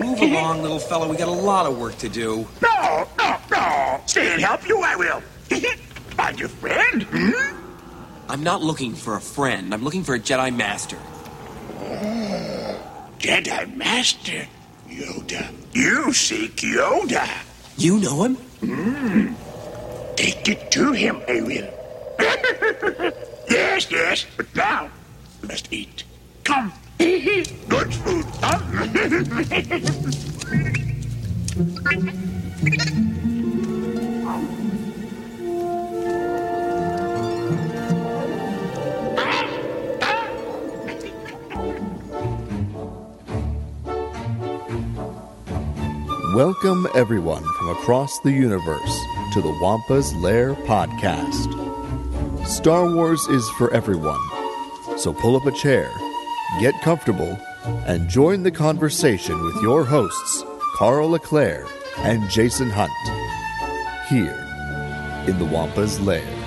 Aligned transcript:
Move 0.00 0.20
along, 0.20 0.62
little 0.62 0.78
fella. 0.78 1.08
We 1.08 1.16
got 1.16 1.28
a 1.28 1.30
lot 1.30 1.66
of 1.66 1.78
work 1.78 1.96
to 1.98 2.08
do. 2.08 2.46
No, 2.60 3.08
no, 3.18 3.36
no. 3.50 4.00
Stay 4.06 4.32
and 4.32 4.42
help 4.42 4.66
you, 4.68 4.80
I 4.82 4.96
will. 4.96 5.20
Find 6.16 6.38
your 6.38 6.48
friend. 6.48 7.04
Hmm? 7.04 7.56
I'm 8.28 8.42
not 8.42 8.62
looking 8.62 8.94
for 8.94 9.14
a 9.14 9.20
friend. 9.20 9.72
I'm 9.72 9.84
looking 9.84 10.02
for 10.02 10.14
a 10.14 10.18
Jedi 10.18 10.54
Master. 10.54 10.98
Oh, 11.80 12.80
Jedi 13.18 13.74
Master 13.76 14.46
Yoda. 14.88 15.52
You 15.72 16.12
seek 16.12 16.56
Yoda. 16.56 17.28
You 17.76 17.98
know 18.00 18.24
him? 18.24 19.36
Take 20.16 20.48
it 20.48 20.70
to 20.72 20.92
him, 20.92 21.22
I 21.28 21.40
will. 21.40 21.70
yes, 23.48 23.88
yes, 23.90 24.26
but 24.36 24.52
now 24.56 24.90
we 25.40 25.48
must 25.48 25.72
eat. 25.72 26.02
Come. 26.42 26.72
Good 26.98 27.94
food? 27.94 28.24
Welcome, 46.34 46.88
everyone 46.94 47.42
from 47.42 47.68
across 47.70 48.18
the 48.20 48.32
universe, 48.32 48.80
to 49.34 49.40
the 49.40 49.56
Wampa's 49.60 50.12
Lair 50.16 50.54
podcast. 50.54 51.54
Star 52.44 52.92
Wars 52.92 53.24
is 53.28 53.48
for 53.50 53.72
everyone, 53.72 54.20
so 54.96 55.12
pull 55.12 55.36
up 55.36 55.46
a 55.46 55.52
chair, 55.52 55.90
get 56.60 56.80
comfortable, 56.82 57.38
and 57.86 58.08
join 58.08 58.42
the 58.42 58.50
conversation 58.50 59.42
with 59.42 59.62
your 59.62 59.84
hosts, 59.84 60.44
Carl 60.76 61.10
Leclerc 61.10 61.68
and 61.98 62.28
Jason 62.30 62.70
Hunt, 62.70 62.90
here 64.08 64.44
in 65.26 65.38
the 65.38 65.44
Wampa's 65.44 66.00
Lair. 66.00 66.37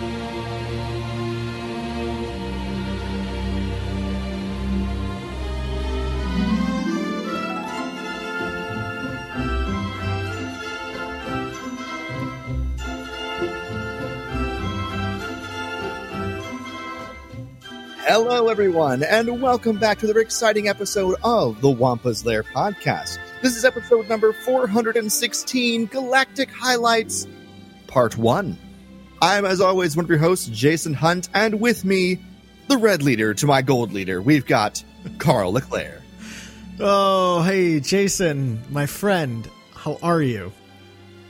Everyone, 18.51 19.01
and 19.03 19.41
welcome 19.41 19.77
back 19.79 19.99
to 19.99 20.05
another 20.05 20.19
exciting 20.19 20.67
episode 20.67 21.15
of 21.23 21.61
the 21.61 21.69
Wampa's 21.69 22.25
Lair 22.25 22.43
podcast. 22.43 23.17
This 23.41 23.55
is 23.55 23.63
episode 23.63 24.09
number 24.09 24.33
416 24.33 25.85
Galactic 25.85 26.51
Highlights, 26.51 27.29
Part 27.87 28.17
1. 28.17 28.57
I'm, 29.21 29.45
as 29.45 29.61
always, 29.61 29.95
one 29.95 30.03
of 30.03 30.09
your 30.09 30.19
hosts, 30.19 30.49
Jason 30.49 30.93
Hunt, 30.93 31.29
and 31.33 31.61
with 31.61 31.85
me, 31.85 32.19
the 32.67 32.75
red 32.75 33.01
leader 33.01 33.33
to 33.35 33.47
my 33.47 33.61
gold 33.61 33.93
leader, 33.93 34.21
we've 34.21 34.45
got 34.45 34.83
Carl 35.17 35.53
Leclerc. 35.53 36.01
Oh, 36.81 37.43
hey, 37.43 37.79
Jason, 37.79 38.61
my 38.69 38.85
friend. 38.85 39.49
How 39.75 39.97
are 40.03 40.21
you? 40.21 40.51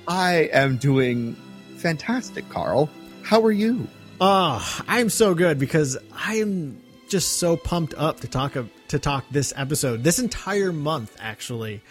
I 0.08 0.49
am 0.52 0.77
doing 0.77 1.36
fantastic, 1.77 2.49
Carl. 2.49 2.89
How 3.22 3.44
are 3.44 3.52
you? 3.52 3.88
Oh, 4.19 4.81
I'm 4.88 5.09
so 5.09 5.36
good 5.36 5.59
because 5.59 5.99
I 6.16 6.38
am 6.38 6.81
just 7.12 7.40
so 7.40 7.58
pumped 7.58 7.94
up 7.95 8.22
to 8.22 8.28
talk 8.28 8.56
of, 8.56 8.72
to 8.88 8.98
talk 8.98 9.26
this 9.30 9.52
episode. 9.58 10.02
This 10.02 10.17
entire 10.17 10.72
month, 10.72 11.16
actually, 11.20 11.81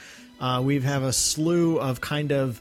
uh, 0.41 0.63
we 0.65 0.81
have 0.81 1.03
a 1.03 1.13
slew 1.13 1.79
of 1.79 2.01
kind 2.01 2.33
of 2.33 2.59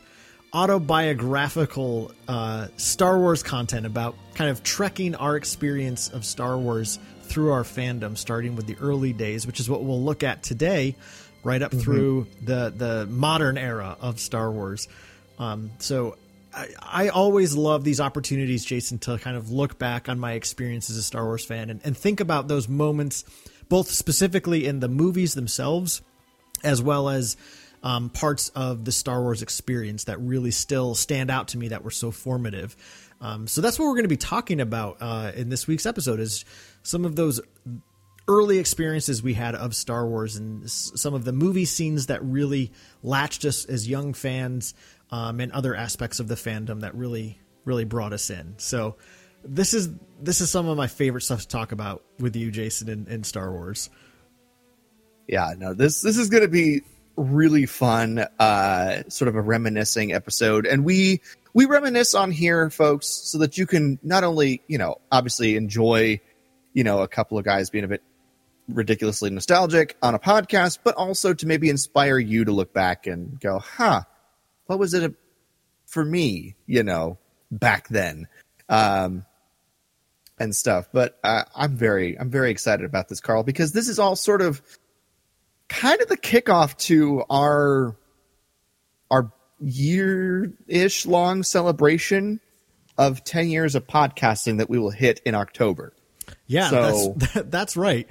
autobiographical 0.52 2.12
uh, 2.28 2.68
Star 2.76 3.18
Wars 3.18 3.44
content 3.44 3.86
about 3.86 4.16
kind 4.36 4.50
of 4.52 4.62
trekking 4.62 5.16
our 5.16 5.38
experience 5.38 6.10
of 6.10 6.26
Star 6.26 6.58
Wars 6.58 7.00
through 7.24 7.52
our 7.52 7.64
fandom, 7.64 8.18
starting 8.18 8.58
with 8.58 8.68
the 8.68 8.76
early 8.82 9.14
days, 9.14 9.48
which 9.48 9.62
is 9.62 9.70
what 9.70 9.84
we'll 9.86 10.04
look 10.04 10.24
at 10.24 10.44
today, 10.44 10.98
right 11.44 11.62
up 11.62 11.74
through 11.74 12.28
the 12.42 12.74
the 12.76 13.06
modern 13.06 13.58
era 13.58 13.96
of 14.02 14.20
Star 14.20 14.52
Wars. 14.52 14.90
Um, 15.38 15.72
so 15.80 16.18
I, 16.82 17.10
always 17.10 17.56
love 17.56 17.84
these 17.84 18.00
opportunities, 18.00 18.66
Jason, 18.66 19.00
to 19.00 19.18
kind 19.18 19.38
of 19.38 19.52
look 19.52 19.78
back 19.78 20.10
on 20.10 20.20
my 20.20 20.34
experience 20.34 20.90
as 20.90 20.98
a 20.98 21.04
Star 21.04 21.26
Wars 21.26 21.46
fan 21.46 21.70
and, 21.70 21.82
and 21.84 21.98
think 21.98 22.20
about 22.20 22.48
those 22.48 22.68
moments, 22.68 23.24
both 23.68 23.90
specifically 23.90 24.66
in 24.66 24.80
the 24.80 24.88
movies 24.88 25.34
themselves, 25.34 26.02
as 26.64 26.82
well 26.82 27.10
as 27.10 27.38
um, 27.84 28.10
parts 28.10 28.50
of 28.50 28.86
the 28.86 28.92
Star 28.92 29.22
Wars 29.22 29.42
experience 29.42 30.06
that 30.06 30.20
really 30.20 30.52
still 30.52 30.96
stand 30.96 31.32
out 31.32 31.50
to 31.50 31.58
me 31.58 31.70
that 31.70 31.84
were 31.84 31.92
so 31.92 32.12
formative. 32.12 32.76
Um, 33.22 33.48
so 33.48 33.62
that's 33.62 33.78
what 33.78 33.86
we're 33.86 33.94
going 33.94 34.04
to 34.04 34.10
be 34.10 34.18
talking 34.18 34.62
about 34.62 34.98
uh, 35.02 35.32
in 35.36 35.50
this 35.50 35.68
week's 35.68 35.86
episode 35.86 36.20
is 36.20 36.46
some 36.84 37.06
of 37.06 37.16
those 37.16 37.42
early 38.30 38.60
experiences 38.60 39.24
we 39.24 39.34
had 39.34 39.56
of 39.56 39.76
Star 39.76 40.08
Wars 40.08 40.36
and 40.36 40.70
some 40.70 41.16
of 41.16 41.26
the 41.26 41.34
movie 41.34 41.66
scenes 41.66 42.06
that 42.06 42.24
really 42.24 42.72
latched 43.02 43.44
us 43.44 43.66
as 43.66 43.90
young 43.90 44.14
fans 44.14 44.74
um, 45.12 45.40
and 45.40 45.52
other 45.52 45.76
aspects 45.76 46.20
of 46.20 46.28
the 46.28 46.36
fandom 46.36 46.82
that 46.82 46.96
really 46.96 47.40
really 47.66 47.86
brought 47.86 48.14
us 48.14 48.30
in. 48.30 48.56
So 48.58 48.96
this 49.44 49.74
is 49.74 49.90
this 50.22 50.42
is 50.42 50.50
some 50.50 50.68
of 50.68 50.78
my 50.78 50.88
favorite 50.88 51.22
stuff 51.22 51.42
to 51.42 51.48
talk 51.48 51.72
about 51.72 52.04
with 52.20 52.36
you, 52.36 52.52
Jason, 52.52 52.90
in, 52.90 53.08
in 53.08 53.24
Star 53.24 53.52
Wars. 53.52 53.90
yeah 55.28 55.54
no 55.58 55.74
this 55.74 56.02
this 56.02 56.18
is 56.18 56.30
going 56.30 56.44
to 56.44 56.50
be 56.50 56.82
really 57.16 57.66
fun 57.66 58.20
uh 58.40 59.04
sort 59.10 59.28
of 59.28 59.36
a 59.36 59.42
reminiscing 59.42 60.14
episode 60.14 60.66
and 60.66 60.84
we 60.86 61.22
we 61.54 61.66
reminisce 61.66 62.16
on 62.16 62.32
here 62.32 62.70
folks 62.70 63.08
so 63.08 63.38
that 63.38 63.58
you 63.58 63.68
can 63.68 64.00
not 64.02 64.24
only 64.24 64.62
you 64.68 64.78
know 64.78 64.96
obviously 65.12 65.56
enjoy 65.56 66.20
you 66.74 66.84
know 66.84 67.02
a 67.02 67.08
couple 67.08 67.38
of 67.38 67.46
guys 67.46 67.70
being 67.70 67.84
a 67.84 67.88
bit 67.88 68.02
ridiculously 68.70 69.30
nostalgic 69.30 69.98
on 70.02 70.16
a 70.16 70.20
podcast 70.20 70.80
but 70.84 70.96
also 70.96 71.34
to 71.34 71.46
maybe 71.46 71.70
inspire 71.70 72.18
you 72.18 72.46
to 72.46 72.52
look 72.52 72.74
back 72.74 73.06
and 73.06 73.40
go 73.40 73.60
huh 73.60 74.02
what 74.70 74.78
was 74.78 74.94
it 74.94 75.16
for 75.88 76.06
me 76.06 76.56
you 76.68 76.84
know 76.84 77.18
back 77.50 77.88
then 77.88 78.28
um 78.70 79.26
and 80.38 80.56
stuff 80.56 80.88
but 80.94 81.18
uh, 81.24 81.44
i'm 81.56 81.76
very 81.76 82.18
i'm 82.20 82.30
very 82.30 82.52
excited 82.52 82.86
about 82.86 83.10
this 83.10 83.20
carl 83.20 83.42
because 83.44 83.72
this 83.72 83.90
is 83.90 83.98
all 83.98 84.16
sort 84.16 84.42
of 84.44 84.62
kind 85.70 86.00
of 86.02 86.08
the 86.08 86.18
kickoff 86.18 86.78
to 86.78 87.24
our 87.32 87.96
our 89.10 89.32
year 89.60 90.54
ish 90.68 91.08
long 91.08 91.42
celebration 91.42 92.40
of 92.98 93.24
10 93.24 93.50
years 93.50 93.74
of 93.76 93.88
podcasting 93.88 94.58
that 94.60 94.70
we 94.70 94.78
will 94.78 94.90
hit 94.90 95.22
in 95.26 95.34
October. 95.34 95.94
Yeah, 96.48 96.70
So- 96.70 97.14
that's 97.18 97.34
that, 97.34 97.52
that's 97.52 97.78
right. 97.78 98.08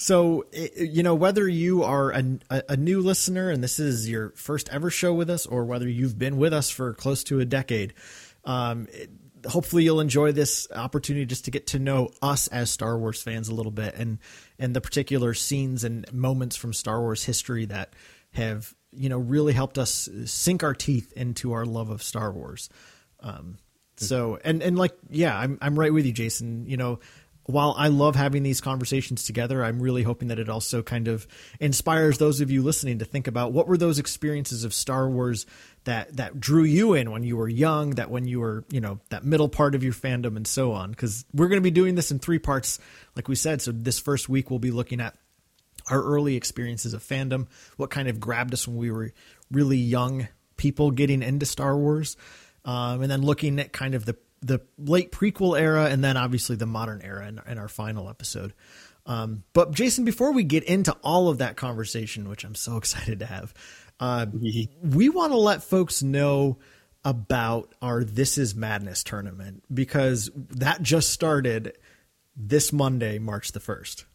So 0.00 0.46
you 0.54 1.02
know 1.02 1.14
whether 1.14 1.46
you 1.46 1.82
are 1.84 2.10
a, 2.10 2.62
a, 2.70 2.76
new 2.78 3.02
listener 3.02 3.50
and 3.50 3.62
this 3.62 3.78
is 3.78 4.08
your 4.08 4.30
first 4.30 4.70
ever 4.70 4.88
show 4.88 5.12
with 5.12 5.28
us, 5.28 5.44
or 5.44 5.66
whether 5.66 5.86
you've 5.86 6.18
been 6.18 6.38
with 6.38 6.54
us 6.54 6.70
for 6.70 6.94
close 6.94 7.22
to 7.24 7.40
a 7.40 7.44
decade, 7.44 7.92
um, 8.46 8.88
it, 8.92 9.10
hopefully 9.46 9.84
you'll 9.84 10.00
enjoy 10.00 10.32
this 10.32 10.66
opportunity 10.74 11.26
just 11.26 11.44
to 11.44 11.50
get 11.50 11.66
to 11.66 11.78
know 11.78 12.08
us 12.22 12.46
as 12.46 12.70
Star 12.70 12.96
Wars 12.96 13.22
fans 13.22 13.50
a 13.50 13.54
little 13.54 13.70
bit 13.70 13.94
and 13.94 14.16
and 14.58 14.74
the 14.74 14.80
particular 14.80 15.34
scenes 15.34 15.84
and 15.84 16.10
moments 16.14 16.56
from 16.56 16.72
Star 16.72 17.02
Wars 17.02 17.22
history 17.22 17.66
that 17.66 17.92
have 18.30 18.74
you 18.92 19.10
know 19.10 19.18
really 19.18 19.52
helped 19.52 19.76
us 19.76 20.08
sink 20.24 20.64
our 20.64 20.72
teeth 20.72 21.12
into 21.12 21.52
our 21.52 21.66
love 21.66 21.90
of 21.90 22.02
Star 22.02 22.32
Wars. 22.32 22.70
Um, 23.20 23.58
so 24.00 24.38
and 24.44 24.62
and 24.62 24.78
like 24.78 24.94
yeah, 25.10 25.38
I'm 25.38 25.58
I'm 25.60 25.78
right 25.78 25.92
with 25.92 26.06
you, 26.06 26.12
Jason. 26.12 26.64
You 26.64 26.78
know, 26.78 27.00
while 27.50 27.74
I 27.76 27.88
love 27.88 28.16
having 28.16 28.42
these 28.42 28.60
conversations 28.60 29.24
together, 29.24 29.64
I'm 29.64 29.80
really 29.80 30.02
hoping 30.02 30.28
that 30.28 30.38
it 30.38 30.48
also 30.48 30.82
kind 30.82 31.08
of 31.08 31.26
inspires 31.58 32.18
those 32.18 32.40
of 32.40 32.50
you 32.50 32.62
listening 32.62 32.98
to 33.00 33.04
think 33.04 33.26
about 33.26 33.52
what 33.52 33.66
were 33.66 33.76
those 33.76 33.98
experiences 33.98 34.64
of 34.64 34.72
Star 34.72 35.08
Wars 35.08 35.46
that 35.84 36.16
that 36.16 36.40
drew 36.40 36.64
you 36.64 36.94
in 36.94 37.10
when 37.10 37.22
you 37.22 37.36
were 37.36 37.48
young, 37.48 37.90
that 37.90 38.10
when 38.10 38.26
you 38.26 38.40
were 38.40 38.64
you 38.70 38.80
know 38.80 39.00
that 39.10 39.24
middle 39.24 39.48
part 39.48 39.74
of 39.74 39.82
your 39.82 39.92
fandom 39.92 40.36
and 40.36 40.46
so 40.46 40.72
on. 40.72 40.90
Because 40.90 41.24
we're 41.32 41.48
going 41.48 41.60
to 41.60 41.62
be 41.62 41.70
doing 41.70 41.94
this 41.94 42.10
in 42.10 42.18
three 42.18 42.38
parts, 42.38 42.78
like 43.16 43.28
we 43.28 43.34
said. 43.34 43.62
So 43.62 43.72
this 43.72 43.98
first 43.98 44.28
week 44.28 44.50
we'll 44.50 44.58
be 44.58 44.70
looking 44.70 45.00
at 45.00 45.16
our 45.88 46.02
early 46.02 46.36
experiences 46.36 46.94
of 46.94 47.02
fandom, 47.02 47.48
what 47.76 47.90
kind 47.90 48.08
of 48.08 48.20
grabbed 48.20 48.52
us 48.52 48.66
when 48.68 48.76
we 48.76 48.90
were 48.90 49.12
really 49.50 49.76
young 49.76 50.28
people 50.56 50.90
getting 50.90 51.22
into 51.22 51.46
Star 51.46 51.76
Wars, 51.76 52.16
um, 52.64 53.02
and 53.02 53.10
then 53.10 53.22
looking 53.22 53.58
at 53.58 53.72
kind 53.72 53.94
of 53.94 54.04
the 54.04 54.16
the 54.42 54.60
late 54.78 55.12
prequel 55.12 55.58
era, 55.58 55.86
and 55.86 56.02
then 56.02 56.16
obviously 56.16 56.56
the 56.56 56.66
modern 56.66 57.02
era 57.02 57.26
in, 57.26 57.40
in 57.46 57.58
our 57.58 57.68
final 57.68 58.08
episode. 58.08 58.54
Um, 59.06 59.44
but 59.52 59.72
Jason, 59.72 60.04
before 60.04 60.32
we 60.32 60.44
get 60.44 60.64
into 60.64 60.92
all 61.02 61.28
of 61.28 61.38
that 61.38 61.56
conversation, 61.56 62.28
which 62.28 62.44
I'm 62.44 62.54
so 62.54 62.76
excited 62.78 63.20
to 63.20 63.26
have, 63.26 63.54
uh, 63.98 64.26
we 64.82 65.08
want 65.08 65.32
to 65.32 65.38
let 65.38 65.62
folks 65.62 66.02
know 66.02 66.58
about 67.04 67.74
our 67.80 68.04
This 68.04 68.38
Is 68.38 68.54
Madness 68.54 69.04
tournament 69.04 69.62
because 69.72 70.30
that 70.34 70.82
just 70.82 71.10
started 71.10 71.76
this 72.36 72.72
Monday, 72.72 73.18
March 73.18 73.52
the 73.52 73.60
first. 73.60 74.06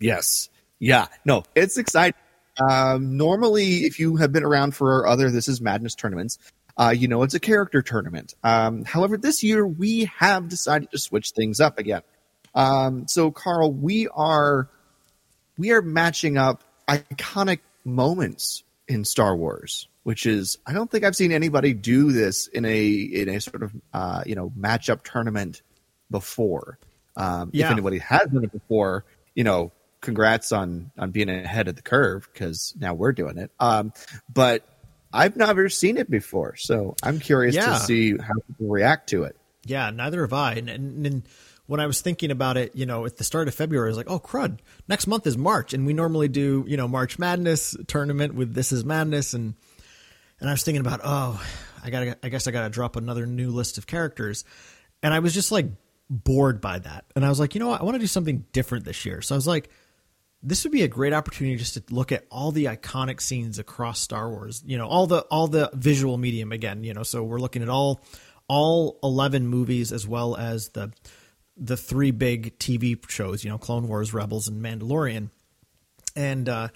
Yes. 0.00 0.48
Yeah. 0.78 1.06
No, 1.24 1.44
it's 1.54 1.76
exciting. 1.76 2.18
Um, 2.58 3.16
normally, 3.16 3.84
if 3.84 3.98
you 4.00 4.16
have 4.16 4.32
been 4.32 4.44
around 4.44 4.74
for 4.74 4.92
our 4.92 5.06
other 5.06 5.30
This 5.30 5.48
Is 5.48 5.60
Madness 5.60 5.94
tournaments, 5.94 6.38
uh, 6.78 6.94
you 6.96 7.08
know 7.08 7.22
it's 7.22 7.34
a 7.34 7.40
character 7.40 7.82
tournament. 7.82 8.34
Um, 8.44 8.84
however, 8.84 9.16
this 9.16 9.42
year 9.42 9.66
we 9.66 10.10
have 10.16 10.48
decided 10.48 10.90
to 10.92 10.98
switch 10.98 11.32
things 11.32 11.60
up 11.60 11.78
again. 11.78 12.02
Um, 12.54 13.06
so, 13.08 13.30
Carl, 13.30 13.72
we 13.72 14.08
are 14.08 14.68
we 15.58 15.72
are 15.72 15.82
matching 15.82 16.38
up 16.38 16.62
iconic 16.88 17.58
moments 17.84 18.62
in 18.86 19.04
Star 19.04 19.36
Wars, 19.36 19.88
which 20.04 20.24
is 20.24 20.56
I 20.66 20.72
don't 20.72 20.90
think 20.90 21.04
I've 21.04 21.16
seen 21.16 21.32
anybody 21.32 21.74
do 21.74 22.12
this 22.12 22.46
in 22.46 22.64
a 22.64 22.88
in 22.88 23.28
a 23.28 23.40
sort 23.40 23.62
of 23.62 23.72
uh, 23.92 24.22
you 24.24 24.34
know 24.34 24.52
matchup 24.58 25.02
tournament 25.02 25.62
before. 26.10 26.78
Um, 27.16 27.50
Yeah. 27.52 27.66
If 27.66 27.72
anybody 27.72 27.98
has 27.98 28.28
done 28.32 28.44
it 28.44 28.52
before, 28.52 29.04
you 29.34 29.42
know, 29.44 29.72
congrats 30.00 30.52
on 30.52 30.92
on 30.96 31.10
being 31.10 31.28
ahead 31.28 31.66
of 31.68 31.76
the 31.76 31.82
curve 31.82 32.28
because 32.32 32.72
now 32.78 32.94
we're 32.94 33.12
doing 33.12 33.38
it. 33.38 33.50
Um, 33.58 33.92
but 34.32 34.64
I've 35.12 35.36
never 35.36 35.68
seen 35.68 35.96
it 35.96 36.10
before, 36.10 36.56
so 36.56 36.94
I'm 37.02 37.18
curious 37.18 37.54
Yeah. 37.54 37.74
to 37.74 37.80
see 37.80 38.16
how 38.16 38.34
people 38.46 38.68
react 38.68 39.08
to 39.10 39.24
it. 39.24 39.36
Yeah, 39.64 39.90
neither 39.90 40.22
have 40.22 40.32
I. 40.32 40.54
And, 40.54 40.68
and, 40.68 41.06
and 41.06 41.28
when 41.66 41.80
I 41.80 41.86
was 41.86 42.00
thinking 42.00 42.30
about 42.30 42.56
it, 42.56 42.74
you 42.74 42.86
know, 42.86 43.04
at 43.06 43.16
the 43.16 43.24
start 43.24 43.48
of 43.48 43.54
February, 43.54 43.88
I 43.88 43.90
was 43.90 43.96
like, 43.96 44.10
oh, 44.10 44.18
crud, 44.20 44.58
next 44.88 45.06
month 45.06 45.26
is 45.26 45.36
March. 45.36 45.74
And 45.74 45.86
we 45.86 45.92
normally 45.92 46.28
do, 46.28 46.64
you 46.66 46.76
know, 46.76 46.88
March 46.88 47.18
Madness 47.18 47.76
tournament 47.86 48.34
with 48.34 48.54
This 48.54 48.72
Is 48.72 48.84
Madness. 48.84 49.34
And, 49.34 49.54
and 50.40 50.48
I 50.48 50.52
was 50.52 50.62
thinking 50.62 50.80
about, 50.80 51.00
oh, 51.04 51.42
I 51.84 51.90
gotta, 51.90 52.16
I 52.22 52.28
guess 52.30 52.46
I 52.46 52.50
gotta 52.50 52.70
drop 52.70 52.96
another 52.96 53.26
new 53.26 53.50
list 53.50 53.76
of 53.78 53.86
characters. 53.86 54.44
And 55.02 55.12
I 55.12 55.18
was 55.18 55.34
just 55.34 55.52
like 55.52 55.66
bored 56.10 56.60
by 56.60 56.78
that. 56.78 57.04
And 57.14 57.24
I 57.24 57.28
was 57.28 57.38
like, 57.38 57.54
you 57.54 57.58
know 57.60 57.68
what? 57.68 57.80
I 57.80 57.84
want 57.84 57.94
to 57.96 58.00
do 58.00 58.06
something 58.06 58.46
different 58.52 58.84
this 58.84 59.04
year. 59.04 59.20
So 59.20 59.34
I 59.34 59.36
was 59.36 59.46
like, 59.46 59.68
this 60.42 60.64
would 60.64 60.72
be 60.72 60.82
a 60.82 60.88
great 60.88 61.12
opportunity 61.12 61.56
just 61.56 61.74
to 61.74 61.82
look 61.90 62.12
at 62.12 62.24
all 62.30 62.52
the 62.52 62.66
iconic 62.66 63.20
scenes 63.20 63.58
across 63.58 64.00
Star 64.00 64.30
Wars. 64.30 64.62
You 64.64 64.78
know, 64.78 64.86
all 64.86 65.06
the 65.06 65.20
all 65.22 65.48
the 65.48 65.70
visual 65.74 66.16
medium 66.16 66.52
again. 66.52 66.84
You 66.84 66.94
know, 66.94 67.02
so 67.02 67.22
we're 67.22 67.40
looking 67.40 67.62
at 67.62 67.68
all 67.68 68.00
all 68.48 68.98
eleven 69.02 69.48
movies 69.48 69.92
as 69.92 70.06
well 70.06 70.36
as 70.36 70.68
the 70.70 70.92
the 71.56 71.76
three 71.76 72.12
big 72.12 72.58
TV 72.58 72.98
shows. 73.10 73.42
You 73.42 73.50
know, 73.50 73.58
Clone 73.58 73.88
Wars, 73.88 74.14
Rebels, 74.14 74.48
and 74.48 74.62
Mandalorian, 74.62 75.30
and 76.14 76.48
uh, 76.48 76.68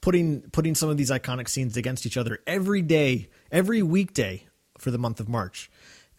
putting 0.00 0.42
putting 0.52 0.74
some 0.74 0.88
of 0.88 0.96
these 0.96 1.10
iconic 1.10 1.48
scenes 1.48 1.76
against 1.76 2.06
each 2.06 2.16
other 2.16 2.38
every 2.46 2.82
day, 2.82 3.28
every 3.50 3.82
weekday 3.82 4.46
for 4.78 4.90
the 4.92 4.98
month 4.98 5.18
of 5.18 5.28
March. 5.28 5.70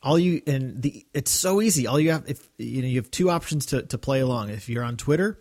All 0.03 0.19
you 0.19 0.41
and 0.47 0.81
the 0.81 1.05
it's 1.13 1.31
so 1.31 1.61
easy. 1.61 1.87
All 1.87 1.99
you 1.99 2.11
have 2.11 2.29
if 2.29 2.49
you 2.57 2.81
know 2.81 2.87
you 2.87 2.97
have 2.97 3.11
two 3.11 3.29
options 3.29 3.67
to 3.67 3.83
to 3.83 3.97
play 3.97 4.19
along. 4.19 4.49
If 4.49 4.67
you're 4.67 4.83
on 4.83 4.97
Twitter, 4.97 5.39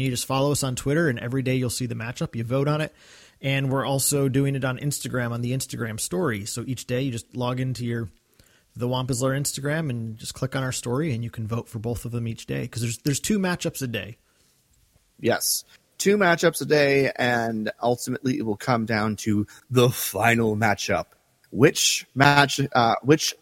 you 0.00 0.10
just 0.10 0.26
follow 0.26 0.52
us 0.52 0.62
on 0.62 0.74
Twitter, 0.76 1.08
and 1.08 1.18
every 1.18 1.42
day 1.42 1.56
you'll 1.56 1.70
see 1.70 1.86
the 1.86 1.94
matchup. 1.94 2.34
You 2.34 2.44
vote 2.44 2.68
on 2.68 2.80
it, 2.80 2.94
and 3.40 3.70
we're 3.70 3.84
also 3.84 4.28
doing 4.28 4.56
it 4.56 4.64
on 4.64 4.78
Instagram 4.78 5.32
on 5.32 5.40
the 5.40 5.52
Instagram 5.52 6.00
story. 6.00 6.44
So 6.46 6.64
each 6.66 6.86
day 6.86 7.02
you 7.02 7.12
just 7.12 7.36
log 7.36 7.60
into 7.60 7.84
your 7.84 8.08
the 8.76 8.88
Wampa's 8.88 9.22
Lair 9.22 9.34
Instagram 9.34 9.88
and 9.88 10.16
just 10.16 10.34
click 10.34 10.56
on 10.56 10.62
our 10.62 10.72
story, 10.72 11.14
and 11.14 11.22
you 11.22 11.30
can 11.30 11.46
vote 11.46 11.68
for 11.68 11.78
both 11.78 12.04
of 12.04 12.12
them 12.12 12.26
each 12.26 12.46
day 12.46 12.62
because 12.62 12.82
there's 12.82 12.98
there's 12.98 13.20
two 13.20 13.38
matchups 13.38 13.82
a 13.82 13.86
day. 13.86 14.16
Yes. 15.20 15.64
Two 15.96 16.16
matchups 16.16 16.60
a 16.60 16.64
day, 16.64 17.12
and 17.14 17.70
ultimately 17.80 18.36
it 18.36 18.44
will 18.44 18.56
come 18.56 18.84
down 18.84 19.16
to 19.16 19.46
the 19.70 19.88
final 19.88 20.56
matchup. 20.56 21.06
Which 21.50 22.04
match, 22.16 22.60
uh, 22.74 22.96
which 23.02 23.34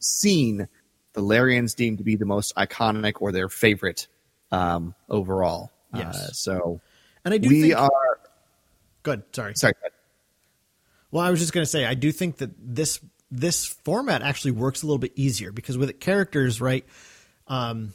scene 0.00 0.66
the 1.12 1.22
Larians 1.22 1.76
deem 1.76 1.96
to 1.98 2.02
be 2.02 2.16
the 2.16 2.24
most 2.24 2.54
iconic 2.56 3.14
or 3.20 3.30
their 3.30 3.48
favorite 3.48 4.08
um, 4.50 4.94
overall. 5.08 5.70
Yes. 5.94 6.16
Uh, 6.16 6.32
so 6.32 6.80
And 7.24 7.34
I 7.34 7.38
do 7.38 7.48
we 7.48 7.62
think, 7.62 7.76
are. 7.76 7.90
good. 9.02 9.22
Sorry. 9.32 9.54
Sorry. 9.56 9.72
go. 9.82 9.88
Well, 11.10 11.24
I 11.24 11.30
was 11.30 11.40
just 11.40 11.52
going 11.52 11.62
to 11.62 11.70
say, 11.70 11.84
I 11.84 11.94
do 11.94 12.10
think 12.12 12.38
that 12.38 12.50
this 12.58 13.00
this 13.30 13.66
format 13.66 14.22
actually 14.22 14.50
works 14.52 14.82
a 14.82 14.86
little 14.86 14.98
bit 14.98 15.12
easier 15.16 15.52
because 15.52 15.78
with 15.78 15.88
it 15.90 16.00
characters, 16.00 16.60
right? 16.60 16.84
Um, 17.48 17.92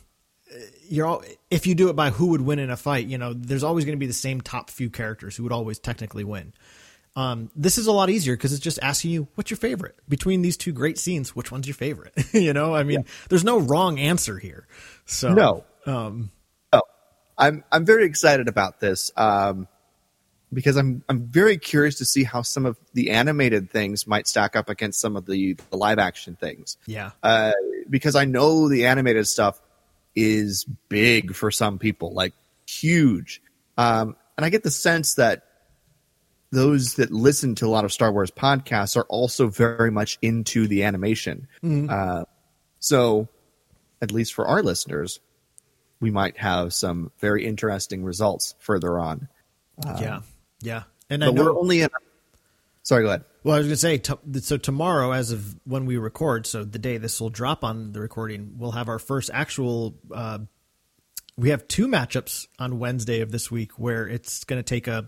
you're 0.89 1.05
all 1.05 1.23
if 1.51 1.67
you 1.67 1.75
do 1.75 1.89
it 1.89 1.95
by 1.95 2.09
who 2.09 2.27
would 2.27 2.41
win 2.41 2.59
in 2.59 2.69
a 2.69 2.77
fight, 2.77 3.07
you 3.07 3.17
know, 3.17 3.33
there's 3.33 3.63
always 3.63 3.85
going 3.85 3.95
to 3.95 3.99
be 3.99 4.07
the 4.07 4.13
same 4.13 4.41
top 4.41 4.69
few 4.69 4.89
characters 4.89 5.35
who 5.35 5.43
would 5.43 5.51
always 5.51 5.79
technically 5.79 6.23
win. 6.23 6.53
Um, 7.15 7.49
this 7.55 7.79
is 7.79 7.87
a 7.87 7.91
lot 7.91 8.11
easier 8.11 8.35
because 8.35 8.53
it's 8.53 8.61
just 8.61 8.77
asking 8.83 9.09
you 9.11 9.27
what's 9.35 9.49
your 9.49 9.57
favorite 9.57 9.95
between 10.07 10.43
these 10.43 10.55
two 10.55 10.71
great 10.71 10.99
scenes. 10.99 11.35
Which 11.35 11.51
one's 11.51 11.67
your 11.67 11.73
favorite? 11.75 12.13
you 12.33 12.53
know, 12.53 12.75
I 12.75 12.83
mean, 12.83 13.05
there's 13.29 13.43
no 13.43 13.59
wrong 13.59 13.97
answer 13.99 14.37
here. 14.37 14.67
So 15.05 15.33
No. 15.33 15.63
um, 15.87 16.29
I'm 17.37 17.63
I'm 17.71 17.85
very 17.85 18.05
excited 18.05 18.47
about 18.47 18.79
this 18.79 19.11
um, 19.15 19.67
because 20.51 20.75
I'm 20.75 21.03
I'm 21.07 21.27
very 21.27 21.57
curious 21.57 21.97
to 21.99 22.05
see 22.05 22.23
how 22.23 22.41
some 22.41 22.65
of 22.65 22.77
the 22.93 23.11
animated 23.11 23.69
things 23.69 24.07
might 24.07 24.27
stack 24.27 24.55
up 24.55 24.69
against 24.69 24.99
some 24.99 25.15
of 25.15 25.25
the, 25.25 25.53
the 25.69 25.77
live 25.77 25.99
action 25.99 26.35
things. 26.35 26.77
yeah, 26.85 27.11
uh, 27.23 27.51
because 27.89 28.15
I 28.15 28.25
know 28.25 28.69
the 28.69 28.85
animated 28.85 29.27
stuff 29.27 29.61
is 30.15 30.65
big 30.89 31.35
for 31.35 31.51
some 31.51 31.77
people, 31.77 32.13
like 32.13 32.33
huge. 32.67 33.41
Um, 33.77 34.15
and 34.35 34.45
I 34.45 34.49
get 34.49 34.63
the 34.63 34.71
sense 34.71 35.15
that 35.15 35.43
those 36.51 36.95
that 36.95 37.11
listen 37.11 37.55
to 37.55 37.67
a 37.67 37.69
lot 37.69 37.85
of 37.85 37.93
Star 37.93 38.11
Wars 38.11 38.31
podcasts 38.31 38.97
are 38.97 39.05
also 39.09 39.47
very 39.47 39.91
much 39.91 40.17
into 40.21 40.67
the 40.67 40.83
animation. 40.83 41.47
Uh, 41.89 42.25
so, 42.79 43.27
at 44.01 44.11
least 44.11 44.33
for 44.33 44.47
our 44.47 44.63
listeners, 44.63 45.19
we 45.99 46.11
might 46.11 46.37
have 46.37 46.73
some 46.73 47.11
very 47.19 47.45
interesting 47.45 48.03
results 48.03 48.55
further 48.59 48.99
on. 48.99 49.27
yeah, 49.85 50.21
yeah. 50.61 50.83
And 51.09 51.23
I 51.23 51.27
But 51.27 51.35
know 51.35 51.43
we're 51.45 51.57
only 51.57 51.81
in. 51.81 51.89
Sorry, 52.83 53.03
go 53.03 53.09
ahead. 53.09 53.25
Well, 53.43 53.55
I 53.55 53.59
was 53.59 53.67
going 53.67 53.73
to 53.73 53.77
say, 53.77 53.97
t- 53.97 54.39
so 54.41 54.57
tomorrow, 54.57 55.11
as 55.11 55.31
of 55.31 55.55
when 55.65 55.85
we 55.85 55.97
record, 55.97 56.45
so 56.47 56.63
the 56.63 56.79
day 56.79 56.97
this 56.97 57.19
will 57.19 57.29
drop 57.29 57.63
on 57.63 57.91
the 57.91 57.99
recording, 57.99 58.55
we'll 58.57 58.71
have 58.71 58.89
our 58.89 58.99
first 58.99 59.29
actual. 59.33 59.95
Uh, 60.13 60.39
we 61.37 61.49
have 61.49 61.67
two 61.67 61.87
matchups 61.87 62.47
on 62.59 62.79
Wednesday 62.79 63.21
of 63.21 63.31
this 63.31 63.51
week 63.51 63.73
where 63.73 64.07
it's 64.07 64.43
going 64.43 64.59
to 64.59 64.63
take 64.63 64.87
a 64.87 65.07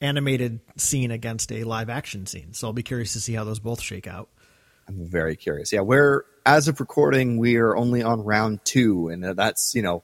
animated 0.00 0.60
scene 0.76 1.10
against 1.10 1.52
a 1.52 1.64
live 1.64 1.88
action 1.90 2.26
scene. 2.26 2.52
So 2.54 2.66
I'll 2.66 2.72
be 2.72 2.82
curious 2.82 3.12
to 3.12 3.20
see 3.20 3.34
how 3.34 3.44
those 3.44 3.60
both 3.60 3.80
shake 3.80 4.06
out. 4.06 4.28
I'm 4.88 5.06
very 5.06 5.36
curious. 5.36 5.72
Yeah, 5.72 5.82
we're 5.82 6.24
as 6.44 6.68
of 6.68 6.80
recording, 6.80 7.38
we 7.38 7.56
are 7.56 7.76
only 7.76 8.02
on 8.02 8.24
round 8.24 8.64
two, 8.64 9.08
and 9.08 9.22
that's 9.22 9.74
you 9.74 9.82
know 9.82 10.02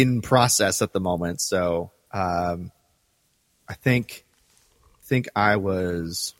in 0.00 0.20
process 0.20 0.82
at 0.82 0.92
the 0.92 1.00
moment. 1.00 1.40
So 1.40 1.92
um, 2.12 2.70
I 3.68 3.74
think 3.74 4.24
think 5.04 5.28
I 5.36 5.56
was 5.56 6.34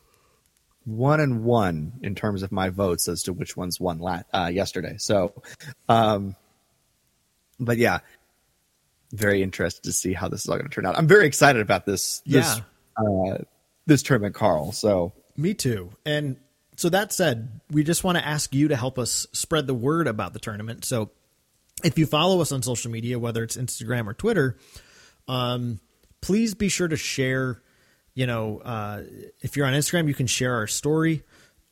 one 0.84 1.20
and 1.20 1.44
one 1.44 1.92
in 2.02 2.14
terms 2.14 2.42
of 2.42 2.52
my 2.52 2.68
votes 2.68 3.08
as 3.08 3.24
to 3.24 3.32
which 3.32 3.56
ones 3.56 3.80
won 3.80 3.98
la- 3.98 4.22
uh, 4.32 4.50
yesterday. 4.52 4.96
So, 4.98 5.42
um, 5.88 6.36
but 7.58 7.78
yeah, 7.78 8.00
very 9.12 9.42
interested 9.42 9.84
to 9.84 9.92
see 9.92 10.12
how 10.12 10.28
this 10.28 10.44
is 10.44 10.48
all 10.48 10.56
going 10.56 10.68
to 10.68 10.74
turn 10.74 10.86
out. 10.86 10.98
I'm 10.98 11.08
very 11.08 11.26
excited 11.26 11.62
about 11.62 11.86
this. 11.86 12.22
This, 12.26 12.60
uh, 12.96 13.44
this 13.86 14.02
tournament, 14.02 14.34
Carl. 14.34 14.72
So 14.72 15.12
Me 15.36 15.54
too. 15.54 15.90
And 16.04 16.36
so 16.76 16.88
that 16.88 17.12
said, 17.12 17.60
we 17.70 17.84
just 17.84 18.04
want 18.04 18.18
to 18.18 18.26
ask 18.26 18.54
you 18.54 18.68
to 18.68 18.76
help 18.76 18.98
us 18.98 19.26
spread 19.32 19.66
the 19.66 19.74
word 19.74 20.06
about 20.08 20.32
the 20.32 20.38
tournament. 20.38 20.84
So 20.84 21.10
if 21.84 21.98
you 21.98 22.06
follow 22.06 22.40
us 22.40 22.52
on 22.52 22.62
social 22.62 22.90
media, 22.90 23.18
whether 23.18 23.42
it's 23.42 23.56
Instagram 23.56 24.06
or 24.06 24.14
Twitter, 24.14 24.56
um, 25.28 25.80
please 26.20 26.54
be 26.54 26.68
sure 26.68 26.88
to 26.88 26.96
share. 26.96 27.62
You 28.14 28.26
know, 28.26 28.58
uh, 28.58 29.02
if 29.42 29.56
you're 29.56 29.66
on 29.66 29.74
Instagram, 29.74 30.08
you 30.08 30.14
can 30.14 30.26
share 30.26 30.54
our 30.54 30.66
story. 30.66 31.22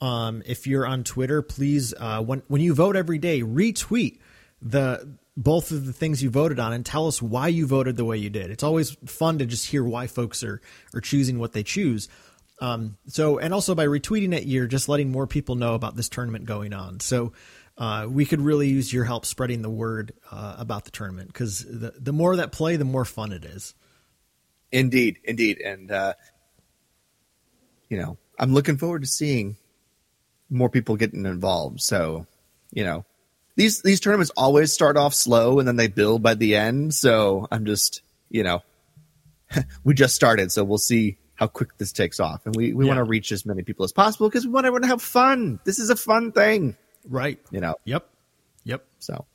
Um, 0.00 0.42
if 0.44 0.66
you're 0.66 0.86
on 0.86 1.04
Twitter, 1.04 1.40
please 1.40 1.94
uh, 1.98 2.22
when 2.22 2.42
when 2.48 2.60
you 2.60 2.74
vote 2.74 2.96
every 2.96 3.18
day, 3.18 3.40
retweet 3.40 4.18
the 4.60 5.16
both 5.36 5.70
of 5.70 5.86
the 5.86 5.92
things 5.92 6.22
you 6.22 6.30
voted 6.30 6.60
on 6.60 6.72
and 6.72 6.84
tell 6.84 7.08
us 7.08 7.20
why 7.20 7.48
you 7.48 7.66
voted 7.66 7.96
the 7.96 8.04
way 8.04 8.18
you 8.18 8.30
did. 8.30 8.50
It's 8.50 8.62
always 8.62 8.90
fun 9.06 9.38
to 9.38 9.46
just 9.46 9.66
hear 9.66 9.82
why 9.82 10.06
folks 10.06 10.44
are 10.44 10.60
are 10.94 11.00
choosing 11.00 11.38
what 11.38 11.52
they 11.52 11.62
choose. 11.62 12.08
Um, 12.60 12.96
so, 13.08 13.38
and 13.38 13.52
also 13.52 13.74
by 13.74 13.86
retweeting 13.86 14.32
it, 14.32 14.44
you're 14.44 14.66
just 14.66 14.88
letting 14.88 15.10
more 15.10 15.26
people 15.26 15.56
know 15.56 15.74
about 15.74 15.96
this 15.96 16.08
tournament 16.08 16.44
going 16.44 16.72
on. 16.72 17.00
So, 17.00 17.32
uh, 17.76 18.06
we 18.08 18.24
could 18.24 18.40
really 18.40 18.68
use 18.68 18.92
your 18.92 19.04
help 19.04 19.26
spreading 19.26 19.62
the 19.62 19.70
word 19.70 20.12
uh, 20.30 20.56
about 20.58 20.84
the 20.84 20.90
tournament 20.90 21.28
because 21.28 21.64
the 21.64 21.92
the 21.98 22.12
more 22.12 22.36
that 22.36 22.52
play, 22.52 22.76
the 22.76 22.84
more 22.84 23.04
fun 23.04 23.32
it 23.32 23.44
is. 23.44 23.74
Indeed, 24.72 25.18
indeed, 25.24 25.60
and 25.60 25.90
uh, 25.90 26.14
you 27.88 27.98
know, 27.98 28.16
I'm 28.38 28.52
looking 28.54 28.76
forward 28.76 29.02
to 29.02 29.08
seeing 29.08 29.56
more 30.50 30.68
people 30.68 30.96
getting 30.96 31.26
involved. 31.26 31.80
So, 31.80 32.26
you 32.72 32.84
know, 32.84 33.04
these 33.56 33.82
these 33.82 34.00
tournaments 34.00 34.32
always 34.36 34.72
start 34.72 34.96
off 34.96 35.14
slow 35.14 35.58
and 35.58 35.66
then 35.68 35.76
they 35.76 35.88
build 35.88 36.22
by 36.22 36.34
the 36.34 36.56
end. 36.56 36.94
So 36.94 37.46
I'm 37.50 37.64
just, 37.66 38.02
you 38.30 38.42
know, 38.42 38.62
we 39.84 39.94
just 39.94 40.14
started, 40.14 40.50
so 40.52 40.64
we'll 40.64 40.78
see 40.78 41.18
how 41.36 41.46
quick 41.48 41.76
this 41.78 41.92
takes 41.92 42.20
off, 42.20 42.46
and 42.46 42.54
we 42.54 42.72
we 42.72 42.84
Yeah. 42.84 42.90
want 42.94 42.98
to 42.98 43.04
reach 43.04 43.32
as 43.32 43.44
many 43.44 43.62
people 43.62 43.84
as 43.84 43.92
possible 43.92 44.28
because 44.28 44.46
we 44.46 44.52
want 44.52 44.66
everyone 44.66 44.82
to 44.82 44.88
have 44.88 45.02
fun. 45.02 45.58
This 45.64 45.78
is 45.78 45.90
a 45.90 45.96
fun 45.96 46.30
thing, 46.32 46.76
Right. 47.08 47.38
you 47.50 47.60
know. 47.60 47.76
Yep. 47.84 48.08
Yep. 48.64 48.84
So, 48.98 49.26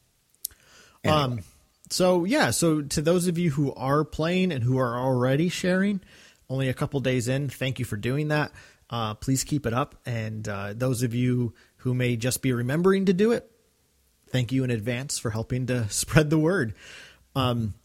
Um, 1.05 1.41
so 1.89 2.25
yeah, 2.25 2.51
so 2.51 2.81
to 2.81 3.01
those 3.01 3.27
of 3.27 3.37
you 3.37 3.51
who 3.51 3.73
are 3.73 4.03
playing 4.03 4.51
and 4.51 4.63
who 4.63 4.77
are 4.77 4.97
already 4.97 5.49
sharing, 5.49 6.01
only 6.49 6.69
a 6.69 6.73
couple 6.73 6.99
days 6.99 7.27
in. 7.27 7.49
Thank 7.49 7.79
you 7.79 7.85
for 7.85 7.97
doing 7.97 8.29
that. 8.29 8.51
Uh, 8.89 9.13
please 9.13 9.43
keep 9.43 9.65
it 9.65 9.73
up. 9.73 9.95
And 10.05 10.47
uh, 10.47 10.73
those 10.75 11.03
of 11.03 11.13
you 11.13 11.53
who 11.77 11.93
may 11.93 12.15
just 12.15 12.41
be 12.41 12.51
remembering 12.51 13.05
to 13.05 13.13
do 13.13 13.31
it, 13.31 13.49
thank 14.29 14.51
you 14.51 14.63
in 14.63 14.71
advance 14.71 15.19
for 15.19 15.29
helping 15.29 15.67
to 15.67 15.87
spread 15.89 16.29
the 16.29 16.39
word. 16.39 16.73
Um, 17.35 17.75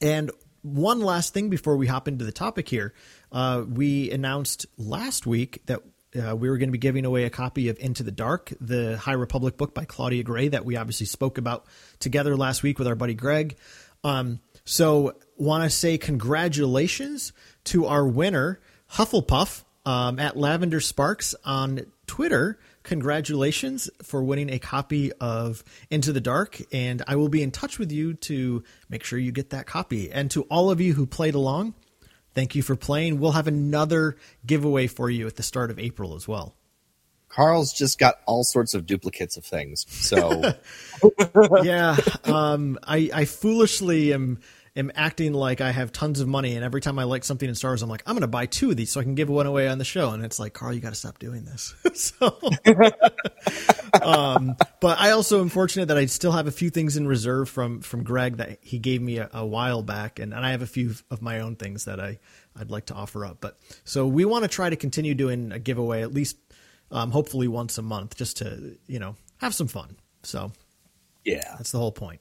and 0.00 0.30
one 0.62 1.00
last 1.00 1.34
thing 1.34 1.50
before 1.50 1.76
we 1.76 1.86
hop 1.86 2.06
into 2.06 2.24
the 2.24 2.32
topic 2.32 2.68
here. 2.68 2.94
Uh, 3.32 3.64
we 3.68 4.10
announced 4.10 4.66
last 4.78 5.26
week 5.26 5.62
that 5.66 5.80
uh, 6.14 6.34
we 6.34 6.50
were 6.50 6.58
going 6.58 6.68
to 6.68 6.72
be 6.72 6.78
giving 6.78 7.04
away 7.04 7.24
a 7.24 7.30
copy 7.30 7.68
of 7.68 7.78
Into 7.78 8.02
the 8.02 8.10
Dark, 8.10 8.52
the 8.60 8.96
High 8.98 9.12
Republic 9.12 9.56
book 9.56 9.74
by 9.74 9.84
Claudia 9.84 10.22
Gray 10.22 10.48
that 10.48 10.64
we 10.64 10.76
obviously 10.76 11.06
spoke 11.06 11.38
about 11.38 11.66
together 11.98 12.36
last 12.36 12.62
week 12.62 12.78
with 12.78 12.88
our 12.88 12.94
buddy 12.94 13.14
Greg. 13.14 13.56
Um, 14.02 14.40
so, 14.64 15.16
want 15.36 15.64
to 15.64 15.70
say 15.70 15.98
congratulations 15.98 17.32
to 17.64 17.86
our 17.86 18.06
winner, 18.06 18.60
Hufflepuff, 18.92 19.64
um, 19.86 20.18
at 20.18 20.36
Lavender 20.36 20.80
Sparks 20.80 21.34
on 21.44 21.86
Twitter. 22.06 22.58
Congratulations 22.82 23.90
for 24.02 24.22
winning 24.22 24.50
a 24.50 24.58
copy 24.58 25.12
of 25.12 25.62
Into 25.90 26.12
the 26.12 26.20
Dark, 26.20 26.60
and 26.72 27.02
I 27.06 27.16
will 27.16 27.28
be 27.28 27.42
in 27.42 27.50
touch 27.50 27.78
with 27.78 27.92
you 27.92 28.14
to 28.14 28.64
make 28.88 29.04
sure 29.04 29.18
you 29.18 29.32
get 29.32 29.50
that 29.50 29.66
copy. 29.66 30.10
And 30.10 30.30
to 30.32 30.42
all 30.44 30.70
of 30.70 30.80
you 30.80 30.94
who 30.94 31.06
played 31.06 31.34
along, 31.34 31.74
thank 32.34 32.54
you 32.54 32.62
for 32.62 32.76
playing. 32.76 33.20
We'll 33.20 33.32
have 33.32 33.46
another 33.46 34.16
giveaway 34.44 34.86
for 34.86 35.10
you 35.10 35.26
at 35.26 35.36
the 35.36 35.42
start 35.42 35.70
of 35.70 35.78
April 35.78 36.14
as 36.14 36.26
well. 36.26 36.54
Carl's 37.28 37.72
just 37.72 37.98
got 37.98 38.16
all 38.26 38.42
sorts 38.42 38.74
of 38.74 38.86
duplicates 38.86 39.36
of 39.36 39.44
things. 39.44 39.86
So 39.88 40.52
yeah, 41.62 41.96
um, 42.24 42.78
I, 42.82 43.10
I 43.14 43.24
foolishly 43.24 44.12
am 44.12 44.40
am 44.80 44.90
acting 44.94 45.32
like 45.32 45.60
I 45.60 45.70
have 45.70 45.92
tons 45.92 46.20
of 46.20 46.26
money, 46.26 46.56
and 46.56 46.64
every 46.64 46.80
time 46.80 46.98
I 46.98 47.04
like 47.04 47.24
something 47.24 47.48
in 47.48 47.54
Star 47.54 47.70
Wars, 47.70 47.82
I'm 47.82 47.88
like, 47.88 48.02
I'm 48.04 48.14
going 48.14 48.22
to 48.22 48.26
buy 48.26 48.46
two 48.46 48.70
of 48.70 48.76
these 48.76 48.90
so 48.90 49.00
I 49.00 49.04
can 49.04 49.14
give 49.14 49.28
one 49.28 49.46
away 49.46 49.68
on 49.68 49.78
the 49.78 49.84
show. 49.84 50.10
And 50.10 50.24
it's 50.24 50.38
like, 50.38 50.52
Carl, 50.52 50.74
you 50.74 50.80
got 50.80 50.90
to 50.90 50.96
stop 50.96 51.18
doing 51.18 51.44
this. 51.44 51.74
so, 51.94 52.38
um, 54.02 54.56
but 54.80 54.98
I 54.98 55.12
also 55.12 55.40
am 55.40 55.48
fortunate 55.48 55.86
that 55.86 55.96
I 55.96 56.06
still 56.06 56.32
have 56.32 56.46
a 56.46 56.50
few 56.52 56.68
things 56.68 56.96
in 56.96 57.06
reserve 57.06 57.48
from 57.48 57.80
from 57.80 58.02
Greg 58.02 58.38
that 58.38 58.58
he 58.60 58.78
gave 58.78 59.00
me 59.00 59.18
a, 59.18 59.30
a 59.32 59.46
while 59.46 59.82
back, 59.82 60.18
and, 60.18 60.34
and 60.34 60.44
I 60.44 60.50
have 60.50 60.62
a 60.62 60.66
few 60.66 60.94
of 61.10 61.22
my 61.22 61.40
own 61.40 61.54
things 61.56 61.84
that 61.84 62.00
I 62.00 62.18
I'd 62.58 62.70
like 62.70 62.86
to 62.86 62.94
offer 62.94 63.24
up. 63.24 63.38
But 63.40 63.58
so 63.84 64.06
we 64.06 64.24
want 64.24 64.42
to 64.42 64.48
try 64.48 64.68
to 64.68 64.76
continue 64.76 65.14
doing 65.14 65.52
a 65.52 65.58
giveaway 65.58 66.02
at 66.02 66.12
least, 66.12 66.36
um, 66.90 67.10
hopefully 67.10 67.48
once 67.48 67.78
a 67.78 67.82
month, 67.82 68.16
just 68.16 68.38
to 68.38 68.76
you 68.86 68.98
know 68.98 69.16
have 69.38 69.54
some 69.54 69.68
fun. 69.68 69.96
So 70.22 70.52
yeah, 71.24 71.54
that's 71.56 71.72
the 71.72 71.78
whole 71.78 71.92
point. 71.92 72.20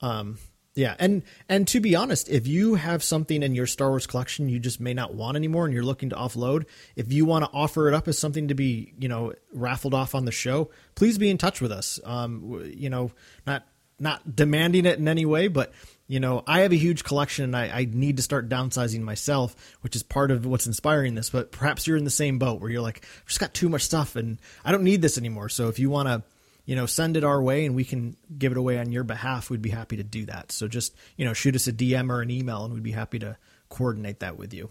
Um, 0.00 0.38
yeah, 0.74 0.94
and 0.98 1.22
and 1.48 1.68
to 1.68 1.80
be 1.80 1.94
honest, 1.94 2.28
if 2.30 2.46
you 2.46 2.76
have 2.76 3.02
something 3.02 3.42
in 3.42 3.54
your 3.54 3.66
Star 3.66 3.90
Wars 3.90 4.06
collection 4.06 4.48
you 4.48 4.58
just 4.58 4.80
may 4.80 4.94
not 4.94 5.14
want 5.14 5.36
anymore, 5.36 5.66
and 5.66 5.74
you're 5.74 5.82
looking 5.82 6.10
to 6.10 6.16
offload, 6.16 6.64
if 6.96 7.12
you 7.12 7.24
want 7.26 7.44
to 7.44 7.50
offer 7.52 7.88
it 7.88 7.94
up 7.94 8.08
as 8.08 8.18
something 8.18 8.48
to 8.48 8.54
be 8.54 8.94
you 8.98 9.08
know 9.08 9.34
raffled 9.52 9.92
off 9.92 10.14
on 10.14 10.24
the 10.24 10.32
show, 10.32 10.70
please 10.94 11.18
be 11.18 11.30
in 11.30 11.36
touch 11.36 11.60
with 11.60 11.72
us. 11.72 12.00
Um, 12.04 12.72
you 12.74 12.88
know, 12.88 13.10
not 13.46 13.66
not 13.98 14.34
demanding 14.34 14.86
it 14.86 14.98
in 14.98 15.08
any 15.08 15.26
way, 15.26 15.48
but 15.48 15.72
you 16.08 16.20
know, 16.20 16.42
I 16.46 16.60
have 16.60 16.72
a 16.72 16.76
huge 16.76 17.04
collection 17.04 17.44
and 17.44 17.56
I, 17.56 17.68
I, 17.68 17.88
need 17.90 18.18
to 18.18 18.22
start 18.22 18.48
downsizing 18.48 19.00
myself, 19.00 19.54
which 19.80 19.96
is 19.96 20.02
part 20.02 20.30
of 20.30 20.44
what's 20.44 20.66
inspiring 20.66 21.14
this. 21.14 21.30
But 21.30 21.52
perhaps 21.52 21.86
you're 21.86 21.96
in 21.96 22.04
the 22.04 22.10
same 22.10 22.38
boat 22.38 22.60
where 22.60 22.68
you're 22.68 22.82
like, 22.82 23.06
I've 23.22 23.28
just 23.28 23.40
got 23.40 23.54
too 23.54 23.70
much 23.70 23.82
stuff 23.82 24.14
and 24.16 24.38
I 24.64 24.72
don't 24.72 24.82
need 24.82 25.00
this 25.00 25.16
anymore. 25.16 25.48
So 25.48 25.68
if 25.68 25.78
you 25.78 25.88
want 25.88 26.08
to 26.08 26.22
you 26.64 26.76
know, 26.76 26.86
send 26.86 27.16
it 27.16 27.24
our 27.24 27.42
way 27.42 27.66
and 27.66 27.74
we 27.74 27.84
can 27.84 28.16
give 28.38 28.52
it 28.52 28.58
away 28.58 28.78
on 28.78 28.92
your 28.92 29.04
behalf, 29.04 29.50
we'd 29.50 29.62
be 29.62 29.70
happy 29.70 29.96
to 29.96 30.04
do 30.04 30.26
that. 30.26 30.52
So 30.52 30.68
just, 30.68 30.94
you 31.16 31.24
know, 31.24 31.32
shoot 31.32 31.54
us 31.54 31.66
a 31.66 31.72
DM 31.72 32.10
or 32.10 32.22
an 32.22 32.30
email 32.30 32.64
and 32.64 32.72
we'd 32.72 32.82
be 32.82 32.92
happy 32.92 33.18
to 33.20 33.36
coordinate 33.68 34.20
that 34.20 34.36
with 34.36 34.54
you. 34.54 34.70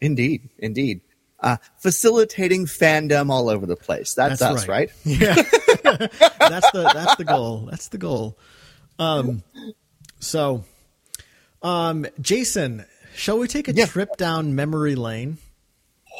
Indeed, 0.00 0.50
indeed. 0.58 1.00
Uh, 1.40 1.56
facilitating 1.78 2.66
fandom 2.66 3.30
all 3.30 3.48
over 3.48 3.66
the 3.66 3.76
place. 3.76 4.14
That's, 4.14 4.40
that's 4.40 4.62
us, 4.62 4.68
right? 4.68 4.90
right? 5.04 5.06
Yeah. 5.06 5.34
that's 6.38 6.70
the 6.70 6.90
that's 6.94 7.16
the 7.16 7.24
goal. 7.24 7.68
That's 7.70 7.88
the 7.88 7.98
goal. 7.98 8.38
Um 8.98 9.42
so 10.20 10.64
um 11.62 12.06
Jason, 12.20 12.84
shall 13.14 13.38
we 13.38 13.48
take 13.48 13.66
a 13.66 13.72
yeah. 13.72 13.86
trip 13.86 14.16
down 14.16 14.54
memory 14.54 14.94
lane? 14.94 15.38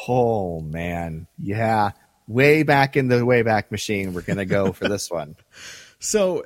Oh 0.09 0.59
man. 0.59 1.27
Yeah 1.37 1.91
way 2.27 2.63
back 2.63 2.95
in 2.95 3.07
the 3.07 3.21
Wayback 3.21 3.71
Machine. 3.71 4.13
We're 4.13 4.21
going 4.21 4.37
to 4.37 4.45
go 4.45 4.71
for 4.71 4.87
this 4.87 5.09
one. 5.09 5.35
So, 6.03 6.43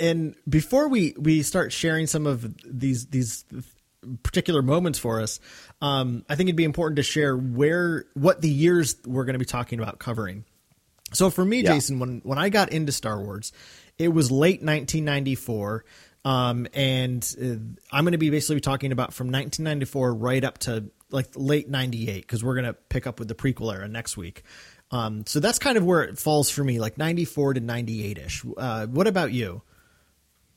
and 0.00 0.34
before 0.48 0.88
we 0.88 1.14
we 1.18 1.42
start 1.42 1.74
sharing 1.74 2.06
some 2.06 2.26
of 2.26 2.56
these 2.64 3.08
these 3.08 3.44
particular 4.22 4.62
moments 4.62 4.98
for 4.98 5.20
us, 5.20 5.40
um, 5.82 6.24
I 6.26 6.36
think 6.36 6.48
it'd 6.48 6.56
be 6.56 6.64
important 6.64 6.96
to 6.96 7.02
share 7.02 7.36
where 7.36 8.06
what 8.14 8.40
the 8.40 8.48
years 8.48 8.96
we're 9.04 9.26
going 9.26 9.34
to 9.34 9.38
be 9.38 9.44
talking 9.44 9.78
about 9.78 9.98
covering. 9.98 10.46
So 11.12 11.28
for 11.28 11.44
me, 11.44 11.60
yeah. 11.60 11.74
Jason, 11.74 11.98
when 11.98 12.22
when 12.24 12.38
I 12.38 12.48
got 12.48 12.72
into 12.72 12.90
Star 12.90 13.20
Wars, 13.20 13.52
it 13.98 14.08
was 14.08 14.30
late 14.30 14.62
1994. 14.62 15.84
Um, 16.24 16.66
and 16.72 17.36
uh, 17.40 17.94
I'm 17.94 18.04
going 18.04 18.12
to 18.12 18.18
be 18.18 18.30
basically 18.30 18.60
talking 18.60 18.92
about 18.92 19.12
from 19.12 19.26
1994 19.26 20.14
right 20.14 20.44
up 20.44 20.58
to 20.60 20.90
like 21.10 21.28
late 21.36 21.68
98 21.68 22.22
because 22.22 22.42
we're 22.42 22.54
going 22.54 22.66
to 22.66 22.74
pick 22.74 23.06
up 23.06 23.18
with 23.18 23.28
the 23.28 23.34
prequel 23.34 23.72
era 23.72 23.88
next 23.88 24.16
week. 24.16 24.42
Um, 24.90 25.26
so 25.26 25.40
that's 25.40 25.58
kind 25.58 25.76
of 25.76 25.84
where 25.84 26.02
it 26.02 26.18
falls 26.18 26.48
for 26.48 26.64
me, 26.64 26.80
like 26.80 26.96
94 26.96 27.54
to 27.54 27.60
98 27.60 28.18
ish. 28.18 28.44
Uh, 28.56 28.86
what 28.86 29.06
about 29.06 29.32
you? 29.32 29.62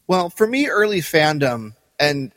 Well, 0.08 0.30
for 0.30 0.48
me, 0.48 0.68
early 0.68 1.00
fandom, 1.00 1.76
and 2.00 2.32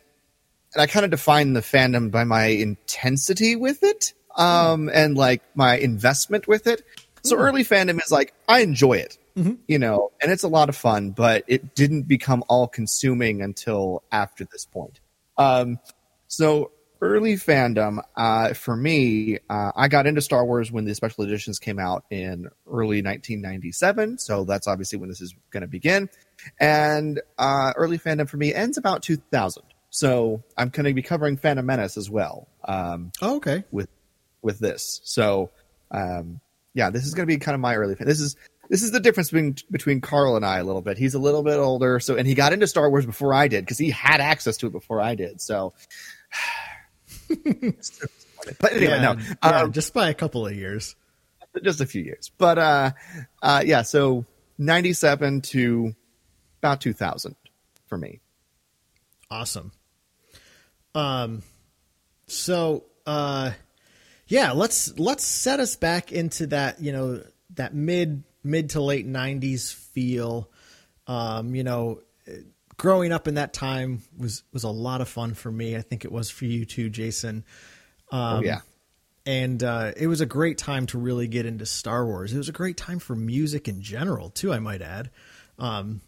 and 0.74 0.82
I 0.82 0.86
kind 0.86 1.04
of 1.04 1.10
define 1.10 1.52
the 1.52 1.60
fandom 1.60 2.10
by 2.10 2.24
my 2.24 2.46
intensity 2.46 3.56
with 3.56 3.82
it, 3.82 4.12
um, 4.36 4.90
and 4.92 5.16
like 5.16 5.42
my 5.54 5.76
investment 5.76 6.48
with 6.48 6.66
it. 6.66 6.82
So 7.22 7.36
mm. 7.36 7.40
early 7.40 7.64
fandom 7.64 8.02
is 8.02 8.10
like 8.10 8.34
I 8.48 8.60
enjoy 8.60 8.94
it, 8.94 9.18
mm-hmm. 9.36 9.54
you 9.66 9.78
know, 9.78 10.10
and 10.20 10.30
it's 10.30 10.42
a 10.42 10.48
lot 10.48 10.68
of 10.68 10.76
fun, 10.76 11.10
but 11.10 11.44
it 11.46 11.74
didn't 11.74 12.02
become 12.02 12.44
all 12.48 12.68
consuming 12.68 13.40
until 13.40 14.02
after 14.12 14.44
this 14.44 14.66
point. 14.66 15.00
Um, 15.36 15.78
so 16.26 16.70
early 17.00 17.34
fandom 17.34 18.02
uh, 18.16 18.54
for 18.54 18.76
me 18.76 19.38
uh, 19.50 19.72
i 19.76 19.88
got 19.88 20.06
into 20.06 20.20
star 20.20 20.44
wars 20.44 20.70
when 20.72 20.84
the 20.84 20.94
special 20.94 21.24
editions 21.24 21.58
came 21.58 21.78
out 21.78 22.04
in 22.10 22.48
early 22.66 23.02
1997 23.02 24.18
so 24.18 24.44
that's 24.44 24.66
obviously 24.66 24.98
when 24.98 25.08
this 25.08 25.20
is 25.20 25.34
going 25.50 25.62
to 25.62 25.66
begin 25.66 26.08
and 26.60 27.20
uh, 27.38 27.72
early 27.76 27.98
fandom 27.98 28.28
for 28.28 28.36
me 28.36 28.52
ends 28.54 28.78
about 28.78 29.02
2000 29.02 29.62
so 29.90 30.42
i'm 30.56 30.68
going 30.68 30.84
to 30.84 30.94
be 30.94 31.02
covering 31.02 31.36
phantom 31.36 31.66
menace 31.66 31.96
as 31.96 32.10
well 32.10 32.48
um, 32.64 33.12
oh, 33.22 33.36
okay 33.36 33.64
with 33.70 33.88
with 34.42 34.58
this 34.58 35.00
so 35.04 35.50
um, 35.90 36.40
yeah 36.74 36.90
this 36.90 37.06
is 37.06 37.14
going 37.14 37.26
to 37.26 37.32
be 37.32 37.38
kind 37.38 37.54
of 37.54 37.60
my 37.60 37.74
early 37.74 37.94
fan 37.94 38.06
this 38.06 38.20
is 38.20 38.36
this 38.70 38.82
is 38.82 38.90
the 38.92 39.00
difference 39.00 39.30
between 39.30 39.56
between 39.70 40.00
Carl 40.00 40.36
and 40.36 40.44
I 40.44 40.58
a 40.58 40.64
little 40.64 40.82
bit. 40.82 40.98
He's 40.98 41.14
a 41.14 41.18
little 41.18 41.42
bit 41.42 41.56
older, 41.56 42.00
so 42.00 42.16
and 42.16 42.26
he 42.26 42.34
got 42.34 42.52
into 42.52 42.66
Star 42.66 42.88
Wars 42.88 43.06
before 43.06 43.34
I 43.34 43.48
did 43.48 43.64
because 43.64 43.78
he 43.78 43.90
had 43.90 44.20
access 44.20 44.56
to 44.58 44.66
it 44.66 44.72
before 44.72 45.00
I 45.00 45.14
did. 45.14 45.40
So 45.40 45.74
but 48.60 48.72
anyway, 48.72 48.92
yeah, 48.92 49.02
no, 49.02 49.16
yeah, 49.42 49.60
um, 49.60 49.72
just 49.72 49.94
by 49.94 50.10
a 50.10 50.14
couple 50.14 50.46
of 50.46 50.54
years, 50.54 50.94
just 51.62 51.80
a 51.80 51.86
few 51.86 52.02
years. 52.02 52.30
But 52.36 52.58
uh, 52.58 52.90
uh, 53.42 53.62
yeah, 53.64 53.82
so 53.82 54.24
ninety-seven 54.58 55.42
to 55.42 55.94
about 56.58 56.80
two 56.80 56.92
thousand 56.92 57.36
for 57.86 57.98
me. 57.98 58.20
Awesome. 59.30 59.72
Um, 60.94 61.42
so 62.26 62.84
uh, 63.06 63.52
yeah, 64.28 64.52
let's 64.52 64.98
let's 64.98 65.24
set 65.24 65.60
us 65.60 65.76
back 65.76 66.12
into 66.12 66.46
that 66.48 66.80
you 66.80 66.92
know 66.92 67.22
that 67.54 67.74
mid 67.74 68.22
mid 68.42 68.70
to 68.70 68.80
late 68.80 69.06
'90s 69.06 69.72
feel. 69.72 70.50
Um, 71.06 71.54
you 71.54 71.64
know, 71.64 72.00
growing 72.76 73.12
up 73.12 73.28
in 73.28 73.34
that 73.34 73.52
time 73.52 74.02
was 74.16 74.42
was 74.52 74.64
a 74.64 74.70
lot 74.70 75.00
of 75.00 75.08
fun 75.08 75.34
for 75.34 75.50
me. 75.50 75.76
I 75.76 75.82
think 75.82 76.04
it 76.04 76.12
was 76.12 76.30
for 76.30 76.44
you 76.44 76.64
too, 76.64 76.90
Jason. 76.90 77.44
Um, 78.10 78.38
oh 78.38 78.42
yeah. 78.42 78.60
And 79.26 79.62
uh, 79.62 79.92
it 79.96 80.06
was 80.06 80.20
a 80.20 80.26
great 80.26 80.58
time 80.58 80.84
to 80.88 80.98
really 80.98 81.28
get 81.28 81.46
into 81.46 81.64
Star 81.64 82.04
Wars. 82.04 82.34
It 82.34 82.36
was 82.36 82.50
a 82.50 82.52
great 82.52 82.76
time 82.76 82.98
for 82.98 83.16
music 83.16 83.68
in 83.68 83.80
general 83.80 84.28
too. 84.28 84.52
I 84.52 84.58
might 84.58 84.82
add. 84.82 85.10
Um, 85.58 86.02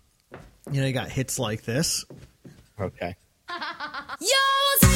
you 0.70 0.80
know, 0.80 0.86
you 0.86 0.92
got 0.92 1.10
hits 1.10 1.38
like 1.38 1.62
this. 1.62 2.04
Okay. 2.78 3.16
Yo, 4.20 4.86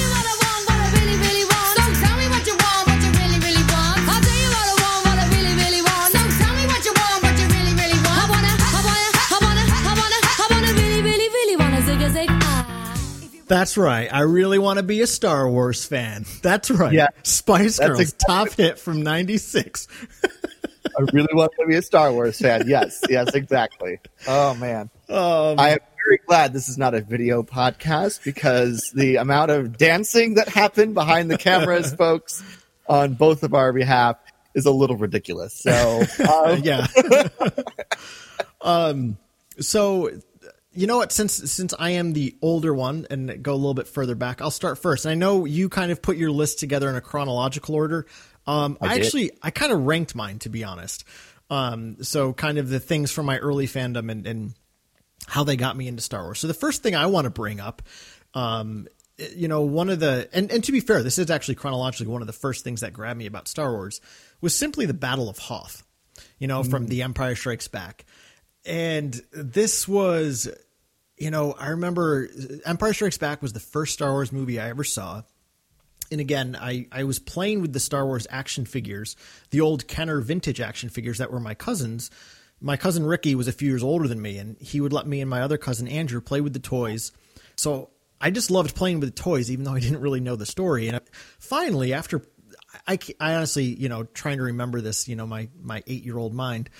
That's 13.50 13.76
right. 13.76 14.09
I 14.14 14.21
really 14.21 14.61
want 14.61 14.76
to 14.76 14.85
be 14.85 15.00
a 15.00 15.09
Star 15.09 15.50
Wars 15.50 15.85
fan. 15.85 16.25
That's 16.40 16.71
right. 16.71 16.92
Yeah, 16.92 17.09
Spice 17.25 17.80
Girls, 17.80 17.99
exactly. 17.99 18.25
top 18.25 18.52
hit 18.52 18.78
from 18.78 19.02
'96. 19.02 19.88
I 20.87 21.02
really 21.12 21.35
want 21.35 21.50
to 21.59 21.66
be 21.66 21.75
a 21.75 21.83
Star 21.83 22.12
Wars 22.12 22.38
fan. 22.38 22.69
Yes, 22.69 23.02
yes, 23.09 23.35
exactly. 23.35 23.99
Oh 24.28 24.54
man, 24.54 24.88
um, 25.09 25.59
I 25.59 25.71
am 25.71 25.78
very 26.07 26.21
glad 26.28 26.52
this 26.52 26.69
is 26.69 26.78
not 26.78 26.95
a 26.95 27.00
video 27.00 27.42
podcast 27.42 28.23
because 28.23 28.92
the 28.95 29.16
amount 29.16 29.50
of 29.50 29.76
dancing 29.76 30.35
that 30.35 30.49
happened 30.49 30.95
behind 30.95 31.28
the 31.28 31.37
cameras, 31.37 31.92
folks, 31.99 32.45
on 32.88 33.14
both 33.14 33.42
of 33.42 33.52
our 33.52 33.73
behalf 33.73 34.16
is 34.54 34.64
a 34.64 34.71
little 34.71 34.97
ridiculous. 34.97 35.54
So, 35.54 36.04
um, 36.33 36.61
yeah. 36.62 36.87
um, 38.61 39.19
so 39.59 40.09
you 40.72 40.86
know 40.86 40.98
what? 40.98 41.12
Since 41.12 41.50
since 41.50 41.74
I 41.78 41.90
am 41.90 42.12
the 42.12 42.36
older 42.42 42.72
one 42.72 43.06
and 43.10 43.42
go 43.42 43.52
a 43.52 43.56
little 43.56 43.74
bit 43.74 43.88
further 43.88 44.14
back, 44.14 44.40
I'll 44.40 44.50
start 44.50 44.78
first. 44.78 45.06
I 45.06 45.14
know 45.14 45.44
you 45.44 45.68
kind 45.68 45.90
of 45.90 46.00
put 46.00 46.16
your 46.16 46.30
list 46.30 46.60
together 46.60 46.88
in 46.88 46.96
a 46.96 47.00
chronological 47.00 47.74
order. 47.74 48.06
Um, 48.46 48.78
I, 48.80 48.94
did. 48.94 49.04
actually 49.04 49.30
I 49.42 49.50
kind 49.50 49.72
of 49.72 49.84
ranked 49.84 50.14
mine 50.14 50.38
to 50.40 50.48
be 50.48 50.64
honest. 50.64 51.04
Um, 51.50 52.02
so 52.02 52.32
kind 52.32 52.58
of 52.58 52.68
the 52.68 52.78
things 52.78 53.10
from 53.10 53.26
my 53.26 53.38
early 53.38 53.66
fandom 53.66 54.10
and, 54.10 54.26
and 54.26 54.54
how 55.26 55.42
they 55.42 55.56
got 55.56 55.76
me 55.76 55.88
into 55.88 56.02
Star 56.02 56.22
Wars. 56.22 56.38
So 56.38 56.46
the 56.46 56.54
first 56.54 56.82
thing 56.82 56.94
I 56.94 57.06
want 57.06 57.24
to 57.24 57.30
bring 57.30 57.58
up, 57.58 57.82
um, 58.34 58.86
you 59.34 59.48
know, 59.48 59.62
one 59.62 59.90
of 59.90 59.98
the 59.98 60.28
and, 60.32 60.50
and 60.52 60.62
to 60.64 60.72
be 60.72 60.80
fair, 60.80 61.02
this 61.02 61.18
is 61.18 61.30
actually 61.30 61.56
chronologically 61.56 62.06
one 62.06 62.22
of 62.22 62.28
the 62.28 62.32
first 62.32 62.62
things 62.62 62.82
that 62.82 62.92
grabbed 62.92 63.18
me 63.18 63.26
about 63.26 63.48
Star 63.48 63.72
Wars 63.72 64.00
was 64.40 64.56
simply 64.56 64.86
the 64.86 64.94
Battle 64.94 65.28
of 65.28 65.38
Hoth, 65.38 65.82
you 66.38 66.46
know, 66.46 66.62
from 66.62 66.86
The 66.86 67.02
Empire 67.02 67.34
Strikes 67.34 67.66
Back. 67.66 68.04
And 68.64 69.21
this 69.33 69.88
was, 69.88 70.49
you 71.17 71.31
know, 71.31 71.52
I 71.52 71.69
remember 71.69 72.29
Empire 72.64 72.93
Strikes 72.93 73.19
Back 73.19 73.43
was 73.43 73.52
the 73.52 73.61
first 73.61 73.95
Star 73.95 74.12
Wars 74.12 74.33
movie 74.33 74.61
I 74.61 74.69
ever 74.69 74.85
saw. 74.85 75.23
And 76.11 76.21
again, 76.21 76.57
I, 76.61 76.87
I 76.90 77.05
was 77.05 77.19
playing 77.19 77.61
with 77.62 77.73
the 77.73 77.81
Star 77.81 78.05
Wars 78.05 78.26
action 78.31 78.64
figures, 78.64 79.17
the 79.50 79.61
old 79.61 79.87
Kenner 79.87 80.21
vintage 80.21 80.61
action 80.61 80.88
figures 80.88 81.19
that 81.19 81.31
were 81.31 81.40
my 81.40 81.55
cousins. 81.55 82.11
My 82.61 82.76
cousin 82.76 83.07
Ricky 83.07 83.35
was 83.35 83.49
a 83.49 83.52
few 83.52 83.69
years 83.69 83.83
older 83.83 84.09
than 84.09 84.21
me, 84.21 84.37
and 84.38 84.57
he 84.61 84.81
would 84.81 84.93
let 84.93 85.07
me 85.07 85.21
and 85.21 85.31
my 85.31 85.40
other 85.40 85.57
cousin 85.57 85.87
Andrew 85.88 86.21
play 86.21 86.40
with 86.40 86.52
the 86.52 86.59
toys. 86.59 87.12
So 87.57 87.90
I 88.21 88.31
just 88.31 88.50
loved 88.50 88.75
playing 88.75 89.00
with 89.00 89.14
the 89.14 89.23
toys, 89.23 89.50
even 89.50 89.64
though 89.64 89.75
I 89.75 89.81
didn't 89.81 90.00
really 90.00 90.21
know 90.21 90.37
the 90.37 90.47
story. 90.47 90.88
And 90.88 91.00
finally, 91.38 91.93
after 91.95 92.23
I, 92.87 92.99
I 93.19 93.35
honestly, 93.35 93.64
you 93.64 93.88
know, 93.88 94.05
trying 94.05 94.38
to 94.38 94.45
remember 94.45 94.81
this, 94.81 95.09
you 95.09 95.17
know, 95.17 95.26
my 95.26 95.49
my 95.62 95.83
eight 95.87 96.05
year 96.05 96.19
old 96.19 96.35
mind. 96.35 96.71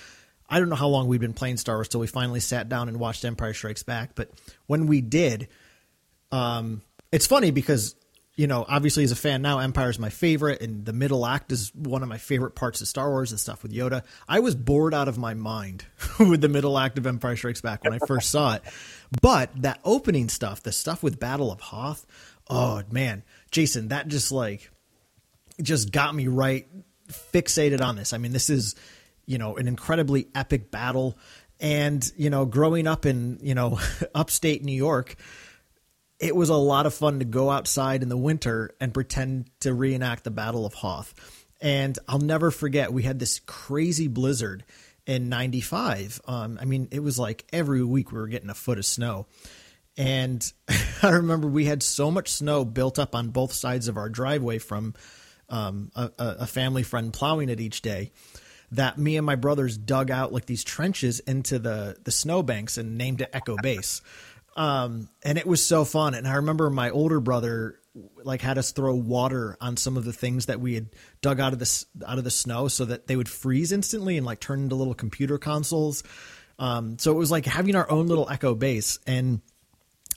I 0.51 0.59
don't 0.59 0.69
know 0.69 0.75
how 0.75 0.89
long 0.89 1.07
we'd 1.07 1.21
been 1.21 1.33
playing 1.33 1.57
Star 1.57 1.77
Wars 1.77 1.87
till 1.87 2.01
we 2.01 2.07
finally 2.07 2.41
sat 2.41 2.69
down 2.69 2.89
and 2.89 2.99
watched 2.99 3.25
Empire 3.25 3.53
Strikes 3.53 3.83
Back. 3.83 4.11
But 4.13 4.29
when 4.67 4.85
we 4.85 5.01
did, 5.01 5.47
um, 6.31 6.81
it's 7.11 7.25
funny 7.25 7.51
because 7.51 7.95
you 8.35 8.47
know, 8.47 8.65
obviously 8.67 9.03
as 9.03 9.11
a 9.11 9.15
fan 9.15 9.41
now, 9.41 9.59
Empire 9.59 9.89
is 9.89 9.99
my 9.99 10.09
favorite, 10.09 10.61
and 10.61 10.85
the 10.85 10.93
middle 10.93 11.25
act 11.25 11.51
is 11.51 11.71
one 11.75 12.01
of 12.01 12.09
my 12.09 12.17
favorite 12.17 12.55
parts 12.55 12.81
of 12.81 12.87
Star 12.87 13.09
Wars 13.09 13.31
and 13.31 13.39
stuff 13.39 13.61
with 13.61 13.73
Yoda. 13.73 14.03
I 14.27 14.39
was 14.39 14.55
bored 14.55 14.93
out 14.93 15.07
of 15.07 15.17
my 15.17 15.33
mind 15.33 15.85
with 16.19 16.41
the 16.41 16.49
middle 16.49 16.77
act 16.77 16.97
of 16.97 17.05
Empire 17.05 17.35
Strikes 17.35 17.61
Back 17.61 17.83
when 17.83 17.93
I 17.93 17.99
first 18.07 18.29
saw 18.29 18.55
it, 18.55 18.63
but 19.21 19.49
that 19.61 19.79
opening 19.83 20.29
stuff, 20.29 20.63
the 20.63 20.71
stuff 20.71 21.03
with 21.03 21.19
Battle 21.19 21.51
of 21.51 21.59
Hoth, 21.59 22.05
oh 22.49 22.81
man, 22.89 23.23
Jason, 23.51 23.89
that 23.89 24.07
just 24.07 24.31
like 24.31 24.71
just 25.61 25.91
got 25.91 26.15
me 26.15 26.27
right 26.27 26.67
fixated 27.09 27.81
on 27.81 27.95
this. 27.95 28.13
I 28.13 28.17
mean, 28.17 28.31
this 28.31 28.49
is, 28.49 28.75
you 29.25 29.37
know, 29.37 29.55
an 29.57 29.67
incredibly 29.67 30.27
epic 30.35 30.71
battle. 30.71 31.17
And, 31.59 32.09
you 32.17 32.29
know, 32.29 32.45
growing 32.45 32.87
up 32.87 33.05
in, 33.05 33.39
you 33.41 33.53
know, 33.53 33.79
upstate 34.15 34.63
New 34.63 34.75
York, 34.75 35.15
it 36.19 36.35
was 36.35 36.49
a 36.49 36.55
lot 36.55 36.85
of 36.85 36.93
fun 36.93 37.19
to 37.19 37.25
go 37.25 37.49
outside 37.49 38.03
in 38.03 38.09
the 38.09 38.17
winter 38.17 38.75
and 38.79 38.93
pretend 38.93 39.49
to 39.61 39.73
reenact 39.73 40.23
the 40.23 40.31
Battle 40.31 40.65
of 40.65 40.73
Hoth. 40.73 41.13
And 41.59 41.97
I'll 42.07 42.19
never 42.19 42.51
forget, 42.51 42.93
we 42.93 43.03
had 43.03 43.19
this 43.19 43.39
crazy 43.39 44.07
blizzard 44.07 44.63
in 45.05 45.29
95. 45.29 46.21
Um, 46.27 46.57
I 46.61 46.65
mean, 46.65 46.87
it 46.91 47.01
was 47.01 47.19
like 47.19 47.45
every 47.51 47.83
week 47.83 48.11
we 48.11 48.19
were 48.19 48.27
getting 48.27 48.49
a 48.49 48.55
foot 48.55 48.77
of 48.77 48.85
snow. 48.85 49.27
And 49.97 50.51
I 51.03 51.09
remember 51.09 51.47
we 51.47 51.65
had 51.65 51.83
so 51.83 52.11
much 52.11 52.29
snow 52.29 52.65
built 52.65 52.97
up 52.97 53.15
on 53.15 53.29
both 53.29 53.53
sides 53.53 53.87
of 53.87 53.97
our 53.97 54.09
driveway 54.09 54.57
from 54.59 54.93
um, 55.49 55.91
a, 55.95 56.11
a 56.17 56.47
family 56.47 56.83
friend 56.83 57.11
plowing 57.11 57.49
it 57.49 57.59
each 57.59 57.81
day 57.81 58.11
that 58.71 58.97
me 58.97 59.17
and 59.17 59.25
my 59.25 59.35
brothers 59.35 59.77
dug 59.77 60.09
out 60.09 60.31
like 60.31 60.45
these 60.45 60.63
trenches 60.63 61.19
into 61.21 61.59
the 61.59 61.97
the 62.03 62.11
snowbanks 62.11 62.77
and 62.77 62.97
named 62.97 63.21
it 63.21 63.29
Echo 63.33 63.55
Base. 63.61 64.01
Um, 64.53 65.07
and 65.23 65.37
it 65.37 65.47
was 65.47 65.65
so 65.65 65.85
fun. 65.85 66.13
And 66.13 66.27
I 66.27 66.33
remember 66.33 66.69
my 66.69 66.89
older 66.89 67.21
brother 67.21 67.79
like 68.23 68.41
had 68.41 68.57
us 68.57 68.73
throw 68.73 68.93
water 68.93 69.57
on 69.61 69.77
some 69.77 69.95
of 69.95 70.03
the 70.03 70.13
things 70.13 70.47
that 70.47 70.59
we 70.59 70.75
had 70.75 70.89
dug 71.21 71.39
out 71.39 71.53
of 71.53 71.59
the 71.59 71.85
out 72.05 72.17
of 72.17 72.25
the 72.25 72.31
snow 72.31 72.67
so 72.67 72.83
that 72.83 73.07
they 73.07 73.15
would 73.15 73.29
freeze 73.29 73.71
instantly 73.71 74.17
and 74.17 74.25
like 74.25 74.41
turn 74.41 74.63
into 74.63 74.75
little 74.75 74.93
computer 74.93 75.37
consoles. 75.37 76.03
Um, 76.59 76.99
so 76.99 77.11
it 77.11 77.15
was 77.15 77.31
like 77.31 77.45
having 77.45 77.75
our 77.75 77.89
own 77.89 78.07
little 78.07 78.29
Echo 78.29 78.55
Base 78.55 78.99
and. 79.07 79.41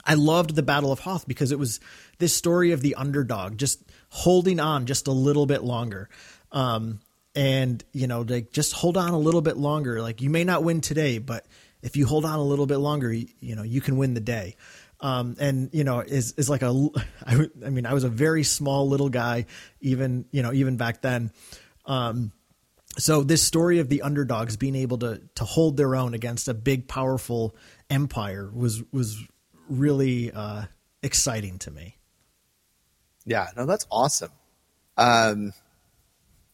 I 0.07 0.14
loved 0.14 0.55
the 0.55 0.62
Battle 0.62 0.92
of 0.92 0.98
Hoth 0.98 1.26
because 1.26 1.50
it 1.50 1.59
was 1.59 1.81
this 2.18 2.35
story 2.35 2.72
of 2.72 2.83
the 2.83 2.94
underdog 2.96 3.57
just 3.57 3.83
holding 4.11 4.61
on 4.61 4.85
just 4.85 5.07
a 5.07 5.12
little 5.12 5.46
bit 5.46 5.64
longer. 5.64 6.11
Um, 6.52 7.00
and 7.35 7.83
you 7.92 8.07
know, 8.07 8.23
like 8.23 8.53
just 8.53 8.73
hold 8.73 8.97
on 8.97 9.12
a 9.12 9.18
little 9.18 9.42
bit 9.42 9.57
longer. 9.57 10.01
Like 10.01 10.20
you 10.20 10.31
may 10.31 10.44
not 10.44 10.62
win 10.62 10.81
today, 10.81 11.18
but 11.18 11.47
if 11.83 11.97
you 11.97 12.07
hold 12.07 12.25
on 12.25 12.38
a 12.38 12.42
little 12.42 12.66
bit 12.66 12.79
longer, 12.79 13.12
you, 13.12 13.27
you 13.40 13.57
know, 13.57 13.62
you 13.62 13.81
can 13.81 13.97
win 13.97 14.14
the 14.14 14.20
day. 14.20 14.57
Um, 15.01 15.37
and 15.38 15.68
you 15.73 15.85
know, 15.85 16.01
is, 16.01 16.33
is 16.38 16.49
like 16.49 16.62
a, 16.62 16.88
I, 17.27 17.47
I 17.64 17.70
mean, 17.70 17.87
I 17.87 17.92
was 17.92 18.05
a 18.05 18.09
very 18.09 18.42
small 18.42 18.88
little 18.88 19.11
guy, 19.11 19.47
even, 19.81 20.25
you 20.31 20.42
know, 20.42 20.53
even 20.53 20.77
back 20.77 21.03
then. 21.03 21.31
Um, 21.85 22.33
so 22.97 23.23
this 23.23 23.42
story 23.42 23.81
of 23.81 23.88
the 23.88 24.03
underdogs 24.03 24.57
being 24.57 24.77
able 24.77 24.99
to 24.99 25.20
to 25.35 25.44
hold 25.44 25.77
their 25.77 25.97
own 25.97 26.14
against 26.14 26.49
a 26.49 26.55
big 26.55 26.87
powerful 26.87 27.55
empire 27.90 28.51
was 28.55 28.83
was 28.92 29.20
really 29.68 30.31
uh, 30.33 30.62
exciting 31.03 31.59
to 31.59 31.70
me. 31.70 31.97
Yeah, 33.27 33.49
no, 33.57 33.66
that's 33.66 33.87
awesome. 33.90 34.31
Um, 34.97 35.53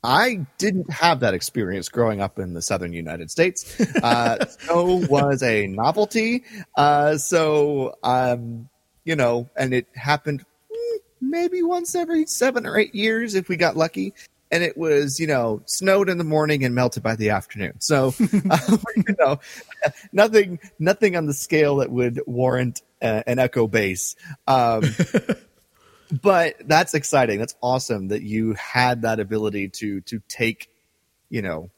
I 0.03 0.47
didn't 0.57 0.91
have 0.91 1.21
that 1.21 1.35
experience 1.35 1.89
growing 1.89 2.23
up 2.23 2.39
in 2.39 2.55
the 2.55 2.63
southern 2.63 2.93
United 2.93 3.31
States. 3.31 3.79
Uh, 4.03 4.45
snow 4.49 5.07
was 5.09 5.43
a 5.43 5.67
novelty. 5.67 6.45
Uh, 6.75 7.19
so, 7.19 7.97
um, 8.03 8.69
you 9.05 9.15
know, 9.15 9.49
and 9.57 9.75
it 9.75 9.87
happened 9.95 10.45
mm, 10.73 10.99
maybe 11.21 11.63
once 11.63 11.95
every 11.95 12.25
seven 12.27 12.67
or 12.67 12.79
eight 12.79 12.95
years 12.95 13.35
if 13.35 13.49
we 13.49 13.57
got 13.57 13.77
lucky. 13.77 14.15
And 14.53 14.65
it 14.65 14.77
was, 14.77 15.21
you 15.21 15.27
know, 15.27 15.63
snowed 15.67 16.09
in 16.09 16.19
the 16.19 16.25
morning 16.25 16.65
and 16.65 16.75
melted 16.75 17.03
by 17.03 17.15
the 17.15 17.31
afternoon. 17.31 17.75
So, 17.79 18.15
uh, 18.51 18.77
you 18.97 19.17
know, 19.19 19.39
nothing, 20.13 20.59
nothing 20.79 21.15
on 21.15 21.27
the 21.27 21.35
scale 21.35 21.77
that 21.77 21.91
would 21.91 22.21
warrant 22.27 22.81
uh, 23.03 23.23
an 23.27 23.39
echo 23.39 23.69
base. 23.69 24.17
Um, 24.49 24.83
but 26.23 26.57
that's 26.67 26.95
exciting. 26.95 27.39
That's 27.39 27.55
awesome 27.63 28.09
that 28.09 28.23
you 28.23 28.55
had 28.55 29.03
that 29.03 29.21
ability 29.21 29.69
to 29.69 30.01
to 30.03 30.21
take, 30.29 30.69
you 31.29 31.43
know, 31.43 31.71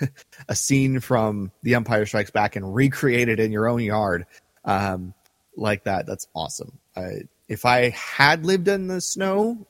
a 0.48 0.54
scene 0.54 1.00
from 1.00 1.52
The 1.62 1.74
Empire 1.74 2.06
Strikes 2.06 2.30
Back 2.30 2.56
and 2.56 2.74
recreate 2.74 3.28
it 3.28 3.40
in 3.40 3.52
your 3.52 3.68
own 3.68 3.80
yard, 3.80 4.26
um, 4.64 5.14
like 5.56 5.84
that. 5.84 6.06
That's 6.06 6.26
awesome. 6.34 6.78
Uh, 6.96 7.24
if 7.48 7.64
I 7.64 7.90
had 7.90 8.46
lived 8.46 8.68
in 8.68 8.86
the 8.86 9.00
snow, 9.00 9.66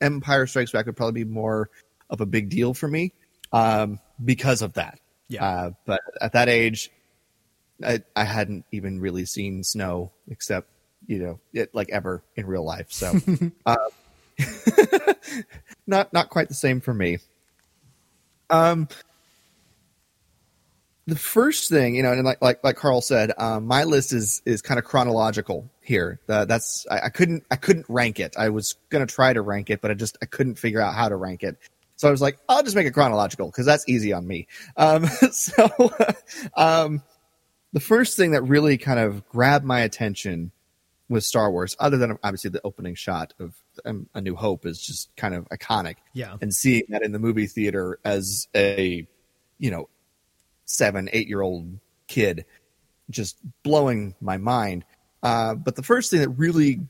Empire 0.00 0.46
Strikes 0.46 0.72
Back 0.72 0.86
would 0.86 0.96
probably 0.96 1.24
be 1.24 1.30
more 1.30 1.70
of 2.10 2.20
a 2.20 2.26
big 2.26 2.50
deal 2.50 2.74
for 2.74 2.88
me 2.88 3.12
um, 3.52 3.98
because 4.24 4.62
of 4.62 4.74
that. 4.74 4.98
Yeah. 5.28 5.44
Uh, 5.44 5.70
but 5.86 6.00
at 6.20 6.32
that 6.32 6.48
age, 6.48 6.90
I, 7.82 8.02
I 8.14 8.24
hadn't 8.24 8.64
even 8.70 9.00
really 9.00 9.24
seen 9.24 9.64
snow 9.64 10.12
except 10.28 10.68
you 11.06 11.18
know 11.18 11.40
it 11.52 11.74
like 11.74 11.90
ever 11.90 12.22
in 12.36 12.46
real 12.46 12.64
life. 12.64 12.90
So 12.90 13.12
uh, 13.66 13.76
not 15.86 16.12
not 16.12 16.30
quite 16.30 16.48
the 16.48 16.54
same 16.54 16.80
for 16.80 16.94
me. 16.94 17.18
Um, 18.50 18.88
the 21.06 21.16
first 21.16 21.68
thing 21.68 21.94
you 21.94 22.02
know, 22.02 22.12
and 22.12 22.24
like 22.24 22.40
like 22.40 22.62
like 22.64 22.76
Carl 22.76 23.00
said, 23.00 23.32
um, 23.38 23.66
my 23.66 23.84
list 23.84 24.12
is 24.12 24.42
is 24.44 24.62
kind 24.62 24.78
of 24.78 24.84
chronological 24.84 25.70
here. 25.82 26.20
Uh, 26.28 26.44
that's 26.44 26.86
I, 26.90 27.06
I 27.06 27.08
couldn't 27.10 27.44
I 27.50 27.56
couldn't 27.56 27.86
rank 27.88 28.20
it. 28.20 28.34
I 28.38 28.48
was 28.48 28.76
gonna 28.90 29.06
try 29.06 29.32
to 29.32 29.42
rank 29.42 29.70
it, 29.70 29.80
but 29.80 29.90
I 29.90 29.94
just 29.94 30.16
I 30.22 30.26
couldn't 30.26 30.58
figure 30.58 30.80
out 30.80 30.94
how 30.94 31.08
to 31.08 31.16
rank 31.16 31.42
it. 31.42 31.58
So 31.96 32.08
I 32.08 32.10
was 32.10 32.20
like, 32.20 32.38
I'll 32.48 32.62
just 32.62 32.74
make 32.74 32.86
it 32.86 32.92
chronological 32.92 33.46
because 33.46 33.66
that's 33.66 33.88
easy 33.88 34.12
on 34.12 34.26
me. 34.26 34.48
Um, 34.76 35.06
so 35.32 35.70
um, 36.56 37.02
the 37.72 37.80
first 37.80 38.16
thing 38.16 38.32
that 38.32 38.42
really 38.42 38.78
kind 38.78 38.98
of 38.98 39.28
grabbed 39.28 39.64
my 39.64 39.80
attention 39.80 40.50
with 41.08 41.24
Star 41.24 41.50
Wars, 41.50 41.76
other 41.78 41.96
than 41.96 42.18
obviously 42.22 42.50
the 42.50 42.60
opening 42.64 42.94
shot 42.94 43.34
of 43.38 43.54
um, 43.84 44.08
A 44.14 44.20
New 44.20 44.34
Hope, 44.34 44.66
is 44.66 44.80
just 44.80 45.14
kind 45.16 45.34
of 45.34 45.48
iconic. 45.50 45.96
Yeah. 46.12 46.36
and 46.40 46.54
seeing 46.54 46.84
that 46.88 47.02
in 47.02 47.12
the 47.12 47.18
movie 47.18 47.46
theater 47.46 47.98
as 48.04 48.48
a 48.54 49.06
you 49.58 49.70
know 49.70 49.88
seven 50.64 51.08
eight 51.12 51.28
year 51.28 51.42
old 51.42 51.78
kid, 52.06 52.44
just 53.10 53.36
blowing 53.62 54.14
my 54.20 54.38
mind. 54.38 54.84
Uh, 55.22 55.54
but 55.54 55.76
the 55.76 55.82
first 55.82 56.10
thing 56.10 56.20
that 56.20 56.30
really 56.30 56.80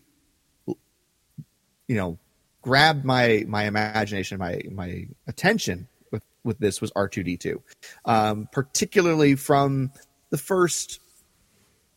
you 0.66 0.76
know 1.96 2.18
grabbed 2.62 3.04
my 3.04 3.44
my 3.46 3.64
imagination, 3.64 4.38
my 4.38 4.60
my 4.70 5.06
attention 5.26 5.88
with 6.10 6.22
with 6.44 6.58
this 6.58 6.80
was 6.80 6.92
R 6.94 7.08
two 7.08 7.22
D 7.22 7.36
two, 7.36 7.62
particularly 8.52 9.34
from 9.34 9.92
the 10.30 10.38
first 10.38 11.00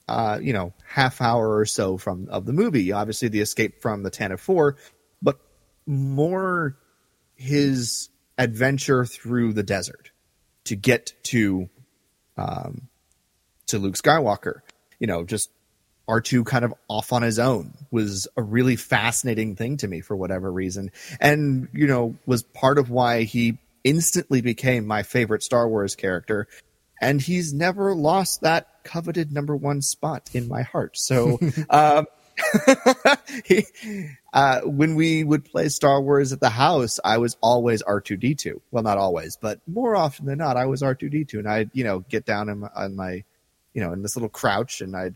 uh, 0.08 0.40
you 0.42 0.54
know, 0.54 0.74
half 0.86 1.22
hour 1.22 1.58
or 1.58 1.66
so 1.66 1.98
from 1.98 2.28
of 2.30 2.46
the 2.46 2.54
movie. 2.54 2.92
Obviously, 2.92 3.28
the 3.28 3.42
escape 3.42 3.82
from 3.82 4.04
the 4.04 4.12
Tantive 4.12 4.40
Four, 4.40 4.78
but 5.22 5.40
more 5.86 6.78
his 7.36 8.10
adventure 8.38 9.06
through 9.06 9.54
the 9.54 9.64
desert 9.64 10.12
to 10.66 10.76
get 10.76 11.14
to 11.24 11.70
um, 12.38 12.88
to 13.68 13.80
Luke 13.80 13.96
Skywalker. 13.96 14.62
You 15.00 15.08
know, 15.08 15.24
just 15.24 15.50
R2 16.08 16.46
kind 16.46 16.64
of 16.64 16.74
off 16.88 17.12
on 17.12 17.22
his 17.22 17.38
own 17.38 17.74
was 17.92 18.28
a 18.38 18.42
really 18.42 18.76
fascinating 18.76 19.56
thing 19.56 19.78
to 19.78 19.88
me 19.88 20.02
for 20.02 20.16
whatever 20.16 20.52
reason. 20.52 20.92
And, 21.20 21.68
you 21.74 21.88
know, 21.88 22.16
was 22.26 22.44
part 22.44 22.78
of 22.78 22.90
why 22.90 23.24
he 23.24 23.58
instantly 23.84 24.42
became 24.42 24.88
my 24.88 25.04
favorite 25.04 25.44
Star 25.44 25.68
Wars 25.68 25.96
character. 25.96 26.48
And 27.02 27.22
he's 27.22 27.54
never 27.54 27.94
lost 27.94 28.42
that 28.42 28.77
coveted 28.88 29.32
number 29.32 29.56
one 29.56 29.82
spot 29.82 30.30
in 30.34 30.48
my 30.48 30.64
heart. 30.64 30.98
So, 30.98 31.38
um, 31.70 32.08
he, 33.46 33.66
uh, 34.34 34.62
when 34.62 34.96
we 34.96 35.24
would 35.24 35.44
play 35.44 35.70
Star 35.70 36.02
Wars 36.02 36.32
at 36.32 36.40
the 36.40 36.50
house, 36.50 37.00
I 37.04 37.18
was 37.18 37.36
always 37.42 37.84
R2D2. 37.84 38.62
Well, 38.72 38.84
not 38.84 38.98
always, 38.98 39.38
but 39.38 39.60
more 39.68 39.96
often 39.96 40.26
than 40.26 40.38
not, 40.38 40.58
I 40.58 40.66
was 40.66 40.82
R2D2. 40.82 41.34
And 41.36 41.50
I'd, 41.50 41.70
you 41.74 41.84
know, 41.84 42.00
get 42.00 42.26
down 42.26 42.50
in 42.50 42.60
my, 42.60 42.70
on 42.76 42.96
my, 42.96 43.24
you 43.74 43.82
know, 43.82 43.92
in 43.92 44.02
this 44.02 44.16
little 44.16 44.30
crouch 44.30 44.82
and 44.82 44.96
I'd, 44.96 45.16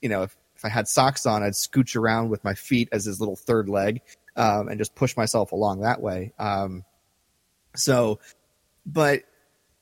you 0.00 0.08
know, 0.08 0.22
if, 0.22 0.36
if 0.56 0.64
I 0.64 0.68
had 0.68 0.88
socks 0.88 1.24
on, 1.24 1.42
I'd 1.42 1.52
scooch 1.52 1.94
around 1.94 2.30
with 2.30 2.42
my 2.42 2.54
feet 2.54 2.88
as 2.90 3.04
his 3.04 3.20
little 3.20 3.36
third 3.36 3.68
leg, 3.68 4.00
um, 4.36 4.68
and 4.68 4.78
just 4.78 4.94
push 4.96 5.16
myself 5.16 5.52
along 5.52 5.82
that 5.82 6.00
way. 6.00 6.32
Um, 6.38 6.84
so, 7.76 8.18
but 8.84 9.22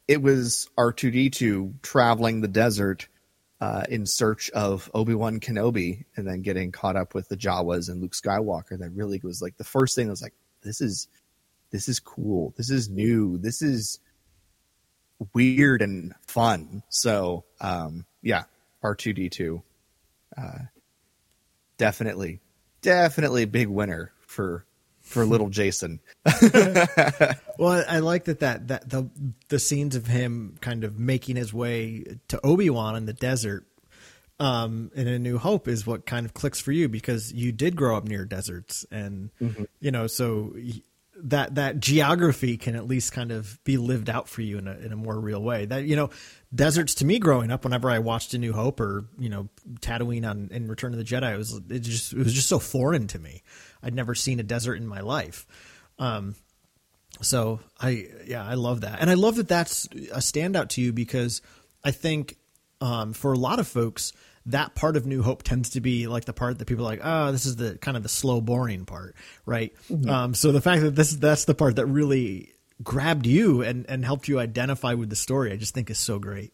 it 0.09 0.23
was 0.23 0.69
R2D2 0.79 1.83
traveling 1.83 2.41
the 2.41 2.49
desert 2.49 3.09
uh, 3.61 3.85
in 3.89 4.07
search 4.07 4.51
of 4.51 4.91
Obi 4.95 5.15
Wan 5.15 5.41
Kenobi, 5.41 6.05
and 6.17 6.27
then 6.27 6.43
getting 6.43 6.73
caught 6.73 6.97
up 6.97 7.15
with 7.15 7.29
the 7.29 7.37
Jawas 7.37 7.89
and 7.89 8.03
Luke 8.03 8.13
Skywalker. 8.13 8.79
That 8.79 8.91
really 8.91 9.21
was 9.23 9.41
like 9.41 9.57
the 9.57 9.65
first 9.65 9.97
thing. 9.97 10.09
I 10.09 10.11
was 10.11 10.23
like, 10.23 10.35
this 10.63 10.81
is 10.81 11.09
this 11.71 11.89
is 11.89 11.99
cool. 11.99 12.55
This 12.57 12.71
is 12.71 12.89
new. 12.89 13.39
This 13.39 13.63
is 13.63 13.99
weird 15.35 15.83
and 15.83 16.15
fun. 16.27 16.83
So, 16.91 17.45
um, 17.61 18.05
yeah, 18.23 18.45
R2D2, 18.85 19.63
uh, 20.37 20.59
definitely, 21.79 22.41
definitely 22.83 23.43
a 23.43 23.49
big 23.49 23.69
winner 23.69 24.13
for 24.27 24.67
for 25.07 25.25
little 25.25 25.49
Jason. 25.49 26.01
Well, 27.59 27.87
I 27.89 28.01
like 28.01 28.25
that 28.25 28.41
that 28.41 28.69
that 28.69 28.91
the 28.91 29.09
the 29.49 29.59
scenes 29.59 29.97
of 29.97 30.07
him 30.07 30.57
kind 30.61 30.85
of 30.85 30.99
making 30.99 31.37
his 31.37 31.55
way 31.55 32.05
to 32.29 32.39
Obi 32.45 32.69
Wan 32.69 32.97
in 32.97 33.07
the 33.07 33.15
desert, 33.15 33.65
um, 34.39 34.91
in 34.95 35.09
A 35.09 35.19
New 35.19 35.39
Hope 35.39 35.67
is 35.67 35.87
what 35.87 36.05
kind 36.05 36.27
of 36.27 36.35
clicks 36.35 36.61
for 36.61 36.73
you 36.73 36.87
because 36.89 37.33
you 37.33 37.53
did 37.53 37.75
grow 37.75 37.97
up 37.97 38.05
near 38.05 38.27
deserts, 38.27 38.85
and 38.91 39.31
you 39.81 39.91
know, 39.91 40.07
so 40.07 40.55
that 41.19 41.55
that 41.55 41.81
geography 41.81 42.59
can 42.59 42.77
at 42.77 42.87
least 42.87 43.13
kind 43.13 43.33
of 43.33 43.63
be 43.65 43.79
lived 43.79 44.11
out 44.11 44.29
for 44.29 44.43
you 44.43 44.59
in 44.59 44.69
a 44.69 44.73
in 44.73 44.93
a 44.93 44.97
more 44.97 45.19
real 45.19 45.43
way. 45.43 45.65
That 45.65 45.85
you 45.85 45.97
know, 45.97 46.11
deserts 46.55 46.95
to 46.97 47.07
me 47.07 47.19
growing 47.19 47.51
up, 47.51 47.65
whenever 47.65 47.91
I 47.91 48.01
watched 48.01 48.35
A 48.35 48.39
New 48.39 48.53
Hope 48.53 48.81
or 48.81 49.07
you 49.19 49.31
know 49.31 49.49
Tatooine 49.81 50.29
on 50.29 50.49
in 50.51 50.69
Return 50.69 50.93
of 50.93 50.99
the 50.99 51.05
Jedi, 51.05 51.33
it 51.33 51.39
was 51.39 51.59
it 51.71 51.79
just 51.81 52.13
it 52.13 52.19
was 52.19 52.35
just 52.35 52.49
so 52.49 52.59
foreign 52.59 53.07
to 53.09 53.19
me. 53.19 53.43
I'd 53.83 53.95
never 53.95 54.15
seen 54.15 54.41
a 54.41 54.43
desert 54.43 54.77
in 54.77 54.87
my 54.87 55.01
life. 55.01 55.47
Um, 55.99 56.35
so 57.21 57.61
I 57.81 58.09
yeah, 58.27 58.45
I 58.45 58.55
love 58.55 58.83
that. 58.83 59.01
And 59.01 59.11
I 59.11 59.15
love 59.15 59.37
that 59.37 59.49
that's 59.49 59.87
a 59.87 60.19
standout 60.19 60.69
to 60.71 60.83
you 60.83 60.93
because 60.93 61.41
I 61.85 61.91
think 61.91 62.37
um, 62.81 63.13
for 63.13 63.33
a 63.33 63.39
lot 63.39 63.59
of 63.59 63.67
folks 63.67 64.13
that 64.47 64.75
part 64.77 64.97
of 64.97 65.07
New 65.07 65.23
Hope 65.23 65.43
tends 65.43 65.71
to 65.71 65.81
be 65.81 66.07
like 66.07 66.25
the 66.25 66.33
part 66.33 66.59
that 66.59 66.67
people 66.67 66.85
are 66.85 66.91
like, 66.91 67.01
oh, 67.03 67.33
this 67.33 67.47
is 67.47 67.57
the 67.57 67.79
kind 67.79 67.97
of 67.97 68.03
the 68.05 68.09
slow, 68.09 68.41
boring 68.41 68.85
part, 68.85 69.17
right? 69.45 69.73
Um, 70.09 70.35
so 70.35 70.53
the 70.53 70.61
fact 70.61 70.83
that 70.83 70.95
this 70.95 71.15
that's 71.17 71.47
the 71.47 71.55
part 71.55 71.77
that 71.77 71.87
really 71.87 72.53
grabbed 72.83 73.27
you 73.27 73.63
and 73.63 73.87
and 73.89 74.05
helped 74.05 74.29
you 74.29 74.39
identify 74.39 74.95
with 74.95 75.11
the 75.11 75.17
story, 75.17 75.53
I 75.53 75.57
just 75.57 75.75
think 75.75 75.91
is 75.91 75.99
so 75.99 76.19
great. 76.19 76.53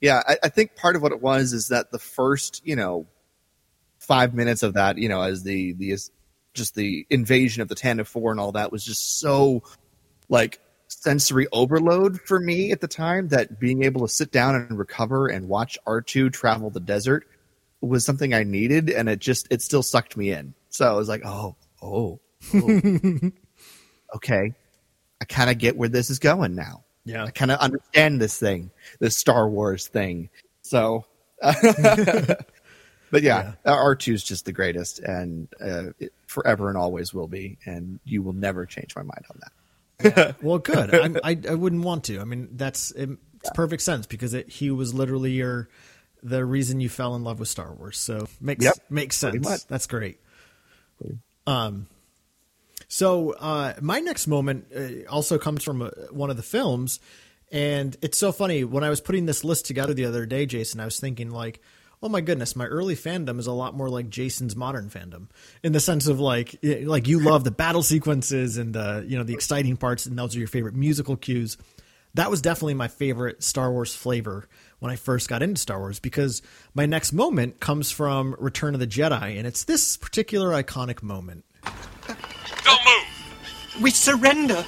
yeah, 0.00 0.22
I, 0.26 0.36
I 0.44 0.48
think 0.48 0.76
part 0.76 0.96
of 0.96 1.02
what 1.02 1.12
it 1.12 1.22
was 1.22 1.52
is 1.52 1.68
that 1.68 1.90
the 1.90 1.98
first, 1.98 2.64
you 2.66 2.76
know, 2.76 3.06
five 3.98 4.34
minutes 4.34 4.62
of 4.62 4.74
that, 4.74 4.98
you 4.98 5.08
know, 5.08 5.22
as 5.22 5.42
the 5.42 5.72
the 5.72 5.90
just 6.56 6.74
the 6.74 7.06
invasion 7.10 7.62
of 7.62 7.68
the 7.68 7.76
Tantive 7.76 8.06
Four 8.08 8.32
and 8.32 8.40
all 8.40 8.52
that 8.52 8.72
was 8.72 8.84
just 8.84 9.20
so 9.20 9.62
like 10.28 10.60
sensory 10.88 11.46
overload 11.52 12.20
for 12.20 12.40
me 12.40 12.72
at 12.72 12.80
the 12.80 12.88
time 12.88 13.28
that 13.28 13.60
being 13.60 13.84
able 13.84 14.00
to 14.00 14.12
sit 14.12 14.32
down 14.32 14.54
and 14.54 14.78
recover 14.78 15.28
and 15.28 15.48
watch 15.48 15.78
R2 15.86 16.32
travel 16.32 16.70
the 16.70 16.80
desert 16.80 17.26
was 17.80 18.04
something 18.04 18.34
I 18.34 18.42
needed 18.42 18.90
and 18.90 19.08
it 19.08 19.18
just 19.18 19.46
it 19.50 19.62
still 19.62 19.82
sucked 19.82 20.16
me 20.16 20.32
in. 20.32 20.54
So 20.70 20.88
I 20.88 20.96
was 20.96 21.08
like, 21.08 21.22
oh, 21.24 21.56
oh, 21.82 22.20
oh. 22.54 23.20
okay. 24.16 24.54
I 25.20 25.24
kind 25.24 25.50
of 25.50 25.58
get 25.58 25.76
where 25.76 25.88
this 25.88 26.10
is 26.10 26.18
going 26.18 26.54
now. 26.54 26.84
Yeah. 27.04 27.24
I 27.24 27.30
kind 27.30 27.50
of 27.50 27.58
understand 27.60 28.20
this 28.20 28.38
thing, 28.38 28.70
this 29.00 29.16
Star 29.16 29.48
Wars 29.48 29.86
thing. 29.86 30.30
So, 30.62 31.06
but 33.10 33.22
yeah, 33.22 33.52
R2 33.64 34.12
is 34.12 34.24
just 34.24 34.44
the 34.44 34.52
greatest 34.52 34.98
and 35.00 35.48
uh, 35.60 35.92
it 35.98 36.12
forever 36.26 36.68
and 36.68 36.76
always 36.76 37.14
will 37.14 37.28
be. 37.28 37.58
And 37.64 38.00
you 38.04 38.22
will 38.22 38.32
never 38.32 38.66
change 38.66 38.94
my 38.96 39.02
mind 39.02 39.24
on 39.30 39.40
that. 39.40 39.52
Well, 40.42 40.58
good. 40.58 40.94
I'm, 40.94 41.16
I 41.24 41.38
I 41.48 41.54
wouldn't 41.54 41.82
want 41.82 42.04
to. 42.04 42.20
I 42.20 42.24
mean, 42.24 42.48
that's 42.52 42.90
it, 42.90 43.08
it's 43.40 43.50
perfect 43.54 43.82
sense 43.82 44.06
because 44.06 44.34
it, 44.34 44.48
he 44.50 44.70
was 44.70 44.92
literally 44.92 45.32
your 45.32 45.68
the 46.22 46.44
reason 46.44 46.80
you 46.80 46.88
fell 46.88 47.14
in 47.14 47.24
love 47.24 47.38
with 47.38 47.48
Star 47.48 47.72
Wars. 47.72 47.96
So 47.98 48.26
makes 48.40 48.64
Yep, 48.64 48.74
makes 48.90 49.16
sense. 49.16 49.64
That's 49.64 49.86
great. 49.86 50.18
Um, 51.46 51.86
so 52.88 53.32
uh, 53.32 53.74
my 53.80 54.00
next 54.00 54.26
moment 54.26 54.66
uh, 54.76 55.08
also 55.10 55.38
comes 55.38 55.62
from 55.62 55.82
uh, 55.82 55.90
one 56.10 56.30
of 56.30 56.36
the 56.36 56.42
films, 56.42 57.00
and 57.50 57.96
it's 58.02 58.18
so 58.18 58.32
funny 58.32 58.64
when 58.64 58.84
I 58.84 58.90
was 58.90 59.00
putting 59.00 59.26
this 59.26 59.44
list 59.44 59.66
together 59.66 59.94
the 59.94 60.04
other 60.04 60.26
day, 60.26 60.46
Jason. 60.46 60.80
I 60.80 60.84
was 60.84 61.00
thinking 61.00 61.30
like. 61.30 61.62
Oh 62.06 62.08
my 62.08 62.20
goodness, 62.20 62.54
my 62.54 62.66
early 62.66 62.94
fandom 62.94 63.40
is 63.40 63.48
a 63.48 63.52
lot 63.52 63.74
more 63.74 63.88
like 63.88 64.08
Jason's 64.08 64.54
modern 64.54 64.90
fandom 64.90 65.26
in 65.64 65.72
the 65.72 65.80
sense 65.80 66.06
of 66.06 66.20
like 66.20 66.56
like 66.62 67.08
you 67.08 67.18
love 67.18 67.42
the 67.42 67.50
battle 67.50 67.82
sequences 67.82 68.58
and 68.58 68.72
the 68.72 69.04
you 69.08 69.18
know 69.18 69.24
the 69.24 69.34
exciting 69.34 69.76
parts 69.76 70.06
and 70.06 70.16
those 70.16 70.36
are 70.36 70.38
your 70.38 70.46
favorite 70.46 70.76
musical 70.76 71.16
cues. 71.16 71.56
That 72.14 72.30
was 72.30 72.40
definitely 72.40 72.74
my 72.74 72.86
favorite 72.86 73.42
Star 73.42 73.72
Wars 73.72 73.92
flavor 73.92 74.48
when 74.78 74.92
I 74.92 74.94
first 74.94 75.28
got 75.28 75.42
into 75.42 75.60
Star 75.60 75.80
Wars 75.80 75.98
because 75.98 76.42
my 76.74 76.86
next 76.86 77.12
moment 77.12 77.58
comes 77.58 77.90
from 77.90 78.36
Return 78.38 78.74
of 78.74 78.78
the 78.78 78.86
Jedi 78.86 79.36
and 79.36 79.44
it's 79.44 79.64
this 79.64 79.96
particular 79.96 80.50
iconic 80.50 81.02
moment. 81.02 81.44
Don't 82.62 82.84
move! 82.84 83.82
We 83.82 83.90
surrender. 83.90 84.64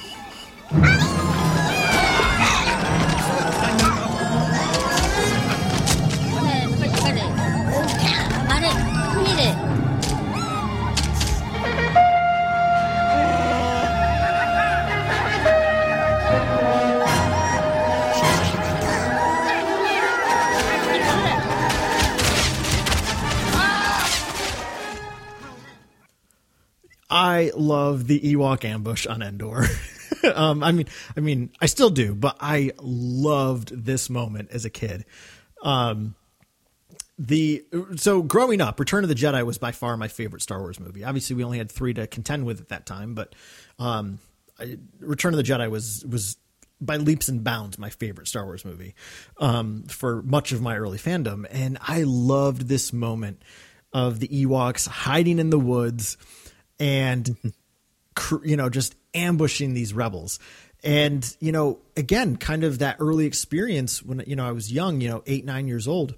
I 27.39 27.51
love 27.55 28.07
the 28.07 28.19
Ewok 28.19 28.65
ambush 28.65 29.07
on 29.07 29.21
Endor. 29.21 29.63
um, 30.35 30.61
I 30.61 30.73
mean, 30.73 30.87
I 31.15 31.21
mean, 31.21 31.51
I 31.61 31.67
still 31.67 31.89
do, 31.89 32.13
but 32.13 32.35
I 32.41 32.71
loved 32.81 33.69
this 33.85 34.09
moment 34.09 34.49
as 34.51 34.65
a 34.65 34.69
kid. 34.69 35.05
Um, 35.61 36.15
the 37.17 37.65
so 37.95 38.21
growing 38.21 38.59
up, 38.59 38.79
Return 38.79 39.03
of 39.03 39.09
the 39.09 39.15
Jedi 39.15 39.45
was 39.45 39.57
by 39.57 39.71
far 39.71 39.95
my 39.95 40.09
favorite 40.09 40.41
Star 40.41 40.59
Wars 40.59 40.79
movie. 40.79 41.03
Obviously, 41.05 41.35
we 41.35 41.43
only 41.45 41.57
had 41.57 41.71
three 41.71 41.93
to 41.93 42.07
contend 42.07 42.45
with 42.45 42.59
at 42.59 42.69
that 42.69 42.85
time, 42.85 43.13
but 43.13 43.35
um, 43.77 44.19
I, 44.59 44.77
Return 44.99 45.33
of 45.33 45.37
the 45.37 45.43
Jedi 45.43 45.69
was 45.69 46.05
was 46.05 46.37
by 46.81 46.97
leaps 46.97 47.29
and 47.29 47.43
bounds 47.43 47.77
my 47.77 47.89
favorite 47.89 48.27
Star 48.27 48.45
Wars 48.45 48.65
movie 48.65 48.95
um, 49.37 49.83
for 49.83 50.21
much 50.23 50.51
of 50.51 50.61
my 50.61 50.77
early 50.77 50.97
fandom, 50.97 51.45
and 51.49 51.77
I 51.81 52.03
loved 52.03 52.67
this 52.67 52.91
moment 52.91 53.43
of 53.91 54.19
the 54.19 54.27
Ewoks 54.27 54.87
hiding 54.87 55.39
in 55.39 55.49
the 55.49 55.59
woods 55.59 56.17
and 56.79 57.35
you 58.43 58.57
know 58.57 58.69
just 58.69 58.95
ambushing 59.13 59.73
these 59.73 59.93
rebels. 59.93 60.39
And 60.83 61.25
you 61.39 61.51
know 61.51 61.79
again 61.97 62.37
kind 62.37 62.63
of 62.63 62.79
that 62.79 62.97
early 62.99 63.25
experience 63.25 64.01
when 64.01 64.23
you 64.25 64.35
know 64.37 64.47
i 64.47 64.53
was 64.53 64.71
young 64.71 65.01
you 65.01 65.09
know 65.09 65.21
eight 65.25 65.43
nine 65.43 65.67
years 65.67 65.89
old 65.89 66.15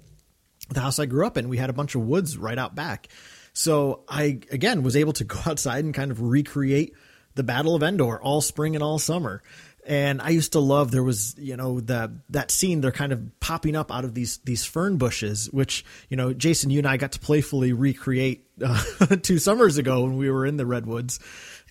the 0.70 0.78
house 0.78 1.00
i 1.00 1.06
grew 1.06 1.26
up 1.26 1.36
in 1.36 1.48
we 1.48 1.56
had 1.56 1.68
a 1.68 1.72
bunch 1.72 1.96
of 1.96 2.02
woods 2.02 2.38
right 2.38 2.58
out 2.58 2.74
back. 2.74 3.08
So 3.52 4.04
i 4.08 4.38
again 4.50 4.82
was 4.82 4.96
able 4.96 5.12
to 5.14 5.24
go 5.34 5.40
outside 5.46 5.84
and 5.84 5.92
kind 5.92 6.10
of 6.10 6.22
recreate 6.22 6.94
the 7.34 7.42
battle 7.42 7.74
of 7.74 7.82
endor 7.82 8.22
all 8.22 8.40
spring 8.40 8.76
and 8.76 8.84
all 8.84 8.98
summer 8.98 9.42
And 9.84 10.22
I 10.22 10.28
used 10.30 10.52
to 10.52 10.60
love 10.60 10.90
there 10.92 11.02
was 11.02 11.34
you 11.38 11.56
know 11.56 11.80
the 11.80 12.12
that 12.30 12.50
scene 12.50 12.80
they're 12.80 12.92
kind 12.92 13.12
of 13.12 13.40
popping 13.40 13.74
up 13.74 13.90
out 13.92 14.04
of 14.04 14.14
these 14.14 14.38
these 14.44 14.64
fern 14.64 14.96
bushes, 14.96 15.50
which 15.50 15.84
you 16.08 16.16
know 16.16 16.32
Jason, 16.32 16.70
you 16.70 16.78
and 16.78 16.86
I 16.86 16.96
got 16.96 17.12
to 17.12 17.18
playfully 17.18 17.72
recreate 17.72 18.46
uh, 18.64 18.82
two 19.22 19.38
summers 19.38 19.78
ago 19.78 20.02
when 20.04 20.16
we 20.16 20.30
were 20.30 20.46
in 20.46 20.56
the 20.56 20.66
redwoods. 20.66 21.18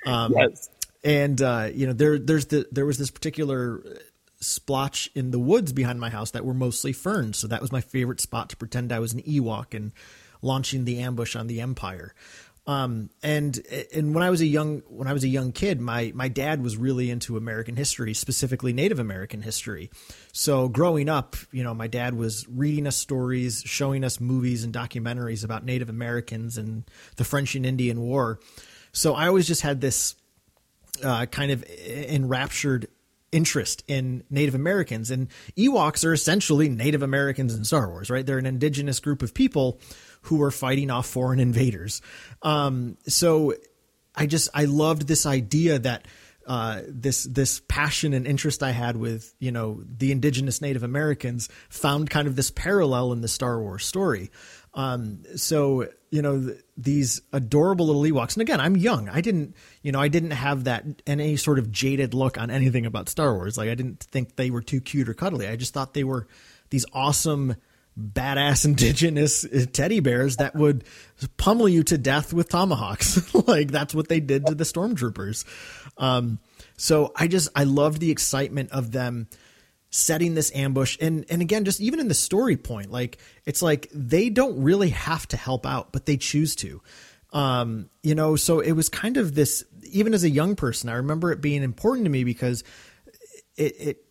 Um, 0.05 0.33
Yes. 0.35 0.69
and 1.03 1.41
uh, 1.41 1.69
you 1.73 1.87
know 1.87 1.93
there 1.93 2.19
there's 2.19 2.47
the 2.47 2.67
there 2.71 2.85
was 2.85 2.97
this 2.97 3.11
particular 3.11 3.81
splotch 4.41 5.09
in 5.15 5.31
the 5.31 5.39
woods 5.39 5.71
behind 5.71 5.99
my 5.99 6.09
house 6.09 6.31
that 6.31 6.43
were 6.43 6.53
mostly 6.53 6.91
ferns 6.91 7.37
so 7.37 7.45
that 7.47 7.61
was 7.61 7.71
my 7.71 7.79
favorite 7.81 8.19
spot 8.19 8.49
to 8.49 8.57
pretend 8.57 8.91
i 8.91 8.97
was 8.97 9.13
an 9.13 9.21
ewok 9.21 9.75
and 9.75 9.91
launching 10.41 10.83
the 10.83 10.99
ambush 10.99 11.35
on 11.35 11.45
the 11.45 11.61
empire 11.61 12.15
um, 12.71 13.09
and 13.21 13.59
and 13.93 14.15
when 14.15 14.23
i 14.23 14.29
was 14.29 14.41
a 14.41 14.45
young 14.45 14.81
when 14.87 15.07
i 15.07 15.13
was 15.13 15.23
a 15.23 15.27
young 15.27 15.51
kid 15.51 15.81
my 15.81 16.11
my 16.15 16.27
dad 16.27 16.63
was 16.63 16.77
really 16.77 17.09
into 17.09 17.37
american 17.37 17.75
history 17.75 18.13
specifically 18.13 18.71
native 18.71 18.99
american 18.99 19.41
history 19.41 19.89
so 20.31 20.67
growing 20.67 21.09
up 21.09 21.35
you 21.51 21.63
know 21.63 21.73
my 21.73 21.87
dad 21.87 22.13
was 22.13 22.47
reading 22.47 22.87
us 22.87 22.95
stories 22.95 23.61
showing 23.65 24.03
us 24.03 24.19
movies 24.19 24.63
and 24.63 24.73
documentaries 24.73 25.43
about 25.43 25.65
native 25.65 25.89
americans 25.89 26.57
and 26.57 26.83
the 27.17 27.23
french 27.23 27.55
and 27.55 27.65
indian 27.65 27.99
war 27.99 28.39
so 28.91 29.13
i 29.13 29.27
always 29.27 29.47
just 29.47 29.61
had 29.61 29.81
this 29.81 30.15
uh, 31.03 31.25
kind 31.25 31.51
of 31.51 31.63
enraptured 31.63 32.87
interest 33.31 33.83
in 33.87 34.23
Native 34.29 34.55
Americans. 34.55 35.09
And 35.09 35.29
Ewoks 35.57 36.05
are 36.05 36.13
essentially 36.13 36.69
Native 36.69 37.01
Americans 37.01 37.55
in 37.55 37.63
Star 37.63 37.89
Wars, 37.89 38.09
right? 38.09 38.25
They're 38.25 38.37
an 38.37 38.45
indigenous 38.45 38.99
group 38.99 39.21
of 39.21 39.33
people 39.33 39.79
who 40.21 40.37
were 40.37 40.51
fighting 40.51 40.89
off 40.89 41.07
foreign 41.07 41.39
invaders. 41.39 42.01
Um, 42.41 42.97
so 43.07 43.53
I 44.15 44.25
just 44.25 44.49
I 44.53 44.65
loved 44.65 45.07
this 45.07 45.25
idea 45.25 45.79
that 45.79 46.05
uh, 46.47 46.81
this 46.87 47.23
this 47.25 47.61
passion 47.67 48.13
and 48.13 48.25
interest 48.25 48.63
I 48.63 48.71
had 48.71 48.97
with 48.97 49.33
you 49.39 49.51
know 49.51 49.83
the 49.85 50.11
indigenous 50.11 50.61
Native 50.61 50.83
Americans 50.83 51.49
found 51.69 52.09
kind 52.09 52.27
of 52.27 52.35
this 52.35 52.51
parallel 52.51 53.13
in 53.13 53.21
the 53.21 53.27
Star 53.27 53.61
Wars 53.61 53.85
story. 53.85 54.31
Um, 54.73 55.23
so 55.35 55.87
you 56.09 56.21
know 56.21 56.41
th- 56.41 56.61
these 56.77 57.21
adorable 57.31 57.85
little 57.87 58.01
Ewoks, 58.01 58.33
and 58.33 58.41
again, 58.41 58.59
I'm 58.59 58.75
young. 58.75 59.07
I 59.07 59.21
didn't 59.21 59.55
you 59.81 59.91
know 59.91 59.99
I 59.99 60.07
didn't 60.07 60.31
have 60.31 60.63
that 60.63 60.83
any 61.05 61.37
sort 61.37 61.59
of 61.59 61.71
jaded 61.71 62.13
look 62.13 62.37
on 62.37 62.49
anything 62.49 62.85
about 62.85 63.07
Star 63.07 63.33
Wars. 63.35 63.57
Like 63.57 63.69
I 63.69 63.75
didn't 63.75 64.03
think 64.03 64.35
they 64.35 64.49
were 64.49 64.61
too 64.61 64.81
cute 64.81 65.09
or 65.09 65.13
cuddly. 65.13 65.47
I 65.47 65.55
just 65.55 65.73
thought 65.73 65.93
they 65.93 66.03
were 66.03 66.27
these 66.69 66.85
awesome 66.91 67.55
badass 68.01 68.65
indigenous 68.65 69.45
teddy 69.73 69.99
bears 69.99 70.37
that 70.37 70.55
would 70.55 70.83
pummel 71.37 71.69
you 71.69 71.83
to 71.83 71.97
death 71.97 72.33
with 72.33 72.49
tomahawks. 72.49 73.33
like 73.47 73.71
that's 73.71 73.95
what 73.95 74.07
they 74.07 74.19
did 74.19 74.45
to 74.47 74.55
the 74.55 74.63
stormtroopers. 74.63 75.45
Um, 75.97 76.39
so 76.77 77.11
I 77.15 77.27
just 77.27 77.49
I 77.55 77.63
loved 77.63 77.99
the 77.99 78.11
excitement 78.11 78.71
of 78.71 78.91
them 78.91 79.27
setting 79.91 80.33
this 80.35 80.51
ambush 80.55 80.97
and 81.01 81.25
and 81.29 81.41
again 81.41 81.65
just 81.65 81.81
even 81.81 81.99
in 81.99 82.07
the 82.07 82.13
story 82.13 82.55
point 82.55 82.91
like 82.91 83.17
it's 83.45 83.61
like 83.61 83.89
they 83.93 84.29
don't 84.29 84.63
really 84.63 84.89
have 84.89 85.27
to 85.27 85.35
help 85.35 85.65
out 85.65 85.91
but 85.91 86.05
they 86.05 86.15
choose 86.15 86.55
to 86.55 86.81
um 87.33 87.89
you 88.01 88.15
know 88.15 88.37
so 88.37 88.61
it 88.61 88.71
was 88.71 88.87
kind 88.87 89.17
of 89.17 89.35
this 89.35 89.65
even 89.91 90.13
as 90.13 90.23
a 90.23 90.29
young 90.29 90.55
person 90.55 90.89
i 90.89 90.93
remember 90.93 91.33
it 91.33 91.41
being 91.41 91.61
important 91.61 92.05
to 92.05 92.09
me 92.09 92.23
because 92.23 92.63
it 93.57 93.75
it 93.81 94.05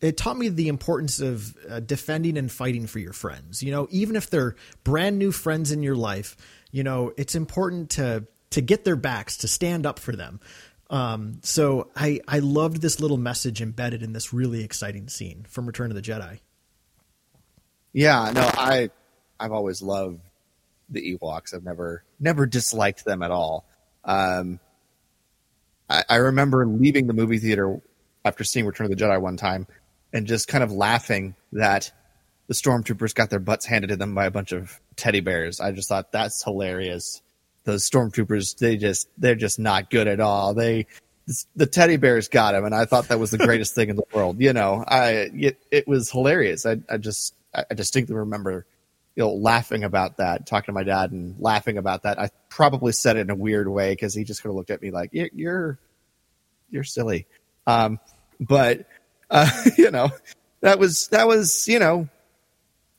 it 0.00 0.16
taught 0.16 0.36
me 0.36 0.48
the 0.48 0.68
importance 0.68 1.20
of 1.20 1.56
uh, 1.68 1.80
defending 1.80 2.36
and 2.36 2.50
fighting 2.50 2.86
for 2.86 2.98
your 2.98 3.12
friends. 3.12 3.62
You 3.62 3.70
know, 3.70 3.88
even 3.90 4.16
if 4.16 4.28
they're 4.28 4.56
brand 4.82 5.18
new 5.18 5.32
friends 5.32 5.72
in 5.72 5.82
your 5.82 5.96
life, 5.96 6.36
you 6.70 6.82
know, 6.82 7.12
it's 7.16 7.34
important 7.34 7.90
to 7.90 8.26
to 8.50 8.60
get 8.60 8.84
their 8.84 8.96
backs, 8.96 9.38
to 9.38 9.48
stand 9.48 9.86
up 9.86 9.98
for 9.98 10.14
them. 10.14 10.40
Um, 10.90 11.40
so 11.42 11.90
I 11.96 12.20
I 12.28 12.40
loved 12.40 12.82
this 12.82 13.00
little 13.00 13.16
message 13.16 13.62
embedded 13.62 14.02
in 14.02 14.12
this 14.12 14.32
really 14.32 14.62
exciting 14.62 15.08
scene 15.08 15.46
from 15.48 15.66
Return 15.66 15.90
of 15.90 15.96
the 15.96 16.02
Jedi. 16.02 16.40
Yeah, 17.92 18.30
no, 18.34 18.42
I 18.52 18.90
I've 19.40 19.52
always 19.52 19.82
loved 19.82 20.20
the 20.90 21.16
Ewoks. 21.16 21.54
I've 21.54 21.64
never 21.64 22.04
never 22.20 22.46
disliked 22.46 23.04
them 23.04 23.22
at 23.22 23.30
all. 23.30 23.64
Um, 24.04 24.60
I, 25.88 26.04
I 26.08 26.16
remember 26.16 26.66
leaving 26.66 27.06
the 27.06 27.12
movie 27.14 27.38
theater 27.38 27.80
after 28.24 28.44
seeing 28.44 28.66
Return 28.66 28.90
of 28.90 28.96
the 28.96 29.02
Jedi 29.02 29.20
one 29.20 29.36
time 29.36 29.66
and 30.14 30.26
just 30.26 30.48
kind 30.48 30.64
of 30.64 30.72
laughing 30.72 31.34
that 31.52 31.92
the 32.46 32.54
stormtroopers 32.54 33.14
got 33.14 33.30
their 33.30 33.40
butts 33.40 33.66
handed 33.66 33.88
to 33.88 33.96
them 33.96 34.14
by 34.14 34.26
a 34.26 34.30
bunch 34.30 34.52
of 34.52 34.80
teddy 34.96 35.20
bears. 35.20 35.60
I 35.60 35.72
just 35.72 35.88
thought 35.88 36.12
that's 36.12 36.42
hilarious. 36.42 37.20
Those 37.64 37.88
stormtroopers, 37.88 38.56
they 38.58 38.76
just 38.76 39.08
they're 39.18 39.34
just 39.34 39.58
not 39.58 39.90
good 39.90 40.06
at 40.06 40.20
all. 40.20 40.54
They 40.54 40.86
the 41.56 41.66
teddy 41.66 41.96
bears 41.96 42.28
got 42.28 42.54
him, 42.54 42.64
and 42.64 42.74
I 42.74 42.84
thought 42.84 43.08
that 43.08 43.18
was 43.18 43.30
the 43.30 43.38
greatest 43.38 43.74
thing 43.74 43.88
in 43.88 43.96
the 43.96 44.04
world. 44.12 44.40
You 44.40 44.52
know, 44.52 44.84
I 44.86 45.30
it, 45.34 45.58
it 45.70 45.88
was 45.88 46.10
hilarious. 46.10 46.66
I, 46.66 46.76
I 46.88 46.98
just 46.98 47.34
I 47.54 47.74
distinctly 47.74 48.14
remember, 48.14 48.66
you 49.16 49.22
know, 49.22 49.32
laughing 49.32 49.84
about 49.84 50.18
that, 50.18 50.46
talking 50.46 50.66
to 50.66 50.72
my 50.72 50.84
dad 50.84 51.12
and 51.12 51.34
laughing 51.40 51.78
about 51.78 52.02
that. 52.02 52.20
I 52.20 52.28
probably 52.50 52.92
said 52.92 53.16
it 53.16 53.20
in 53.20 53.30
a 53.30 53.34
weird 53.34 53.68
way 53.68 53.92
because 53.92 54.14
he 54.14 54.24
just 54.24 54.42
kind 54.42 54.50
of 54.50 54.56
looked 54.56 54.70
at 54.70 54.82
me 54.82 54.90
like, 54.90 55.10
"You're 55.12 55.78
you're, 56.70 56.84
silly," 56.84 57.26
um, 57.66 57.98
but 58.38 58.86
uh, 59.30 59.50
you 59.78 59.90
know, 59.90 60.10
that 60.60 60.78
was 60.78 61.08
that 61.08 61.26
was 61.26 61.66
you 61.68 61.78
know, 61.78 62.08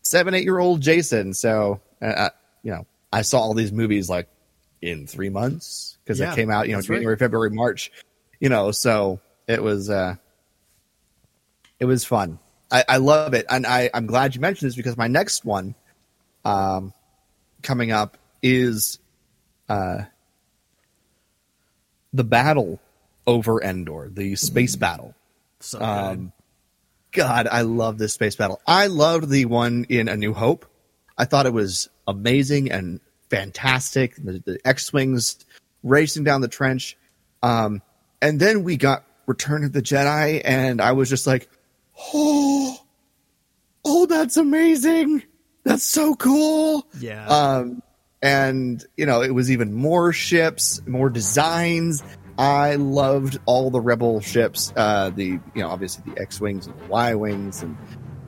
seven 0.01 0.33
eight 0.33 0.43
year 0.43 0.59
old 0.59 0.81
Jason. 0.81 1.33
So 1.33 1.81
uh, 2.01 2.29
you 2.63 2.71
know, 2.71 2.85
I 3.11 3.21
saw 3.21 3.39
all 3.39 3.53
these 3.53 3.71
movies 3.71 4.09
like 4.09 4.27
in 4.81 5.07
three 5.07 5.29
months 5.29 5.97
because 6.03 6.19
Yeah, 6.19 6.31
it 6.31 6.35
came 6.35 6.49
out 6.49 6.67
you 6.67 6.73
know 6.73 6.79
that's 6.79 6.89
right. 6.89 6.97
January, 6.97 7.17
February, 7.17 7.49
March. 7.51 7.91
You 8.39 8.49
know, 8.49 8.71
so 8.71 9.19
it 9.47 9.61
was 9.61 9.89
uh, 9.89 10.15
it 11.79 11.85
was 11.85 12.05
fun. 12.05 12.39
I, 12.71 12.83
I 12.89 12.97
love 12.97 13.33
it, 13.33 13.45
and 13.49 13.65
I 13.65 13.89
I'm 13.93 14.05
glad 14.05 14.35
you 14.35 14.41
mentioned 14.41 14.67
this 14.67 14.75
because 14.75 14.97
my 14.97 15.07
next 15.07 15.45
one, 15.45 15.75
um, 16.43 16.93
coming 17.61 17.91
up 17.91 18.17
is, 18.41 18.99
uh, 19.69 20.03
the 22.13 22.23
battle 22.23 22.79
over 23.27 23.61
Endor, 23.61 24.09
the 24.09 24.35
space 24.35 24.75
battle. 24.75 25.13
So. 25.65 25.81
Um, 25.81 26.31
God, 27.11 27.47
I 27.49 27.61
love 27.61 27.97
this 27.97 28.13
space 28.13 28.35
battle. 28.35 28.61
I 28.67 28.87
loved 28.87 29.29
the 29.29 29.45
one 29.45 29.85
in 29.87 30.09
A 30.09 30.17
New 30.17 30.33
Hope. 30.33 30.65
I 31.17 31.25
thought 31.25 31.45
it 31.45 31.53
was 31.53 31.89
amazing 32.07 32.71
and 32.71 32.99
fantastic. 33.29 34.15
The, 34.17 34.43
the 34.45 34.59
X 34.65 34.91
Wings 34.91 35.37
racing 35.81 36.25
down 36.25 36.41
the 36.41 36.47
trench. 36.47 36.97
Um, 37.41 37.81
and 38.21 38.39
then 38.39 38.63
we 38.63 38.75
got 38.75 39.05
Return 39.27 39.63
of 39.63 39.71
the 39.71 39.81
Jedi, 39.81 40.41
and 40.43 40.81
I 40.81 40.91
was 40.91 41.09
just 41.09 41.25
like, 41.25 41.49
oh, 42.13 42.77
oh, 43.85 44.05
that's 44.07 44.37
amazing. 44.37 45.23
That's 45.63 45.83
so 45.83 46.15
cool. 46.15 46.85
yeah. 46.99 47.27
Um, 47.27 47.81
and 48.21 48.83
you 48.97 49.05
know, 49.05 49.21
it 49.21 49.31
was 49.31 49.51
even 49.51 49.73
more 49.73 50.11
ships, 50.11 50.81
more 50.85 51.09
designs. 51.09 52.03
I 52.37 52.75
loved 52.75 53.39
all 53.45 53.69
the 53.69 53.79
rebel 53.79 54.19
ships. 54.19 54.73
Uh, 54.75 55.09
the 55.09 55.25
you 55.25 55.41
know, 55.55 55.69
obviously 55.69 56.11
the 56.11 56.21
X 56.21 56.41
wings 56.41 56.67
and 56.67 56.77
the 56.79 56.85
Y 56.85 57.15
wings 57.15 57.63
and 57.63 57.77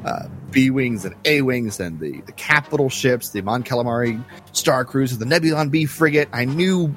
uh, 0.05 0.27
B 0.51 0.69
wings 0.69 1.03
and 1.03 1.15
A 1.25 1.41
wings 1.41 1.79
and 1.79 1.99
the 1.99 2.21
the 2.21 2.31
capital 2.31 2.89
ships, 2.89 3.31
the 3.31 3.41
Mon 3.41 3.63
Calamari 3.63 4.23
Star 4.53 4.85
Cruiser, 4.85 5.17
the 5.17 5.25
Nebulon 5.25 5.69
B 5.71 5.85
frigate. 5.85 6.29
I 6.31 6.45
knew 6.45 6.95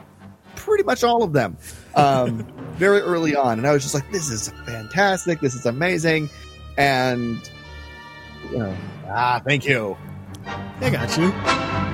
pretty 0.55 0.85
much 0.85 1.03
all 1.03 1.23
of 1.23 1.33
them 1.33 1.57
um, 1.95 2.47
very 2.75 3.01
early 3.01 3.35
on, 3.35 3.59
and 3.59 3.67
I 3.67 3.73
was 3.73 3.83
just 3.83 3.95
like, 3.95 4.11
"This 4.13 4.31
is 4.31 4.51
fantastic! 4.65 5.41
This 5.41 5.55
is 5.55 5.67
amazing!" 5.67 6.31
And 6.79 7.51
you 8.53 8.59
know, 8.59 8.77
ah, 9.09 9.41
thank 9.45 9.67
you. 9.67 9.97
I 10.81 10.91
got 10.91 11.17
you. 11.19 11.90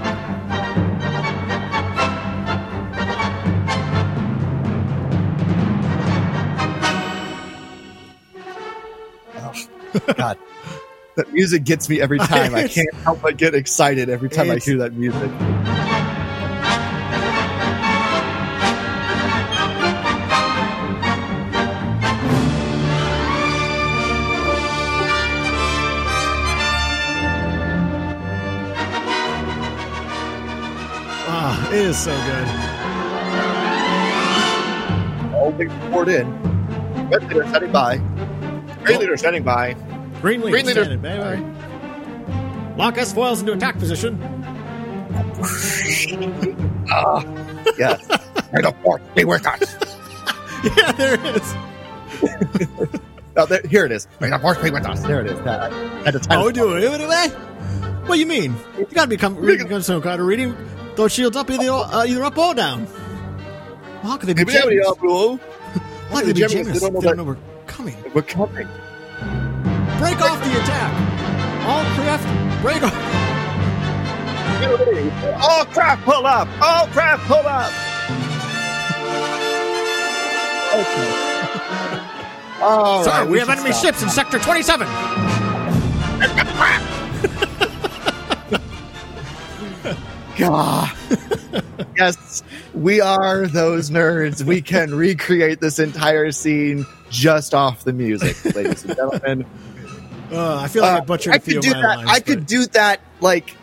God, 10.16 10.38
that 11.16 11.32
music 11.32 11.64
gets 11.64 11.88
me 11.88 12.00
every 12.00 12.18
time. 12.32 12.54
I 12.54 12.68
can't 12.68 12.92
help 12.96 13.22
but 13.22 13.36
get 13.36 13.54
excited 13.54 14.08
every 14.08 14.28
time 14.28 14.50
I 14.50 14.58
hear 14.58 14.78
that 14.78 14.94
music. 14.94 15.30
Ah, 31.28 31.68
it 31.70 31.74
is 31.74 31.98
so 31.98 32.12
good. 32.12 32.46
All 35.34 35.52
things 35.52 35.72
poured 35.90 36.08
in. 36.08 36.26
Red 37.08 37.22
leader 37.24 37.46
standing 37.48 37.72
by. 37.72 37.98
Green 38.84 39.00
leader 39.00 39.16
standing 39.16 39.42
by. 39.42 39.74
Green 40.20 40.40
leader, 40.40 40.50
Green 40.50 40.66
leader. 40.66 40.84
standing, 40.84 41.00
baby. 41.00 41.42
Lock 42.76 42.98
S-foils 42.98 43.40
into 43.40 43.52
attack 43.52 43.78
position. 43.78 44.18
Yes. 47.78 48.08
May 48.52 48.62
the 48.62 48.74
force 48.82 49.02
be 49.14 49.24
with 49.24 49.46
us. 49.46 49.76
Yeah, 50.76 50.92
there 50.92 51.14
it 51.14 51.36
is. 51.36 51.54
Oh, 53.38 53.44
there, 53.44 53.60
here 53.68 53.84
it 53.84 53.92
is. 53.92 54.08
May 54.18 54.30
the 54.30 54.38
force 54.38 54.56
be 54.62 54.70
with 54.70 54.86
us. 54.86 55.02
There 55.02 55.20
it 55.20 55.26
is. 55.26 55.38
Uh, 55.40 56.02
at 56.06 56.14
the 56.14 56.18
time. 56.20 56.40
Oh, 56.40 56.50
do 56.50 56.74
it 56.74 56.84
anyway. 56.84 57.28
What 58.06 58.14
do 58.14 58.20
you 58.20 58.24
mean? 58.26 58.56
You 58.78 58.86
gotta 58.86 59.10
become 59.10 59.36
reading 59.36 59.78
some 59.82 60.00
kind 60.00 60.22
of 60.22 60.26
reading. 60.26 60.56
Those 60.94 61.12
shields 61.12 61.36
up 61.36 61.50
either 61.50 61.70
uh, 61.70 62.06
either 62.06 62.24
up 62.24 62.38
or 62.38 62.54
down. 62.54 62.86
Well, 62.86 64.12
how 64.12 64.16
could 64.16 64.30
they 64.30 64.32
be 64.32 64.46
Maybe 64.46 64.80
are, 64.82 64.94
bro. 64.94 65.36
How 66.08 66.20
could 66.20 66.28
they 66.28 66.32
be 66.32 66.40
Jamies? 66.40 66.72
they 66.72 66.78
don't 66.78 66.94
know 66.94 67.00
They 67.00 67.08
don't 67.08 67.12
that- 67.16 67.16
know 67.18 67.24
we're 67.24 67.36
coming. 67.66 67.94
We're 68.14 68.22
coming. 68.22 68.66
Break 69.98 70.20
off 70.20 70.38
the 70.44 70.50
attack. 70.60 70.92
All 71.66 71.82
craft, 71.96 72.26
break 72.62 72.82
off. 72.82 72.94
All 75.42 75.64
craft 75.66 76.04
pull 76.04 76.26
up! 76.26 76.48
All 76.60 76.86
craft 76.88 77.26
pull 77.26 77.46
up! 77.46 77.72
Okay. 80.74 81.22
All 82.62 83.04
Sir, 83.04 83.10
right, 83.10 83.28
we 83.28 83.38
have 83.38 83.48
enemy 83.48 83.72
stop. 83.72 83.84
ships 83.84 84.02
in 84.02 84.08
sector 84.10 84.38
27. 84.38 84.86
God. 90.38 90.90
yes, 91.96 92.42
we 92.74 93.00
are 93.00 93.46
those 93.46 93.90
nerds. 93.90 94.42
We 94.42 94.60
can 94.60 94.94
recreate 94.94 95.60
this 95.60 95.78
entire 95.78 96.30
scene 96.32 96.84
just 97.10 97.54
off 97.54 97.84
the 97.84 97.92
music, 97.92 98.36
ladies 98.54 98.84
and 98.84 98.96
gentlemen. 98.96 99.46
Uh, 100.32 100.56
I 100.56 100.68
feel 100.68 100.82
like 100.82 100.92
I 100.92 100.98
Uh, 100.98 101.04
butchered 101.04 101.32
I 101.34 101.36
a 101.36 101.40
few 101.40 101.54
could 101.54 101.62
do 101.62 101.70
that. 101.74 101.82
lines. 101.82 102.10
I 102.10 102.20
could 102.20 102.46
do 102.46 102.66
that 102.66 103.00
like 103.20 103.54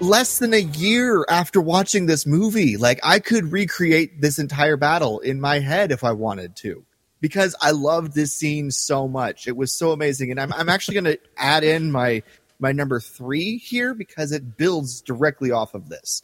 less 0.00 0.38
than 0.38 0.54
a 0.54 0.60
year 0.60 1.24
after 1.28 1.60
watching 1.60 2.06
this 2.06 2.26
movie. 2.26 2.76
Like 2.76 3.00
I 3.02 3.18
could 3.18 3.52
recreate 3.52 4.20
this 4.20 4.38
entire 4.38 4.76
battle 4.76 5.18
in 5.20 5.40
my 5.40 5.58
head 5.60 5.92
if 5.92 6.04
I 6.04 6.12
wanted 6.12 6.56
to. 6.56 6.84
Because 7.20 7.56
I 7.60 7.72
loved 7.72 8.14
this 8.14 8.32
scene 8.32 8.70
so 8.70 9.08
much. 9.08 9.48
It 9.48 9.56
was 9.56 9.72
so 9.72 9.90
amazing. 9.90 10.30
And 10.30 10.38
I'm 10.40 10.52
I'm 10.52 10.68
actually 10.68 10.94
gonna 10.94 11.16
add 11.36 11.64
in 11.64 11.90
my 11.90 12.22
my 12.60 12.70
number 12.72 13.00
three 13.00 13.56
here 13.58 13.92
because 13.94 14.30
it 14.32 14.56
builds 14.56 15.00
directly 15.00 15.50
off 15.50 15.74
of 15.74 15.88
this. 15.88 16.22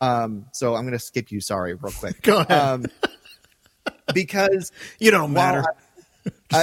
Um 0.00 0.46
so 0.52 0.76
I'm 0.76 0.84
gonna 0.84 0.98
skip 1.00 1.32
you, 1.32 1.40
sorry, 1.40 1.74
real 1.74 1.92
quick. 1.92 2.22
Go 2.22 2.38
ahead. 2.40 2.50
Um 2.52 2.86
because 4.14 4.70
You 5.00 5.10
don't 5.10 5.32
matter. 5.32 5.62
I, 5.62 5.72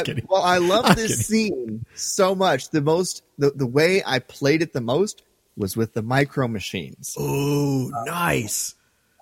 kidding. 0.04 0.26
well, 0.30 0.42
I 0.42 0.58
love 0.58 0.86
I'm 0.86 0.96
this 0.96 1.28
kidding. 1.28 1.50
scene 1.50 1.86
so 1.96 2.36
much. 2.36 2.70
The 2.70 2.82
most, 2.82 3.24
the, 3.38 3.52
the 3.52 3.68
way 3.68 4.02
I 4.06 4.20
played 4.20 4.62
it 4.62 4.74
the 4.74 4.82
most 4.82 5.24
was 5.58 5.78
with 5.78 5.94
the 5.94 6.02
micro 6.02 6.48
machines. 6.48 7.16
Ooh, 7.20 7.90
nice. 8.06 8.76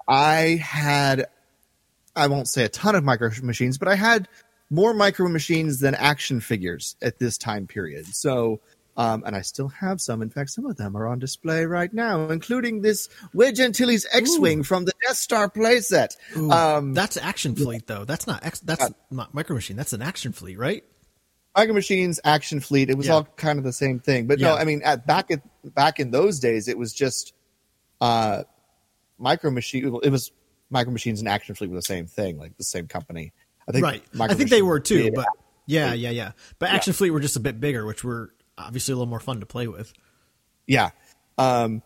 I 0.08 0.60
had, 0.62 1.28
I 2.16 2.28
won't 2.28 2.48
say 2.48 2.64
a 2.66 2.70
ton 2.70 2.96
of 2.96 3.04
micro 3.04 3.30
machines, 3.42 3.78
but 3.78 3.88
I 3.88 3.96
had 3.96 4.28
more 4.70 4.94
micro 4.94 5.30
machines 5.30 5.80
than 5.80 5.96
action 5.96 6.40
figures 6.40 6.96
at 7.02 7.20
this 7.20 7.38
time 7.38 7.68
period. 7.68 8.08
So, 8.16 8.60
um, 8.98 9.24
and 9.26 9.36
I 9.36 9.42
still 9.42 9.70
have 9.70 10.00
some. 10.00 10.22
In 10.22 10.30
fact, 10.30 10.52
some 10.52 10.66
of 10.66 10.78
them 10.78 10.96
are 10.96 11.08
on 11.08 11.20
display 11.20 11.66
right 11.66 11.94
now, 11.94 12.30
including 12.30 12.82
this 12.82 13.10
Wedge 13.34 13.60
Antilles 13.60 14.06
X-wing 14.12 14.64
from 14.64 14.86
the 14.86 14.94
Death 15.06 15.18
Star 15.18 15.50
playset. 15.50 16.16
Um, 16.36 16.94
that's 16.94 17.18
action 17.18 17.56
fleet 17.56 17.88
though. 17.88 18.06
That's 18.06 18.28
not 18.28 18.46
X, 18.46 18.60
that's 18.60 18.90
not 19.12 19.34
micro 19.34 19.56
machine. 19.56 19.78
That's 19.78 19.94
an 19.94 20.02
action 20.02 20.32
fleet, 20.32 20.58
right? 20.58 20.84
Micro 21.56 21.76
Machines, 21.76 22.20
Action 22.24 22.60
Fleet, 22.60 22.90
it 22.90 22.98
was 22.98 23.06
Yeah. 23.06 23.14
all 23.14 23.24
kind 23.36 23.60
of 23.60 23.64
the 23.64 23.74
same 23.74 24.00
thing. 24.00 24.26
But 24.26 24.40
no, 24.40 24.56
I 24.56 24.64
mean, 24.64 24.82
at 24.84 25.06
back 25.06 25.30
at 25.30 25.42
back 25.76 26.00
in 26.00 26.10
those 26.10 26.40
days, 26.40 26.68
it 26.68 26.80
was 26.80 26.94
just 26.94 27.34
uh, 28.02 28.42
Micro 29.20 29.52
Machine. 29.52 30.00
It 30.04 30.10
was 30.10 30.32
Micro 30.72 30.92
Machines 30.92 31.20
and 31.20 31.30
Action 31.30 31.54
Fleet 31.54 31.70
were 31.70 31.76
the 31.76 31.84
same 31.84 32.08
thing, 32.08 32.40
like 32.40 32.58
the 32.58 32.64
same 32.64 32.88
company. 32.88 33.34
I 33.68 33.72
think 33.72 33.84
right. 33.84 34.04
I 34.20 34.34
think 34.34 34.50
they 34.50 34.64
were 34.64 34.80
too, 34.80 35.12
but 35.14 35.28
yeah, 35.66 35.94
yeah, 35.94 36.10
yeah. 36.10 36.32
But 36.60 36.70
action 36.70 36.94
fleet 36.94 37.12
were 37.12 37.20
just 37.20 37.36
a 37.36 37.40
bit 37.40 37.60
bigger, 37.60 37.86
which 37.86 38.04
were 38.04 38.34
obviously 38.58 38.94
a 38.94 38.96
little 38.96 39.10
more 39.10 39.20
fun 39.20 39.40
to 39.40 39.46
play 39.46 39.68
with. 39.68 39.94
yeah. 40.68 40.92
Um, 41.38 41.82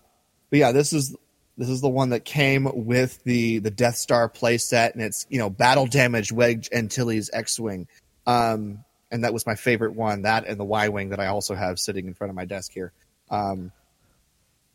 but 0.49 0.60
yeah, 0.60 0.71
this 0.71 0.93
is 0.93 1.15
this 1.58 1.69
is 1.69 1.82
the 1.82 1.89
one 1.89 2.10
that 2.10 2.23
came 2.23 2.69
with 2.86 3.23
the 3.23 3.60
the 3.60 3.71
Death 3.71 3.95
Star 3.95 4.30
playset, 4.30 4.93
and 4.93 5.01
it's 5.01 5.25
you 5.30 5.39
know 5.39 5.49
battle 5.49 5.88
damaged 5.88 6.32
Wedge 6.32 6.69
Antilles 6.71 7.30
X-wing. 7.34 7.88
Um, 8.25 8.84
and 9.10 9.23
that 9.23 9.34
was 9.34 9.45
my 9.45 9.56
favorite 9.56 9.93
one. 9.93 10.23
That 10.23 10.45
and 10.45 10.60
the 10.60 10.65
Y 10.65 10.89
wing 10.89 11.10
that 11.10 11.19
I 11.19 11.27
also 11.27 11.56
have 11.56 11.80
sitting 11.80 12.08
in 12.08 12.13
front 12.13 12.30
of 12.30 12.36
my 12.36 12.45
desk 12.45 12.71
here. 12.73 12.91
Um, 13.30 13.71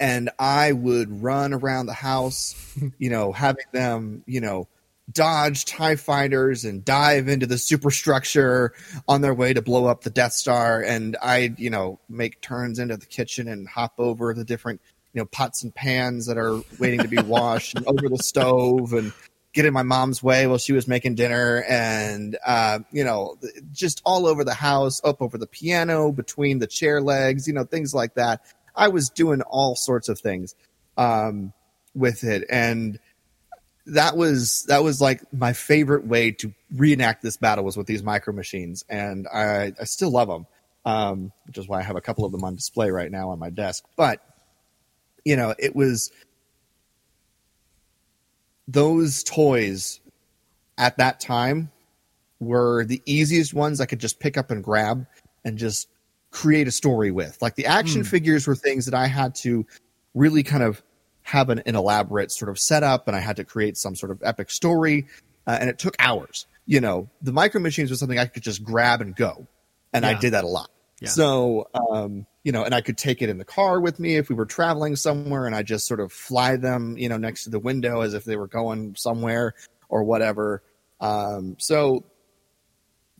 and 0.00 0.31
I 0.38 0.72
would 0.72 1.22
run 1.22 1.52
around 1.52 1.87
the 1.87 1.92
house, 1.92 2.57
you 2.98 3.11
know, 3.11 3.33
having 3.33 3.64
them, 3.72 4.24
you 4.26 4.40
know, 4.40 4.68
dodge 5.12 5.64
TIE 5.64 5.96
fighters 5.96 6.64
and 6.64 6.85
dive 6.85 7.29
into 7.29 7.46
the 7.46 7.59
superstructure 7.59 8.72
on 9.09 9.20
their 9.20 9.35
way 9.35 9.53
to 9.53 9.62
blow 9.62 9.87
up 9.87 10.03
the 10.03 10.11
Death 10.11 10.33
Star. 10.33 10.83
And 10.83 11.16
I'd, 11.22 11.59
you 11.59 11.70
know, 11.70 11.98
make 12.09 12.40
turns 12.40 12.79
into 12.79 12.96
the 12.96 13.07
kitchen 13.07 13.48
and 13.48 13.68
hop 13.68 13.94
over 13.98 14.35
the 14.35 14.44
different, 14.44 14.81
you 15.12 15.20
know, 15.20 15.27
pots 15.27 15.62
and 15.62 15.75
pans 15.75 16.27
that 16.27 16.38
are 16.38 16.61
waiting 16.79 17.01
to 17.01 17.09
be 17.09 17.16
washed 17.22 17.75
and 17.75 17.87
over 17.87 18.09
the 18.09 18.22
stove 18.22 18.92
and 18.92 19.12
get 19.53 19.66
in 19.66 19.75
my 19.75 19.83
mom's 19.83 20.22
way 20.22 20.46
while 20.46 20.59
she 20.59 20.72
was 20.72 20.88
making 20.88 21.14
dinner 21.14 21.62
and, 21.68 22.38
uh, 22.46 22.79
you 22.90 23.05
know, 23.05 23.37
just 23.72 24.01
all 24.05 24.27
over 24.27 24.44
the 24.44 24.55
house, 24.55 25.01
up 25.05 25.20
over 25.20 25.37
the 25.37 25.46
piano, 25.46 26.11
between 26.11 26.59
the 26.59 26.66
chair 26.66 27.01
legs, 27.01 27.46
you 27.46 27.53
know, 27.53 27.64
things 27.64 27.94
like 27.94 28.14
that. 28.14 28.40
I 28.75 28.88
was 28.88 29.11
doing 29.11 29.42
all 29.42 29.77
sorts 29.77 30.09
of 30.09 30.18
things 30.18 30.55
um, 30.96 31.53
with 31.94 32.25
it, 32.25 32.44
and 32.51 32.98
that 33.86 34.16
was 34.16 34.64
that 34.64 34.82
was 34.82 35.00
like 35.00 35.20
my 35.32 35.52
favorite 35.52 36.06
way 36.06 36.30
to 36.32 36.52
reenact 36.74 37.22
this 37.22 37.36
battle 37.36 37.64
was 37.64 37.76
with 37.76 37.86
these 37.86 38.02
micro 38.02 38.32
machines, 38.32 38.84
and 38.88 39.26
I, 39.32 39.72
I 39.80 39.84
still 39.84 40.10
love 40.10 40.28
them, 40.28 40.46
um, 40.84 41.32
which 41.46 41.58
is 41.58 41.66
why 41.66 41.80
I 41.80 41.82
have 41.82 41.96
a 41.96 42.00
couple 42.00 42.24
of 42.24 42.32
them 42.32 42.44
on 42.44 42.54
display 42.54 42.90
right 42.90 43.10
now 43.10 43.30
on 43.30 43.38
my 43.38 43.50
desk. 43.50 43.84
But 43.96 44.20
you 45.24 45.36
know, 45.36 45.54
it 45.58 45.74
was 45.74 46.12
those 48.68 49.22
toys 49.24 50.00
at 50.78 50.96
that 50.98 51.20
time 51.20 51.70
were 52.40 52.84
the 52.84 53.02
easiest 53.06 53.54
ones 53.54 53.80
I 53.80 53.86
could 53.86 54.00
just 54.00 54.18
pick 54.18 54.36
up 54.36 54.50
and 54.50 54.62
grab 54.62 55.06
and 55.44 55.58
just 55.58 55.88
create 56.30 56.66
a 56.66 56.72
story 56.72 57.10
with. 57.10 57.40
Like 57.40 57.54
the 57.54 57.66
action 57.66 58.04
figures 58.04 58.46
were 58.46 58.56
things 58.56 58.86
that 58.86 58.94
I 58.94 59.06
had 59.06 59.34
to 59.36 59.66
really 60.14 60.42
kind 60.42 60.62
of 60.62 60.82
have 61.22 61.50
an, 61.50 61.61
an 61.66 61.76
elaborate 61.76 62.32
sort 62.32 62.48
of 62.48 62.58
setup 62.58 63.08
and 63.08 63.16
I 63.16 63.20
had 63.20 63.37
to 63.37 63.44
create 63.44 63.76
some 63.76 63.94
sort 63.94 64.12
of 64.12 64.22
epic 64.22 64.50
story. 64.50 65.06
Uh, 65.46 65.58
and 65.61 65.68
it 65.68 65.78
took 65.78 65.96
hours. 65.98 66.46
You 66.66 66.80
know, 66.80 67.08
the 67.20 67.32
micro 67.32 67.61
machines 67.61 67.90
was 67.90 67.98
something 67.98 68.18
I 68.18 68.26
could 68.26 68.42
just 68.42 68.62
grab 68.62 69.00
and 69.00 69.14
go. 69.14 69.46
And 69.92 70.06
I 70.06 70.14
did 70.18 70.32
that 70.32 70.44
a 70.44 70.48
lot. 70.48 70.70
Yeah. 71.00 71.08
So, 71.08 71.68
um, 71.74 72.26
you 72.44 72.52
know, 72.52 72.62
and 72.64 72.74
I 72.74 72.80
could 72.80 72.96
take 72.96 73.22
it 73.22 73.28
in 73.28 73.37
the 73.38 73.44
car 73.44 73.80
with 73.80 73.98
me 73.98 74.16
if 74.16 74.28
we 74.28 74.37
were 74.37 74.46
traveling 74.46 74.94
somewhere 74.96 75.46
and 75.46 75.54
I 75.54 75.64
just 75.64 75.87
sort 75.87 76.00
of 76.00 76.12
fly 76.12 76.56
them, 76.56 76.96
you 76.96 77.08
know, 77.08 77.16
next 77.16 77.44
to 77.44 77.50
the 77.50 77.58
window 77.58 78.00
as 78.00 78.14
if 78.14 78.24
they 78.24 78.37
were 78.37 78.46
going 78.46 78.94
somewhere 78.94 79.54
or 79.88 80.04
whatever. 80.04 80.62
Um, 81.00 81.56
so 81.58 82.04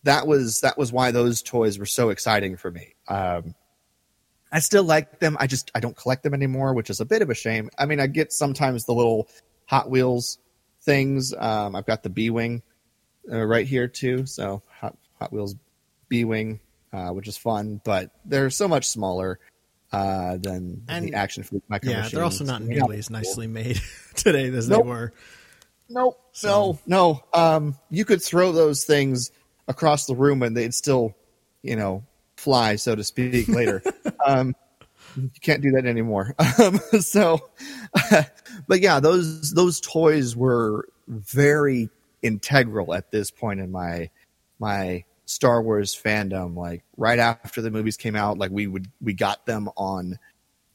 that 0.05 0.27
was 0.27 0.61
that 0.61 0.79
was 0.79 0.93
why 0.93 1.11
those 1.11 1.43
toys 1.43 1.79
were 1.79 1.87
so 1.87 2.11
exciting 2.11 2.57
for 2.57 2.71
me. 2.71 2.95
Um, 3.09 3.55
I 4.53 4.59
still 4.61 4.85
like 4.85 5.19
them. 5.19 5.37
I 5.41 5.47
just 5.47 5.71
I 5.75 5.81
don't 5.81 5.97
collect 5.97 6.23
them 6.23 6.35
anymore, 6.35 6.75
which 6.75 6.91
is 6.91 7.01
a 7.01 7.05
bit 7.07 7.23
of 7.23 7.31
a 7.31 7.35
shame. 7.35 7.71
I 7.79 7.87
mean, 7.87 8.01
I 8.01 8.07
get 8.07 8.33
sometimes 8.33 8.85
the 8.85 8.93
little 8.93 9.29
Hot 9.67 9.89
Wheels 9.91 10.39
things. 10.83 11.33
Um, 11.37 11.75
I've 11.75 11.87
got 11.87 12.03
the 12.03 12.11
B 12.11 12.29
wing 12.31 12.63
uh, 13.31 13.43
right 13.45 13.67
here 13.67 13.89
too. 13.89 14.27
So 14.27 14.63
Hot 14.81 14.97
Hot 15.19 15.33
Wheels 15.33 15.55
B 16.09 16.25
wing, 16.25 16.61
uh, 16.93 17.09
which 17.11 17.29
is 17.29 17.37
fun, 17.39 17.81
but 17.83 18.11
they're 18.27 18.51
so 18.51 18.69
much 18.69 18.87
smaller 18.87 19.39
uh, 19.93 20.37
than 20.37 20.83
And- 20.89 21.07
the 21.09 21.15
action 21.15 21.45
micro 21.69 21.91
Yeah, 21.91 22.09
they're 22.09 22.25
also 22.25 22.45
not 22.45 22.63
nearly 22.63 22.99
as 22.99 23.09
nicely 23.11 23.47
made 23.47 23.81
today 24.15 24.49
as 24.49 24.69
Nope. 24.69 24.83
they 24.85 24.89
were. 24.89 25.13
Nope. 25.89 26.21
So- 26.33 26.79
No, 26.87 27.23
no. 27.35 27.41
Um, 27.57 27.79
you 27.91 28.05
could 28.05 28.23
throw 28.23 28.53
those 28.53 28.85
things 28.85 29.31
across 29.69 30.07
the 30.07 30.15
room 30.15 30.43
and 30.43 30.57
they'd 30.57 30.75
still, 30.75 31.15
you 31.63 31.77
know, 31.77 32.05
fly, 32.43 32.77
so 32.77 32.95
to 32.95 33.05
speak, 33.05 33.49
later. 33.49 33.83
um, 34.27 34.55
you 35.17 35.31
can't 35.41 35.63
do 35.63 35.71
that 35.73 35.87
anymore. 35.87 36.35
Um, 36.59 36.79
so, 37.01 37.51
but 38.69 38.81
yeah, 38.81 39.01
those 39.01 39.53
those 39.53 39.81
toys 39.81 40.37
were 40.37 40.89
very 41.09 41.89
integral 42.23 42.95
at 42.95 43.11
this 43.11 43.31
point 43.31 43.61
in 43.61 43.71
my 43.71 44.11
my 44.59 45.05
Star 45.25 45.63
Wars 45.63 45.95
fandom. 45.95 46.57
Like 46.57 46.85
right 46.97 47.19
after 47.19 47.63
the 47.63 47.71
movies 47.71 47.97
came 47.97 48.17
out, 48.17 48.39
like 48.39 48.51
we 48.51 48.67
would 48.67 48.89
we 49.01 49.15
got 49.15 49.47
them 49.47 49.69
on 49.77 50.19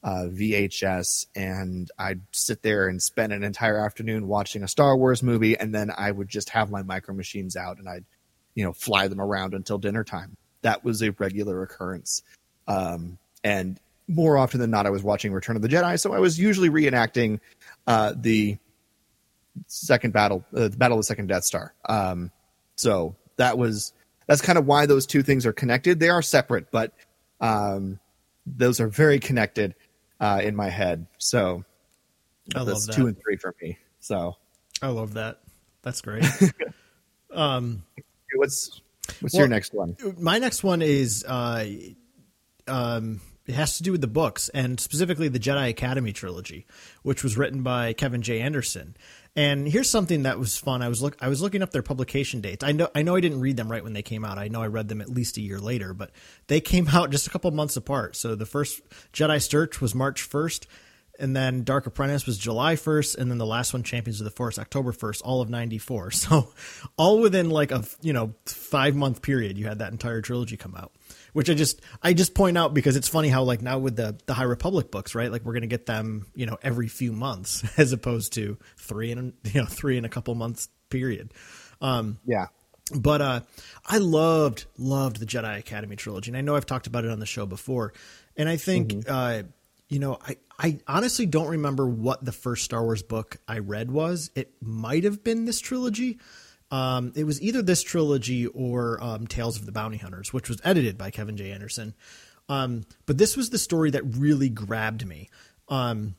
uh, 0.03 0.25
VHS, 0.29 1.27
and 1.35 1.91
I'd 1.99 2.21
sit 2.31 2.63
there 2.63 2.87
and 2.87 3.01
spend 3.01 3.33
an 3.33 3.43
entire 3.43 3.77
afternoon 3.77 4.27
watching 4.27 4.63
a 4.63 4.67
Star 4.67 4.97
Wars 4.97 5.21
movie, 5.21 5.57
and 5.57 5.73
then 5.73 5.91
I 5.95 6.11
would 6.11 6.27
just 6.27 6.49
have 6.49 6.71
my 6.71 6.81
micro 6.81 7.13
machines 7.13 7.55
out, 7.55 7.77
and 7.77 7.87
I'd 7.87 8.05
you 8.55 8.63
know 8.63 8.73
fly 8.73 9.07
them 9.07 9.21
around 9.21 9.53
until 9.53 9.77
dinner 9.77 10.03
time. 10.03 10.37
That 10.61 10.83
was 10.83 11.01
a 11.01 11.11
regular 11.11 11.61
occurrence, 11.63 12.23
um, 12.67 13.17
and 13.43 13.79
more 14.07 14.37
often 14.37 14.59
than 14.59 14.71
not, 14.71 14.85
I 14.85 14.89
was 14.89 15.03
watching 15.03 15.33
Return 15.33 15.55
of 15.55 15.61
the 15.61 15.67
Jedi, 15.67 15.99
so 15.99 16.13
I 16.13 16.19
was 16.19 16.39
usually 16.39 16.69
reenacting 16.69 17.39
uh, 17.85 18.13
the 18.15 18.57
second 19.67 20.13
battle, 20.13 20.45
uh, 20.55 20.69
the 20.69 20.77
battle 20.77 20.97
of 20.97 20.99
the 20.99 21.07
second 21.07 21.27
Death 21.27 21.43
Star. 21.43 21.73
Um, 21.87 22.31
so 22.75 23.15
that 23.35 23.57
was 23.57 23.93
that's 24.27 24.41
kind 24.41 24.57
of 24.57 24.65
why 24.65 24.85
those 24.85 25.05
two 25.05 25.23
things 25.23 25.45
are 25.45 25.53
connected. 25.53 25.99
They 25.99 26.09
are 26.09 26.21
separate, 26.21 26.71
but 26.71 26.93
um, 27.41 27.99
those 28.45 28.79
are 28.79 28.87
very 28.87 29.19
connected 29.19 29.75
uh, 30.19 30.41
in 30.43 30.55
my 30.55 30.69
head. 30.69 31.07
So 31.17 31.63
I 32.55 32.59
love 32.59 32.67
that's 32.67 32.87
that. 32.87 32.93
two 32.93 33.07
and 33.07 33.17
three 33.21 33.37
for 33.37 33.55
me. 33.61 33.77
So 33.99 34.37
I 34.81 34.87
love 34.87 35.13
that. 35.15 35.39
That's 35.81 36.01
great. 36.01 36.25
um, 37.33 37.83
what's 38.35 38.81
what's 39.19 39.33
Well- 39.33 39.41
your 39.41 39.47
next 39.47 39.73
one? 39.73 39.95
my 40.19 40.37
next 40.39 40.63
one 40.63 40.81
is 40.81 41.23
uh, 41.27 41.65
um, 42.67 43.21
it 43.45 43.55
has 43.55 43.77
to 43.77 43.83
do 43.83 43.91
with 43.93 44.01
the 44.01 44.07
books 44.07 44.49
and 44.49 44.79
specifically 44.79 45.29
the 45.29 45.39
Jedi 45.39 45.69
Academy 45.69 46.11
trilogy, 46.11 46.65
which 47.03 47.23
was 47.23 47.37
written 47.37 47.63
by 47.63 47.93
Kevin 47.93 48.21
J. 48.21 48.41
Anderson. 48.41 48.97
And 49.37 49.67
here's 49.67 49.89
something 49.89 50.23
that 50.23 50.39
was 50.39 50.57
fun. 50.57 50.81
I 50.81 50.89
was 50.89 51.01
look 51.01 51.15
I 51.21 51.29
was 51.29 51.41
looking 51.41 51.61
up 51.61 51.71
their 51.71 51.83
publication 51.83 52.41
dates. 52.41 52.63
I 52.63 52.71
know 52.71 52.89
I 52.95 53.03
know 53.03 53.15
I 53.15 53.21
didn't 53.21 53.39
read 53.39 53.55
them 53.55 53.71
right 53.71 53.83
when 53.83 53.93
they 53.93 54.01
came 54.01 54.25
out. 54.25 54.37
I 54.39 54.47
know 54.47 54.61
I 54.63 54.67
read 54.67 54.89
them 54.89 54.99
at 54.99 55.09
least 55.09 55.37
a 55.37 55.41
year 55.41 55.59
later, 55.59 55.93
but 55.93 56.11
they 56.47 56.59
came 56.73 56.87
out 56.89 57.11
just 57.11 57.27
a 57.27 57.29
couple 57.29 57.49
months 57.51 57.77
apart. 57.77 58.15
So 58.15 58.35
the 58.35 58.47
first 58.47 58.81
Jedi 59.13 59.41
Search 59.41 59.79
was 59.79 59.93
March 59.93 60.27
1st, 60.27 60.65
and 61.19 61.35
then 61.35 61.63
Dark 61.63 61.85
Apprentice 61.87 62.25
was 62.25 62.37
July 62.37 62.75
1st, 62.75 63.17
and 63.17 63.29
then 63.31 63.37
the 63.37 63.45
last 63.45 63.73
one, 63.73 63.83
Champions 63.83 64.19
of 64.21 64.25
the 64.25 64.31
Force, 64.31 64.57
October 64.59 64.91
1st, 64.91 65.21
all 65.23 65.41
of 65.41 65.49
94. 65.49 66.11
So 66.11 66.49
all 66.97 67.19
within 67.21 67.49
like 67.49 67.71
a, 67.71 67.83
you 68.01 68.13
know, 68.13 68.33
five 68.45 68.95
month 68.95 69.21
period, 69.21 69.57
you 69.57 69.67
had 69.67 69.79
that 69.79 69.91
entire 69.91 70.21
trilogy 70.21 70.57
come 70.57 70.75
out, 70.75 70.91
which 71.33 71.49
I 71.49 71.53
just, 71.53 71.81
I 72.03 72.13
just 72.13 72.33
point 72.33 72.57
out 72.57 72.73
because 72.73 72.95
it's 72.95 73.07
funny 73.07 73.29
how 73.29 73.43
like 73.43 73.61
now 73.61 73.79
with 73.79 73.95
the, 73.95 74.17
the 74.25 74.33
High 74.33 74.43
Republic 74.43 74.91
books, 74.91 75.15
right? 75.15 75.31
Like 75.31 75.43
we're 75.45 75.53
going 75.53 75.61
to 75.61 75.67
get 75.67 75.85
them, 75.85 76.27
you 76.35 76.45
know, 76.45 76.57
every 76.61 76.87
few 76.87 77.11
months 77.13 77.63
as 77.77 77.91
opposed 77.93 78.33
to 78.33 78.57
three 78.77 79.11
in, 79.11 79.17
a- 79.19 79.49
you 79.49 79.61
know, 79.61 79.67
three 79.67 79.97
in 79.97 80.05
a 80.05 80.09
couple 80.09 80.33
months 80.35 80.69
period. 80.89 81.33
Um, 81.81 82.19
Yeah. 82.25 82.47
But 82.95 83.21
uh, 83.21 83.39
I 83.85 83.97
loved 83.97 84.65
loved 84.77 85.19
the 85.19 85.25
Jedi 85.25 85.59
Academy 85.59 85.97
trilogy, 85.97 86.29
and 86.31 86.37
I 86.37 86.41
know 86.41 86.55
I've 86.55 86.65
talked 86.65 86.87
about 86.87 87.03
it 87.03 87.11
on 87.11 87.19
the 87.19 87.25
show 87.25 87.45
before. 87.45 87.91
And 88.37 88.47
I 88.47 88.55
think, 88.55 89.03
uh, 89.09 89.43
you 89.89 89.99
know, 89.99 90.17
I 90.25 90.37
I 90.59 90.79
honestly 90.87 91.25
don't 91.25 91.49
remember 91.49 91.87
what 91.87 92.25
the 92.25 92.31
first 92.31 92.63
Star 92.63 92.83
Wars 92.83 93.03
book 93.03 93.37
I 93.47 93.59
read 93.59 93.91
was. 93.91 94.31
It 94.35 94.53
might 94.61 95.03
have 95.03 95.23
been 95.23 95.45
this 95.45 95.59
trilogy. 95.59 96.19
Um, 96.71 97.13
it 97.15 97.23
was 97.23 97.41
either 97.41 97.61
this 97.61 97.83
trilogy 97.83 98.47
or 98.47 99.01
um, 99.01 99.27
Tales 99.27 99.57
of 99.57 99.65
the 99.65 99.71
Bounty 99.71 99.97
Hunters, 99.97 100.33
which 100.33 100.49
was 100.49 100.59
edited 100.63 100.97
by 100.97 101.11
Kevin 101.11 101.37
J. 101.37 101.51
Anderson. 101.51 101.93
Um, 102.49 102.85
but 103.05 103.17
this 103.17 103.37
was 103.37 103.49
the 103.49 103.57
story 103.57 103.91
that 103.91 104.03
really 104.03 104.49
grabbed 104.49 105.05
me. 105.05 105.29
Um, 105.69 106.15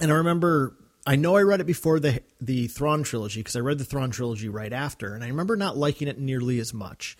and 0.00 0.10
I 0.10 0.16
remember 0.16 0.76
I 1.06 1.14
know 1.14 1.36
I 1.36 1.42
read 1.42 1.60
it 1.60 1.66
before 1.66 2.00
the 2.00 2.22
the 2.40 2.66
Thrawn 2.66 3.04
trilogy 3.04 3.40
because 3.40 3.56
I 3.56 3.60
read 3.60 3.78
the 3.78 3.84
Thrawn 3.84 4.10
trilogy 4.10 4.48
right 4.48 4.72
after, 4.72 5.14
and 5.14 5.22
I 5.22 5.28
remember 5.28 5.56
not 5.56 5.76
liking 5.76 6.08
it 6.08 6.18
nearly 6.18 6.58
as 6.58 6.74
much. 6.74 7.16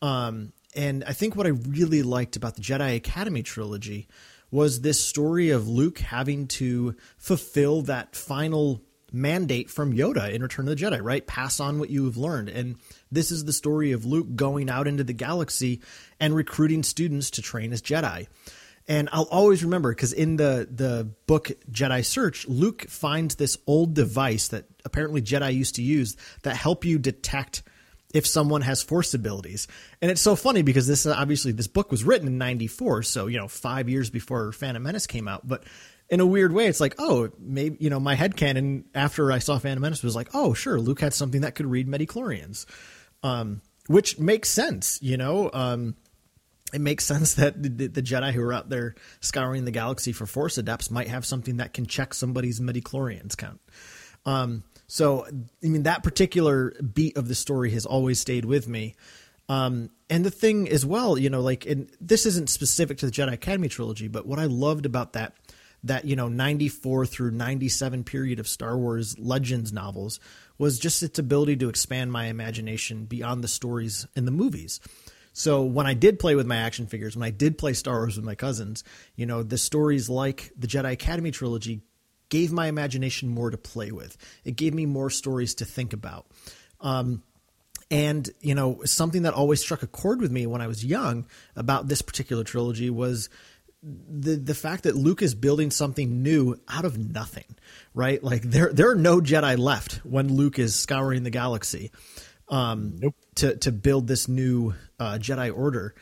Um, 0.00 0.52
and 0.74 1.04
I 1.04 1.12
think 1.12 1.36
what 1.36 1.46
I 1.46 1.50
really 1.50 2.02
liked 2.02 2.36
about 2.36 2.56
the 2.56 2.62
Jedi 2.62 2.96
Academy 2.96 3.42
trilogy 3.42 4.08
was 4.56 4.80
this 4.80 5.04
story 5.04 5.50
of 5.50 5.68
Luke 5.68 5.98
having 5.98 6.46
to 6.46 6.96
fulfill 7.18 7.82
that 7.82 8.16
final 8.16 8.80
mandate 9.12 9.68
from 9.68 9.92
Yoda 9.92 10.32
in 10.32 10.40
Return 10.42 10.66
of 10.66 10.74
the 10.74 10.82
Jedi, 10.82 10.98
right? 11.02 11.26
Pass 11.26 11.60
on 11.60 11.78
what 11.78 11.90
you 11.90 12.06
have 12.06 12.16
learned. 12.16 12.48
And 12.48 12.76
this 13.12 13.30
is 13.30 13.44
the 13.44 13.52
story 13.52 13.92
of 13.92 14.06
Luke 14.06 14.34
going 14.34 14.70
out 14.70 14.88
into 14.88 15.04
the 15.04 15.12
galaxy 15.12 15.82
and 16.18 16.34
recruiting 16.34 16.82
students 16.82 17.32
to 17.32 17.42
train 17.42 17.70
as 17.74 17.82
Jedi. 17.82 18.28
And 18.88 19.10
I'll 19.12 19.24
always 19.24 19.62
remember 19.62 19.90
because 19.90 20.14
in 20.14 20.36
the 20.36 20.66
the 20.70 21.10
book 21.26 21.50
Jedi 21.70 22.02
Search, 22.02 22.48
Luke 22.48 22.86
finds 22.88 23.34
this 23.34 23.58
old 23.66 23.92
device 23.92 24.48
that 24.48 24.64
apparently 24.86 25.20
Jedi 25.20 25.52
used 25.52 25.74
to 25.74 25.82
use 25.82 26.16
that 26.44 26.56
help 26.56 26.82
you 26.82 26.98
detect 26.98 27.62
if 28.14 28.26
someone 28.26 28.62
has 28.62 28.82
force 28.82 29.14
abilities. 29.14 29.68
And 30.00 30.10
it's 30.10 30.20
so 30.20 30.36
funny 30.36 30.62
because 30.62 30.86
this 30.86 31.06
obviously 31.06 31.52
this 31.52 31.66
book 31.66 31.90
was 31.90 32.04
written 32.04 32.26
in 32.26 32.38
94, 32.38 33.02
so 33.02 33.26
you 33.26 33.38
know, 33.38 33.48
5 33.48 33.88
years 33.88 34.10
before 34.10 34.52
Phantom 34.52 34.82
Menace 34.82 35.06
came 35.06 35.28
out, 35.28 35.46
but 35.46 35.64
in 36.08 36.20
a 36.20 36.26
weird 36.26 36.52
way 36.52 36.66
it's 36.66 36.80
like, 36.80 36.94
oh, 36.98 37.30
maybe 37.38 37.76
you 37.80 37.90
know, 37.90 38.00
my 38.00 38.14
head 38.14 38.36
headcanon 38.36 38.84
after 38.94 39.32
I 39.32 39.38
saw 39.38 39.58
Phantom 39.58 39.82
Menace 39.82 40.02
was 40.02 40.16
like, 40.16 40.28
oh, 40.34 40.54
sure, 40.54 40.80
Luke 40.80 41.00
had 41.00 41.14
something 41.14 41.42
that 41.42 41.54
could 41.54 41.66
read 41.66 41.88
midichlorians. 41.88 42.66
Um 43.22 43.62
which 43.88 44.18
makes 44.18 44.48
sense, 44.48 45.00
you 45.02 45.16
know. 45.16 45.50
Um 45.52 45.96
it 46.72 46.80
makes 46.80 47.04
sense 47.04 47.34
that 47.34 47.62
the, 47.62 47.86
the 47.86 48.02
Jedi 48.02 48.32
who 48.32 48.42
are 48.42 48.52
out 48.52 48.68
there 48.68 48.94
scouring 49.20 49.64
the 49.64 49.70
galaxy 49.70 50.12
for 50.12 50.26
Force 50.26 50.58
adepts 50.58 50.90
might 50.90 51.08
have 51.08 51.24
something 51.24 51.58
that 51.58 51.72
can 51.72 51.86
check 51.86 52.12
somebody's 52.12 52.60
midichlorians 52.60 53.36
count. 53.36 53.60
Um, 54.24 54.64
so, 54.86 55.26
I 55.26 55.66
mean, 55.66 55.84
that 55.84 56.02
particular 56.02 56.70
beat 56.80 57.16
of 57.16 57.28
the 57.28 57.34
story 57.34 57.70
has 57.72 57.86
always 57.86 58.20
stayed 58.20 58.44
with 58.44 58.68
me. 58.68 58.94
Um, 59.48 59.90
and 60.10 60.24
the 60.24 60.30
thing 60.30 60.68
as 60.68 60.84
well, 60.84 61.18
you 61.18 61.30
know, 61.30 61.40
like, 61.40 61.66
and 61.66 61.90
this 62.00 62.26
isn't 62.26 62.50
specific 62.50 62.98
to 62.98 63.06
the 63.06 63.12
Jedi 63.12 63.32
Academy 63.32 63.68
trilogy, 63.68 64.08
but 64.08 64.26
what 64.26 64.38
I 64.38 64.44
loved 64.44 64.86
about 64.86 65.12
that, 65.14 65.34
that, 65.84 66.04
you 66.04 66.16
know, 66.16 66.28
94 66.28 67.06
through 67.06 67.30
97 67.32 68.04
period 68.04 68.38
of 68.38 68.48
Star 68.48 68.76
Wars 68.76 69.18
Legends 69.18 69.72
novels 69.72 70.18
was 70.58 70.78
just 70.78 71.02
its 71.02 71.18
ability 71.18 71.56
to 71.56 71.68
expand 71.68 72.12
my 72.12 72.26
imagination 72.26 73.04
beyond 73.04 73.42
the 73.44 73.48
stories 73.48 74.06
in 74.16 74.24
the 74.24 74.30
movies. 74.30 74.80
So 75.32 75.62
when 75.62 75.86
I 75.86 75.94
did 75.94 76.18
play 76.18 76.34
with 76.34 76.46
my 76.46 76.56
action 76.56 76.86
figures, 76.86 77.14
when 77.14 77.22
I 77.22 77.30
did 77.30 77.58
play 77.58 77.74
Star 77.74 77.98
Wars 77.98 78.16
with 78.16 78.24
my 78.24 78.34
cousins, 78.34 78.82
you 79.16 79.26
know, 79.26 79.42
the 79.42 79.58
stories 79.58 80.08
like 80.08 80.50
the 80.56 80.66
Jedi 80.66 80.92
Academy 80.92 81.30
trilogy 81.30 81.82
gave 82.28 82.52
my 82.52 82.66
imagination 82.66 83.28
more 83.28 83.50
to 83.50 83.58
play 83.58 83.90
with. 83.90 84.16
It 84.44 84.56
gave 84.56 84.74
me 84.74 84.86
more 84.86 85.10
stories 85.10 85.54
to 85.56 85.64
think 85.64 85.92
about. 85.92 86.26
Um, 86.80 87.22
and 87.90 88.28
you 88.40 88.54
know, 88.54 88.80
something 88.84 89.22
that 89.22 89.34
always 89.34 89.60
struck 89.60 89.82
a 89.82 89.86
chord 89.86 90.20
with 90.20 90.32
me 90.32 90.46
when 90.46 90.60
I 90.60 90.66
was 90.66 90.84
young 90.84 91.26
about 91.54 91.88
this 91.88 92.02
particular 92.02 92.44
trilogy 92.44 92.90
was 92.90 93.28
the 93.82 94.36
the 94.36 94.54
fact 94.54 94.82
that 94.82 94.96
Luke 94.96 95.22
is 95.22 95.34
building 95.34 95.70
something 95.70 96.22
new 96.22 96.56
out 96.68 96.84
of 96.84 96.98
nothing, 96.98 97.56
right? 97.94 98.22
Like 98.22 98.42
there 98.42 98.72
there 98.72 98.90
are 98.90 98.96
no 98.96 99.20
Jedi 99.20 99.56
left 99.56 100.04
when 100.04 100.34
Luke 100.34 100.58
is 100.58 100.74
scouring 100.74 101.22
the 101.22 101.30
galaxy 101.30 101.92
um, 102.48 102.98
to 103.36 103.56
to 103.56 103.70
build 103.70 104.08
this 104.08 104.26
new 104.26 104.74
uh, 104.98 105.18
Jedi 105.20 105.56
Order. 105.56 105.94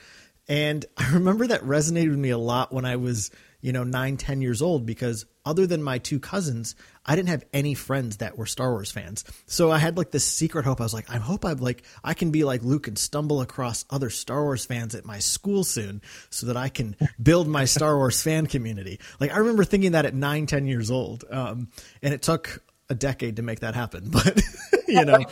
And 0.48 0.84
I 0.96 1.12
remember 1.12 1.46
that 1.48 1.62
resonated 1.62 2.10
with 2.10 2.18
me 2.18 2.30
a 2.30 2.38
lot 2.38 2.72
when 2.72 2.84
I 2.84 2.96
was, 2.96 3.30
you 3.64 3.72
know, 3.72 3.82
nine, 3.82 4.18
ten 4.18 4.42
years 4.42 4.60
old, 4.60 4.84
because 4.84 5.24
other 5.46 5.66
than 5.66 5.82
my 5.82 5.96
two 5.96 6.20
cousins, 6.20 6.74
I 7.06 7.16
didn't 7.16 7.30
have 7.30 7.46
any 7.50 7.72
friends 7.72 8.18
that 8.18 8.36
were 8.36 8.44
Star 8.44 8.72
Wars 8.72 8.92
fans. 8.92 9.24
So 9.46 9.70
I 9.70 9.78
had 9.78 9.96
like 9.96 10.10
this 10.10 10.26
secret 10.26 10.66
hope. 10.66 10.82
I 10.82 10.84
was 10.84 10.92
like, 10.92 11.08
I 11.08 11.16
hope 11.16 11.46
I'm 11.46 11.56
like, 11.56 11.82
I 12.04 12.12
can 12.12 12.30
be 12.30 12.44
like 12.44 12.62
Luke 12.62 12.88
and 12.88 12.98
stumble 12.98 13.40
across 13.40 13.86
other 13.88 14.10
Star 14.10 14.42
Wars 14.42 14.66
fans 14.66 14.94
at 14.94 15.06
my 15.06 15.18
school 15.18 15.64
soon 15.64 16.02
so 16.28 16.48
that 16.48 16.58
I 16.58 16.68
can 16.68 16.94
build 17.22 17.48
my 17.48 17.64
Star 17.64 17.96
Wars 17.96 18.22
fan 18.22 18.48
community. 18.48 19.00
Like 19.18 19.32
I 19.32 19.38
remember 19.38 19.64
thinking 19.64 19.92
that 19.92 20.04
at 20.04 20.14
nine, 20.14 20.44
ten 20.44 20.66
years 20.66 20.90
old. 20.90 21.24
Um, 21.30 21.68
and 22.02 22.12
it 22.12 22.20
took 22.20 22.62
a 22.90 22.94
decade 22.94 23.36
to 23.36 23.42
make 23.42 23.60
that 23.60 23.74
happen. 23.74 24.10
But, 24.10 24.42
you 24.86 25.06
know, 25.06 25.24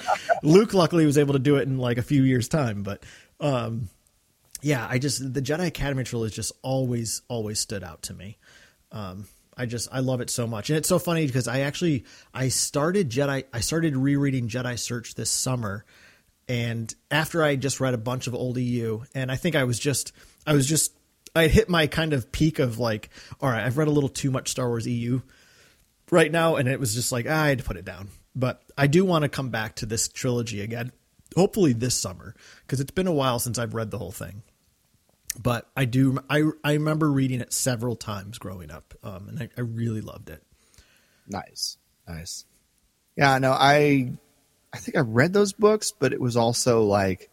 Luke 0.42 0.72
luckily 0.72 1.04
was 1.04 1.18
able 1.18 1.34
to 1.34 1.38
do 1.38 1.56
it 1.56 1.68
in 1.68 1.76
like 1.76 1.98
a 1.98 2.02
few 2.02 2.22
years 2.22 2.48
time. 2.48 2.82
But, 2.82 3.04
um, 3.40 3.90
yeah, 4.62 4.86
I 4.88 4.98
just 4.98 5.34
the 5.34 5.42
Jedi 5.42 5.66
Academy 5.66 6.04
trilogy 6.04 6.30
has 6.30 6.36
just 6.36 6.52
always 6.62 7.22
always 7.28 7.58
stood 7.58 7.82
out 7.82 8.02
to 8.02 8.14
me. 8.14 8.38
Um, 8.92 9.26
I 9.56 9.66
just 9.66 9.88
I 9.92 9.98
love 9.98 10.20
it 10.20 10.30
so 10.30 10.46
much, 10.46 10.70
and 10.70 10.76
it's 10.76 10.88
so 10.88 10.98
funny 10.98 11.26
because 11.26 11.48
I 11.48 11.60
actually 11.60 12.04
I 12.32 12.48
started 12.48 13.10
Jedi 13.10 13.44
I 13.52 13.60
started 13.60 13.96
rereading 13.96 14.48
Jedi 14.48 14.78
Search 14.78 15.14
this 15.14 15.30
summer, 15.30 15.84
and 16.48 16.94
after 17.10 17.42
I 17.42 17.56
just 17.56 17.80
read 17.80 17.92
a 17.94 17.98
bunch 17.98 18.28
of 18.28 18.34
old 18.34 18.56
EU, 18.56 19.02
and 19.14 19.32
I 19.32 19.36
think 19.36 19.56
I 19.56 19.64
was 19.64 19.78
just 19.80 20.12
I 20.46 20.54
was 20.54 20.66
just 20.66 20.94
I 21.34 21.48
hit 21.48 21.68
my 21.68 21.88
kind 21.88 22.12
of 22.12 22.30
peak 22.30 22.60
of 22.60 22.78
like, 22.78 23.10
all 23.40 23.50
right, 23.50 23.64
I've 23.64 23.78
read 23.78 23.88
a 23.88 23.92
little 23.92 24.08
too 24.08 24.30
much 24.30 24.48
Star 24.48 24.68
Wars 24.68 24.86
EU 24.86 25.22
right 26.10 26.30
now, 26.30 26.54
and 26.54 26.68
it 26.68 26.78
was 26.78 26.94
just 26.94 27.10
like 27.10 27.26
ah, 27.28 27.42
I 27.42 27.48
had 27.48 27.58
to 27.58 27.64
put 27.64 27.76
it 27.76 27.84
down. 27.84 28.08
But 28.34 28.62
I 28.78 28.86
do 28.86 29.04
want 29.04 29.22
to 29.22 29.28
come 29.28 29.50
back 29.50 29.74
to 29.76 29.86
this 29.86 30.08
trilogy 30.08 30.60
again, 30.60 30.92
hopefully 31.34 31.72
this 31.72 31.96
summer, 31.96 32.34
because 32.60 32.80
it's 32.80 32.92
been 32.92 33.08
a 33.08 33.12
while 33.12 33.40
since 33.40 33.58
I've 33.58 33.74
read 33.74 33.90
the 33.90 33.98
whole 33.98 34.12
thing 34.12 34.42
but 35.40 35.68
I 35.76 35.84
do 35.84 36.18
I 36.28 36.42
I 36.64 36.72
remember 36.74 37.10
reading 37.10 37.40
it 37.40 37.52
several 37.52 37.96
times 37.96 38.38
growing 38.38 38.70
up, 38.70 38.94
um, 39.02 39.28
and 39.28 39.40
I, 39.40 39.48
I 39.56 39.60
really 39.62 40.00
loved 40.00 40.30
it. 40.30 40.42
Nice, 41.28 41.78
nice. 42.06 42.44
Yeah, 43.16 43.38
no, 43.38 43.52
I 43.52 44.12
I 44.72 44.78
think 44.78 44.96
I 44.96 45.00
read 45.00 45.32
those 45.32 45.52
books, 45.52 45.92
but 45.92 46.12
it 46.12 46.20
was 46.20 46.36
also 46.36 46.82
like 46.82 47.30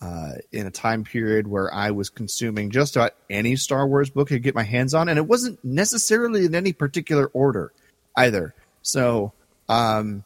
uh, 0.00 0.32
in 0.52 0.66
a 0.66 0.70
time 0.70 1.04
period 1.04 1.46
where 1.46 1.72
I 1.72 1.90
was 1.90 2.10
consuming 2.10 2.70
just 2.70 2.96
about 2.96 3.12
any 3.30 3.56
Star 3.56 3.86
Wars 3.86 4.10
book 4.10 4.28
I 4.30 4.36
could 4.36 4.42
get 4.42 4.54
my 4.54 4.62
hands 4.62 4.94
on, 4.94 5.08
and 5.08 5.18
it 5.18 5.26
wasn't 5.26 5.62
necessarily 5.64 6.44
in 6.44 6.54
any 6.54 6.72
particular 6.72 7.26
order 7.28 7.72
either. 8.14 8.54
So, 8.82 9.32
um, 9.68 10.24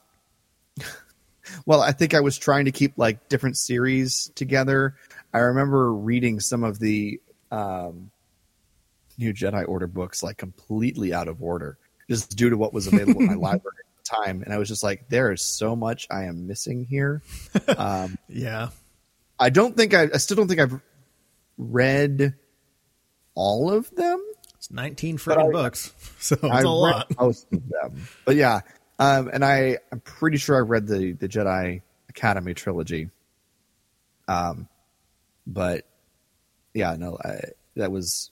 well, 1.67 1.81
I 1.81 1.93
think 1.93 2.15
I 2.15 2.21
was 2.21 2.37
trying 2.37 2.65
to 2.65 2.73
keep 2.73 2.95
like 2.97 3.29
different 3.29 3.57
series 3.57 4.31
together. 4.35 4.97
I 5.33 5.39
remember 5.39 5.93
reading 5.93 6.41
some 6.41 6.65
of 6.65 6.79
the 6.79 7.21
um, 7.51 8.11
new 9.19 9.33
Jedi 9.33 9.67
Order 9.69 9.87
books 9.87 10.23
like 10.23 10.37
completely 10.39 11.13
out 11.15 11.29
of 11.29 11.43
order, 11.43 11.79
just 12.09 12.37
due 12.37 12.51
to 12.51 12.57
what 12.57 12.73
was 12.73 12.87
available 12.87 13.21
in 13.21 13.27
my 13.29 13.35
library 13.51 13.77
at 13.79 14.05
the 14.05 14.25
time. 14.25 14.43
And 14.43 14.53
I 14.53 14.59
was 14.59 14.69
just 14.69 14.83
like, 14.83 15.09
there 15.09 15.33
is 15.33 15.43
so 15.43 15.77
much 15.77 16.07
I 16.11 16.25
am 16.25 16.47
missing 16.47 16.85
here. 16.85 17.23
Um, 17.77 18.19
Yeah, 18.29 18.71
I 19.39 19.51
don't 19.51 19.77
think 19.77 19.95
I, 19.95 20.09
I 20.13 20.17
still 20.19 20.37
don't 20.37 20.49
think 20.49 20.61
I've 20.61 20.81
read 21.59 22.35
all 23.35 23.73
of 23.73 23.95
them. 23.95 24.25
It's 24.57 24.71
19 24.71 25.19
friggin' 25.19 25.49
I- 25.49 25.53
books. 25.53 25.93
So 26.21 26.35
it's 26.35 26.45
I 26.45 26.49
a 26.49 26.63
read 26.63 26.65
lot. 26.65 27.19
most 27.19 27.47
of 27.53 27.63
them, 27.69 28.07
but 28.27 28.37
yeah, 28.37 28.61
um, 28.99 29.31
and 29.33 29.43
I 29.43 29.79
I'm 29.91 30.01
pretty 30.01 30.37
sure 30.37 30.55
I 30.55 30.61
read 30.61 30.87
the 30.87 31.13
the 31.13 31.29
Jedi 31.29 31.81
Academy 32.11 32.53
trilogy. 32.53 33.09
Um, 34.29 34.69
but 35.53 35.85
yeah, 36.75 36.95
no, 36.97 37.19
I, 37.23 37.41
that 37.77 37.91
was 37.93 38.31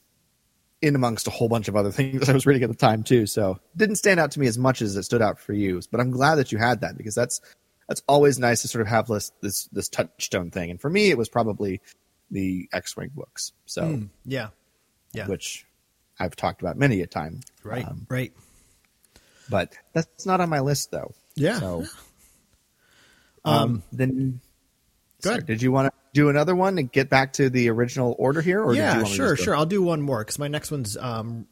in 0.80 0.94
amongst 0.94 1.26
a 1.26 1.30
whole 1.30 1.48
bunch 1.48 1.66
of 1.68 1.74
other 1.76 1.90
things 1.98 2.28
I 2.28 2.32
was 2.32 2.46
reading 2.46 2.62
at 2.62 2.70
the 2.70 2.76
time 2.76 3.02
too. 3.02 3.26
So 3.26 3.58
didn't 3.76 3.96
stand 3.96 4.20
out 4.20 4.30
to 4.32 4.40
me 4.40 4.46
as 4.46 4.56
much 4.56 4.80
as 4.80 4.96
it 4.96 5.02
stood 5.02 5.20
out 5.22 5.40
for 5.40 5.52
you. 5.52 5.80
But 5.90 6.00
I'm 6.00 6.10
glad 6.12 6.36
that 6.36 6.52
you 6.52 6.58
had 6.58 6.82
that 6.82 6.96
because 6.96 7.14
that's 7.16 7.40
that's 7.88 8.02
always 8.06 8.38
nice 8.38 8.62
to 8.62 8.68
sort 8.68 8.82
of 8.82 8.88
have 8.88 9.08
this 9.08 9.32
this 9.42 9.64
this 9.72 9.88
touchstone 9.88 10.50
thing. 10.52 10.70
And 10.70 10.80
for 10.80 10.88
me, 10.88 11.10
it 11.10 11.18
was 11.18 11.28
probably 11.28 11.80
the 12.30 12.68
X-wing 12.72 13.10
books. 13.14 13.52
So 13.66 13.82
Mm, 13.82 14.08
yeah. 14.24 14.48
Yeah. 15.12 15.26
which 15.26 15.66
I've 16.20 16.36
talked 16.36 16.60
about 16.60 16.76
many 16.76 17.00
a 17.00 17.06
time. 17.06 17.40
right. 17.64 17.86
Um, 17.86 18.06
right. 18.10 18.32
but 19.48 19.74
that's 19.94 20.26
not 20.26 20.40
on 20.40 20.48
my 20.50 20.60
list 20.60 20.90
though. 20.90 21.12
Yeah. 21.34 21.58
So, 21.60 21.86
um, 23.44 23.82
then 23.92 24.40
Go 25.22 25.30
sorry, 25.30 25.42
did 25.42 25.62
you 25.62 25.72
want 25.72 25.86
to 25.86 25.92
do 26.12 26.28
another 26.28 26.54
one 26.54 26.78
and 26.78 26.90
get 26.90 27.08
back 27.08 27.34
to 27.34 27.50
the 27.50 27.68
original 27.70 28.14
order 28.18 28.40
here, 28.40 28.62
or 28.62 28.74
yeah, 28.74 28.96
want 28.96 29.04
me 29.04 29.10
to 29.10 29.14
sure, 29.14 29.36
sure. 29.36 29.56
I'll 29.56 29.66
do 29.66 29.82
one 29.82 30.00
more 30.00 30.20
because 30.20 30.38
my 30.38 30.48
next 30.48 30.70
one's 30.70 30.96
um, 30.96 31.46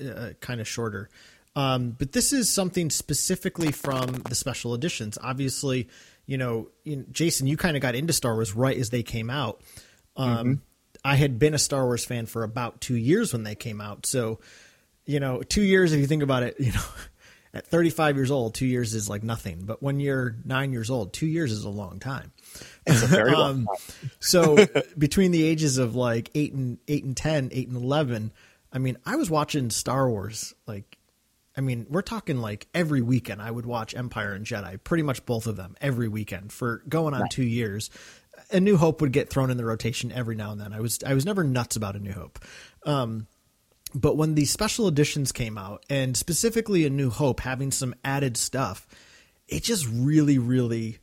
uh, 0.00 0.30
kind 0.40 0.60
of 0.60 0.68
shorter. 0.68 1.10
Um, 1.56 1.90
but 1.90 2.12
this 2.12 2.32
is 2.32 2.48
something 2.48 2.90
specifically 2.90 3.72
from 3.72 4.22
the 4.28 4.34
special 4.34 4.74
editions. 4.74 5.18
Obviously, 5.20 5.88
you 6.26 6.38
know, 6.38 6.68
Jason, 7.10 7.46
you 7.48 7.56
kind 7.56 7.76
of 7.76 7.82
got 7.82 7.94
into 7.96 8.12
Star 8.12 8.34
Wars 8.34 8.54
right 8.54 8.76
as 8.76 8.90
they 8.90 9.02
came 9.02 9.30
out. 9.30 9.60
Um, 10.16 10.28
Mm-hmm. 10.46 10.52
I 11.04 11.16
had 11.16 11.38
been 11.38 11.54
a 11.54 11.58
Star 11.58 11.84
Wars 11.84 12.04
fan 12.04 12.26
for 12.26 12.42
about 12.42 12.80
two 12.80 12.96
years 12.96 13.32
when 13.32 13.42
they 13.42 13.54
came 13.54 13.80
out. 13.80 14.06
So, 14.06 14.40
you 15.06 15.20
know, 15.20 15.42
two 15.42 15.62
years, 15.62 15.92
if 15.92 16.00
you 16.00 16.06
think 16.06 16.22
about 16.22 16.42
it, 16.42 16.56
you 16.60 16.72
know, 16.72 16.82
at 17.54 17.66
35 17.66 18.16
years 18.16 18.30
old, 18.30 18.54
two 18.54 18.66
years 18.66 18.94
is 18.94 19.08
like 19.08 19.22
nothing. 19.22 19.62
But 19.64 19.82
when 19.82 19.98
you're 20.00 20.36
nine 20.44 20.72
years 20.72 20.90
old, 20.90 21.12
two 21.12 21.26
years 21.26 21.52
is 21.52 21.64
a 21.64 21.70
long 21.70 21.98
time. 21.98 22.32
It's 22.86 23.02
a 23.02 23.06
very 23.06 23.32
long 23.32 23.50
Um, 23.50 23.66
time. 23.66 24.10
so 24.20 24.66
between 24.98 25.30
the 25.30 25.42
ages 25.44 25.78
of 25.78 25.94
like 25.94 26.30
eight 26.34 26.52
and 26.52 26.78
eight 26.88 27.04
and 27.04 27.16
10, 27.16 27.50
eight 27.52 27.68
and 27.68 27.76
11, 27.76 28.32
I 28.72 28.78
mean, 28.78 28.96
I 29.04 29.16
was 29.16 29.30
watching 29.30 29.70
Star 29.70 30.08
Wars. 30.08 30.54
Like, 30.66 30.98
I 31.56 31.60
mean, 31.60 31.86
we're 31.90 32.02
talking 32.02 32.38
like 32.40 32.68
every 32.74 33.02
weekend 33.02 33.42
I 33.42 33.50
would 33.50 33.66
watch 33.66 33.94
Empire 33.94 34.32
and 34.32 34.46
Jedi, 34.46 34.82
pretty 34.82 35.02
much 35.02 35.26
both 35.26 35.46
of 35.46 35.56
them 35.56 35.76
every 35.80 36.08
weekend 36.08 36.52
for 36.52 36.82
going 36.88 37.12
on 37.14 37.28
two 37.28 37.42
years. 37.44 37.90
A 38.52 38.60
New 38.60 38.76
Hope 38.76 39.00
would 39.00 39.12
get 39.12 39.28
thrown 39.28 39.50
in 39.50 39.56
the 39.56 39.64
rotation 39.64 40.10
every 40.12 40.34
now 40.36 40.52
and 40.52 40.60
then. 40.60 40.72
I 40.72 40.80
was, 40.80 40.98
I 41.04 41.14
was 41.14 41.26
never 41.26 41.44
nuts 41.44 41.76
about 41.76 41.96
A 41.96 41.98
New 42.00 42.12
Hope. 42.12 42.38
Um, 42.86 43.26
but 43.94 44.16
when 44.16 44.34
the 44.36 44.44
special 44.44 44.86
editions 44.88 45.32
came 45.32 45.58
out 45.58 45.84
and 45.90 46.16
specifically 46.16 46.86
A 46.86 46.90
New 46.90 47.10
Hope 47.10 47.40
having 47.40 47.70
some 47.72 47.94
added 48.04 48.36
stuff, 48.36 48.86
it 49.48 49.64
just 49.64 49.86
really, 49.90 50.38
really 50.38 50.98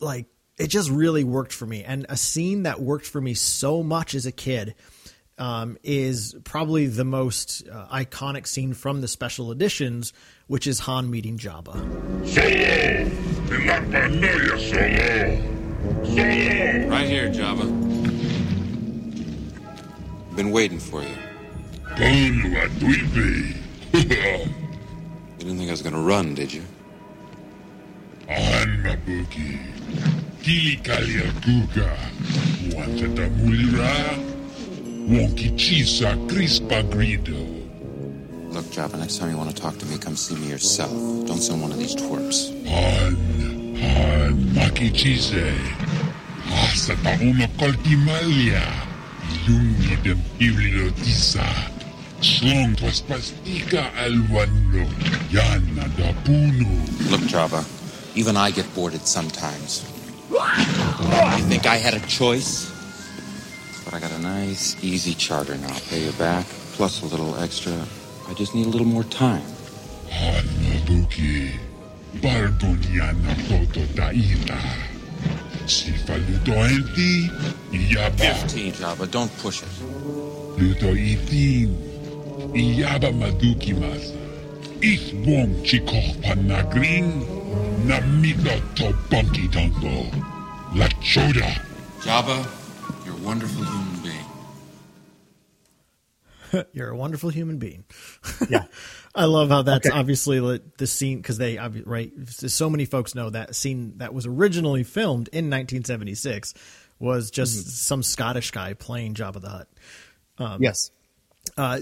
like 0.00 0.26
it 0.58 0.68
just 0.68 0.90
really 0.90 1.24
worked 1.24 1.52
for 1.52 1.66
me. 1.66 1.84
And 1.84 2.06
a 2.08 2.16
scene 2.16 2.62
that 2.64 2.80
worked 2.80 3.06
for 3.06 3.20
me 3.20 3.34
so 3.34 3.82
much 3.82 4.14
as 4.14 4.26
a 4.26 4.32
kid 4.32 4.74
um, 5.38 5.76
is 5.82 6.34
probably 6.44 6.86
the 6.86 7.04
most 7.04 7.68
uh, 7.70 7.86
iconic 7.88 8.46
scene 8.46 8.72
from 8.72 9.00
the 9.00 9.08
special 9.08 9.52
editions, 9.52 10.12
which 10.46 10.66
is 10.66 10.80
Han 10.80 11.10
meeting 11.10 11.38
Jabba. 11.38 11.74
Solo! 12.26 12.46
En 12.48 13.66
la 13.66 13.80
pantalla, 13.80 14.58
Solo! 14.58 16.04
Solo! 16.04 16.88
Right 16.88 17.08
here, 17.08 17.28
Jabba. 17.28 17.84
Been 20.36 20.50
waiting 20.50 20.78
for 20.78 21.02
you. 21.02 21.16
Con 21.84 22.52
la 22.52 22.66
tuipe! 22.78 23.56
You 23.92 24.02
didn't 25.38 25.58
think 25.58 25.68
I 25.68 25.70
was 25.70 25.82
gonna 25.82 26.00
run, 26.00 26.34
did 26.34 26.52
you? 26.52 26.62
Anna 28.28 28.96
Buki. 29.06 29.75
Kili 29.75 29.75
kalia 30.82 31.32
kuka. 31.44 31.88
Wanta 32.76 33.30
mulira. 33.36 33.90
Wonki 35.08 35.50
chisa 35.56 36.16
crispa 36.26 36.82
grido. 36.82 37.56
Look, 38.50 38.64
Jabba, 38.72 38.98
next 38.98 39.18
time 39.18 39.30
you 39.30 39.36
want 39.36 39.54
to 39.54 39.62
talk 39.62 39.76
to 39.78 39.86
me, 39.86 39.98
come 39.98 40.16
see 40.16 40.34
me 40.36 40.48
yourself. 40.48 40.90
Don't 41.26 41.40
send 41.42 41.60
one 41.62 41.72
of 41.72 41.78
these 41.78 41.94
twerps. 41.94 42.50
Han, 42.66 43.16
han, 43.76 44.34
maki 44.54 44.90
chise. 44.90 45.52
Asa 46.50 46.96
ta 47.02 47.16
uno 47.20 47.46
coltimalia. 47.58 48.62
Ilungi 49.46 50.02
dem 50.02 50.22
iblilo 50.40 50.90
tisa. 51.04 51.44
Slong 52.20 52.74
twas 52.76 53.02
pastika 53.02 53.92
alwano. 53.94 54.88
Yana 55.30 55.86
da 55.96 56.12
puno. 56.24 56.70
Look, 57.10 57.20
Jabba, 57.28 57.62
even 58.16 58.36
I 58.36 58.50
get 58.50 58.66
bored 58.74 58.94
sometimes. 59.06 59.84
You 60.30 61.44
think 61.44 61.66
I 61.66 61.76
had 61.76 61.94
a 61.94 62.00
choice? 62.06 62.72
But 63.84 63.94
I 63.94 64.00
got 64.00 64.10
a 64.10 64.18
nice, 64.18 64.82
easy 64.82 65.14
charter 65.14 65.56
now. 65.56 65.68
I'll 65.68 65.80
pay 65.88 66.04
you 66.04 66.12
back, 66.12 66.46
plus 66.72 67.02
a 67.02 67.06
little 67.06 67.36
extra. 67.36 67.76
I 68.28 68.34
just 68.34 68.54
need 68.54 68.66
a 68.66 68.70
little 68.70 68.86
more 68.86 69.04
time. 69.04 69.44
Hanna 70.08 70.80
buki. 70.86 71.52
Barboniana 72.16 73.36
toto 73.46 73.84
da 73.94 74.10
ita. 74.10 74.58
Si 75.66 75.92
fa 75.92 76.16
luto 76.16 76.54
enti. 76.66 77.30
Iaba. 77.70 78.16
15, 78.16 78.72
Jabba, 78.72 79.10
don't 79.10 79.30
push 79.38 79.62
it. 79.62 79.68
Luto 80.56 80.90
itin. 80.96 81.76
Iaba 82.54 83.12
maduki 83.12 83.74
masa. 83.74 84.16
Ich 84.80 85.12
bong 85.24 85.54
chikoh 85.62 86.16
panagring. 86.22 87.45
Namito 87.86 88.74
to 88.76 88.92
bunky 89.10 89.48
tango. 89.48 90.10
La 90.74 90.86
choda. 91.00 91.60
Jabba, 92.00 92.46
you're 93.04 93.14
a 93.14 93.18
wonderful 93.18 93.64
human 93.64 94.02
being. 94.02 94.24
You're 96.72 96.90
a 96.90 96.96
wonderful 96.96 97.30
human 97.30 97.58
being. 97.58 97.84
Yeah. 98.48 98.64
I 99.14 99.24
love 99.24 99.48
how 99.48 99.62
that's 99.62 99.86
Okay. 99.88 99.98
obviously 99.98 100.38
the, 100.40 100.62
the 100.78 100.86
scene 100.86 101.18
because 101.18 101.38
they 101.38 101.58
right. 101.84 102.12
So 102.28 102.70
many 102.70 102.84
folks 102.84 103.14
know 103.14 103.30
that 103.30 103.54
scene 103.56 103.94
that 103.98 104.12
was 104.14 104.26
originally 104.26 104.84
filmed 104.84 105.28
in 105.28 105.46
1976 105.46 106.54
was 106.98 107.30
just 107.30 107.58
Mm-hmm. 107.58 107.68
some 107.70 108.02
Scottish 108.02 108.50
guy 108.52 108.74
playing 108.74 109.14
Jabba 109.14 109.40
the 109.40 109.48
Hutt. 110.38 110.60
yes. 110.60 110.90
Uh, 111.56 111.80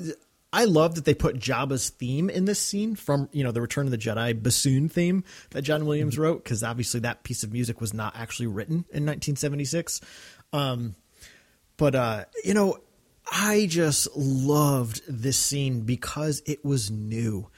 I 0.54 0.66
love 0.66 0.94
that 0.94 1.04
they 1.04 1.14
put 1.14 1.36
Jabba's 1.36 1.90
theme 1.90 2.30
in 2.30 2.44
this 2.44 2.60
scene 2.60 2.94
from 2.94 3.28
you 3.32 3.42
know 3.42 3.50
the 3.50 3.60
Return 3.60 3.86
of 3.86 3.90
the 3.90 3.98
Jedi 3.98 4.40
bassoon 4.40 4.88
theme 4.88 5.24
that 5.50 5.62
John 5.62 5.84
Williams 5.84 6.16
wrote 6.16 6.44
because 6.44 6.62
obviously 6.62 7.00
that 7.00 7.24
piece 7.24 7.42
of 7.42 7.52
music 7.52 7.80
was 7.80 7.92
not 7.92 8.14
actually 8.16 8.46
written 8.46 8.74
in 8.90 9.04
1976. 9.04 10.00
Um, 10.52 10.94
but 11.76 11.96
uh, 11.96 12.24
you 12.44 12.54
know, 12.54 12.78
I 13.30 13.66
just 13.68 14.16
loved 14.16 15.02
this 15.08 15.36
scene 15.36 15.80
because 15.80 16.40
it 16.46 16.64
was 16.64 16.88
new. 16.88 17.48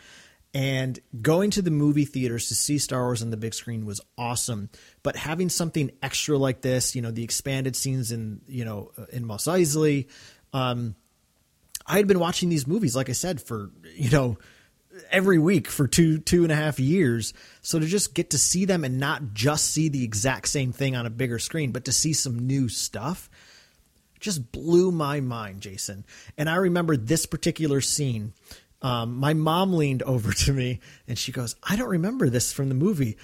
And 0.55 0.99
going 1.21 1.51
to 1.51 1.61
the 1.61 1.71
movie 1.71 2.07
theaters 2.07 2.49
to 2.49 2.55
see 2.55 2.79
Star 2.79 3.03
Wars 3.03 3.21
on 3.21 3.29
the 3.29 3.37
big 3.37 3.53
screen 3.53 3.85
was 3.85 4.01
awesome. 4.17 4.71
But 5.03 5.17
having 5.17 5.51
something 5.51 5.91
extra 6.03 6.39
like 6.39 6.63
this, 6.63 6.97
you 6.97 7.03
know, 7.03 7.11
the 7.11 7.25
expanded 7.25 7.77
scenes 7.77 8.11
in, 8.11 8.41
you 8.49 8.65
know, 8.65 8.91
in 9.13 9.27
Mos 9.27 9.45
Eisley, 9.45 10.09
um, 10.55 10.95
I 11.87 11.97
had 11.97 12.07
been 12.07 12.19
watching 12.19 12.49
these 12.49 12.67
movies, 12.67 12.97
like 12.97 13.09
I 13.09 13.13
said, 13.13 13.41
for 13.41 13.71
you 13.95 14.11
know 14.11 14.39
every 15.11 15.39
week 15.39 15.69
for 15.69 15.87
two 15.87 16.19
two 16.19 16.43
and 16.43 16.53
a 16.53 16.57
half 16.57 16.81
years. 16.81 17.33
So 17.61 17.79
to 17.79 17.87
just 17.87 18.15
get 18.15 18.31
to 18.31 18.39
see 18.39 18.65
them 18.65 18.85
and 18.85 18.99
not 18.99 19.35
just 19.35 19.71
see 19.71 19.89
the 19.89 20.05
exact 20.05 20.49
same 20.49 20.73
thing 20.73 20.97
on 20.97 21.07
a 21.07 21.11
bigger 21.11 21.39
screen, 21.39 21.73
but 21.73 21.85
to 21.87 21.93
see 21.93 22.13
some 22.13 22.47
new 22.47 22.69
stuff, 22.69 23.31
just 24.21 24.53
blew 24.53 24.91
my 24.91 25.21
mind, 25.21 25.61
Jason. 25.61 26.05
And 26.37 26.49
I 26.49 26.57
remember 26.57 26.97
this 26.97 27.27
particular 27.27 27.81
scene. 27.81 28.33
Um, 28.83 29.17
my 29.17 29.35
mom 29.35 29.73
leaned 29.73 30.03
over 30.03 30.33
to 30.33 30.53
me 30.53 30.81
and 31.09 31.19
she 31.19 31.33
goes, 31.33 31.57
"I 31.63 31.77
don't 31.77 31.89
remember 31.89 32.29
this 32.29 32.53
from 32.53 32.69
the 32.69 32.75
movie," 32.75 33.17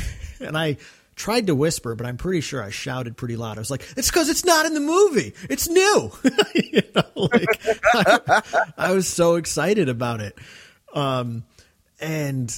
and 0.40 0.56
I 0.56 0.76
tried 1.20 1.48
to 1.48 1.54
whisper, 1.54 1.94
but 1.94 2.06
I'm 2.06 2.16
pretty 2.16 2.40
sure 2.40 2.62
I 2.62 2.70
shouted 2.70 3.14
pretty 3.14 3.36
loud. 3.36 3.58
I 3.58 3.60
was 3.60 3.70
like, 3.70 3.86
"It's 3.94 4.10
because 4.10 4.30
it's 4.30 4.44
not 4.44 4.64
in 4.64 4.72
the 4.72 4.80
movie. 4.80 5.34
It's 5.50 5.68
new." 5.68 6.10
you 6.54 6.82
know, 6.94 7.02
like 7.14 7.60
I, 7.94 8.70
I 8.78 8.92
was 8.94 9.06
so 9.06 9.34
excited 9.34 9.90
about 9.90 10.20
it, 10.20 10.38
um, 10.94 11.44
and 12.00 12.50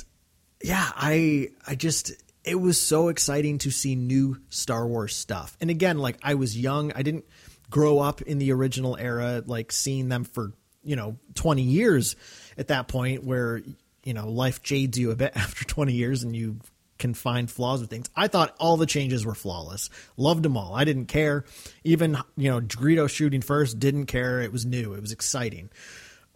yeah, 0.63 0.89
I 0.95 1.49
I 1.67 1.75
just 1.75 2.13
it 2.45 2.55
was 2.55 2.81
so 2.81 3.09
exciting 3.09 3.59
to 3.59 3.73
see 3.73 3.97
new 3.97 4.39
Star 4.49 4.87
Wars 4.87 5.15
stuff. 5.17 5.57
And 5.61 5.69
again, 5.69 5.99
like 5.99 6.19
I 6.23 6.35
was 6.35 6.57
young, 6.57 6.93
I 6.95 7.03
didn't 7.03 7.25
grow 7.69 7.99
up 7.99 8.23
in 8.23 8.39
the 8.39 8.53
original 8.53 8.97
era, 8.97 9.43
like 9.45 9.73
seeing 9.73 10.09
them 10.09 10.23
for 10.23 10.53
you 10.85 10.95
know 10.95 11.19
20 11.35 11.63
years 11.63 12.15
at 12.57 12.69
that 12.69 12.87
point, 12.87 13.25
where 13.25 13.61
you 14.05 14.15
know 14.15 14.29
life 14.29 14.63
jades 14.63 14.97
you 14.97 15.11
a 15.11 15.17
bit 15.17 15.33
after 15.37 15.65
20 15.65 15.93
years, 15.95 16.23
and 16.23 16.37
you 16.37 16.61
can 17.03 17.13
find 17.13 17.51
flaws 17.51 17.81
with 17.81 17.91
things. 17.91 18.09
I 18.17 18.29
thought 18.29 18.55
all 18.59 18.79
the 18.79 18.87
changes 18.87 19.27
were 19.27 19.35
flawless. 19.35 19.91
Loved 20.17 20.45
them 20.45 20.57
all. 20.57 20.75
I 20.75 20.85
didn't 20.85 21.07
care. 21.07 21.45
Even 21.85 22.17
you 22.37 22.49
know 22.49 22.61
Greedo 22.61 23.11
shooting 23.11 23.43
first, 23.43 23.79
didn't 23.79 24.07
care. 24.07 24.41
It 24.41 24.53
was 24.53 24.65
new. 24.65 24.95
It 24.95 25.01
was 25.03 25.13
exciting. 25.13 25.69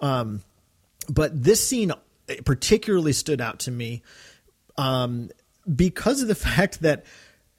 Um, 0.00 0.42
but 1.08 1.40
this 1.40 1.66
scene 1.66 1.92
particularly 2.44 3.12
stood 3.12 3.40
out 3.40 3.60
to 3.60 3.70
me 3.70 4.02
um, 4.76 5.30
because 5.72 6.20
of 6.20 6.28
the 6.28 6.34
fact 6.48 6.82
that 6.82 7.06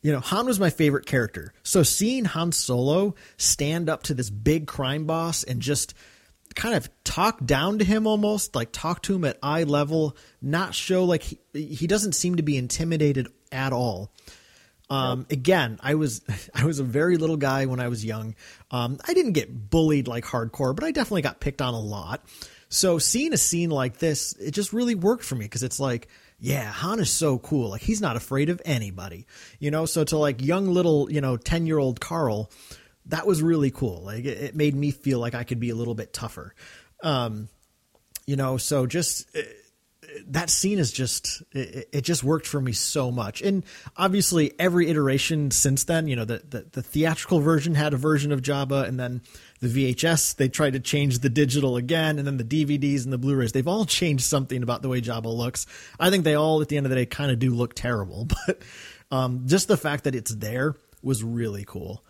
you 0.01 0.11
know 0.11 0.19
Han 0.19 0.45
was 0.45 0.59
my 0.59 0.69
favorite 0.69 1.05
character. 1.05 1.53
So 1.63 1.81
seeing 1.83 2.25
Han 2.25 2.51
Solo 2.51 3.15
stand 3.37 3.89
up 3.89 4.03
to 4.03 4.13
this 4.13 4.29
big 4.29 4.67
crime 4.67 5.05
boss 5.05 5.43
and 5.43 5.61
just 5.61 5.93
kind 6.57 6.73
of 6.73 6.89
talk 7.03 7.45
down 7.45 7.77
to 7.77 7.85
him 7.85 8.07
almost 8.07 8.55
like 8.55 8.71
talk 8.71 9.03
to 9.03 9.15
him 9.15 9.23
at 9.23 9.37
eye 9.43 9.63
level 9.63 10.17
not 10.41 10.73
show 10.73 11.05
like 11.05 11.21
he, 11.21 11.39
he 11.53 11.85
doesn't 11.85 12.13
seem 12.13 12.35
to 12.35 12.43
be 12.43 12.57
intimidated 12.57 13.27
at 13.51 13.71
all. 13.71 14.11
Um, 14.89 15.25
again 15.29 15.79
i 15.83 15.95
was 15.95 16.21
i 16.55 16.63
was 16.65 16.79
a 16.79 16.83
very 16.83 17.17
little 17.17 17.37
guy 17.37 17.65
when 17.67 17.79
i 17.79 17.87
was 17.89 18.03
young. 18.03 18.35
Um, 18.71 18.97
i 19.07 19.13
didn't 19.13 19.33
get 19.33 19.69
bullied 19.69 20.07
like 20.07 20.25
hardcore 20.25 20.75
but 20.75 20.83
i 20.83 20.91
definitely 20.91 21.21
got 21.21 21.39
picked 21.39 21.61
on 21.61 21.73
a 21.73 21.79
lot. 21.79 22.25
So 22.69 22.97
seeing 22.97 23.33
a 23.33 23.37
scene 23.37 23.69
like 23.69 23.99
this 23.99 24.33
it 24.33 24.51
just 24.51 24.73
really 24.73 24.95
worked 24.95 25.23
for 25.23 25.35
me 25.35 25.45
because 25.45 25.61
it's 25.61 25.79
like 25.79 26.07
yeah 26.39 26.71
han 26.71 26.99
is 26.99 27.11
so 27.11 27.37
cool. 27.37 27.69
Like 27.69 27.81
he's 27.81 28.01
not 28.01 28.15
afraid 28.15 28.49
of 28.49 28.61
anybody 28.65 29.27
you 29.59 29.69
know? 29.69 29.85
So 29.85 30.03
to 30.05 30.17
like 30.17 30.41
young 30.41 30.67
little 30.67 31.11
you 31.11 31.21
know 31.21 31.37
10 31.37 31.67
year 31.67 31.77
old 31.77 31.99
carl 31.99 32.49
that 33.09 33.25
was 33.25 33.41
really 33.41 33.71
cool. 33.71 34.01
Like 34.03 34.25
it, 34.25 34.37
it, 34.37 34.55
made 34.55 34.75
me 34.75 34.91
feel 34.91 35.19
like 35.19 35.35
I 35.35 35.43
could 35.43 35.59
be 35.59 35.69
a 35.69 35.75
little 35.75 35.95
bit 35.95 36.13
tougher. 36.13 36.53
Um, 37.03 37.49
you 38.25 38.35
know, 38.35 38.57
so 38.57 38.85
just 38.85 39.35
uh, 39.35 39.41
that 40.27 40.49
scene 40.49 40.79
is 40.79 40.91
just 40.91 41.43
it, 41.53 41.89
it, 41.91 42.01
just 42.01 42.23
worked 42.23 42.47
for 42.47 42.59
me 42.59 42.71
so 42.71 43.11
much. 43.11 43.41
And 43.41 43.63
obviously, 43.95 44.53
every 44.59 44.89
iteration 44.89 45.51
since 45.51 45.83
then, 45.85 46.07
you 46.07 46.15
know, 46.15 46.25
the, 46.25 46.43
the 46.49 46.65
the 46.71 46.81
theatrical 46.81 47.39
version 47.39 47.75
had 47.75 47.93
a 47.93 47.97
version 47.97 48.31
of 48.31 48.41
Jabba, 48.41 48.87
and 48.87 48.99
then 48.99 49.21
the 49.61 49.67
VHS 49.67 50.35
they 50.35 50.49
tried 50.49 50.73
to 50.73 50.79
change 50.79 51.19
the 51.19 51.29
digital 51.29 51.77
again, 51.77 52.17
and 52.19 52.27
then 52.27 52.37
the 52.37 52.43
DVDs 52.43 53.03
and 53.03 53.13
the 53.13 53.17
Blu-rays 53.17 53.51
they've 53.51 53.67
all 53.67 53.85
changed 53.85 54.25
something 54.25 54.63
about 54.63 54.81
the 54.81 54.89
way 54.89 55.01
Jabba 55.01 55.33
looks. 55.33 55.65
I 55.99 56.09
think 56.09 56.23
they 56.23 56.35
all, 56.35 56.61
at 56.61 56.67
the 56.67 56.77
end 56.77 56.85
of 56.85 56.89
the 56.89 56.95
day, 56.95 57.05
kind 57.05 57.31
of 57.31 57.39
do 57.39 57.53
look 57.53 57.73
terrible, 57.73 58.25
but 58.47 58.61
um, 59.11 59.43
just 59.47 59.67
the 59.67 59.77
fact 59.77 60.03
that 60.03 60.15
it's 60.15 60.33
there 60.33 60.75
was 61.01 61.23
really 61.23 61.63
cool. 61.65 62.03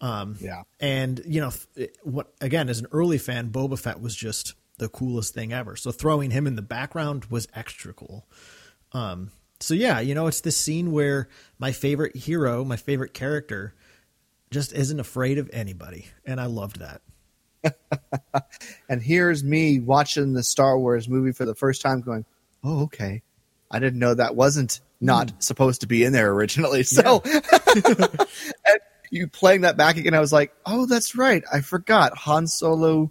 Um, 0.00 0.36
Yeah. 0.40 0.62
And 0.80 1.20
you 1.26 1.40
know 1.40 1.52
what? 2.02 2.32
Again, 2.40 2.68
as 2.68 2.78
an 2.80 2.86
early 2.92 3.18
fan, 3.18 3.50
Boba 3.50 3.78
Fett 3.78 4.00
was 4.00 4.14
just 4.16 4.54
the 4.78 4.88
coolest 4.88 5.34
thing 5.34 5.52
ever. 5.52 5.76
So 5.76 5.92
throwing 5.92 6.30
him 6.30 6.46
in 6.46 6.56
the 6.56 6.62
background 6.62 7.26
was 7.26 7.46
extra 7.54 7.92
cool. 7.92 8.26
Um, 8.92 9.30
so 9.60 9.74
yeah, 9.74 10.00
you 10.00 10.14
know, 10.14 10.26
it's 10.26 10.40
this 10.40 10.56
scene 10.56 10.90
where 10.90 11.28
my 11.58 11.72
favorite 11.72 12.16
hero, 12.16 12.64
my 12.64 12.76
favorite 12.76 13.12
character, 13.12 13.74
just 14.50 14.72
isn't 14.72 14.98
afraid 14.98 15.38
of 15.38 15.48
anybody, 15.52 16.06
and 16.24 16.40
I 16.40 16.46
loved 16.46 16.80
that. 16.80 17.02
And 18.88 19.00
here's 19.00 19.44
me 19.44 19.78
watching 19.78 20.32
the 20.32 20.42
Star 20.42 20.76
Wars 20.78 21.08
movie 21.08 21.30
for 21.32 21.44
the 21.44 21.54
first 21.54 21.82
time 21.82 22.00
going, 22.00 22.24
oh, 22.64 22.84
okay. 22.84 23.22
I 23.70 23.78
didn't 23.78 24.00
know 24.00 24.14
that 24.14 24.34
wasn't 24.34 24.80
not 25.00 25.42
supposed 25.42 25.82
to 25.82 25.86
be 25.86 26.02
in 26.04 26.12
there 26.12 26.32
originally. 26.32 26.82
So, 26.84 27.22
and 27.24 28.80
you 29.10 29.28
playing 29.28 29.62
that 29.62 29.76
back 29.76 29.96
again, 29.96 30.14
I 30.14 30.20
was 30.20 30.32
like, 30.32 30.52
oh, 30.64 30.86
that's 30.86 31.14
right. 31.14 31.42
I 31.52 31.60
forgot. 31.60 32.16
Han 32.16 32.46
Solo 32.46 33.10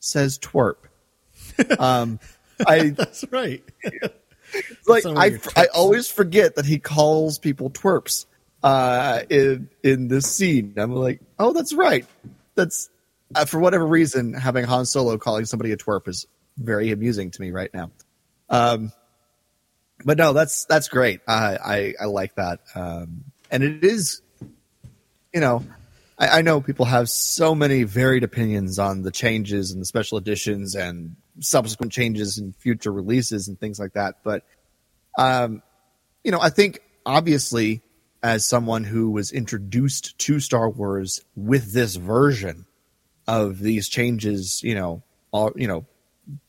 says 0.00 0.38
twerp. 0.38 0.76
Um, 1.78 2.18
I 2.66 2.88
That's 2.96 3.24
right. 3.30 3.62
like 4.86 5.04
I, 5.06 5.38
I 5.56 5.66
always 5.74 6.08
forget 6.08 6.56
that 6.56 6.64
he 6.64 6.78
calls 6.78 7.38
people 7.38 7.70
twerps 7.70 8.26
uh, 8.62 9.20
in 9.28 9.68
in 9.82 10.08
this 10.08 10.26
scene. 10.26 10.74
I'm 10.76 10.92
like, 10.92 11.20
oh, 11.38 11.52
that's 11.52 11.72
right. 11.74 12.06
That's 12.54 12.88
uh, 13.34 13.44
for 13.44 13.58
whatever 13.58 13.86
reason 13.86 14.32
having 14.34 14.64
Han 14.64 14.86
Solo 14.86 15.18
calling 15.18 15.44
somebody 15.44 15.72
a 15.72 15.76
twerp 15.76 16.08
is 16.08 16.26
very 16.56 16.90
amusing 16.90 17.30
to 17.32 17.40
me 17.40 17.50
right 17.50 17.72
now. 17.74 17.90
Um, 18.48 18.92
but 20.04 20.18
no, 20.18 20.32
that's 20.32 20.64
that's 20.66 20.88
great. 20.88 21.20
I 21.26 21.58
I, 21.64 21.94
I 22.02 22.04
like 22.06 22.34
that, 22.36 22.60
um, 22.74 23.24
and 23.50 23.62
it 23.62 23.84
is, 23.84 24.22
you 25.34 25.40
know. 25.40 25.62
I, 26.16 26.38
I 26.38 26.42
know 26.42 26.60
people 26.60 26.86
have 26.86 27.08
so 27.08 27.54
many 27.54 27.82
varied 27.82 28.22
opinions 28.22 28.78
on 28.78 29.02
the 29.02 29.10
changes 29.10 29.72
and 29.72 29.80
the 29.80 29.84
special 29.84 30.16
editions 30.16 30.76
and 30.76 31.16
subsequent 31.40 31.92
changes 31.92 32.38
and 32.38 32.54
future 32.54 32.92
releases 32.92 33.48
and 33.48 33.58
things 33.58 33.80
like 33.80 33.94
that. 33.94 34.18
But 34.22 34.44
um, 35.18 35.62
you 36.22 36.30
know, 36.30 36.40
I 36.40 36.50
think 36.50 36.80
obviously, 37.04 37.82
as 38.22 38.46
someone 38.46 38.84
who 38.84 39.10
was 39.10 39.32
introduced 39.32 40.18
to 40.18 40.40
Star 40.40 40.70
Wars 40.70 41.22
with 41.36 41.72
this 41.72 41.96
version 41.96 42.66
of 43.26 43.58
these 43.58 43.88
changes, 43.88 44.62
you 44.62 44.74
know, 44.74 45.02
all 45.30 45.52
you 45.56 45.68
know, 45.68 45.84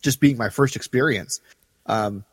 just 0.02 0.20
being 0.20 0.38
my 0.38 0.50
first 0.50 0.76
experience, 0.76 1.42
um, 1.86 2.24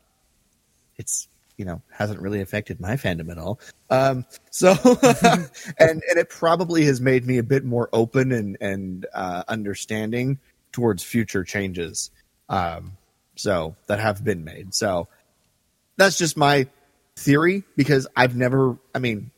it's 0.96 1.28
you 1.62 1.66
know 1.66 1.80
hasn't 1.92 2.20
really 2.20 2.40
affected 2.40 2.80
my 2.80 2.96
fandom 2.96 3.30
at 3.30 3.38
all. 3.38 3.60
Um, 3.88 4.26
so, 4.50 4.74
and 4.82 5.48
and 5.78 6.18
it 6.18 6.28
probably 6.28 6.84
has 6.86 7.00
made 7.00 7.24
me 7.24 7.38
a 7.38 7.44
bit 7.44 7.64
more 7.64 7.88
open 7.92 8.32
and 8.32 8.56
and 8.60 9.06
uh, 9.14 9.44
understanding 9.46 10.40
towards 10.72 11.04
future 11.04 11.44
changes. 11.44 12.10
Um, 12.48 12.96
so 13.36 13.76
that 13.86 14.00
have 14.00 14.24
been 14.24 14.42
made. 14.42 14.74
So 14.74 15.06
that's 15.96 16.18
just 16.18 16.36
my 16.36 16.66
theory 17.14 17.62
because 17.76 18.08
I've 18.16 18.34
never. 18.34 18.76
I 18.92 18.98
mean, 18.98 19.30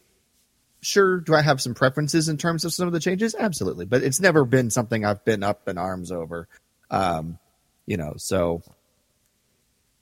sure, 0.80 1.20
do 1.20 1.34
I 1.34 1.42
have 1.42 1.60
some 1.60 1.74
preferences 1.74 2.30
in 2.30 2.38
terms 2.38 2.64
of 2.64 2.72
some 2.72 2.86
of 2.86 2.94
the 2.94 3.00
changes? 3.00 3.36
Absolutely, 3.38 3.84
but 3.84 4.02
it's 4.02 4.18
never 4.18 4.46
been 4.46 4.70
something 4.70 5.04
I've 5.04 5.26
been 5.26 5.42
up 5.42 5.68
in 5.68 5.76
arms 5.76 6.10
over. 6.10 6.48
Um, 6.90 7.38
you 7.84 7.98
know, 7.98 8.14
so. 8.16 8.62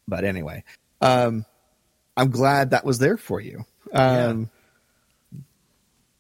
But 0.07 0.25
anyway, 0.25 0.63
um, 1.01 1.45
I'm 2.17 2.31
glad 2.31 2.71
that 2.71 2.85
was 2.85 2.99
there 2.99 3.17
for 3.17 3.41
you. 3.41 3.65
Um, 3.93 4.51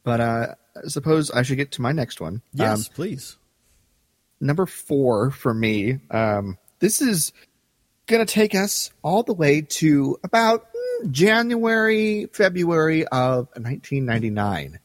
But 0.05 0.20
uh, 0.20 0.55
I 0.76 0.88
suppose 0.88 1.30
I 1.30 1.43
should 1.43 1.57
get 1.59 1.70
to 1.72 1.82
my 1.82 1.93
next 1.93 2.20
one. 2.20 2.43
Yes, 2.53 2.88
Um, 2.88 2.95
please. 2.95 3.36
number 4.40 4.66
four 4.66 5.30
for 5.30 5.55
me. 5.55 5.99
Um, 6.11 6.59
this 6.80 7.01
is 7.01 7.32
going 8.07 8.24
to 8.24 8.32
take 8.32 8.55
us 8.55 8.90
all 9.03 9.22
the 9.22 9.32
way 9.34 9.61
to 9.61 10.18
about 10.24 10.66
mm, 10.74 11.11
January, 11.12 12.26
February 12.32 13.07
of 13.07 13.47
1999, 13.55 14.80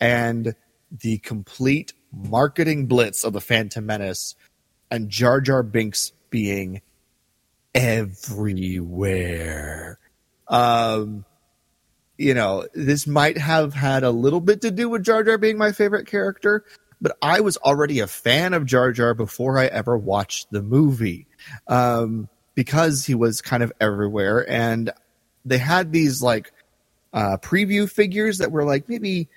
and 0.00 0.54
the 0.90 1.18
complete 1.18 1.92
marketing 2.12 2.86
blitz 2.86 3.24
of 3.24 3.32
the 3.32 3.40
Phantom 3.40 3.84
Menace, 3.86 4.34
and 4.90 5.08
Jar 5.08 5.40
Jar 5.40 5.62
Binks 5.62 6.12
being 6.30 6.82
everywhere. 8.58 9.98
Um, 10.48 11.24
you 12.16 12.34
know, 12.34 12.66
this 12.74 13.06
might 13.06 13.38
have 13.38 13.74
had 13.74 14.02
a 14.02 14.10
little 14.10 14.40
bit 14.40 14.62
to 14.62 14.70
do 14.70 14.88
with 14.88 15.04
Jar 15.04 15.22
Jar 15.22 15.38
being 15.38 15.56
my 15.56 15.72
favorite 15.72 16.06
character, 16.06 16.64
but 17.00 17.16
I 17.22 17.40
was 17.40 17.56
already 17.58 18.00
a 18.00 18.08
fan 18.08 18.54
of 18.54 18.66
Jar 18.66 18.92
Jar 18.92 19.14
before 19.14 19.58
I 19.58 19.66
ever 19.66 19.96
watched 19.96 20.50
the 20.50 20.62
movie 20.62 21.26
um, 21.68 22.28
because 22.54 23.06
he 23.06 23.14
was 23.14 23.40
kind 23.40 23.62
of 23.62 23.72
everywhere. 23.80 24.50
And 24.50 24.90
they 25.44 25.58
had 25.58 25.92
these 25.92 26.20
like 26.20 26.52
uh, 27.12 27.36
preview 27.40 27.88
figures 27.88 28.38
that 28.38 28.50
were 28.50 28.64
like 28.64 28.88
maybe, 28.88 29.28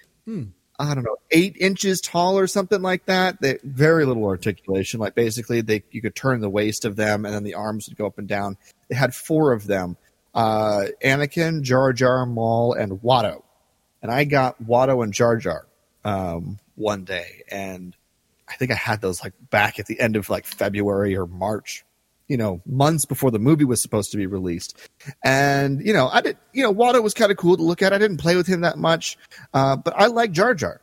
I 0.80 0.96
don't 0.96 1.04
know, 1.04 1.18
eight 1.30 1.56
inches 1.60 2.02
tall 2.02 2.40
or 2.40 2.48
something 2.48 2.82
like 2.82 3.06
that. 3.06 3.40
They, 3.42 3.60
very 3.64 4.06
little 4.06 4.26
articulation. 4.26 5.00
Like 5.00 5.14
basically, 5.14 5.62
they 5.62 5.84
you 5.92 6.02
could 6.02 6.16
turn 6.16 6.42
the 6.42 6.50
waist 6.50 6.84
of 6.84 6.96
them 6.96 7.26
and 7.26 7.36
then 7.36 7.44
the 7.44 7.54
arms 7.54 7.88
would 7.88 7.98
go 7.98 8.08
up 8.08 8.18
and 8.18 8.28
down. 8.28 8.58
They 8.90 8.96
had 8.96 9.14
four 9.14 9.54
of 9.54 9.68
them 9.68 9.98
uh, 10.34 10.86
Anakin, 11.04 11.62
Jar 11.62 11.94
Jar, 11.94 12.26
Maul, 12.26 12.74
and 12.74 12.94
Watto. 13.02 13.44
And 14.02 14.12
I 14.12 14.24
got 14.24 14.62
Watto 14.64 15.04
and 15.04 15.14
Jar 15.14 15.38
Jar 15.38 15.68
um, 16.04 16.60
one 16.76 17.04
day, 17.04 17.44
and 17.50 17.96
I 18.48 18.56
think 18.56 18.72
I 18.72 18.76
had 18.76 19.02
those 19.02 19.24
like 19.24 19.34
back 19.50 19.80
at 19.80 19.86
the 19.86 20.00
end 20.00 20.16
of 20.16 20.30
like 20.30 20.46
February 20.46 21.16
or 21.16 21.28
March, 21.28 21.86
you 22.28 22.38
know, 22.38 22.62
months 22.66 23.06
before 23.06 23.32
the 23.32 23.40
movie 23.40 23.66
was 23.66 23.82
supposed 23.82 24.12
to 24.12 24.18
be 24.18 24.26
released. 24.26 24.78
And 25.24 25.86
you 25.86 25.94
know, 25.94 26.10
I 26.10 26.22
did, 26.22 26.38
you 26.52 26.64
know, 26.64 26.74
Watto 26.74 27.04
was 27.04 27.14
kind 27.14 27.32
of 27.32 27.38
cool 27.38 27.58
to 27.58 27.64
look 27.64 27.82
at. 27.82 27.94
I 27.94 28.00
didn't 28.00 28.18
play 28.18 28.36
with 28.36 28.48
him 28.48 28.62
that 28.62 28.78
much, 28.78 29.18
uh, 29.54 29.76
but 29.76 29.94
I 29.96 30.08
like 30.08 30.32
Jar 30.32 30.56
Jar 30.56 30.82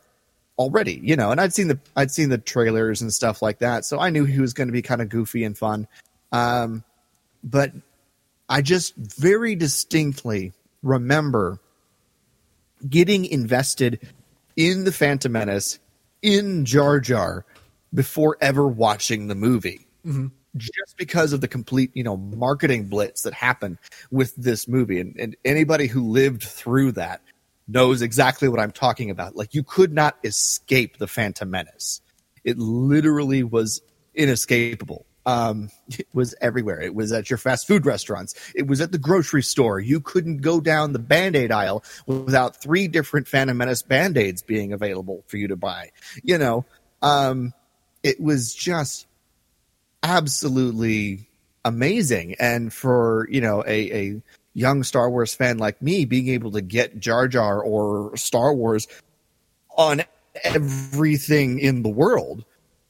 already, 0.57 0.99
you 1.03 1.15
know, 1.15 1.31
and 1.31 1.41
I'd 1.41 1.53
seen 1.53 1.67
the 1.67 1.79
I'd 1.95 2.11
seen 2.11 2.29
the 2.29 2.37
trailers 2.37 3.01
and 3.01 3.13
stuff 3.13 3.41
like 3.41 3.59
that, 3.59 3.83
so 3.83 3.99
I 3.99 4.09
knew 4.09 4.23
he 4.23 4.39
was 4.39 4.53
going 4.53 4.67
to 4.67 4.73
be 4.73 4.81
kind 4.81 5.01
of 5.01 5.09
goofy 5.09 5.43
and 5.43 5.57
fun. 5.57 5.87
Um, 6.31 6.83
but 7.43 7.73
I 8.49 8.61
just 8.61 8.95
very 8.95 9.55
distinctly 9.55 10.53
remember 10.81 11.59
getting 12.89 13.25
invested 13.25 13.99
in 14.55 14.83
the 14.83 14.91
Phantom 14.91 15.31
Menace 15.31 15.79
in 16.21 16.65
Jar 16.65 16.99
Jar 16.99 17.45
before 17.93 18.37
ever 18.41 18.67
watching 18.67 19.27
the 19.27 19.35
movie. 19.35 19.85
Mm-hmm. 20.05 20.27
just 20.55 20.97
because 20.97 21.33
of 21.33 21.41
the 21.41 21.47
complete, 21.47 21.91
you 21.93 22.03
know, 22.03 22.15
marketing 22.15 22.85
blitz 22.85 23.23
that 23.23 23.33
happened 23.33 23.77
with 24.11 24.33
this 24.35 24.65
movie. 24.67 24.99
And, 25.01 25.13
and 25.19 25.35
anybody 25.43 25.87
who 25.87 26.09
lived 26.09 26.41
through 26.41 26.93
that 26.93 27.21
knows 27.67 28.01
exactly 28.01 28.47
what 28.47 28.59
I'm 28.59 28.71
talking 28.71 29.11
about. 29.11 29.35
Like 29.35 29.53
you 29.53 29.61
could 29.61 29.93
not 29.93 30.17
escape 30.23 30.97
the 30.97 31.07
Phantom 31.07 31.49
Menace. 31.49 32.01
It 32.43 32.57
literally 32.57 33.43
was 33.43 33.81
inescapable. 34.15 35.05
Um, 35.29 35.69
it 35.89 36.07
was 36.11 36.33
everywhere. 36.41 36.81
It 36.81 36.95
was 36.95 37.11
at 37.11 37.29
your 37.29 37.37
fast 37.37 37.67
food 37.67 37.85
restaurants. 37.85 38.33
It 38.55 38.65
was 38.65 38.81
at 38.81 38.91
the 38.91 38.97
grocery 38.97 39.43
store. 39.43 39.79
You 39.79 39.99
couldn't 39.99 40.37
go 40.37 40.59
down 40.59 40.91
the 40.91 40.97
Band-Aid 40.97 41.51
aisle 41.51 41.83
without 42.07 42.59
three 42.59 42.87
different 42.87 43.27
Phantom 43.27 43.55
Menace 43.55 43.83
Band-Aids 43.83 44.41
being 44.41 44.73
available 44.73 45.23
for 45.27 45.37
you 45.37 45.49
to 45.49 45.55
buy. 45.55 45.91
You 46.23 46.39
know, 46.39 46.65
um, 47.03 47.53
it 48.01 48.19
was 48.19 48.55
just 48.55 49.05
absolutely 50.01 51.29
amazing. 51.63 52.35
And 52.39 52.73
for, 52.73 53.27
you 53.29 53.41
know, 53.41 53.63
a, 53.67 53.91
a 53.91 54.21
young 54.55 54.83
Star 54.83 55.11
Wars 55.11 55.35
fan 55.35 55.59
like 55.59 55.79
me, 55.79 56.05
being 56.05 56.29
able 56.29 56.53
to 56.53 56.61
get 56.61 56.99
Jar 56.99 57.27
Jar 57.27 57.61
or 57.61 58.17
Star 58.17 58.51
Wars 58.51 58.87
on 59.77 60.01
everything 60.43 61.59
in 61.59 61.83
the 61.83 61.89
world 61.89 62.45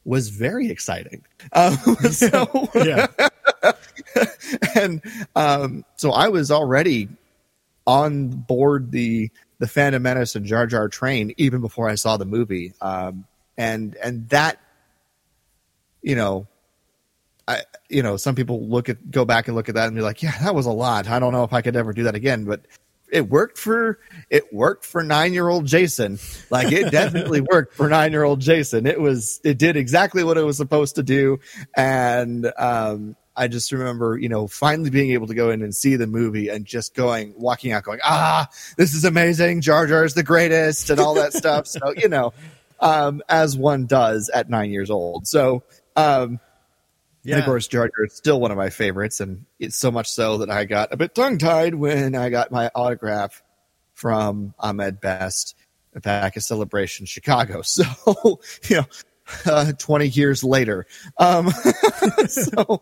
was 0.05 0.29
very 0.29 0.69
exciting. 0.69 1.23
Um, 1.53 1.75
so, 2.11 2.69
Yeah. 2.75 3.07
and 4.75 5.01
um, 5.35 5.85
so 5.97 6.11
I 6.11 6.29
was 6.29 6.51
already 6.51 7.09
on 7.85 8.29
board 8.29 8.91
the 8.91 9.29
the 9.59 9.67
Phantom 9.67 10.01
Menace 10.01 10.35
and 10.35 10.45
Jar 10.45 10.65
Jar 10.67 10.87
train 10.87 11.33
even 11.37 11.61
before 11.61 11.89
I 11.89 11.95
saw 11.95 12.17
the 12.17 12.25
movie. 12.25 12.73
Um, 12.81 13.25
and 13.57 13.95
and 13.97 14.29
that, 14.29 14.59
you 16.01 16.15
know, 16.15 16.47
I 17.47 17.63
you 17.89 18.01
know 18.01 18.15
some 18.15 18.35
people 18.35 18.67
look 18.67 18.89
at 18.89 19.11
go 19.11 19.25
back 19.25 19.47
and 19.47 19.55
look 19.55 19.69
at 19.69 19.75
that 19.75 19.87
and 19.87 19.95
be 19.95 20.01
like, 20.01 20.23
yeah, 20.23 20.37
that 20.41 20.55
was 20.55 20.65
a 20.65 20.71
lot. 20.71 21.09
I 21.09 21.19
don't 21.19 21.33
know 21.33 21.43
if 21.43 21.51
I 21.51 21.61
could 21.61 21.75
ever 21.75 21.91
do 21.93 22.03
that 22.03 22.15
again, 22.15 22.45
but 22.45 22.61
it 23.11 23.29
worked 23.29 23.57
for 23.57 23.99
it 24.29 24.53
worked 24.53 24.85
for 24.85 25.03
nine 25.03 25.33
year 25.33 25.47
old 25.47 25.65
Jason. 25.65 26.19
Like 26.49 26.71
it 26.71 26.91
definitely 26.91 27.41
worked 27.51 27.75
for 27.75 27.89
nine 27.89 28.11
year 28.11 28.23
old 28.23 28.39
Jason. 28.39 28.85
It 28.85 28.99
was 28.99 29.39
it 29.43 29.57
did 29.57 29.75
exactly 29.77 30.23
what 30.23 30.37
it 30.37 30.43
was 30.43 30.57
supposed 30.57 30.95
to 30.95 31.03
do, 31.03 31.39
and 31.75 32.51
um, 32.57 33.15
I 33.35 33.47
just 33.47 33.71
remember 33.71 34.17
you 34.17 34.29
know 34.29 34.47
finally 34.47 34.89
being 34.89 35.11
able 35.11 35.27
to 35.27 35.33
go 35.33 35.49
in 35.51 35.61
and 35.61 35.73
see 35.75 35.95
the 35.95 36.07
movie 36.07 36.49
and 36.49 36.65
just 36.65 36.95
going 36.95 37.33
walking 37.37 37.71
out 37.71 37.83
going 37.83 37.99
ah 38.03 38.47
this 38.77 38.93
is 38.93 39.05
amazing 39.05 39.61
Jar 39.61 39.87
Jar 39.87 40.03
is 40.05 40.13
the 40.13 40.23
greatest 40.23 40.89
and 40.89 40.99
all 40.99 41.15
that 41.15 41.33
stuff. 41.33 41.67
So 41.67 41.93
you 41.95 42.09
know 42.09 42.33
um, 42.79 43.21
as 43.27 43.57
one 43.57 43.85
does 43.85 44.29
at 44.29 44.49
nine 44.49 44.71
years 44.71 44.89
old. 44.89 45.27
So. 45.27 45.63
Um, 45.95 46.39
Yeah. 47.23 47.35
and 47.35 47.39
of 47.41 47.45
course, 47.45 47.67
Jar 47.67 47.87
Jar 47.87 48.05
is 48.05 48.13
still 48.15 48.39
one 48.39 48.51
of 48.51 48.57
my 48.57 48.69
favorites, 48.69 49.19
and 49.19 49.45
it's 49.59 49.77
so 49.77 49.91
much 49.91 50.09
so 50.09 50.37
that 50.37 50.49
I 50.49 50.65
got 50.65 50.93
a 50.93 50.97
bit 50.97 51.13
tongue 51.13 51.37
tied 51.37 51.75
when 51.75 52.15
I 52.15 52.29
got 52.29 52.51
my 52.51 52.71
autograph 52.73 53.43
from 53.93 54.53
Ahmed 54.57 55.01
Best 55.01 55.55
back 56.01 56.37
at 56.37 56.43
Celebration 56.43 57.05
Chicago. 57.05 57.61
So, 57.65 58.39
you 58.69 58.77
know, 58.77 58.85
uh, 59.45 59.71
20 59.73 60.07
years 60.07 60.43
later. 60.43 60.85
Um, 61.17 61.49
so, 62.27 62.81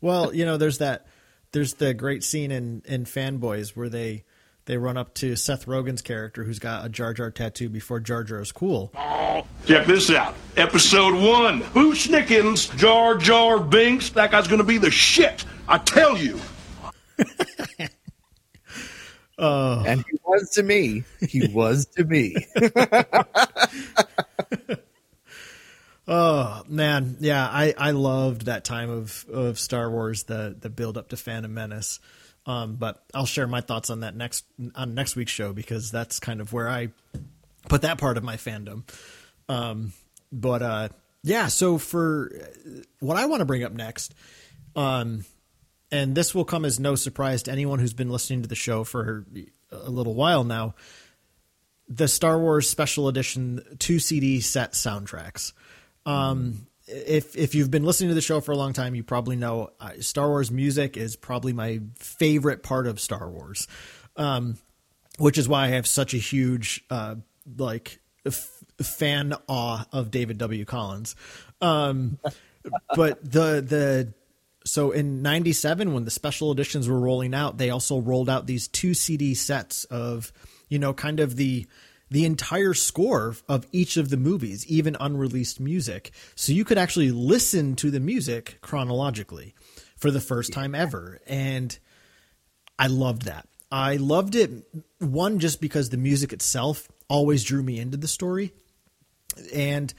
Well, 0.00 0.34
you 0.34 0.44
know, 0.44 0.56
there's 0.56 0.78
that. 0.78 1.06
There's 1.52 1.74
the 1.74 1.94
great 1.94 2.24
scene 2.24 2.50
in 2.50 2.82
in 2.84 3.04
Fanboys 3.04 3.70
where 3.76 3.88
they 3.88 4.24
they 4.68 4.76
run 4.76 4.98
up 4.98 5.14
to 5.14 5.34
Seth 5.34 5.64
Rogen's 5.64 6.02
character 6.02 6.44
who's 6.44 6.58
got 6.58 6.84
a 6.84 6.90
Jar 6.90 7.14
Jar 7.14 7.30
tattoo 7.30 7.70
before 7.70 8.00
Jar 8.00 8.22
Jar 8.22 8.40
is 8.40 8.52
cool. 8.52 8.92
Check 9.64 9.86
this 9.86 10.10
out. 10.10 10.34
Episode 10.58 11.14
one. 11.14 11.62
Who 11.72 11.94
Snickens? 11.94 12.76
Jar 12.76 13.16
Jar 13.16 13.58
Binks? 13.58 14.10
That 14.10 14.30
guy's 14.30 14.46
gonna 14.46 14.64
be 14.64 14.76
the 14.76 14.90
shit. 14.90 15.46
I 15.66 15.78
tell 15.78 16.16
you. 16.16 16.38
Uh. 19.40 19.84
and 19.86 20.04
he 20.10 20.18
was 20.26 20.50
to 20.50 20.64
me, 20.64 21.04
he 21.28 21.46
was 21.46 21.86
to 21.86 22.02
me. 22.02 22.34
Oh 26.10 26.62
man, 26.66 27.18
yeah, 27.20 27.46
I, 27.46 27.74
I 27.76 27.90
loved 27.90 28.46
that 28.46 28.64
time 28.64 28.88
of, 28.88 29.26
of 29.30 29.58
Star 29.58 29.90
Wars, 29.90 30.22
the 30.22 30.56
the 30.58 30.70
build 30.70 30.96
up 30.96 31.10
to 31.10 31.18
Phantom 31.18 31.52
Menace. 31.52 32.00
Um, 32.48 32.76
but 32.76 33.04
I'll 33.14 33.26
share 33.26 33.46
my 33.46 33.60
thoughts 33.60 33.90
on 33.90 34.00
that 34.00 34.16
next 34.16 34.46
on 34.74 34.94
next 34.94 35.16
week's 35.16 35.30
show 35.30 35.52
because 35.52 35.90
that's 35.90 36.18
kind 36.18 36.40
of 36.40 36.54
where 36.54 36.66
I 36.68 36.88
put 37.68 37.82
that 37.82 37.98
part 37.98 38.16
of 38.16 38.24
my 38.24 38.36
fandom. 38.36 38.84
Um, 39.50 39.92
but 40.32 40.62
uh, 40.62 40.88
yeah, 41.22 41.48
so 41.48 41.76
for 41.76 42.32
what 43.00 43.18
I 43.18 43.26
want 43.26 43.40
to 43.40 43.44
bring 43.44 43.64
up 43.64 43.72
next, 43.72 44.14
um, 44.74 45.26
and 45.92 46.14
this 46.14 46.34
will 46.34 46.46
come 46.46 46.64
as 46.64 46.80
no 46.80 46.94
surprise 46.94 47.42
to 47.44 47.52
anyone 47.52 47.80
who's 47.80 47.92
been 47.92 48.08
listening 48.08 48.40
to 48.42 48.48
the 48.48 48.54
show 48.54 48.82
for 48.82 49.26
a 49.70 49.90
little 49.90 50.14
while 50.14 50.42
now. 50.42 50.74
The 51.86 52.08
Star 52.08 52.38
Wars 52.38 52.68
Special 52.68 53.08
Edition 53.08 53.62
two 53.78 53.98
CD 53.98 54.40
set 54.40 54.72
soundtracks. 54.72 55.52
Um, 56.06 56.66
if 56.88 57.36
if 57.36 57.54
you've 57.54 57.70
been 57.70 57.84
listening 57.84 58.08
to 58.08 58.14
the 58.14 58.20
show 58.20 58.40
for 58.40 58.52
a 58.52 58.56
long 58.56 58.72
time, 58.72 58.94
you 58.94 59.02
probably 59.02 59.36
know 59.36 59.70
uh, 59.80 59.92
Star 60.00 60.28
Wars 60.28 60.50
music 60.50 60.96
is 60.96 61.16
probably 61.16 61.52
my 61.52 61.80
favorite 61.96 62.62
part 62.62 62.86
of 62.86 62.98
Star 63.00 63.30
Wars, 63.30 63.68
um, 64.16 64.58
which 65.18 65.38
is 65.38 65.48
why 65.48 65.64
I 65.64 65.68
have 65.68 65.86
such 65.86 66.14
a 66.14 66.18
huge 66.18 66.84
uh, 66.90 67.16
like 67.56 68.00
f- 68.24 68.64
fan 68.80 69.34
awe 69.48 69.84
of 69.92 70.10
David 70.10 70.38
W. 70.38 70.64
Collins. 70.64 71.14
Um, 71.60 72.18
but 72.94 73.22
the 73.22 73.60
the 73.60 74.14
so 74.64 74.90
in 74.90 75.22
97 75.22 75.94
when 75.94 76.04
the 76.04 76.10
special 76.10 76.52
editions 76.52 76.88
were 76.88 77.00
rolling 77.00 77.34
out 77.34 77.56
they 77.56 77.70
also 77.70 78.00
rolled 78.00 78.28
out 78.28 78.46
these 78.46 78.68
two 78.68 78.92
cd 78.92 79.32
sets 79.32 79.84
of 79.84 80.30
you 80.68 80.78
know 80.78 80.92
kind 80.92 81.20
of 81.20 81.36
the 81.36 81.66
the 82.10 82.24
entire 82.24 82.74
score 82.74 83.36
of 83.48 83.66
each 83.72 83.96
of 83.96 84.10
the 84.10 84.16
movies 84.16 84.66
even 84.66 84.96
unreleased 85.00 85.60
music 85.60 86.10
so 86.34 86.52
you 86.52 86.64
could 86.64 86.78
actually 86.78 87.10
listen 87.10 87.76
to 87.76 87.90
the 87.90 88.00
music 88.00 88.58
chronologically 88.60 89.54
for 89.96 90.10
the 90.10 90.20
first 90.20 90.52
time 90.52 90.74
ever 90.74 91.18
and 91.26 91.78
I 92.78 92.86
loved 92.86 93.22
that. 93.22 93.48
I 93.70 93.96
loved 93.96 94.34
it 94.34 94.50
one 94.98 95.40
just 95.40 95.60
because 95.60 95.90
the 95.90 95.96
music 95.96 96.32
itself 96.32 96.88
always 97.08 97.44
drew 97.44 97.62
me 97.62 97.78
into 97.78 97.96
the 97.96 98.08
story, 98.08 98.52
and 99.52 99.92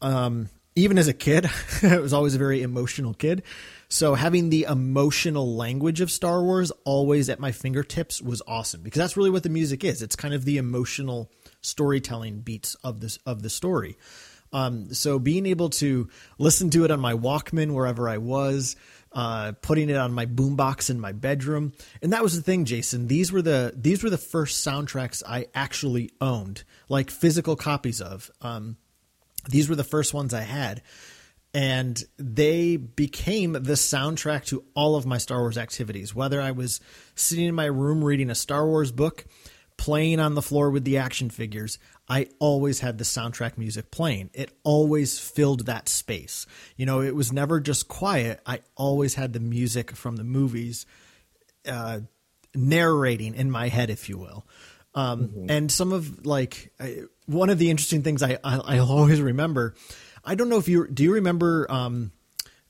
um, 0.00 0.48
even 0.74 0.98
as 0.98 1.06
a 1.06 1.12
kid, 1.12 1.48
I 1.82 1.98
was 1.98 2.12
always 2.12 2.34
a 2.34 2.38
very 2.38 2.62
emotional 2.62 3.14
kid. 3.14 3.42
So 3.88 4.14
having 4.14 4.50
the 4.50 4.64
emotional 4.64 5.54
language 5.54 6.00
of 6.00 6.10
Star 6.10 6.42
Wars 6.42 6.72
always 6.84 7.28
at 7.28 7.38
my 7.38 7.52
fingertips 7.52 8.20
was 8.20 8.42
awesome 8.48 8.82
because 8.82 8.98
that's 8.98 9.16
really 9.16 9.30
what 9.30 9.44
the 9.44 9.48
music 9.48 9.84
is. 9.84 10.02
It's 10.02 10.16
kind 10.16 10.34
of 10.34 10.44
the 10.44 10.56
emotional 10.56 11.30
storytelling 11.64 12.40
beats 12.40 12.74
of 12.76 13.00
this 13.00 13.18
of 13.26 13.42
the 13.42 13.50
story. 13.50 13.96
Um, 14.52 14.94
so 14.94 15.18
being 15.18 15.46
able 15.46 15.70
to 15.70 16.08
listen 16.38 16.70
to 16.70 16.84
it 16.84 16.92
on 16.92 17.00
my 17.00 17.12
Walkman 17.12 17.74
wherever 17.74 18.08
I 18.08 18.18
was, 18.18 18.76
uh, 19.12 19.52
putting 19.62 19.90
it 19.90 19.96
on 19.96 20.12
my 20.12 20.26
boombox 20.26 20.90
in 20.90 21.00
my 21.00 21.10
bedroom, 21.10 21.72
and 22.02 22.12
that 22.12 22.22
was 22.22 22.36
the 22.36 22.42
thing, 22.42 22.64
Jason. 22.64 23.08
These 23.08 23.32
were 23.32 23.42
the 23.42 23.72
these 23.76 24.02
were 24.02 24.10
the 24.10 24.18
first 24.18 24.64
soundtracks 24.64 25.22
I 25.26 25.46
actually 25.54 26.10
owned, 26.20 26.62
like 26.88 27.10
physical 27.10 27.56
copies 27.56 28.00
of. 28.00 28.30
Um, 28.40 28.76
these 29.48 29.68
were 29.68 29.76
the 29.76 29.84
first 29.84 30.14
ones 30.14 30.32
I 30.32 30.42
had, 30.42 30.82
and 31.52 32.02
they 32.16 32.76
became 32.76 33.52
the 33.52 33.74
soundtrack 33.74 34.46
to 34.46 34.64
all 34.74 34.96
of 34.96 35.06
my 35.06 35.18
Star 35.18 35.40
Wars 35.40 35.58
activities. 35.58 36.14
Whether 36.14 36.40
I 36.40 36.50
was 36.50 36.80
sitting 37.14 37.46
in 37.46 37.54
my 37.54 37.66
room 37.66 38.02
reading 38.02 38.30
a 38.30 38.34
Star 38.34 38.66
Wars 38.66 38.90
book, 38.90 39.26
playing 39.76 40.20
on 40.20 40.34
the 40.34 40.42
floor 40.42 40.70
with 40.70 40.84
the 40.84 40.98
action 40.98 41.30
figures, 41.30 41.78
I 42.08 42.28
always 42.38 42.80
had 42.80 42.98
the 42.98 43.04
soundtrack 43.04 43.58
music 43.58 43.90
playing. 43.90 44.30
It 44.34 44.52
always 44.62 45.18
filled 45.18 45.66
that 45.66 45.88
space. 45.88 46.46
You 46.76 46.86
know, 46.86 47.00
it 47.00 47.14
was 47.14 47.32
never 47.32 47.60
just 47.60 47.88
quiet. 47.88 48.40
I 48.46 48.60
always 48.76 49.14
had 49.14 49.32
the 49.32 49.40
music 49.40 49.92
from 49.92 50.16
the 50.16 50.24
movies 50.24 50.86
uh, 51.66 52.00
narrating 52.54 53.34
in 53.34 53.50
my 53.50 53.68
head, 53.68 53.90
if 53.90 54.08
you 54.08 54.18
will. 54.18 54.46
Um, 54.94 55.46
And 55.48 55.72
some 55.72 55.92
of 55.92 56.24
like 56.24 56.72
I, 56.78 57.02
one 57.26 57.50
of 57.50 57.58
the 57.58 57.70
interesting 57.70 58.02
things 58.02 58.22
I, 58.22 58.38
I 58.44 58.58
I 58.58 58.78
always 58.78 59.20
remember. 59.20 59.74
I 60.24 60.36
don't 60.36 60.48
know 60.48 60.58
if 60.58 60.68
you 60.68 60.86
do 60.86 61.02
you 61.02 61.14
remember 61.14 61.66
um, 61.68 62.12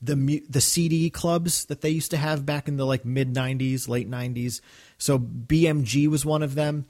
the 0.00 0.42
the 0.48 0.60
CD 0.62 1.10
clubs 1.10 1.66
that 1.66 1.82
they 1.82 1.90
used 1.90 2.12
to 2.12 2.16
have 2.16 2.46
back 2.46 2.66
in 2.66 2.76
the 2.78 2.86
like 2.86 3.04
mid 3.04 3.34
'90s, 3.34 3.88
late 3.88 4.10
'90s. 4.10 4.60
So 4.98 5.18
BMG 5.18 6.08
was 6.08 6.24
one 6.24 6.42
of 6.42 6.54
them. 6.54 6.86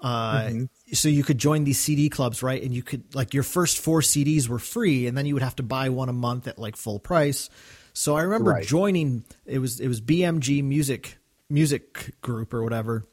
Uh, 0.00 0.50
So 0.92 1.08
you 1.08 1.24
could 1.24 1.38
join 1.38 1.64
these 1.64 1.78
CD 1.78 2.08
clubs, 2.08 2.42
right? 2.42 2.62
And 2.62 2.72
you 2.72 2.82
could 2.82 3.14
like 3.14 3.34
your 3.34 3.42
first 3.42 3.78
four 3.78 4.00
CDs 4.00 4.48
were 4.48 4.58
free, 4.60 5.06
and 5.06 5.18
then 5.18 5.26
you 5.26 5.34
would 5.34 5.42
have 5.42 5.56
to 5.56 5.62
buy 5.62 5.88
one 5.88 6.08
a 6.08 6.12
month 6.12 6.46
at 6.46 6.58
like 6.58 6.76
full 6.76 6.98
price. 7.00 7.50
So 7.92 8.14
I 8.16 8.22
remember 8.22 8.52
Right. 8.52 8.66
joining. 8.66 9.24
It 9.44 9.58
was 9.58 9.80
it 9.80 9.88
was 9.88 10.00
BMG 10.00 10.62
Music 10.62 11.18
Music 11.50 12.14
Group 12.22 12.54
or 12.54 12.62
whatever, 12.62 13.06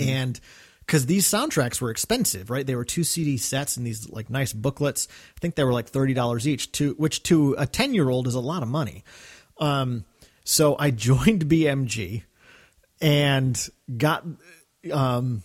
and 0.00 0.40
because 0.80 1.06
these 1.06 1.26
soundtracks 1.26 1.80
were 1.80 1.90
expensive, 1.90 2.50
right? 2.50 2.66
They 2.66 2.74
were 2.74 2.84
two 2.84 3.04
CD 3.04 3.36
sets 3.36 3.76
and 3.76 3.86
these 3.86 4.08
like 4.10 4.28
nice 4.28 4.52
booklets. 4.52 5.06
I 5.36 5.40
think 5.40 5.54
they 5.54 5.62
were 5.64 5.72
like 5.72 5.88
thirty 5.88 6.14
dollars 6.14 6.48
each, 6.48 6.72
to 6.72 6.94
which 6.94 7.22
to 7.24 7.54
a 7.58 7.66
ten 7.66 7.94
year 7.94 8.08
old 8.10 8.26
is 8.26 8.34
a 8.34 8.40
lot 8.40 8.62
of 8.64 8.68
money. 8.68 9.04
Um, 9.58 10.04
so 10.44 10.76
I 10.80 10.90
joined 11.08 11.46
BMG 11.46 12.24
and 13.02 13.68
got 13.94 14.24
um, 14.90 15.42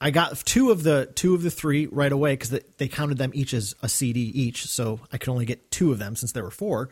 I 0.00 0.10
got 0.10 0.36
two 0.44 0.70
of 0.70 0.82
the 0.82 1.10
two 1.14 1.34
of 1.34 1.42
the 1.42 1.50
three 1.50 1.86
right 1.86 2.12
away 2.12 2.34
because 2.34 2.50
they, 2.50 2.60
they 2.78 2.88
counted 2.88 3.18
them 3.18 3.32
each 3.34 3.54
as 3.54 3.74
a 3.82 3.88
CD 3.88 4.20
each, 4.20 4.66
so 4.66 5.00
I 5.12 5.18
could 5.18 5.30
only 5.30 5.46
get 5.46 5.70
two 5.70 5.90
of 5.90 5.98
them 5.98 6.14
since 6.14 6.32
there 6.32 6.44
were 6.44 6.50
four. 6.50 6.90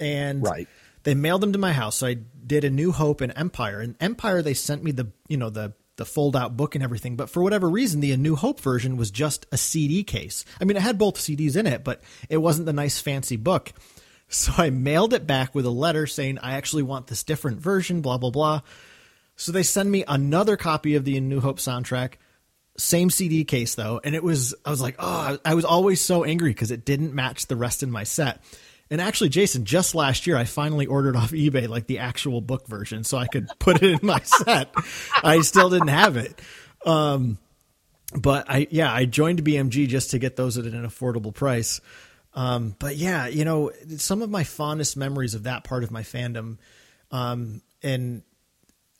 And 0.00 0.42
Right. 0.42 0.68
they 1.04 1.14
mailed 1.14 1.40
them 1.42 1.52
to 1.52 1.58
my 1.58 1.72
house. 1.72 1.96
So 1.96 2.06
I 2.06 2.14
did 2.14 2.64
a 2.64 2.70
New 2.70 2.92
Hope 2.92 3.20
and 3.20 3.32
Empire. 3.36 3.80
And 3.80 3.94
Empire, 4.00 4.42
they 4.42 4.54
sent 4.54 4.82
me 4.82 4.90
the 4.90 5.12
you 5.28 5.36
know 5.36 5.50
the 5.50 5.74
the 5.96 6.04
fold 6.04 6.36
out 6.36 6.56
book 6.56 6.74
and 6.74 6.84
everything. 6.84 7.16
But 7.16 7.30
for 7.30 7.42
whatever 7.42 7.68
reason, 7.70 8.00
the 8.00 8.12
A 8.12 8.16
New 8.18 8.36
Hope 8.36 8.60
version 8.60 8.96
was 8.98 9.10
just 9.10 9.46
a 9.50 9.56
CD 9.56 10.04
case. 10.04 10.44
I 10.60 10.64
mean, 10.64 10.76
it 10.76 10.82
had 10.82 10.98
both 10.98 11.16
CDs 11.16 11.56
in 11.56 11.66
it, 11.66 11.84
but 11.84 12.02
it 12.28 12.36
wasn't 12.36 12.66
the 12.66 12.72
nice 12.74 13.00
fancy 13.00 13.36
book. 13.36 13.72
So 14.28 14.52
I 14.58 14.70
mailed 14.70 15.14
it 15.14 15.24
back 15.24 15.54
with 15.54 15.64
a 15.66 15.70
letter 15.70 16.06
saying 16.08 16.38
I 16.40 16.54
actually 16.54 16.82
want 16.82 17.06
this 17.06 17.22
different 17.22 17.60
version. 17.60 18.00
Blah 18.00 18.18
blah 18.18 18.30
blah. 18.30 18.60
So 19.36 19.52
they 19.52 19.62
send 19.62 19.90
me 19.90 20.04
another 20.08 20.56
copy 20.56 20.94
of 20.94 21.04
the 21.04 21.20
New 21.20 21.40
Hope 21.40 21.58
soundtrack, 21.58 22.14
same 22.78 23.10
CD 23.10 23.44
case 23.44 23.74
though, 23.74 24.00
and 24.02 24.14
it 24.14 24.22
was 24.22 24.54
I 24.64 24.70
was 24.70 24.80
like, 24.80 24.96
oh, 24.98 25.38
I 25.44 25.54
was 25.54 25.64
always 25.64 26.00
so 26.00 26.24
angry 26.24 26.50
because 26.50 26.70
it 26.70 26.84
didn't 26.84 27.14
match 27.14 27.46
the 27.46 27.56
rest 27.56 27.82
in 27.82 27.90
my 27.90 28.04
set. 28.04 28.40
And 28.90 29.00
actually, 29.00 29.30
Jason, 29.30 29.64
just 29.64 29.94
last 29.94 30.26
year 30.26 30.36
I 30.36 30.44
finally 30.44 30.86
ordered 30.86 31.16
off 31.16 31.32
eBay 31.32 31.68
like 31.68 31.86
the 31.86 31.98
actual 31.98 32.40
book 32.40 32.68
version 32.68 33.04
so 33.04 33.18
I 33.18 33.26
could 33.26 33.48
put 33.58 33.82
it 33.82 34.00
in 34.00 34.06
my 34.06 34.20
set. 34.24 34.72
I 35.22 35.40
still 35.40 35.70
didn't 35.70 35.88
have 35.88 36.16
it. 36.16 36.40
Um, 36.84 37.38
but 38.14 38.48
I 38.48 38.68
yeah, 38.70 38.92
I 38.92 39.04
joined 39.04 39.44
BMG 39.44 39.88
just 39.88 40.12
to 40.12 40.18
get 40.18 40.36
those 40.36 40.56
at 40.56 40.64
an 40.64 40.86
affordable 40.86 41.34
price. 41.34 41.80
Um, 42.34 42.76
but 42.78 42.96
yeah, 42.96 43.26
you 43.26 43.44
know, 43.44 43.72
some 43.96 44.22
of 44.22 44.30
my 44.30 44.44
fondest 44.44 44.96
memories 44.96 45.34
of 45.34 45.44
that 45.44 45.64
part 45.64 45.82
of 45.82 45.90
my 45.90 46.02
fandom, 46.02 46.58
um, 47.10 47.62
and 47.82 48.22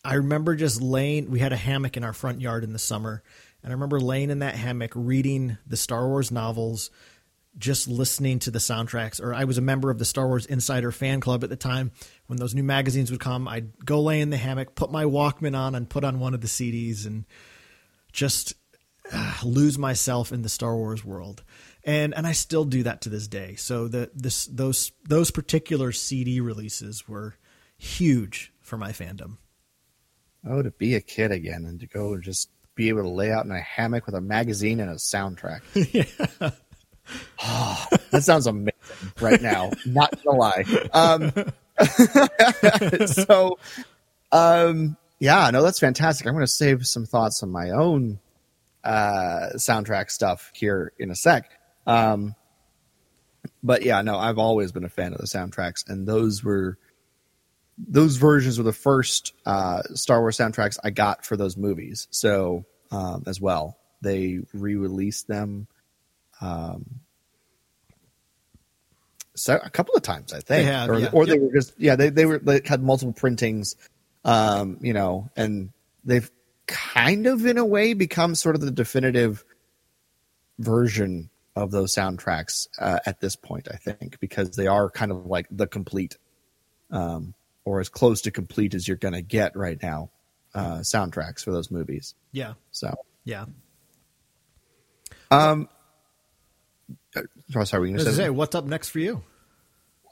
I 0.07 0.14
remember 0.14 0.54
just 0.54 0.80
laying. 0.80 1.30
We 1.30 1.40
had 1.40 1.52
a 1.52 1.57
hammock 1.57 1.96
in 1.96 2.04
our 2.04 2.12
front 2.12 2.40
yard 2.40 2.62
in 2.62 2.72
the 2.72 2.78
summer, 2.78 3.24
and 3.61 3.72
I 3.72 3.74
remember 3.74 3.98
laying 3.98 4.30
in 4.30 4.38
that 4.38 4.54
hammock 4.54 4.92
reading 4.94 5.59
the 5.66 5.76
Star 5.76 6.07
Wars 6.07 6.30
novels, 6.30 6.90
just 7.59 7.88
listening 7.88 8.38
to 8.40 8.52
the 8.52 8.61
soundtracks. 8.61 9.20
Or 9.20 9.34
I 9.34 9.42
was 9.42 9.59
a 9.59 9.62
member 9.62 9.90
of 9.90 9.98
the 9.98 10.04
Star 10.04 10.28
Wars 10.28 10.46
Insider 10.46 10.92
fan 10.92 11.20
club 11.20 11.42
at 11.42 11.50
the 11.50 11.57
time. 11.57 11.90
When 12.28 12.38
those 12.38 12.54
new 12.54 12.62
magazines 12.62 13.11
would 13.11 13.18
come, 13.18 13.48
I'd 13.48 13.84
go 13.84 14.00
lay 14.00 14.20
in 14.20 14.30
the 14.30 14.36
hammock, 14.36 14.76
put 14.76 14.92
my 14.92 15.02
Walkman 15.02 15.59
on, 15.59 15.74
and 15.74 15.90
put 15.90 16.04
on 16.04 16.20
one 16.20 16.34
of 16.34 16.40
the 16.40 16.46
CDs, 16.46 17.04
and 17.04 17.24
just 18.12 18.54
uh, 19.12 19.34
lose 19.42 19.76
myself 19.76 20.30
in 20.30 20.42
the 20.42 20.48
Star 20.48 20.76
Wars 20.76 21.04
world. 21.04 21.42
And 21.82 22.14
and 22.14 22.28
I 22.28 22.32
still 22.32 22.64
do 22.64 22.84
that 22.84 23.00
to 23.02 23.09
this 23.09 23.26
day. 23.26 23.57
So 23.57 23.88
the 23.88 24.12
this 24.14 24.46
those 24.46 24.92
those 25.09 25.32
particular 25.32 25.90
CD 25.90 26.38
releases 26.38 27.09
were 27.09 27.34
huge 27.76 28.52
for 28.61 28.76
my 28.76 28.92
fandom. 28.92 29.38
Oh, 30.49 30.62
to 30.62 30.70
be 30.70 30.94
a 30.94 31.01
kid 31.01 31.32
again 31.32 31.64
and 31.64 31.80
to 31.80 31.86
go 31.86 32.14
and 32.14 32.22
just 32.22 32.51
be 32.74 32.88
able 32.88 33.03
to 33.03 33.09
lay 33.09 33.32
out 33.32 33.44
in 33.44 33.51
a 33.51 33.61
hammock 33.61 34.07
with 34.07 34.14
a 34.14 34.20
magazine 34.20 34.80
and 34.80 34.90
a 34.90 34.94
soundtrack. 34.94 35.62
yeah. 35.92 36.55
that 38.11 38.22
sounds 38.22 38.47
amazing 38.47 38.72
right 39.20 39.40
now. 39.40 39.70
Not 39.84 40.22
gonna 40.22 40.38
lie. 40.38 40.64
Um, 40.92 41.32
so, 43.07 43.59
um, 44.32 44.97
yeah, 45.18 45.51
no, 45.51 45.62
that's 45.62 45.78
fantastic. 45.78 46.26
I'm 46.26 46.34
going 46.34 46.44
to 46.44 46.53
save 46.53 46.86
some 46.86 47.07
thoughts 47.07 47.42
on 47.42 47.51
my 47.51 47.70
own 47.70 48.20
uh, 48.84 49.51
soundtrack 49.57 50.11
stuff 50.11 50.51
here 50.55 50.92
in 50.99 51.11
a 51.11 51.14
sec. 51.14 51.51
Um, 51.86 52.34
but 53.62 53.82
yeah, 53.82 54.03
no, 54.03 54.18
I've 54.18 54.38
always 54.38 54.72
been 54.72 54.84
a 54.84 54.90
fan 54.90 55.12
of 55.12 55.18
the 55.18 55.26
soundtracks, 55.26 55.88
and 55.88 56.07
those 56.07 56.44
were 56.44 56.78
those 57.78 58.16
versions 58.16 58.58
were 58.58 58.64
the 58.64 58.72
first 58.72 59.34
uh, 59.44 59.82
Star 59.94 60.20
Wars 60.20 60.36
soundtracks 60.36 60.78
I 60.82 60.90
got 60.90 61.24
for 61.24 61.36
those 61.36 61.56
movies. 61.56 62.08
So 62.10 62.64
um, 62.90 63.24
as 63.26 63.40
well, 63.40 63.78
they 64.00 64.40
re-released 64.54 65.28
them. 65.28 65.66
Um, 66.40 67.00
so 69.34 69.58
a 69.62 69.68
couple 69.70 69.94
of 69.94 70.02
times, 70.02 70.32
I 70.32 70.36
think, 70.36 70.46
They 70.46 70.64
have, 70.64 70.88
or, 70.88 70.98
yeah. 70.98 71.10
or 71.12 71.26
they 71.26 71.32
Yep. 71.34 71.42
were 71.42 71.52
just 71.52 71.74
yeah, 71.78 71.96
they 71.96 72.08
they 72.08 72.24
were 72.24 72.38
they 72.38 72.62
had 72.64 72.82
multiple 72.82 73.12
printings, 73.12 73.76
um, 74.24 74.78
you 74.80 74.94
know, 74.94 75.28
and 75.36 75.70
they've 76.04 76.30
kind 76.66 77.26
of 77.26 77.44
in 77.44 77.58
a 77.58 77.64
way 77.64 77.92
become 77.92 78.34
sort 78.34 78.54
of 78.54 78.62
the 78.62 78.70
definitive 78.70 79.44
version 80.58 81.28
of 81.54 81.70
those 81.70 81.94
soundtracks 81.94 82.66
uh, 82.78 82.98
at 83.04 83.20
this 83.20 83.36
point. 83.36 83.68
I 83.70 83.76
think 83.76 84.18
because 84.20 84.56
they 84.56 84.66
are 84.66 84.90
kind 84.90 85.10
of 85.12 85.26
like 85.26 85.46
the 85.50 85.66
complete, 85.66 86.16
um, 86.90 87.34
or 87.66 87.80
as 87.80 87.88
close 87.90 88.22
to 88.22 88.30
complete 88.30 88.72
as 88.74 88.86
you're 88.88 88.96
going 88.96 89.12
to 89.12 89.20
get 89.20 89.54
right 89.56 89.82
now, 89.82 90.08
uh, 90.54 90.78
soundtracks 90.78 91.44
for 91.44 91.50
those 91.50 91.70
movies. 91.70 92.14
Yeah, 92.32 92.54
So, 92.70 92.94
yeah. 93.24 93.44
um, 95.30 95.68
uh, 97.14 97.22
sorry, 97.64 97.80
were 97.80 97.86
you 97.86 97.92
going 97.96 98.06
to 98.06 98.12
say? 98.12 98.24
say, 98.24 98.30
what's 98.30 98.54
up 98.54 98.64
next 98.64 98.90
for 98.90 99.00
you? 99.00 99.22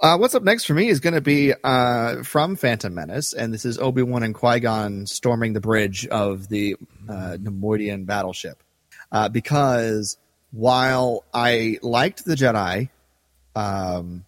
Uh, 0.02 0.18
what's 0.18 0.34
up 0.34 0.42
next 0.42 0.64
for 0.64 0.74
me 0.74 0.88
is 0.88 0.98
going 0.98 1.14
to 1.14 1.20
be 1.20 1.54
uh, 1.62 2.24
from 2.24 2.56
Phantom 2.56 2.92
Menace, 2.92 3.32
and 3.32 3.54
this 3.54 3.64
is 3.64 3.78
Obi 3.78 4.02
Wan 4.02 4.24
and 4.24 4.34
Qui 4.34 4.58
Gon 4.60 5.06
storming 5.06 5.52
the 5.52 5.60
bridge 5.60 6.06
of 6.08 6.48
the 6.48 6.74
uh, 7.08 7.36
Neimoidian 7.40 8.04
battleship. 8.04 8.62
Uh, 9.12 9.28
because 9.28 10.18
while 10.50 11.24
I 11.32 11.78
liked 11.82 12.24
the 12.24 12.34
Jedi, 12.34 12.88
um, 13.54 14.24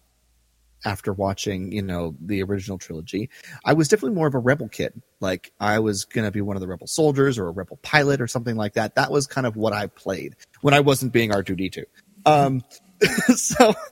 after 0.85 1.11
watching 1.13 1.71
you 1.71 1.81
know 1.81 2.15
the 2.21 2.43
original 2.43 2.77
trilogy, 2.77 3.29
I 3.65 3.73
was 3.73 3.87
definitely 3.87 4.15
more 4.15 4.27
of 4.27 4.35
a 4.35 4.39
rebel 4.39 4.69
kid. 4.69 5.01
Like 5.19 5.51
I 5.59 5.79
was 5.79 6.05
going 6.05 6.25
to 6.25 6.31
be 6.31 6.41
one 6.41 6.55
of 6.55 6.61
the 6.61 6.67
rebel 6.67 6.87
soldiers 6.87 7.37
or 7.37 7.47
a 7.47 7.51
rebel 7.51 7.79
pilot 7.81 8.21
or 8.21 8.27
something 8.27 8.55
like 8.55 8.73
that. 8.73 8.95
That 8.95 9.11
was 9.11 9.27
kind 9.27 9.47
of 9.47 9.55
what 9.55 9.73
I 9.73 9.87
played 9.87 10.35
when 10.61 10.73
I 10.73 10.79
wasn't 10.79 11.13
being 11.13 11.31
R 11.31 11.43
two 11.43 11.55
D 11.55 11.69
two. 11.69 11.85
Um, 12.25 12.63
so. 13.35 13.73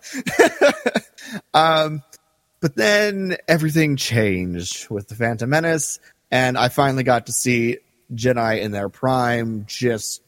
Um, 1.53 2.03
but 2.61 2.75
then 2.75 3.37
everything 3.47 3.95
changed 3.95 4.89
with 4.89 5.07
the 5.07 5.15
Phantom 5.15 5.49
Menace, 5.49 5.99
and 6.31 6.57
I 6.57 6.69
finally 6.69 7.03
got 7.03 7.27
to 7.27 7.31
see 7.31 7.77
Jedi 8.13 8.61
in 8.61 8.71
their 8.71 8.89
prime 8.89 9.65
just 9.67 10.21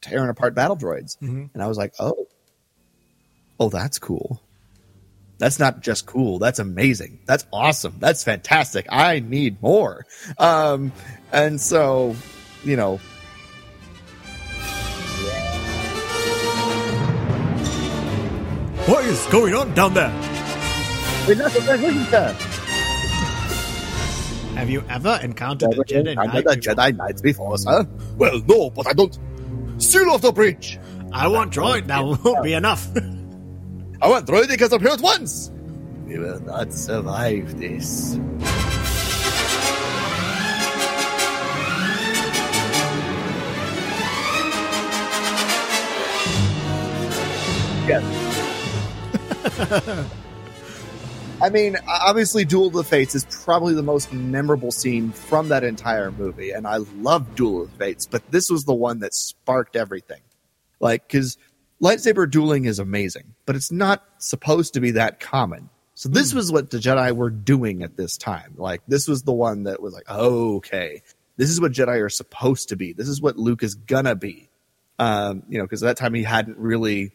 tearing 0.00 0.30
apart 0.30 0.54
battle 0.54 0.76
droids, 0.76 1.20
and 1.54 1.62
I 1.62 1.66
was 1.66 1.78
like, 1.78 1.94
oh, 1.98 2.26
oh, 3.60 3.68
that's 3.68 3.98
cool. 3.98 4.42
That's 5.38 5.58
not 5.58 5.80
just 5.82 6.06
cool. 6.06 6.38
That's 6.38 6.58
amazing. 6.58 7.20
That's 7.26 7.46
awesome. 7.52 7.96
That's 7.98 8.24
fantastic. 8.24 8.86
I 8.88 9.20
need 9.20 9.60
more. 9.62 10.06
Um, 10.38 10.92
and 11.32 11.60
so, 11.60 12.16
you 12.64 12.76
know, 12.76 12.98
What 18.86 19.04
is 19.04 19.26
going 19.26 19.52
on 19.52 19.74
down 19.74 19.94
there? 19.94 20.10
Have 24.54 24.70
you 24.70 24.84
ever 24.88 25.18
encountered 25.24 25.72
a 25.72 25.82
Jedi 25.82 26.16
Under 26.16 26.32
Knight? 26.32 26.44
the 26.44 26.56
before? 26.56 26.74
Jedi 26.74 26.96
Knights 26.96 27.20
before, 27.20 27.58
sir? 27.58 27.84
Well, 28.16 28.40
no, 28.46 28.70
but 28.70 28.86
I 28.86 28.92
don't. 28.92 29.18
Seal 29.78 30.08
off 30.10 30.22
the 30.22 30.30
bridge. 30.30 30.78
I 31.12 31.26
want 31.26 31.52
droid. 31.52 31.88
That 31.88 32.04
won't 32.04 32.44
be 32.44 32.52
enough. 32.52 32.88
I 34.00 34.08
want 34.08 34.26
droid 34.26 34.48
because 34.48 34.72
I'm 34.72 34.80
here 34.80 34.90
at 34.90 35.00
once. 35.00 35.50
We 36.06 36.18
will 36.18 36.40
not 36.40 36.72
survive 36.72 37.58
this. 37.58 38.18
Yes. 47.88 48.02
I 51.40 51.50
mean, 51.50 51.76
obviously, 51.88 52.44
Duel 52.44 52.66
of 52.66 52.72
the 52.72 52.82
Fates 52.82 53.14
is 53.14 53.26
probably 53.44 53.74
the 53.74 53.82
most 53.82 54.12
memorable 54.12 54.72
scene 54.72 55.12
from 55.12 55.48
that 55.50 55.64
entire 55.64 56.10
movie, 56.10 56.50
and 56.50 56.66
I 56.66 56.78
love 56.96 57.34
Duel 57.34 57.62
of 57.62 57.72
the 57.72 57.78
Fates, 57.78 58.06
but 58.06 58.28
this 58.30 58.50
was 58.50 58.64
the 58.64 58.74
one 58.74 59.00
that 59.00 59.14
sparked 59.14 59.76
everything. 59.76 60.20
Like, 60.80 61.06
because 61.06 61.38
lightsaber 61.82 62.30
dueling 62.30 62.64
is 62.64 62.78
amazing, 62.78 63.34
but 63.44 63.56
it's 63.56 63.72
not 63.72 64.04
supposed 64.18 64.74
to 64.74 64.80
be 64.80 64.92
that 64.92 65.20
common. 65.20 65.68
So 65.94 66.08
this 66.08 66.34
was 66.34 66.52
what 66.52 66.70
the 66.70 66.78
Jedi 66.78 67.14
were 67.16 67.30
doing 67.30 67.82
at 67.82 67.96
this 67.96 68.18
time. 68.18 68.54
Like, 68.56 68.82
this 68.86 69.08
was 69.08 69.22
the 69.22 69.32
one 69.32 69.64
that 69.64 69.80
was 69.80 69.94
like, 69.94 70.04
oh, 70.08 70.56
okay, 70.56 71.02
this 71.36 71.48
is 71.48 71.60
what 71.60 71.72
Jedi 71.72 72.02
are 72.02 72.10
supposed 72.10 72.68
to 72.68 72.76
be. 72.76 72.92
This 72.92 73.08
is 73.08 73.20
what 73.20 73.38
Luke 73.38 73.62
is 73.62 73.74
gonna 73.74 74.14
be. 74.14 74.50
Um, 74.98 75.42
you 75.48 75.58
know, 75.58 75.64
because 75.64 75.82
at 75.82 75.86
that 75.86 75.96
time 75.96 76.14
he 76.14 76.22
hadn't 76.22 76.58
really 76.58 77.12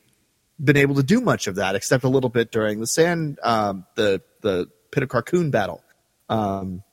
been 0.64 0.78
able 0.78 0.96
to 0.96 1.04
do 1.04 1.22
much 1.22 1.48
of 1.48 1.56
that 1.56 1.76
except 1.76 2.04
a 2.04 2.10
little 2.10 2.30
bit 2.30 2.52
during 2.52 2.80
the 2.80 2.88
sand, 2.88 3.40
um, 3.44 3.86
the 3.96 4.22
the 4.42 4.68
pit 4.92 5.04
of 5.04 5.10
Carkoon 5.10 5.52
battle. 5.52 5.84
Um, 6.30 6.84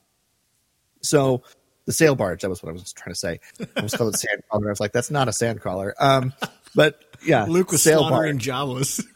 so 1.01 1.43
the 1.85 1.93
sail 1.93 2.15
barge, 2.15 2.41
that 2.41 2.49
was 2.49 2.61
what 2.61 2.69
I 2.69 2.73
was 2.73 2.93
trying 2.93 3.13
to 3.13 3.19
say. 3.19 3.39
I 3.75 3.81
was 3.81 3.95
called 3.95 4.13
it 4.13 4.17
sand 4.19 4.43
crawler. 4.49 4.67
I 4.67 4.71
was 4.71 4.79
like, 4.79 4.91
that's 4.91 5.11
not 5.11 5.27
a 5.27 5.33
sand 5.33 5.61
crawler. 5.61 5.95
Um, 5.99 6.33
but 6.75 7.08
yeah, 7.25 7.45
Luke 7.45 7.71
was 7.71 7.83
sail 7.83 7.99
slaughtering 7.99 8.37
barge. 8.37 8.45
Jawas. 8.45 9.05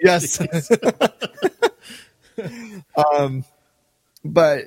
Yes. 0.00 0.40
um, 2.96 3.44
but 4.24 4.64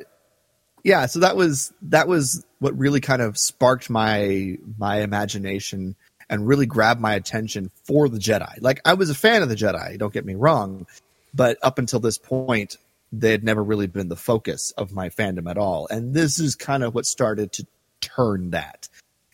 yeah, 0.83 1.05
so 1.05 1.19
that 1.19 1.35
was 1.35 1.73
that 1.83 2.07
was 2.07 2.45
what 2.59 2.77
really 2.77 2.99
kind 2.99 3.21
of 3.21 3.37
sparked 3.37 3.89
my 3.89 4.57
my 4.77 5.01
imagination 5.01 5.95
and 6.29 6.47
really 6.47 6.65
grabbed 6.65 7.01
my 7.01 7.13
attention 7.13 7.71
for 7.83 8.09
the 8.09 8.17
Jedi. 8.17 8.61
Like 8.61 8.81
I 8.85 8.93
was 8.93 9.09
a 9.09 9.15
fan 9.15 9.41
of 9.41 9.49
the 9.49 9.55
Jedi, 9.55 9.97
don't 9.97 10.13
get 10.13 10.25
me 10.25 10.35
wrong, 10.35 10.85
but 11.33 11.57
up 11.61 11.77
until 11.77 11.99
this 11.99 12.17
point, 12.17 12.77
they 13.11 13.31
had 13.31 13.43
never 13.43 13.63
really 13.63 13.87
been 13.87 14.07
the 14.07 14.15
focus 14.15 14.71
of 14.77 14.93
my 14.93 15.09
fandom 15.09 15.49
at 15.49 15.57
all. 15.57 15.87
And 15.89 16.13
this 16.13 16.39
is 16.39 16.55
kind 16.55 16.83
of 16.83 16.95
what 16.95 17.05
started 17.05 17.51
to 17.53 17.67
turn 17.99 18.51
that. 18.51 18.87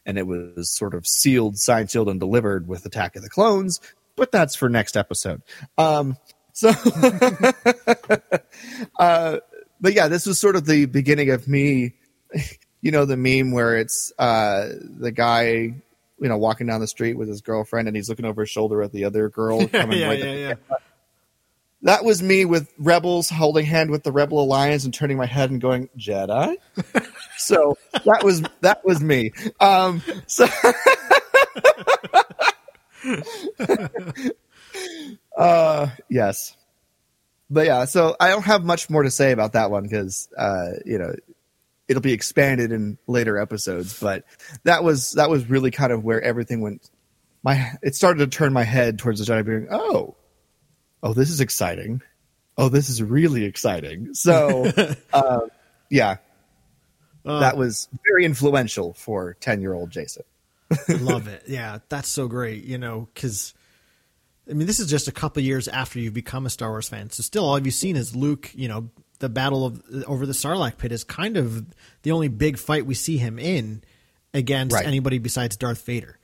And 0.08 0.18
it 0.18 0.26
was 0.26 0.72
sort 0.72 0.96
of 0.96 1.06
sealed, 1.06 1.60
signed, 1.60 1.92
sealed, 1.92 2.10
and 2.10 2.20
delivered 2.20 2.68
with 2.68 2.84
Attack 2.86 3.16
of 3.16 3.22
the 3.22 3.30
Clones, 3.30 3.80
but 4.16 4.32
that's 4.32 4.56
for 4.56 4.70
next 4.70 4.98
episode. 4.98 5.44
Um, 5.78 6.18
so, 6.54 6.70
uh, 9.00 9.38
but 9.80 9.94
yeah, 9.94 10.08
this 10.08 10.26
was 10.26 10.40
sort 10.40 10.56
of 10.56 10.66
the 10.66 10.86
beginning 10.86 11.30
of 11.30 11.48
me, 11.48 11.94
you 12.82 12.92
know, 12.92 13.06
the 13.06 13.16
meme 13.16 13.52
where 13.52 13.78
it's 13.78 14.12
uh, 14.18 14.70
the 14.82 15.12
guy, 15.12 15.52
you 15.52 16.30
know, 16.30 16.38
walking 16.38 16.66
down 16.66 16.82
the 16.82 16.88
street 16.88 17.14
with 17.14 17.30
his 17.30 17.42
girlfriend 17.42 17.88
and 17.88 17.96
he's 17.96 18.10
looking 18.10 18.26
over 18.26 18.42
his 18.42 18.50
shoulder 18.50 18.82
at 18.82 18.92
the 18.92 19.06
other 19.06 19.30
girl 19.30 19.68
coming 19.70 20.00
yeah, 20.00 20.08
right 20.08 20.20
yeah, 20.20 20.34
yeah. 20.34 20.54
that 21.84 22.04
was 22.04 22.24
me 22.24 22.46
with 22.46 22.74
rebels 22.78 23.30
holding 23.30 23.66
hand 23.66 23.92
with 23.92 24.04
the 24.04 24.12
rebel 24.12 24.42
alliance 24.42 24.84
and 24.84 24.94
turning 24.94 25.18
my 25.18 25.26
head 25.26 25.52
and 25.52 25.62
going 25.62 25.90
jedi? 25.98 26.56
So 27.40 27.78
that 27.94 28.24
was 28.24 28.42
that 28.62 28.84
was 28.84 29.00
me. 29.00 29.32
Um 29.60 30.02
so 30.26 30.48
uh 35.38 35.88
yes. 36.10 36.58
But 37.50 37.68
yeah 37.68 37.86
so 37.86 38.16
i 38.20 38.30
don't 38.30 38.44
have 38.44 38.66
much 38.66 38.90
more 38.90 39.04
to 39.04 39.12
say 39.12 39.32
about 39.32 39.54
that 39.54 39.72
one 39.72 39.84
because 39.84 40.28
uh 40.38 40.72
you 40.84 40.98
know 40.98 41.14
it'll 41.88 42.02
be 42.02 42.12
expanded 42.12 42.74
in 42.74 42.98
later 43.08 43.38
episodes 43.38 43.98
but 44.02 44.26
that 44.64 44.84
was 44.84 45.14
that 45.14 45.30
was 45.30 45.50
really 45.50 45.72
kind 45.72 45.94
of 45.94 46.04
where 46.04 46.22
everything 46.22 46.60
went. 46.62 46.90
My 47.44 47.72
it 47.82 47.96
started 47.96 48.20
to 48.20 48.28
turn 48.28 48.52
my 48.52 48.64
head 48.64 49.00
towards 49.00 49.26
the 49.26 49.32
jedi 49.32 49.46
being 49.46 49.68
oh 49.72 50.17
oh, 51.04 51.14
this 51.14 51.30
is 51.30 51.42
exciting. 51.42 52.02
Oh, 52.58 52.70
this 52.70 52.90
is 52.90 53.02
really 53.04 53.46
exciting. 53.46 54.14
So, 54.14 54.72
uh, 55.14 55.40
yeah, 55.90 56.18
that 57.24 57.58
was 57.58 57.88
very 58.08 58.26
influential 58.26 58.94
for 58.94 59.36
10 59.42 59.62
year 59.62 59.74
old 59.74 59.90
Jason. 59.92 60.24
Love 60.90 61.28
it. 61.28 61.44
Yeah, 61.48 61.80
that's 61.90 62.10
so 62.10 62.28
great. 62.28 62.64
You 62.64 62.78
know, 62.78 63.10
because 63.14 63.54
I 64.50 64.54
mean, 64.54 64.66
this 64.68 64.80
is 64.80 64.90
just 64.90 65.08
a 65.08 65.12
couple 65.12 65.44
years 65.44 65.68
after 65.68 66.00
you've 66.00 66.14
become 66.14 66.46
a 66.46 66.50
Star 66.50 66.70
Wars 66.70 66.88
fan. 66.90 67.10
So 67.10 67.22
still, 67.22 67.46
all 67.46 67.60
you've 67.60 67.74
seen 67.74 67.96
is 67.96 68.16
Luke. 68.16 68.52
You 68.56 68.68
know, 68.70 68.90
the 69.20 69.30
battle 69.30 69.66
of 69.66 69.84
over 70.08 70.26
the 70.26 70.34
Sarlacc 70.34 70.78
pit 70.78 70.92
is 70.92 71.04
kind 71.04 71.38
of 71.38 71.66
the 72.04 72.12
only 72.12 72.28
big 72.28 72.58
fight 72.58 72.86
we 72.86 72.94
see 72.96 73.18
him 73.18 73.38
in 73.40 73.84
against 74.34 74.74
Right. 74.74 74.86
anybody 74.86 75.20
besides 75.20 75.58
Darth 75.58 75.86
Vader. 75.86 76.18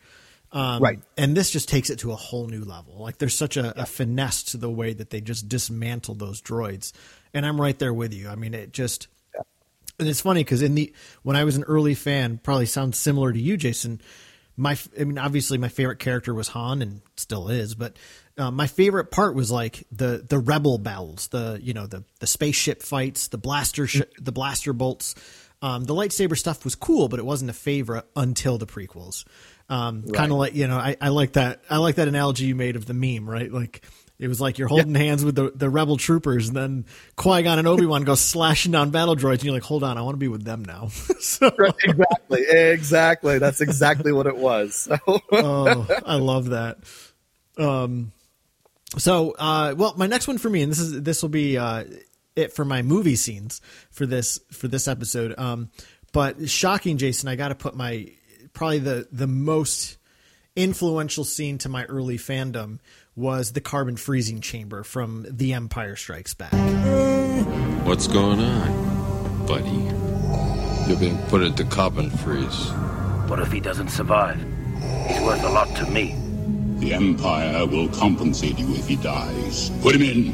Um, 0.54 0.82
Right. 0.84 1.00
And 1.18 1.36
this 1.36 1.50
just 1.50 1.68
takes 1.68 1.90
it 1.90 2.00
to 2.00 2.12
a 2.12 2.16
whole 2.16 2.48
new 2.48 2.64
level. 2.64 3.00
Like 3.00 3.18
there's 3.18 3.36
such 3.36 3.58
a, 3.58 3.82
a 3.82 3.86
finesse 3.86 4.44
to 4.44 4.58
the 4.58 4.70
way 4.70 4.94
that 4.94 5.10
they 5.10 5.20
just 5.20 5.50
dismantle 5.50 6.16
those 6.16 6.42
droids. 6.42 6.94
And 7.34 7.46
I'm 7.46 7.60
right 7.60 7.78
there 7.78 7.94
with 7.94 8.14
you. 8.14 8.30
I 8.30 8.36
mean, 8.36 8.54
it 8.54 8.72
just, 8.72 9.08
and 10.00 10.08
it's 10.08 10.22
funny 10.22 10.42
because 10.44 10.62
in 10.62 10.76
the 10.76 10.94
when 11.24 11.36
I 11.36 11.44
was 11.44 11.56
an 11.56 11.64
early 11.64 11.96
fan, 11.96 12.40
probably 12.42 12.68
sounds 12.68 12.98
similar 12.98 13.34
to 13.34 13.40
you, 13.40 13.58
Jason. 13.58 14.00
My, 14.56 14.78
I 15.00 15.04
mean, 15.04 15.18
obviously 15.18 15.58
my 15.58 15.70
favorite 15.70 15.98
character 15.98 16.32
was 16.34 16.50
Han 16.50 16.84
and 16.84 17.02
still 17.18 17.50
is, 17.50 17.74
but 17.74 17.98
uh, 18.38 18.52
my 18.52 18.68
favorite 18.68 19.10
part 19.10 19.34
was 19.36 19.52
like 19.52 19.86
the 19.92 20.24
the 20.28 20.38
rebel 20.38 20.78
battles, 20.78 21.28
the 21.30 21.60
you 21.62 21.74
know 21.74 21.88
the 21.88 22.04
the 22.20 22.28
spaceship 22.28 22.84
fights, 22.84 23.28
the 23.30 23.38
blaster 23.38 23.88
sh- 23.88 24.02
the 24.20 24.32
blaster 24.32 24.74
bolts. 24.74 25.16
Um, 25.62 25.86
the 25.86 25.96
lightsaber 25.96 26.38
stuff 26.38 26.66
was 26.66 26.76
cool, 26.76 27.08
but 27.08 27.20
it 27.20 27.26
wasn't 27.26 27.50
a 27.50 27.54
favorite 27.54 28.06
until 28.16 28.58
the 28.58 28.68
prequels. 28.68 29.24
Um, 29.74 30.04
Kind 30.04 30.32
of 30.32 30.38
like 30.38 30.54
you 30.54 30.68
know, 30.68 30.78
I, 30.78 30.96
I 31.02 31.10
like 31.10 31.34
that. 31.34 31.64
I 31.68 31.78
like 31.78 31.96
that 31.96 32.08
analogy 32.08 32.46
you 32.46 32.56
made 32.56 32.76
of 32.76 32.86
the 32.86 32.94
meme, 32.94 33.28
right? 33.28 33.52
Like 33.52 33.84
it 34.20 34.28
was 34.28 34.40
like 34.40 34.60
you're 34.60 34.68
holding 34.68 34.94
hands 34.94 35.26
with 35.26 35.34
the, 35.34 35.52
the 35.56 35.68
rebel 35.68 35.98
troopers, 35.98 36.48
and 36.48 36.56
then 36.56 36.86
Qui 37.16 37.42
Gon 37.42 37.58
and 37.58 37.68
Obi 37.68 37.88
Wan 37.88 38.04
go 38.04 38.14
slashing 38.14 38.72
down 38.72 38.92
battle 38.92 39.16
droids, 39.16 39.34
and 39.40 39.46
you're 39.46 39.54
like, 39.54 39.64
hold 39.64 39.84
on, 39.84 39.98
I 39.98 40.04
want 40.04 40.14
to 40.14 40.20
be 40.20 40.28
with 40.28 40.44
them 40.44 40.64
now. 40.64 40.88
so, 41.20 41.48
exactly. 41.84 42.44
Exactly. 42.48 43.40
That's 43.40 43.62
exactly 43.62 44.12
what 44.12 44.28
it 44.28 44.38
was. 44.38 44.76
So, 44.76 44.98
oh, 45.32 45.88
I 46.06 46.18
love 46.18 46.50
that. 46.50 46.78
Um, 47.58 48.12
so, 49.00 49.32
uh, 49.32 49.74
well, 49.76 49.96
my 49.98 50.06
next 50.06 50.28
one 50.28 50.38
for 50.38 50.52
me, 50.52 50.62
and 50.62 50.72
this 50.72 50.80
is 50.80 51.02
this 51.02 51.24
will 51.24 51.30
be 51.30 51.58
uh, 51.58 51.86
it 52.36 52.54
for 52.54 52.64
my 52.64 52.84
movie 52.84 53.16
scenes 53.16 53.60
for 53.90 54.06
this 54.06 54.40
for 54.52 54.68
this 54.68 54.88
episode. 54.88 55.34
Um, 55.40 55.72
but 56.12 56.48
shocking, 56.48 57.00
Jason, 57.00 57.28
I 57.28 57.36
got 57.36 57.48
to 57.48 57.56
put 57.56 57.76
my 57.76 58.12
probably 58.54 58.80
the 58.80 59.08
the 59.12 59.28
most 59.28 59.98
influential 60.56 61.24
scene 61.24 61.58
to 61.60 61.70
my 61.70 61.84
early 61.86 62.18
fandom 62.18 62.80
was 63.16 63.54
the 63.54 63.62
carbon 63.62 63.98
freezing 63.98 64.42
chamber 64.42 64.84
from 64.84 65.26
The 65.30 65.54
Empire 65.54 65.96
Strikes 65.96 66.34
Back. 66.34 66.54
What's 67.86 68.08
going 68.08 68.40
on, 68.40 69.46
buddy? 69.46 70.90
You're 70.90 71.00
being 71.00 71.18
put 71.28 71.42
into 71.42 71.64
carbon 71.66 72.10
freeze. 72.10 72.70
What 73.30 73.40
if 73.40 73.52
he 73.52 73.60
doesn't 73.60 73.90
survive? 73.90 74.38
He's 75.08 75.22
worth 75.22 75.44
a 75.44 75.50
lot 75.50 75.76
to 75.78 75.86
me. 75.90 76.16
The 76.80 76.94
Empire 76.94 77.66
will 77.66 77.88
compensate 77.90 78.58
you 78.60 78.74
if 78.76 78.88
he 78.88 78.96
dies. 78.98 79.70
Put 79.82 79.96
him 79.96 80.02
in. 80.02 80.34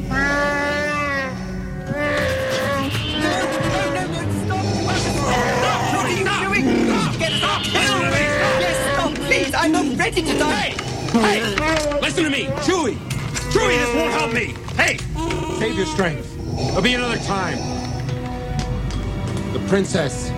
Yes, 7.64 8.96
no, 8.96 9.24
please, 9.26 9.54
I'm 9.54 9.72
not 9.72 9.98
ready 9.98 10.22
to 10.22 10.38
die. 10.38 10.74
Hey, 11.12 11.40
hey, 11.54 12.00
listen 12.00 12.24
to 12.24 12.30
me, 12.30 12.44
Chewie. 12.64 12.96
Chewie, 13.52 13.76
this 13.78 13.94
won't 13.94 14.12
help 14.12 14.32
me. 14.32 14.54
Hey, 14.76 14.98
Save 15.58 15.76
your 15.76 15.86
strength. 15.86 16.26
There'll 16.56 16.82
be 16.82 16.94
another 16.94 17.18
time. 17.18 17.58
The 19.52 19.60
princess. 19.68 20.30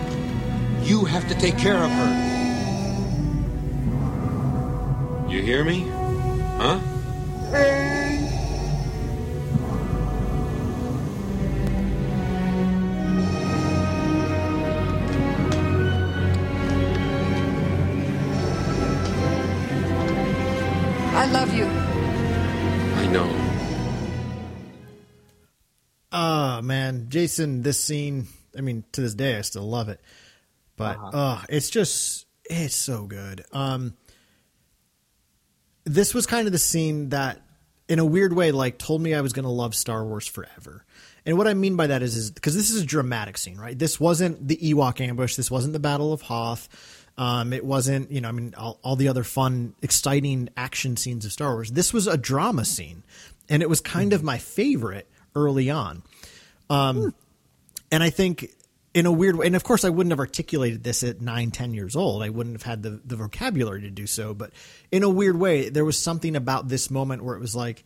You 0.83 1.05
have 1.05 1.29
to 1.29 1.35
take 1.37 1.57
care 1.59 1.77
of 1.77 1.91
her. 1.91 2.29
You 5.29 5.43
hear 5.43 5.64
me? 5.64 5.87
Huh? 6.59 6.81
Oh 26.13 26.63
man, 26.63 27.07
Jason, 27.09 27.63
this 27.63 27.81
scene. 27.81 28.29
I 28.57 28.61
mean, 28.61 28.85
to 28.93 29.01
this 29.01 29.15
day, 29.15 29.37
I 29.39 29.41
still 29.41 29.69
love 29.69 29.89
it. 29.89 30.01
But 30.77 30.99
uh 31.01 31.41
it's 31.49 31.71
just 31.71 32.27
it's 32.45 32.77
so 32.77 33.07
good. 33.07 33.45
Um, 33.53 33.95
this 35.85 36.15
was 36.15 36.27
kind 36.27 36.47
of 36.47 36.53
the 36.53 36.59
scene 36.59 37.11
that, 37.11 37.41
in 37.89 37.99
a 37.99 38.05
weird 38.05 38.33
way, 38.33 38.53
like 38.53 38.79
told 38.79 39.01
me 39.01 39.15
I 39.15 39.21
was 39.21 39.33
going 39.33 39.45
to 39.45 39.51
love 39.51 39.75
Star 39.75 40.05
Wars 40.05 40.27
forever. 40.27 40.85
And 41.27 41.39
what 41.39 41.47
I 41.47 41.55
mean 41.55 41.77
by 41.77 41.89
that 41.89 42.03
is, 42.03 42.17
is 42.17 42.31
because 42.31 42.55
this 42.55 42.71
is 42.71 42.83
a 42.83 42.87
dramatic 42.87 43.39
scene, 43.39 43.59
right? 43.59 43.79
This 43.79 44.01
wasn't 44.01 44.47
the 44.47 44.57
Ewok 44.57 45.01
ambush. 45.01 45.37
This 45.37 45.51
wasn't 45.51 45.73
the 45.73 45.81
Battle 45.81 46.13
of 46.13 46.23
Hoth. 46.23 46.69
Um, 47.19 47.53
it 47.53 47.65
wasn't, 47.65 48.11
you 48.11 48.21
know, 48.21 48.29
I 48.29 48.33
mean, 48.33 48.55
all, 48.57 48.81
all 48.83 48.97
the 48.97 49.09
other 49.09 49.23
fun, 49.23 49.75
exciting 49.83 50.49
action 50.57 50.97
scenes 50.97 51.25
of 51.25 51.33
Star 51.33 51.53
Wars. 51.53 51.71
This 51.71 51.93
was 51.93 52.07
a 52.07 52.17
drama 52.17 52.65
scene, 52.65 53.03
and 53.49 53.63
it 53.63 53.69
was 53.69 53.81
kind 53.81 54.13
of 54.13 54.23
my 54.23 54.39
favorite 54.39 55.09
early 55.35 55.70
on. 55.70 56.03
Um, 56.70 57.14
and 57.91 58.03
I 58.03 58.11
think 58.11 58.51
in 58.95 59.07
a 59.07 59.12
weird 59.12 59.37
way, 59.37 59.47
and 59.47 59.57
of 59.57 59.64
course, 59.64 59.85
I 59.85 59.91
wouldn't 59.91 60.12
have 60.12 60.18
articulated 60.18 60.85
this 60.85 61.03
at 61.03 61.20
nine, 61.20 61.51
ten 61.51 61.74
years 61.74 61.97
old. 61.97 62.22
I 62.22 62.28
wouldn't 62.28 62.55
have 62.57 62.62
had 62.62 62.83
the, 62.83 63.01
the 63.05 63.16
vocabulary 63.16 63.83
to 63.83 63.91
do 63.91 64.07
so. 64.07 64.35
But 64.35 64.53
in 64.91 65.03
a 65.03 65.09
weird 65.09 65.37
way, 65.37 65.68
there 65.68 65.85
was 65.85 65.99
something 65.99 66.37
about 66.37 66.68
this 66.68 66.91
moment 66.91 67.24
where 67.24 67.37
it 67.37 67.41
was 67.41 67.57
like, 67.57 67.85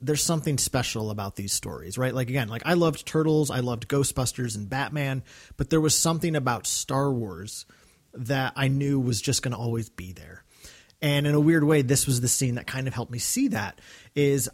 there's 0.00 0.22
something 0.22 0.58
special 0.58 1.10
about 1.10 1.36
these 1.36 1.52
stories, 1.52 1.96
right? 1.96 2.14
Like 2.14 2.28
again, 2.28 2.48
like 2.48 2.62
I 2.64 2.74
loved 2.74 3.06
Turtles, 3.06 3.50
I 3.50 3.60
loved 3.60 3.88
Ghostbusters 3.88 4.56
and 4.56 4.68
Batman, 4.68 5.22
but 5.56 5.70
there 5.70 5.80
was 5.80 5.96
something 5.96 6.34
about 6.34 6.66
Star 6.66 7.12
Wars 7.12 7.66
that 8.14 8.52
I 8.56 8.68
knew 8.68 8.98
was 8.98 9.20
just 9.20 9.42
going 9.42 9.52
to 9.52 9.58
always 9.58 9.88
be 9.88 10.12
there. 10.12 10.44
And 11.00 11.26
in 11.26 11.34
a 11.34 11.40
weird 11.40 11.64
way, 11.64 11.82
this 11.82 12.06
was 12.06 12.20
the 12.20 12.28
scene 12.28 12.56
that 12.56 12.66
kind 12.66 12.88
of 12.88 12.94
helped 12.94 13.12
me 13.12 13.18
see 13.18 13.48
that 13.48 13.80
is 14.14 14.48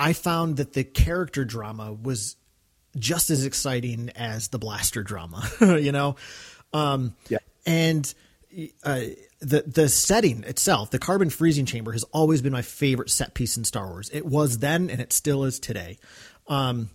I 0.00 0.14
found 0.14 0.56
that 0.56 0.72
the 0.72 0.82
character 0.82 1.44
drama 1.44 1.92
was 1.92 2.36
just 2.98 3.30
as 3.30 3.44
exciting 3.44 4.10
as 4.16 4.48
the 4.48 4.58
blaster 4.58 5.02
drama, 5.02 5.48
you 5.60 5.92
know? 5.92 6.16
Um, 6.72 7.14
Yeah. 7.28 7.38
And 7.66 8.12
uh, 8.82 9.00
the 9.40 9.62
the 9.62 9.88
setting 9.88 10.42
itself, 10.44 10.90
the 10.90 10.98
carbon 10.98 11.30
freezing 11.30 11.66
chamber, 11.66 11.92
has 11.92 12.04
always 12.04 12.42
been 12.42 12.52
my 12.52 12.62
favorite 12.62 13.10
set 13.10 13.34
piece 13.34 13.56
in 13.56 13.64
Star 13.64 13.86
Wars. 13.86 14.10
It 14.12 14.24
was 14.24 14.58
then, 14.58 14.90
and 14.90 15.00
it 15.00 15.12
still 15.12 15.44
is 15.44 15.60
today. 15.60 15.98
Um, 16.48 16.90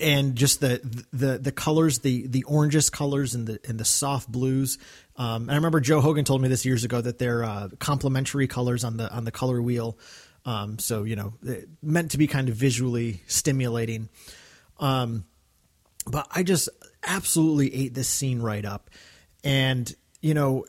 and 0.00 0.34
just 0.34 0.60
the 0.60 0.80
the 1.12 1.38
the 1.38 1.52
colors, 1.52 2.00
the 2.00 2.26
the 2.26 2.42
oranges 2.44 2.90
colors 2.90 3.34
and 3.34 3.46
the 3.46 3.60
and 3.66 3.78
the 3.78 3.84
soft 3.84 4.30
blues. 4.30 4.78
Um, 5.16 5.42
and 5.42 5.52
I 5.52 5.54
remember 5.54 5.80
Joe 5.80 6.00
Hogan 6.00 6.24
told 6.24 6.42
me 6.42 6.48
this 6.48 6.64
years 6.64 6.84
ago 6.84 7.00
that 7.00 7.18
they're 7.18 7.44
uh, 7.44 7.68
complementary 7.78 8.48
colors 8.48 8.84
on 8.84 8.96
the 8.96 9.10
on 9.12 9.24
the 9.24 9.30
color 9.30 9.62
wheel. 9.62 9.96
Um, 10.44 10.78
so 10.78 11.04
you 11.04 11.16
know, 11.16 11.34
it- 11.42 11.68
meant 11.82 12.10
to 12.12 12.18
be 12.18 12.26
kind 12.26 12.48
of 12.48 12.56
visually 12.56 13.22
stimulating. 13.26 14.08
Um, 14.78 15.24
but 16.06 16.26
I 16.30 16.42
just 16.42 16.68
absolutely 17.02 17.74
ate 17.74 17.94
this 17.94 18.08
scene 18.08 18.40
right 18.42 18.64
up, 18.64 18.90
and 19.42 19.92
you 20.20 20.34
know, 20.34 20.64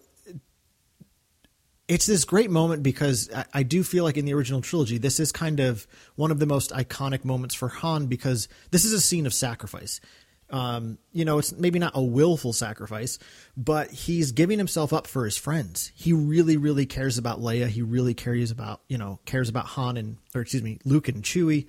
it's 1.87 2.05
this 2.05 2.25
great 2.25 2.49
moment 2.49 2.83
because 2.83 3.29
I, 3.33 3.45
I 3.53 3.63
do 3.63 3.83
feel 3.83 4.03
like 4.03 4.17
in 4.17 4.25
the 4.25 4.33
original 4.33 4.61
trilogy, 4.61 4.97
this 4.97 5.19
is 5.19 5.31
kind 5.31 5.59
of 5.59 5.87
one 6.15 6.31
of 6.31 6.39
the 6.39 6.45
most 6.45 6.71
iconic 6.71 7.23
moments 7.23 7.53
for 7.53 7.67
Han 7.67 8.07
because 8.07 8.47
this 8.71 8.85
is 8.85 8.93
a 8.93 9.01
scene 9.01 9.25
of 9.25 9.33
sacrifice. 9.33 9.99
Um, 10.49 10.99
you 11.11 11.25
know, 11.25 11.39
it's 11.39 11.53
maybe 11.53 11.79
not 11.79 11.93
a 11.95 12.03
willful 12.03 12.53
sacrifice, 12.53 13.17
but 13.57 13.89
he's 13.89 14.31
giving 14.31 14.57
himself 14.57 14.93
up 14.93 15.07
for 15.07 15.25
his 15.25 15.37
friends. 15.37 15.91
He 15.95 16.13
really, 16.13 16.55
really 16.55 16.85
cares 16.85 17.17
about 17.17 17.41
Leia. 17.41 17.67
He 17.67 17.81
really 17.81 18.13
cares 18.13 18.51
about, 18.51 18.81
you 18.87 18.97
know, 18.97 19.19
cares 19.25 19.49
about 19.49 19.65
Han 19.65 19.97
and, 19.97 20.17
or 20.35 20.41
excuse 20.41 20.61
me, 20.61 20.79
Luke 20.85 21.07
and 21.07 21.23
Chewie. 21.23 21.67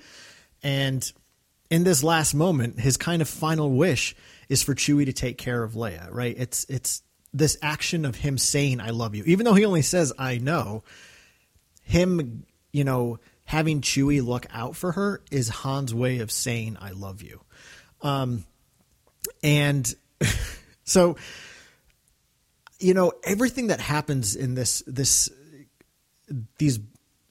And 0.62 1.11
in 1.70 1.85
this 1.85 2.05
last 2.05 2.35
moment, 2.35 2.79
his 2.79 2.97
kind 2.97 3.22
of 3.22 3.29
final 3.29 3.70
wish 3.70 4.14
is 4.49 4.62
for 4.62 4.74
Chewie 4.74 5.07
to 5.07 5.12
take 5.12 5.39
care 5.39 5.62
of 5.62 5.72
Leia, 5.72 6.09
right? 6.12 6.35
It's, 6.37 6.64
it's 6.68 7.03
this 7.33 7.57
action 7.62 8.05
of 8.05 8.14
him 8.16 8.39
saying, 8.39 8.81
I 8.81 8.91
love 8.91 9.14
you, 9.14 9.24
even 9.27 9.45
though 9.45 9.55
he 9.55 9.64
only 9.64 9.83
says, 9.83 10.12
I 10.18 10.39
know 10.39 10.85
him, 11.83 12.45
you 12.72 12.85
know, 12.85 13.18
having 13.45 13.81
Chewie 13.81 14.24
look 14.24 14.47
out 14.53 14.77
for 14.77 14.93
her 14.93 15.22
is 15.31 15.49
Han's 15.49 15.95
way 15.95 16.18
of 16.18 16.31
saying, 16.31 16.77
I 16.81 16.91
love 16.91 17.22
you. 17.22 17.41
Um, 18.03 18.45
and 19.47 19.94
so, 20.84 21.16
you 22.80 22.94
know, 22.94 23.12
everything 23.22 23.68
that 23.68 23.80
happens 23.80 24.34
in 24.34 24.55
this, 24.55 24.82
this, 24.88 25.30
these 26.59 26.80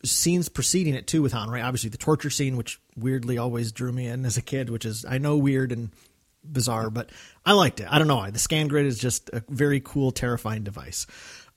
scenes 0.03 0.47
preceding 0.47 0.95
it 0.95 1.07
too 1.07 1.21
with 1.21 1.33
Han, 1.33 1.49
right? 1.49 1.63
Obviously 1.63 1.89
the 1.89 1.97
torture 1.97 2.29
scene, 2.29 2.55
which 2.55 2.79
weirdly 2.95 3.37
always 3.37 3.73
drew 3.73 3.91
me 3.91 4.07
in 4.07 4.25
as 4.25 4.37
a 4.37 4.41
kid, 4.41 4.69
which 4.69 4.85
is, 4.85 5.03
I 5.03 5.17
know 5.17 5.35
weird 5.35 5.73
and 5.73 5.91
bizarre, 6.43 6.89
but 6.89 7.09
I 7.45 7.51
liked 7.51 7.81
it. 7.81 7.87
I 7.91 7.97
don't 7.97 8.07
know 8.07 8.15
why. 8.15 8.31
The 8.31 8.39
scan 8.39 8.69
grid 8.69 8.85
is 8.85 8.97
just 8.97 9.29
a 9.33 9.43
very 9.49 9.81
cool, 9.83 10.11
terrifying 10.13 10.63
device. 10.63 11.05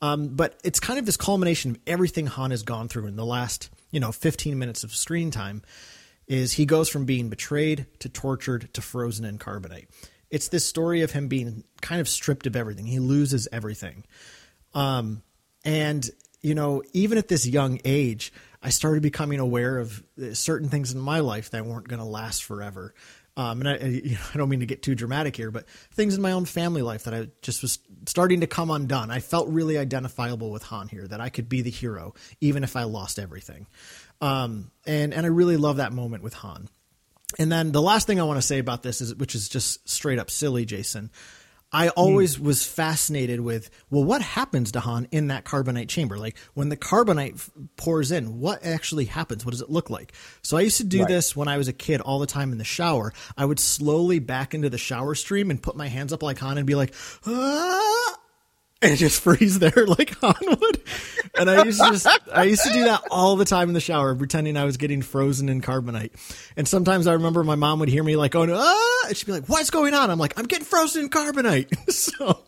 Um, 0.03 0.29
but 0.29 0.59
it's 0.65 0.81
kind 0.81 0.99
of 0.99 1.07
this 1.07 1.17
culmination 1.17 1.73
of 1.73 1.79
everything 1.87 2.27
Han 2.27 2.51
has 2.51 2.65
gone 2.65 2.89
through 2.89 3.07
in 3.07 3.15
the 3.15 3.25
last, 3.25 3.71
you 3.93 4.01
know, 4.01 4.11
15 4.11 4.59
minutes 4.59 4.83
of 4.83 4.93
screen 4.93 5.31
time 5.31 5.63
is 6.27 6.55
he 6.55 6.67
goes 6.67 6.89
from 6.89 7.05
being 7.05 7.29
betrayed 7.29 7.87
to 8.01 8.09
tortured 8.09 8.73
to 8.75 8.83
frozen 8.83 9.25
in 9.25 9.39
carbonite. 9.39 9.87
It's 10.31 10.49
this 10.49 10.67
story 10.67 11.03
of 11.03 11.13
him 11.13 11.29
being 11.29 11.65
kind 11.81 12.01
of 12.01 12.09
stripped 12.09 12.47
of 12.47 12.57
everything. 12.57 12.87
He 12.87 12.99
loses 12.99 13.49
everything. 13.51 14.05
Um, 14.75 15.23
and, 15.65 16.09
you 16.41 16.55
know, 16.55 16.83
even 16.93 17.19
at 17.19 17.29
this 17.29 17.47
young 17.47 17.81
age, 17.85 18.33
I 18.63 18.71
started 18.71 19.03
becoming 19.03 19.41
aware 19.41 19.79
of 19.79 20.03
uh, 20.21 20.35
certain 20.35 20.69
things 20.69 20.93
in 20.93 21.01
my 21.01 21.21
life 21.21 21.51
that 21.51 21.65
weren't 21.65 21.89
going 21.89 22.01
to 22.01 22.07
last 22.07 22.45
forever. 22.45 22.95
Um, 23.37 23.61
and 23.61 23.69
I, 23.69 23.77
you 23.87 24.15
know, 24.15 24.21
I 24.35 24.37
don't 24.37 24.49
mean 24.49 24.61
to 24.61 24.67
get 24.67 24.83
too 24.83 24.97
dramatic 24.97 25.37
here, 25.37 25.53
but 25.53 25.69
things 25.93 26.17
in 26.17 26.23
my 26.23 26.33
own 26.33 26.45
family 26.45 26.83
life 26.83 27.05
that 27.05 27.15
I 27.15 27.29
just 27.41 27.63
was 27.63 27.79
starting 28.07 28.41
to 28.41 28.49
come 28.49 28.69
undone. 28.71 29.13
I 29.13 29.21
felt 29.21 29.49
really 29.49 29.79
identifiable 29.79 30.51
with 30.51 30.65
Han 30.65 30.89
here, 30.89 31.07
that 31.07 31.21
I 31.21 31.29
could 31.29 31.49
be 31.49 31.63
the 31.63 31.71
hero, 31.71 32.15
even 32.41 32.65
if 32.65 32.75
I 32.75 32.83
lost 32.83 33.21
everything. 33.21 33.69
Um, 34.21 34.73
and, 34.87 35.15
and 35.15 35.25
I 35.25 35.29
really 35.29 35.57
love 35.57 35.77
that 35.77 35.93
moment 35.93 36.25
with 36.25 36.35
Han. 36.35 36.69
And 37.39 37.51
then 37.53 37.73
the 37.73 37.83
last 37.83 38.07
thing 38.07 38.21
I 38.21 38.25
want 38.25 38.39
to 38.39 38.47
say 38.47 38.59
about 38.59 38.83
this 38.83 39.01
is, 39.01 39.15
which 39.15 39.35
is 39.35 39.49
just 39.49 39.87
straight 39.89 40.19
up 40.19 40.31
silly, 40.31 40.65
Jason. 40.65 41.11
I 41.71 41.91
always 41.91 42.41
was 42.41 42.65
fascinated 42.65 43.41
with, 43.41 43.69
well, 43.91 44.03
what 44.03 44.23
happens 44.23 44.73
to 44.73 44.81
Han 44.81 45.07
in 45.11 45.27
that 45.27 45.45
carbonite 45.45 45.89
chamber? 45.91 46.17
Like 46.17 46.39
when 46.55 46.71
the 46.71 46.79
carbonite 46.79 47.35
f- 47.35 47.51
pours 47.77 48.11
in, 48.11 48.41
what 48.41 48.65
actually 48.65 49.05
happens? 49.05 49.45
What 49.45 49.51
does 49.51 49.61
it 49.61 49.69
look 49.69 49.91
like? 49.91 50.15
So 50.41 50.57
I 50.57 50.63
used 50.63 50.79
to 50.79 50.85
do 50.85 51.01
Right. 51.01 51.09
this 51.09 51.37
when 51.37 51.47
I 51.47 51.59
was 51.59 51.69
a 51.69 51.75
kid 51.75 52.01
all 52.01 52.21
the 52.21 52.27
time 52.27 52.53
in 52.53 52.59
the 52.59 52.65
shower. 52.65 53.13
I 53.37 53.45
would 53.45 53.61
slowly 53.61 54.19
back 54.19 54.55
into 54.55 54.71
the 54.71 54.79
shower 54.79 55.15
stream 55.15 55.51
and 55.51 55.63
put 55.63 55.77
my 55.77 55.89
hands 55.89 56.11
up 56.15 56.23
like 56.23 56.39
Han 56.39 56.57
and 56.57 56.67
be 56.67 56.75
like, 56.75 56.95
ah, 57.27 58.19
and 58.81 58.97
just 58.97 59.21
freeze 59.21 59.59
there 59.59 59.73
like 59.87 60.17
Han 60.19 60.35
would. 60.43 60.83
And 61.39 61.51
I 61.51 61.65
used 61.65 61.81
to 61.81 61.91
just, 61.91 62.07
I 62.33 62.45
used 62.45 62.65
to 62.65 62.73
do 62.73 62.85
that 62.85 63.03
all 63.11 63.37
the 63.37 63.45
time 63.45 63.69
in 63.69 63.75
the 63.75 63.81
shower, 63.81 64.15
pretending 64.15 64.57
I 64.57 64.65
was 64.65 64.77
getting 64.77 65.03
frozen 65.03 65.49
in 65.49 65.61
carbonite. 65.61 66.13
And 66.57 66.67
sometimes 66.67 67.07
I 67.07 67.15
remember 67.15 67.45
my 67.45 67.55
mom 67.55 67.81
would 67.81 67.89
hear 67.89 68.03
me 68.03 68.17
like 68.17 68.33
going, 68.33 68.51
ah, 68.53 69.07
and 69.07 69.17
she'd 69.17 69.27
be 69.27 69.33
like, 69.33 69.49
what's 69.49 69.71
going 69.71 69.95
on? 69.95 70.11
I'm 70.11 70.19
like, 70.19 70.39
I'm 70.39 70.47
getting 70.47 70.65
frozen 70.65 71.05
in 71.05 71.11
carbonite. 71.11 71.91
so, 71.93 72.41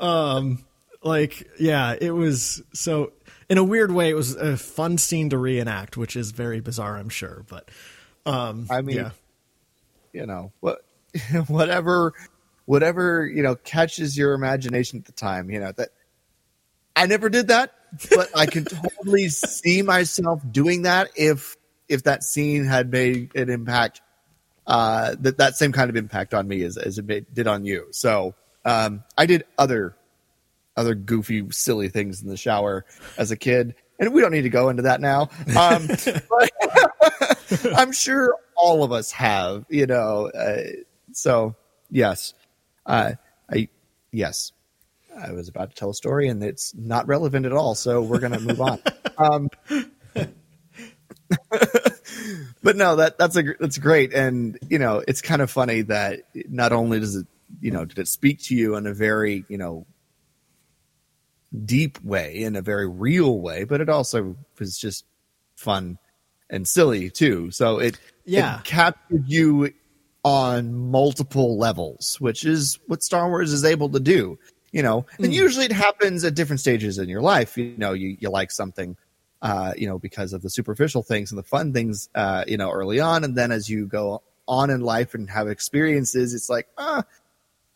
um, 0.00 0.64
like, 1.02 1.48
yeah, 1.58 1.94
it 2.00 2.10
was 2.10 2.62
so, 2.72 3.12
in 3.48 3.58
a 3.58 3.64
weird 3.64 3.92
way, 3.92 4.10
it 4.10 4.14
was 4.14 4.34
a 4.34 4.56
fun 4.56 4.98
scene 4.98 5.30
to 5.30 5.38
reenact, 5.38 5.96
which 5.96 6.16
is 6.16 6.32
very 6.32 6.60
bizarre, 6.60 6.96
I'm 6.96 7.08
sure. 7.08 7.44
But, 7.48 7.70
um, 8.26 8.66
I 8.70 8.80
mean, 8.80 8.96
yeah. 8.96 9.10
you 10.12 10.26
know 10.26 10.52
what 10.60 10.84
whatever 11.46 12.12
whatever 12.66 13.26
you 13.26 13.42
know 13.42 13.54
catches 13.54 14.16
your 14.16 14.32
imagination 14.32 14.98
at 14.98 15.04
the 15.04 15.12
time 15.12 15.50
you 15.50 15.60
know 15.60 15.72
that 15.72 15.90
i 16.96 17.06
never 17.06 17.28
did 17.28 17.48
that 17.48 17.74
but 18.14 18.30
i 18.36 18.46
can 18.46 18.64
totally 18.98 19.28
see 19.28 19.82
myself 19.82 20.40
doing 20.50 20.82
that 20.82 21.10
if 21.16 21.56
if 21.88 22.04
that 22.04 22.22
scene 22.22 22.64
had 22.64 22.90
made 22.90 23.34
an 23.34 23.50
impact 23.50 24.00
uh 24.66 25.14
that 25.20 25.38
that 25.38 25.56
same 25.56 25.72
kind 25.72 25.90
of 25.90 25.96
impact 25.96 26.34
on 26.34 26.48
me 26.48 26.62
as 26.62 26.76
as 26.76 26.98
it 26.98 27.04
made, 27.04 27.26
did 27.34 27.46
on 27.46 27.64
you. 27.64 27.86
So 27.90 28.34
um 28.64 29.04
i 29.18 29.26
did 29.26 29.44
other 29.58 29.96
other 30.76 30.94
goofy 30.94 31.46
silly 31.50 31.88
things 31.88 32.22
in 32.22 32.28
the 32.28 32.36
shower 32.36 32.84
as 33.18 33.30
a 33.30 33.36
kid 33.36 33.74
and 33.98 34.12
we 34.12 34.20
don't 34.20 34.32
need 34.32 34.42
to 34.42 34.50
go 34.50 34.70
into 34.70 34.82
that 34.82 35.00
now. 35.00 35.28
Um 35.56 35.86
but 36.30 36.50
i'm 37.76 37.92
sure 37.92 38.36
all 38.56 38.82
of 38.82 38.90
us 38.90 39.10
have 39.10 39.66
you 39.68 39.86
know 39.86 40.30
uh, 40.30 40.62
so 41.12 41.54
yes 41.90 42.32
uh 42.86 43.12
i 43.50 43.68
yes. 44.12 44.52
I 45.16 45.30
was 45.32 45.48
about 45.48 45.70
to 45.70 45.76
tell 45.76 45.90
a 45.90 45.94
story 45.94 46.26
and 46.28 46.42
it's 46.42 46.74
not 46.74 47.06
relevant 47.06 47.46
at 47.46 47.52
all 47.52 47.74
so 47.74 48.02
we're 48.02 48.18
gonna 48.20 48.40
move 48.40 48.60
on. 48.60 48.78
Um 49.16 49.48
but 52.62 52.76
no 52.76 52.96
that 52.96 53.16
that's 53.18 53.36
a 53.36 53.42
that's 53.60 53.78
great. 53.78 54.12
And 54.12 54.58
you 54.68 54.78
know 54.78 55.02
it's 55.06 55.22
kind 55.22 55.40
of 55.42 55.50
funny 55.50 55.82
that 55.82 56.22
not 56.48 56.72
only 56.72 56.98
does 57.00 57.14
it 57.16 57.26
you 57.60 57.70
know 57.70 57.84
did 57.84 57.98
it 58.00 58.08
speak 58.08 58.42
to 58.44 58.56
you 58.56 58.74
in 58.76 58.86
a 58.88 58.94
very 58.94 59.44
you 59.48 59.56
know 59.58 59.86
deep 61.64 62.02
way 62.02 62.42
in 62.42 62.56
a 62.56 62.62
very 62.62 62.88
real 62.88 63.38
way 63.38 63.62
but 63.62 63.80
it 63.80 63.88
also 63.88 64.34
was 64.58 64.76
just 64.76 65.04
fun 65.54 65.98
and 66.50 66.66
silly 66.66 67.10
too. 67.10 67.50
So 67.52 67.78
it 67.78 67.98
Yeah. 68.24 68.58
it 68.58 68.64
captured 68.64 69.24
you 69.28 69.72
on 70.24 70.74
multiple 70.74 71.58
levels 71.58 72.16
which 72.20 72.44
is 72.44 72.78
what 72.86 73.02
star 73.02 73.28
wars 73.28 73.52
is 73.52 73.64
able 73.64 73.88
to 73.90 74.00
do 74.00 74.38
you 74.72 74.82
know 74.82 75.04
and 75.18 75.34
usually 75.34 75.66
it 75.66 75.72
happens 75.72 76.24
at 76.24 76.34
different 76.34 76.60
stages 76.60 76.98
in 76.98 77.08
your 77.08 77.20
life 77.20 77.58
you 77.58 77.74
know 77.76 77.92
you, 77.92 78.16
you 78.18 78.30
like 78.30 78.50
something 78.50 78.96
uh, 79.44 79.74
you 79.76 79.86
know, 79.86 79.98
because 79.98 80.32
of 80.32 80.40
the 80.40 80.48
superficial 80.48 81.02
things 81.02 81.30
and 81.30 81.38
the 81.38 81.42
fun 81.42 81.74
things, 81.74 82.08
uh, 82.14 82.44
you 82.48 82.56
know, 82.56 82.70
early 82.70 82.98
on. 82.98 83.24
And 83.24 83.36
then 83.36 83.52
as 83.52 83.68
you 83.68 83.84
go 83.86 84.22
on 84.48 84.70
in 84.70 84.80
life 84.80 85.12
and 85.12 85.28
have 85.28 85.48
experiences, 85.48 86.32
it's 86.32 86.48
like, 86.48 86.66
ah, 86.78 87.04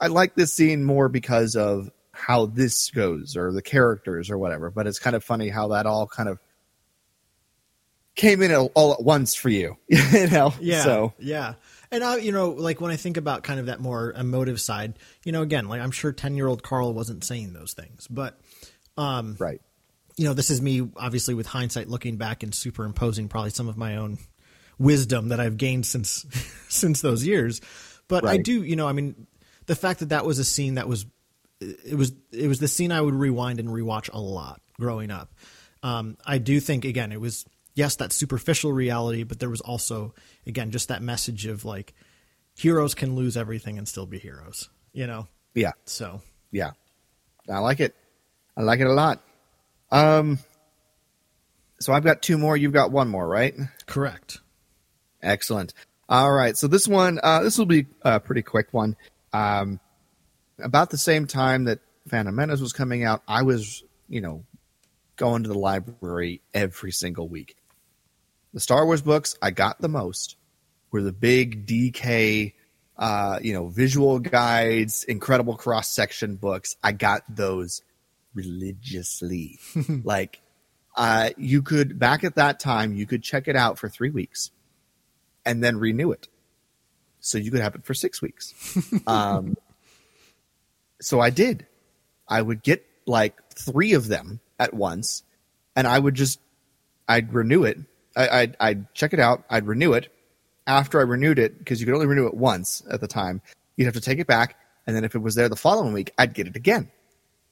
I 0.01 0.07
like 0.07 0.35
this 0.35 0.51
scene 0.51 0.83
more 0.83 1.11
because 1.11 1.57
of 1.57 1.91
how 2.13 2.47
this 2.47 2.91
goes 2.91 3.37
or 3.37 3.53
the 3.53 3.61
characters 3.61 4.31
or 4.31 4.39
whatever. 4.39 4.71
But 4.71 4.87
it's 4.87 4.99
kind 4.99 5.15
of 5.15 5.23
funny 5.23 5.51
how 5.51 5.69
that 5.69 5.85
all 5.85 6.07
kind 6.07 6.31
of 6.31 6.39
came 8.15 8.41
in 8.41 8.51
all- 8.55 8.73
all 8.75 8.95
at 8.95 9.03
once 9.03 9.35
for 9.35 9.51
you, 9.51 9.77
you 9.89 10.27
know? 10.29 10.55
Yeah. 10.61 10.85
So, 10.85 11.13
yeah. 11.19 11.55
And 11.91 12.05
I, 12.05 12.17
you 12.17 12.33
know, 12.33 12.51
like 12.51 12.81
when 12.81 12.91
I 12.91 12.97
think 12.97 13.17
about 13.17 13.43
kind 13.43 13.59
of 13.59 13.67
that 13.67 13.81
more 13.81 14.13
emotive 14.13 14.61
side, 14.61 14.99
you 15.25 15.33
know, 15.33 15.43
again, 15.43 15.69
like 15.69 15.81
I'm 15.81 15.91
sure 15.91 16.13
10 16.13 16.37
year 16.37 16.47
old 16.47 16.63
Carl 16.63 16.93
wasn't 16.93 17.25
saying 17.25 17.53
those 17.53 17.73
things, 17.73 18.07
but, 18.09 18.39
um, 18.97 19.37
right. 19.39 19.61
you 20.17 20.27
know, 20.27 20.35
this 20.35 20.51
is 20.51 20.61
me 20.61 20.89
obviously 20.97 21.35
with 21.35 21.47
hindsight 21.47 21.89
looking 21.89 22.17
back 22.17 22.43
and 22.43 22.55
superimposing 22.55 23.29
probably 23.29 23.51
some 23.51 23.69
of 23.69 23.77
my 23.77 23.97
own 23.97 24.19
wisdom 24.79 25.29
that 25.29 25.41
I've 25.41 25.57
gained 25.57 25.87
since, 25.87 26.27
since 26.69 27.01
those 27.01 27.27
years. 27.27 27.61
But 28.07 28.27
I 28.27 28.39
do, 28.39 28.63
you 28.63 28.77
know, 28.77 28.89
I 28.89 28.93
mean, 28.93 29.27
the 29.67 29.77
fact 29.77 30.01
that 30.01 30.11
that 30.11 30.25
was 30.25 30.39
a 30.39 30.45
scene 30.45 30.75
that 30.75 30.89
was, 30.89 31.07
it 31.61 31.97
was, 31.97 32.13
it 32.33 32.49
was 32.49 32.59
the 32.59 32.69
scene 32.69 32.93
I 32.93 33.01
would 33.01 33.15
rewind 33.15 33.61
and 33.61 33.69
rewatch 33.69 34.09
a 34.13 34.21
lot 34.21 34.61
growing 34.79 35.11
up. 35.11 35.35
Um, 35.83 36.17
I 36.25 36.39
do 36.39 36.59
think 36.59 36.85
again, 36.85 37.13
it 37.13 37.21
was, 37.21 37.45
yes, 37.79 37.95
that 37.97 38.13
superficial 38.13 38.73
reality, 38.73 39.23
but 39.23 39.39
there 39.39 39.49
was 39.49 39.61
also, 39.61 40.13
again, 40.47 40.73
just 40.73 40.89
that 40.89 41.01
message 41.01 41.47
of 41.47 41.65
like 41.65 41.95
heroes 42.57 42.93
can 42.93 43.15
lose 43.15 43.37
everything 43.37 43.79
and 43.79 43.87
still 43.87 44.05
be 44.05 44.19
heroes, 44.19 44.69
you 44.93 45.07
know? 45.07 45.29
Yeah. 45.55 45.73
So 45.85 46.21
Yeah. 46.51 46.73
I 47.49 47.61
like 47.61 47.79
it. 47.79 47.95
I 48.57 48.63
like 48.63 48.81
it 48.81 48.89
a 48.89 48.93
lot. 48.93 49.23
Um, 49.93 50.41
so 51.79 51.93
I've 51.93 52.03
got 52.03 52.21
two 52.21 52.37
more. 52.37 52.57
You've 52.57 52.73
got 52.73 52.91
one 52.91 53.09
more, 53.09 53.27
right? 53.27 53.55
correct. 53.87 54.41
Excellent. 55.23 55.73
All 56.09 56.33
right, 56.33 56.57
so 56.57 56.67
this 56.67 56.89
one, 56.89 57.21
uh, 57.23 57.43
this 57.43 57.59
will 57.59 57.67
be 57.67 57.87
a 58.03 58.19
pretty 58.19 58.43
quick 58.43 58.69
one. 58.73 58.97
Um, 59.33 59.79
about 60.59 60.91
the 60.91 60.99
same 60.99 61.27
time 61.27 61.65
that 61.65 61.79
Phantom 62.09 62.35
Menace 62.35 62.61
was 62.61 62.73
coming 62.73 63.05
out, 63.05 63.23
I 63.29 63.43
was, 63.43 63.85
you 64.09 64.21
know, 64.21 64.45
going 65.17 65.43
to 65.45 65.49
the 65.49 65.59
library 65.59 66.41
every 66.55 66.93
single 66.93 67.29
week. 67.29 67.57
The 68.55 68.61
Star 68.61 68.85
Wars 68.87 69.03
books 69.03 69.37
I 69.43 69.51
got 69.51 69.81
the 69.81 69.89
most 69.89 70.37
were 70.91 71.03
the 71.03 71.13
big 71.13 71.67
DK, 71.67 72.55
uh, 72.97 73.39
you 73.43 73.53
know, 73.53 73.69
visual 73.69 74.19
guides, 74.19 75.05
incredible 75.05 75.57
cross 75.57 75.89
section 75.89 76.37
books. 76.37 76.77
I 76.83 76.93
got 76.93 77.23
those 77.29 77.83
religiously. 78.35 79.59
like, 80.05 80.41
uh, 80.97 81.31
you 81.37 81.63
could 81.63 81.99
back 81.99 82.25
at 82.25 82.37
that 82.37 82.59
time, 82.59 82.95
you 82.95 83.07
could 83.07 83.23
check 83.23 83.49
it 83.49 83.57
out 83.57 83.79
for 83.79 83.89
three 83.89 84.11
weeks 84.11 84.51
and 85.45 85.63
then 85.63 85.77
renew 85.77 86.13
it. 86.13 86.29
So 87.21 87.39
you 87.39 87.51
could 87.51 87.61
have 87.61 87.75
it 87.75 87.85
for 87.85 87.95
six 87.95 88.23
weeks. 88.23 88.55
um, 89.07 89.57
so 91.01 91.21
I 91.21 91.31
did. 91.31 91.67
I 92.29 92.41
would 92.41 92.63
get 92.63 92.85
like 93.07 93.37
three 93.55 93.95
of 93.95 94.09
them 94.09 94.41
at 94.59 94.75
once, 94.75 95.23
and 95.75 95.87
I 95.87 95.99
would 95.99 96.15
just 96.15 96.41
I'd 97.09 97.33
renew 97.33 97.65
it. 97.65 97.79
I, 98.19 98.41
I'd, 98.41 98.57
I'd 98.61 98.95
check 98.95 99.15
it 99.15 99.21
out. 99.21 99.45
I'd 99.49 99.67
renew 99.67 99.93
it. 99.93 100.13
After 100.67 100.99
I 100.99 101.05
renewed 101.05 101.39
it, 101.39 101.59
because 101.59 101.81
you 101.81 101.87
could 101.87 101.95
only 101.95 102.07
renew 102.07 102.27
it 102.27 102.35
once 102.35 102.83
at 102.91 103.01
the 103.01 103.09
time, 103.09 103.41
you'd 103.77 103.87
have 103.87 103.95
to 103.95 104.03
take 104.03 104.19
it 104.19 104.27
back, 104.27 104.57
and 104.87 104.95
then 104.95 105.03
if 105.03 105.15
it 105.15 105.21
was 105.21 105.35
there 105.35 105.49
the 105.49 105.57
following 105.57 105.95
week, 105.95 106.13
I'd 106.19 106.35
get 106.35 106.47
it 106.47 106.57
again. 106.57 106.91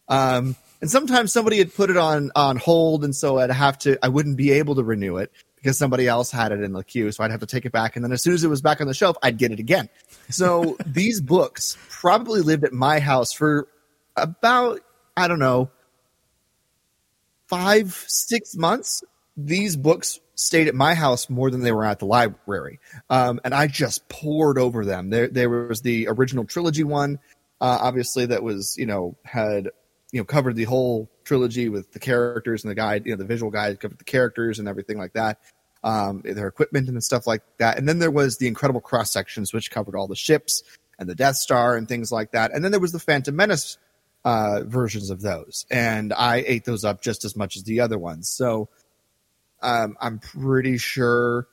Um, 0.09 0.55
and 0.83 0.91
sometimes 0.91 1.33
somebody 1.33 1.59
had 1.59 1.75
put 1.75 1.89
it 1.89 1.97
on 1.97 2.31
on 2.37 2.57
hold, 2.57 3.05
and 3.05 3.17
so 3.17 3.39
I'd 3.39 3.51
have 3.51 3.79
to. 3.79 3.99
I 4.05 4.09
wouldn't 4.09 4.37
be 4.37 4.53
able 4.53 4.75
to 4.75 4.85
renew 4.85 5.17
it 5.17 5.33
because 5.57 5.79
somebody 5.79 6.07
else 6.07 6.31
had 6.31 6.53
it 6.53 6.61
in 6.61 6.73
the 6.73 6.85
queue, 6.85 7.11
so 7.11 7.25
I'd 7.25 7.31
have 7.31 7.41
to 7.41 7.47
take 7.47 7.65
it 7.65 7.73
back. 7.73 7.97
And 7.97 8.05
then 8.05 8.13
as 8.13 8.23
soon 8.23 8.35
as 8.35 8.45
it 8.45 8.49
was 8.49 8.61
back 8.61 8.83
on 8.83 8.87
the 8.87 8.95
shelf, 8.95 9.17
I'd 9.23 9.39
get 9.39 9.53
it 9.53 9.59
again. 9.59 9.89
So 10.29 10.77
these 10.87 11.21
books 11.21 11.79
probably 11.89 12.43
lived 12.43 12.65
at 12.65 12.73
my 12.73 13.01
house 13.01 13.33
for 13.33 13.67
about 14.15 14.81
I 15.17 15.27
don't 15.27 15.39
know 15.39 15.71
five 17.47 17.95
six 18.07 18.55
months. 18.55 19.03
These 19.37 19.77
books 19.77 20.21
stayed 20.37 20.69
at 20.69 20.75
my 20.75 20.95
house 20.95 21.29
more 21.29 21.51
than 21.51 21.63
they 21.63 21.73
were 21.73 21.85
at 21.85 21.99
the 21.99 22.07
library, 22.07 22.79
um, 23.11 23.41
and 23.45 23.53
I 23.53 23.67
just 23.67 24.09
poured 24.09 24.59
over 24.59 24.85
them. 24.85 25.11
There 25.11 25.29
there 25.29 25.51
was 25.51 25.81
the 25.81 26.07
original 26.09 26.45
trilogy 26.45 26.85
one, 26.85 27.19
uh, 27.61 27.79
obviously 27.81 28.27
that 28.27 28.43
was 28.43 28.77
you 28.79 28.87
know 28.87 29.17
had 29.25 29.71
you 30.13 30.21
know 30.21 30.25
covered 30.25 30.57
the 30.57 30.65
whole 30.65 31.11
trilogy 31.25 31.69
with 31.69 31.93
the 31.93 31.99
characters 31.99 32.65
and 32.65 32.71
the 32.71 32.75
guide, 32.75 33.05
you 33.05 33.13
know, 33.13 33.19
the 33.19 33.25
visual 33.25 33.51
guide 33.51 33.81
covered 33.81 33.99
the 33.99 34.05
characters 34.05 34.59
and 34.59 34.69
everything 34.69 34.97
like 34.97 35.13
that, 35.15 35.41
um, 35.85 36.23
their 36.25 36.47
equipment 36.47 36.89
and 36.89 37.03
stuff 37.03 37.27
like 37.27 37.43
that. 37.59 37.77
And 37.77 37.89
then 37.89 37.99
there 37.99 38.11
was 38.11 38.39
the 38.39 38.47
incredible 38.47 38.81
cross 38.81 39.11
sections, 39.11 39.53
which 39.53 39.71
covered 39.71 39.97
all 39.97 40.07
the 40.07 40.17
ships 40.17 40.63
and 40.99 41.09
the 41.09 41.15
Death 41.15 41.37
Star 41.37 41.77
and 41.77 41.89
things 41.89 42.11
like 42.11 42.33
that. 42.33 42.53
And 42.53 42.65
then 42.65 42.71
there 42.71 42.81
was 42.81 42.93
the 42.93 42.99
Phantom 42.99 43.35
Menace 43.35 43.77
uh, 44.25 44.63
versions 44.65 45.11
of 45.11 45.21
those, 45.21 45.67
and 45.71 46.13
I 46.13 46.43
ate 46.47 46.65
those 46.65 46.85
up 46.85 47.03
just 47.03 47.25
as 47.25 47.37
much 47.37 47.57
as 47.57 47.65
the 47.65 47.81
other 47.81 47.99
ones. 47.99 48.29
So 48.29 48.69
um, 49.63 49.97
I'm 50.01 50.19
pretty 50.19 50.79
sure. 50.79 51.47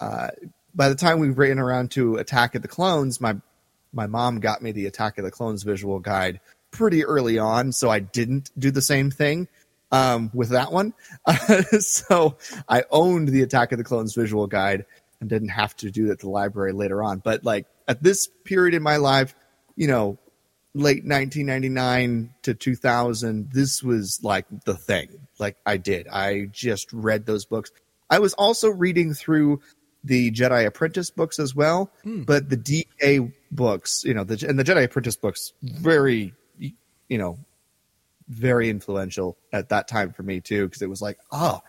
Uh, 0.00 0.28
by 0.74 0.88
the 0.88 0.94
time 0.94 1.20
we 1.20 1.30
ran 1.30 1.58
around 1.58 1.92
to 1.92 2.16
Attack 2.16 2.54
of 2.54 2.62
the 2.62 2.68
Clones, 2.68 3.20
my 3.20 3.36
my 3.92 4.06
mom 4.06 4.40
got 4.40 4.60
me 4.62 4.72
the 4.72 4.86
Attack 4.86 5.18
of 5.18 5.24
the 5.24 5.30
Clones 5.30 5.62
visual 5.62 6.00
guide 6.00 6.40
pretty 6.70 7.04
early 7.04 7.38
on, 7.38 7.72
so 7.72 7.88
I 7.90 8.00
didn't 8.00 8.50
do 8.58 8.70
the 8.70 8.82
same 8.82 9.10
thing 9.10 9.48
um, 9.92 10.30
with 10.34 10.50
that 10.50 10.72
one. 10.72 10.92
Uh, 11.24 11.62
so 11.80 12.36
I 12.68 12.84
owned 12.90 13.28
the 13.28 13.42
Attack 13.42 13.72
of 13.72 13.78
the 13.78 13.84
Clones 13.84 14.14
visual 14.14 14.46
guide 14.46 14.84
and 15.20 15.30
didn't 15.30 15.50
have 15.50 15.76
to 15.76 15.90
do 15.90 16.08
it 16.08 16.12
at 16.12 16.18
the 16.18 16.28
library 16.28 16.72
later 16.72 17.02
on. 17.02 17.18
But 17.18 17.44
like 17.44 17.66
at 17.86 18.02
this 18.02 18.28
period 18.44 18.74
in 18.74 18.82
my 18.82 18.96
life, 18.96 19.34
you 19.76 19.86
know, 19.86 20.18
late 20.74 21.04
1999 21.04 22.34
to 22.42 22.54
2000, 22.54 23.50
this 23.52 23.82
was 23.82 24.20
like 24.22 24.46
the 24.64 24.74
thing. 24.74 25.23
Like 25.38 25.56
I 25.66 25.76
did. 25.76 26.08
I 26.08 26.48
just 26.52 26.92
read 26.92 27.26
those 27.26 27.44
books. 27.44 27.70
I 28.10 28.18
was 28.18 28.34
also 28.34 28.68
reading 28.68 29.14
through 29.14 29.60
the 30.04 30.30
Jedi 30.30 30.66
Apprentice 30.66 31.10
books 31.10 31.38
as 31.38 31.54
well, 31.54 31.90
but 32.04 32.50
the 32.50 32.56
DK 32.56 33.32
books, 33.50 34.04
you 34.04 34.14
know, 34.14 34.24
the 34.24 34.46
and 34.46 34.58
the 34.58 34.64
Jedi 34.64 34.84
Apprentice 34.84 35.16
books, 35.16 35.52
very, 35.62 36.34
you 36.58 37.18
know, 37.18 37.38
very 38.28 38.68
influential 38.68 39.36
at 39.52 39.70
that 39.70 39.88
time 39.88 40.12
for 40.12 40.22
me 40.22 40.40
too, 40.40 40.66
because 40.66 40.82
it 40.82 40.90
was 40.90 41.00
like, 41.02 41.18
oh, 41.32 41.60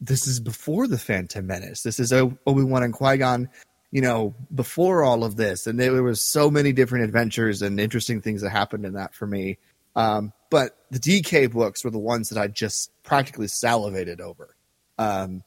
this 0.00 0.26
is 0.26 0.38
before 0.40 0.86
the 0.86 0.98
Phantom 0.98 1.46
Menace. 1.46 1.82
This 1.82 1.98
is 1.98 2.12
Obi 2.12 2.34
Wan 2.46 2.82
and 2.82 2.92
Qui 2.92 3.16
Gon, 3.16 3.48
you 3.90 4.02
know, 4.02 4.34
before 4.54 5.02
all 5.02 5.24
of 5.24 5.36
this, 5.36 5.66
and 5.66 5.80
there 5.80 6.02
was 6.02 6.22
so 6.22 6.50
many 6.50 6.72
different 6.72 7.04
adventures 7.04 7.62
and 7.62 7.80
interesting 7.80 8.20
things 8.20 8.42
that 8.42 8.50
happened 8.50 8.84
in 8.84 8.92
that 8.94 9.14
for 9.14 9.26
me. 9.26 9.58
Um, 9.96 10.32
but 10.50 10.76
the 10.90 10.98
DK 10.98 11.50
books 11.50 11.84
were 11.84 11.90
the 11.90 11.98
ones 11.98 12.28
that 12.28 12.38
I 12.38 12.48
just 12.48 12.90
practically 13.02 13.48
salivated 13.48 14.20
over. 14.20 14.56
Um, 14.98 15.42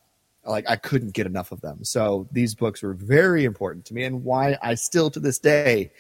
like 0.46 0.70
I 0.70 0.76
couldn't 0.76 1.14
get 1.14 1.26
enough 1.26 1.52
of 1.52 1.62
them. 1.62 1.84
So 1.84 2.28
these 2.32 2.56
books 2.56 2.82
were 2.82 2.94
very 2.94 3.46
important 3.46 3.86
to 3.86 3.94
me, 3.94 4.04
and 4.04 4.24
why 4.24 4.58
I 4.62 4.76
still 4.76 5.10
to 5.12 5.20
this 5.20 5.40
day 5.40 5.92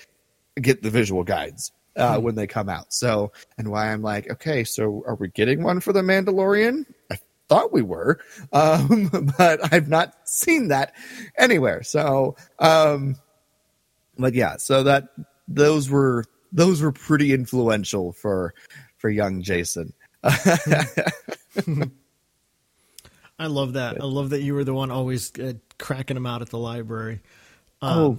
get 0.62 0.82
the 0.82 0.90
visual 0.90 1.24
guides 1.24 1.72
uh, 1.96 2.20
when 2.20 2.36
they 2.36 2.48
come 2.48 2.70
out. 2.70 2.94
So 2.94 3.32
and 3.58 3.70
why 3.70 3.92
I'm 3.92 4.02
like, 4.02 4.30
okay, 4.30 4.64
so 4.64 5.04
are 5.08 5.16
we 5.16 5.30
getting 5.30 5.64
one 5.64 5.80
for 5.80 5.94
the 5.94 6.02
Mandalorian? 6.02 6.86
I 7.12 7.20
thought 7.48 7.72
we 7.72 7.82
were, 7.82 8.20
um, 8.54 9.10
but 9.38 9.74
I've 9.74 9.88
not 9.90 10.28
seen 10.28 10.70
that 10.70 10.94
anywhere. 11.38 11.84
So, 11.84 12.36
um, 12.60 13.16
but 14.18 14.34
yeah, 14.34 14.58
so 14.58 14.84
that 14.84 15.10
those 15.48 15.90
were 15.90 16.26
those 16.52 16.82
were 16.82 16.92
pretty 16.92 17.34
influential 17.34 18.14
for 18.14 18.54
for 19.04 19.10
young 19.10 19.42
Jason. 19.42 19.92
I 20.24 20.38
love 23.48 23.74
that. 23.74 24.02
I 24.02 24.06
love 24.06 24.30
that 24.30 24.42
you 24.42 24.54
were 24.54 24.64
the 24.64 24.74
one 24.74 24.92
always 24.92 25.38
uh, 25.38 25.56
cracking 25.78 26.16
them 26.16 26.26
out 26.26 26.42
at 26.42 26.48
the 26.48 26.58
library. 26.58 27.20
oh, 27.82 28.18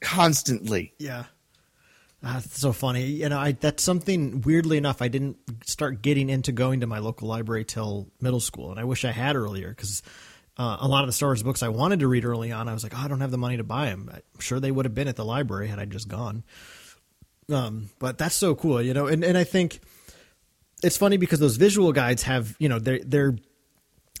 constantly. 0.00 0.94
Yeah. 0.98 1.24
Ah, 2.24 2.40
that's 2.40 2.58
so 2.58 2.72
funny. 2.72 3.04
You 3.04 3.28
know, 3.28 3.38
I 3.38 3.52
that's 3.52 3.82
something 3.82 4.40
weirdly 4.40 4.78
enough 4.78 5.02
I 5.02 5.08
didn't 5.08 5.36
start 5.66 6.00
getting 6.00 6.30
into 6.30 6.50
going 6.50 6.80
to 6.80 6.86
my 6.86 7.00
local 7.00 7.28
library 7.28 7.66
till 7.66 8.08
middle 8.18 8.40
school, 8.40 8.70
and 8.70 8.80
I 8.80 8.84
wish 8.84 9.04
I 9.04 9.10
had 9.10 9.36
earlier 9.36 9.68
because 9.68 10.02
uh, 10.56 10.78
a 10.80 10.88
lot 10.88 11.02
of 11.02 11.08
the 11.08 11.12
Star 11.12 11.28
Wars 11.28 11.42
books 11.42 11.62
I 11.62 11.68
wanted 11.68 12.00
to 12.00 12.08
read 12.08 12.24
early 12.24 12.52
on, 12.52 12.68
I 12.68 12.72
was 12.72 12.82
like, 12.82 12.94
oh, 12.96 13.02
I 13.04 13.08
don't 13.08 13.20
have 13.20 13.32
the 13.32 13.36
money 13.36 13.58
to 13.58 13.64
buy 13.64 13.90
them. 13.90 14.08
I'm 14.10 14.22
sure 14.40 14.60
they 14.60 14.70
would 14.70 14.86
have 14.86 14.94
been 14.94 15.08
at 15.08 15.16
the 15.16 15.26
library 15.26 15.68
had 15.68 15.78
I 15.78 15.84
just 15.84 16.08
gone. 16.08 16.42
Um, 17.50 17.90
but 17.98 18.16
that's 18.16 18.36
so 18.36 18.54
cool, 18.54 18.80
you 18.80 18.94
know, 18.94 19.08
and 19.08 19.22
and 19.22 19.36
I 19.36 19.44
think 19.44 19.80
it's 20.82 20.96
funny 20.96 21.16
because 21.16 21.40
those 21.40 21.56
visual 21.56 21.92
guides 21.92 22.22
have, 22.24 22.54
you 22.58 22.68
know, 22.68 22.78
they're 22.78 23.00
they're 23.04 23.36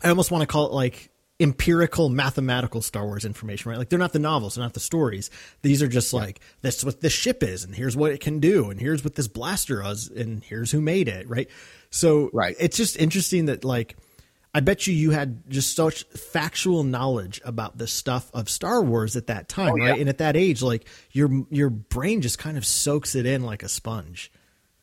I 0.02 0.08
almost 0.08 0.30
want 0.30 0.42
to 0.42 0.46
call 0.46 0.66
it 0.66 0.72
like 0.72 1.10
empirical 1.40 2.08
mathematical 2.08 2.82
Star 2.82 3.04
Wars 3.04 3.24
information, 3.24 3.70
right? 3.70 3.78
Like 3.78 3.88
they're 3.88 3.98
not 3.98 4.12
the 4.12 4.18
novels, 4.18 4.54
they're 4.54 4.64
not 4.64 4.74
the 4.74 4.80
stories. 4.80 5.30
These 5.62 5.82
are 5.82 5.88
just 5.88 6.12
like 6.12 6.40
this 6.60 6.78
is 6.78 6.84
what 6.84 7.00
this 7.00 7.12
ship 7.12 7.42
is, 7.42 7.64
and 7.64 7.74
here's 7.74 7.96
what 7.96 8.12
it 8.12 8.20
can 8.20 8.38
do, 8.40 8.70
and 8.70 8.80
here's 8.80 9.02
what 9.02 9.14
this 9.14 9.28
blaster 9.28 9.84
is, 9.84 10.08
and 10.08 10.42
here's 10.44 10.70
who 10.70 10.80
made 10.80 11.08
it, 11.08 11.28
right? 11.28 11.48
So 11.90 12.30
Right. 12.32 12.56
it's 12.58 12.76
just 12.76 12.96
interesting 12.96 13.46
that 13.46 13.64
like 13.64 13.96
I 14.54 14.60
bet 14.60 14.86
you 14.86 14.92
you 14.94 15.10
had 15.10 15.48
just 15.50 15.74
such 15.74 16.04
factual 16.04 16.84
knowledge 16.84 17.40
about 17.44 17.78
the 17.78 17.86
stuff 17.86 18.30
of 18.34 18.50
Star 18.50 18.82
Wars 18.82 19.16
at 19.16 19.28
that 19.28 19.48
time, 19.48 19.72
oh, 19.72 19.76
right? 19.84 19.98
And 19.98 20.08
at 20.08 20.18
that 20.18 20.36
age, 20.36 20.62
like 20.62 20.86
your 21.10 21.44
your 21.50 21.70
brain 21.70 22.20
just 22.20 22.38
kind 22.38 22.56
of 22.58 22.66
soaks 22.66 23.14
it 23.14 23.26
in 23.26 23.42
like 23.42 23.62
a 23.62 23.68
sponge. 23.68 24.30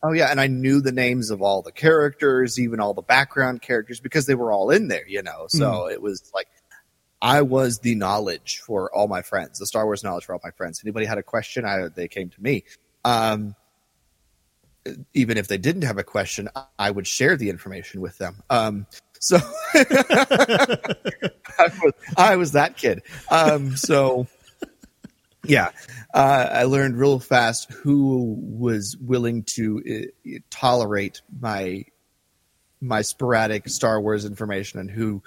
Oh 0.01 0.13
yeah, 0.13 0.31
and 0.31 0.39
I 0.39 0.47
knew 0.47 0.81
the 0.81 0.93
names 0.93 1.29
of 1.29 1.41
all 1.41 1.61
the 1.61 1.71
characters, 1.71 2.59
even 2.59 2.79
all 2.79 2.93
the 2.93 3.01
background 3.01 3.61
characters, 3.61 3.99
because 3.99 4.25
they 4.25 4.35
were 4.35 4.51
all 4.51 4.69
in 4.69 4.87
there, 4.87 5.07
you 5.07 5.21
know. 5.21 5.47
So 5.49 5.89
it 5.89 6.01
was 6.01 6.31
like 6.33 6.47
I 7.21 7.41
was 7.41 7.79
the 7.79 7.95
knowledge 7.95 8.61
for 8.65 8.93
all 8.95 9.07
my 9.07 9.21
friends, 9.21 9.59
the 9.59 9.65
Star 9.65 9.85
Wars 9.85 10.03
knowledge 10.03 10.25
for 10.25 10.33
all 10.33 10.41
my 10.43 10.51
friends. 10.51 10.81
Anybody 10.83 11.05
had 11.05 11.17
a 11.17 11.23
question, 11.23 11.65
I 11.65 11.89
they 11.93 12.07
came 12.07 12.29
to 12.29 12.41
me. 12.41 12.63
Um, 13.03 13.55
even 15.13 15.37
if 15.37 15.47
they 15.47 15.57
didn't 15.57 15.81
have 15.83 15.97
a 15.97 16.03
question, 16.03 16.49
I 16.77 16.89
would 16.89 17.05
share 17.05 17.35
the 17.35 17.49
information 17.49 17.99
with 18.01 18.17
them. 18.17 18.37
Um, 18.49 18.87
so 19.19 19.37
I, 19.73 20.87
was, 21.57 21.93
I 22.17 22.35
was 22.37 22.53
that 22.53 22.77
kid. 22.77 23.03
Um, 23.29 23.75
so 23.75 24.27
yeah, 25.45 25.69
uh, 26.13 26.47
I 26.51 26.63
learned 26.63 26.97
real 26.97 27.19
fast 27.19 27.71
who 27.71 28.35
was 28.39 28.97
willing 28.97 29.43
to 29.55 30.09
uh, 30.27 30.31
tolerate 30.49 31.21
my 31.39 31.85
my 32.81 33.01
sporadic 33.01 33.67
Star 33.69 33.99
Wars 34.01 34.25
information 34.25 34.79
and 34.79 34.89
who 34.89 35.21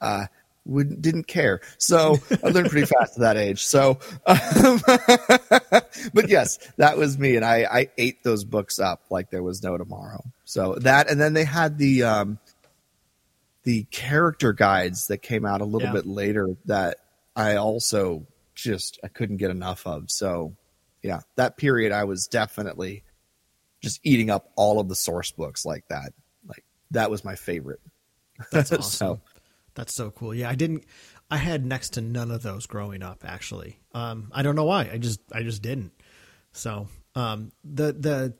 uh, 0.00 0.26
would 0.66 1.00
didn't 1.02 1.24
care. 1.24 1.60
So 1.78 2.18
I 2.42 2.48
learned 2.48 2.70
pretty 2.70 2.86
fast 2.86 3.14
at 3.16 3.20
that 3.20 3.36
age. 3.36 3.64
So, 3.64 3.98
um, 4.26 4.80
but 6.14 6.28
yes, 6.28 6.58
that 6.78 6.96
was 6.96 7.18
me, 7.18 7.36
and 7.36 7.44
I, 7.44 7.66
I 7.70 7.90
ate 7.98 8.22
those 8.22 8.44
books 8.44 8.78
up 8.78 9.02
like 9.10 9.30
there 9.30 9.42
was 9.42 9.62
no 9.62 9.76
tomorrow. 9.76 10.22
So 10.44 10.74
that, 10.80 11.10
and 11.10 11.20
then 11.20 11.32
they 11.34 11.44
had 11.44 11.78
the 11.78 12.04
um, 12.04 12.38
the 13.64 13.84
character 13.84 14.52
guides 14.52 15.06
that 15.08 15.18
came 15.18 15.44
out 15.46 15.60
a 15.60 15.64
little 15.64 15.88
Yeah. 15.88 15.94
bit 15.94 16.06
later 16.06 16.56
that 16.66 16.98
I 17.36 17.56
also 17.56 18.26
just 18.54 18.98
I 19.04 19.08
couldn't 19.08 19.38
get 19.38 19.50
enough 19.50 19.86
of. 19.86 20.04
So 20.10 20.54
yeah, 21.02 21.20
that 21.36 21.56
period 21.56 21.92
I 21.92 22.04
was 22.04 22.26
definitely 22.26 23.04
just 23.82 24.00
eating 24.02 24.30
up 24.30 24.50
all 24.56 24.80
of 24.80 24.88
the 24.88 24.94
source 24.96 25.30
books 25.32 25.64
like 25.66 25.86
that. 25.88 26.12
Like 26.46 26.64
that 26.92 27.10
was 27.10 27.24
my 27.24 27.34
favorite. 27.34 27.80
That's 28.50 28.68
So- 28.70 28.76
awesome. 28.78 29.20
That's 29.74 29.92
so 29.92 30.12
cool. 30.12 30.32
Yeah, 30.32 30.48
I 30.48 30.54
didn't. 30.54 30.84
I 31.30 31.36
had 31.36 31.66
next 31.66 31.94
to 31.94 32.00
none 32.00 32.30
of 32.30 32.42
those 32.42 32.64
growing 32.66 33.02
up. 33.02 33.24
Actually, 33.26 33.80
um, 33.92 34.30
I 34.32 34.42
don't 34.42 34.54
know 34.54 34.66
why. 34.66 34.88
I 34.92 34.98
just 34.98 35.18
I 35.32 35.42
just 35.42 35.62
didn't. 35.62 35.90
So 36.52 36.86
um, 37.16 37.50
the 37.64 37.92
the 37.92 38.34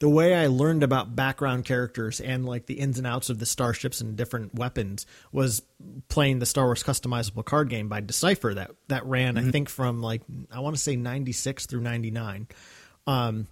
the 0.00 0.08
way 0.08 0.34
I 0.34 0.46
learned 0.48 0.82
about 0.82 1.14
background 1.14 1.66
characters 1.66 2.20
and 2.20 2.46
like 2.46 2.66
the 2.66 2.74
ins 2.74 2.98
and 2.98 3.06
outs 3.06 3.30
of 3.30 3.38
the 3.38 3.46
starships 3.46 4.00
and 4.00 4.16
different 4.16 4.54
weapons 4.54 5.06
was 5.30 5.62
playing 6.08 6.38
the 6.38 6.46
Star 6.46 6.64
Wars 6.64 6.82
customizable 6.82 7.44
card 7.44 7.68
game 7.68 7.88
by 7.88 8.00
Decipher 8.00 8.54
that 8.54 8.72
that 8.88 9.04
ran 9.06 9.38
I 9.38 9.50
think 9.50 9.68
from 9.68 10.02
like 10.02 10.22
I 10.50 10.60
want 10.60 10.74
to 10.74 10.82
say 10.82 10.96
ninety 10.96 11.32
six 11.32 11.66
through 11.66 11.82
ninety 11.82 12.10
nine. 12.10 12.48
Um, 13.06 13.46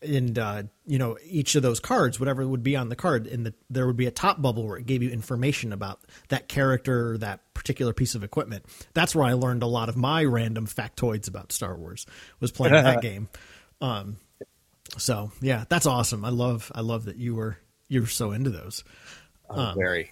and 0.00 0.38
uh, 0.38 0.62
you 0.86 0.98
know 0.98 1.18
each 1.24 1.56
of 1.56 1.62
those 1.62 1.80
cards, 1.80 2.20
whatever 2.20 2.46
would 2.46 2.62
be 2.62 2.76
on 2.76 2.88
the 2.88 2.96
card, 2.96 3.26
and 3.26 3.46
the, 3.46 3.54
there 3.68 3.84
would 3.84 3.96
be 3.96 4.06
a 4.06 4.12
top 4.12 4.40
bubble 4.40 4.66
where 4.66 4.76
it 4.76 4.86
gave 4.86 5.02
you 5.02 5.10
information 5.10 5.72
about 5.72 6.00
that 6.28 6.46
character, 6.48 7.10
or 7.10 7.18
that 7.18 7.52
particular 7.54 7.92
piece 7.92 8.14
of 8.14 8.22
equipment. 8.22 8.64
That's 8.94 9.16
where 9.16 9.26
I 9.26 9.32
learned 9.32 9.64
a 9.64 9.66
lot 9.66 9.88
of 9.88 9.96
my 9.96 10.22
random 10.24 10.68
factoids 10.68 11.26
about 11.26 11.50
Star 11.50 11.76
Wars. 11.76 12.06
Was 12.38 12.52
playing 12.52 12.74
that 12.74 13.02
game. 13.02 13.28
Um, 13.80 14.18
so 14.96 15.30
yeah, 15.40 15.64
that's 15.68 15.86
awesome. 15.86 16.24
I 16.24 16.30
love 16.30 16.72
I 16.74 16.80
love 16.80 17.04
that 17.04 17.16
you 17.16 17.34
were 17.34 17.58
you're 17.88 18.06
so 18.06 18.32
into 18.32 18.50
those. 18.50 18.84
Oh, 19.50 19.74
very. 19.76 20.10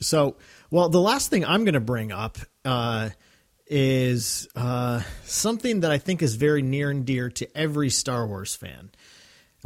So, 0.00 0.36
well, 0.70 0.88
the 0.88 1.00
last 1.00 1.30
thing 1.30 1.44
I'm 1.44 1.64
going 1.64 1.74
to 1.74 1.80
bring 1.80 2.12
up 2.12 2.38
uh, 2.64 3.10
is 3.66 4.48
uh, 4.56 5.02
something 5.24 5.80
that 5.80 5.90
I 5.90 5.98
think 5.98 6.22
is 6.22 6.34
very 6.34 6.62
near 6.62 6.90
and 6.90 7.04
dear 7.04 7.30
to 7.30 7.56
every 7.56 7.90
Star 7.90 8.26
Wars 8.26 8.54
fan, 8.54 8.90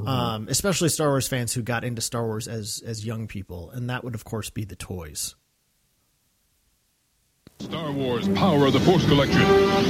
um, 0.05 0.49
especially 0.49 0.89
Star 0.89 1.09
Wars 1.09 1.27
fans 1.27 1.53
who 1.53 1.63
got 1.63 1.85
into 1.85 2.03
Star 2.03 2.25
Wars 2.25 2.49
as 2.49 2.83
as 2.85 3.05
young 3.05 3.27
people, 3.27 3.71
and 3.71 3.91
that 3.91 4.05
would, 4.05 4.15
of 4.15 4.25
course, 4.25 4.51
be 4.51 4.65
the 4.65 4.77
toys. 4.77 5.35
Star 7.61 7.91
Wars 7.91 8.29
Power 8.29 8.67
of 8.67 8.75
the 8.75 8.81
Force 8.81 9.07
Collection. 9.07 9.41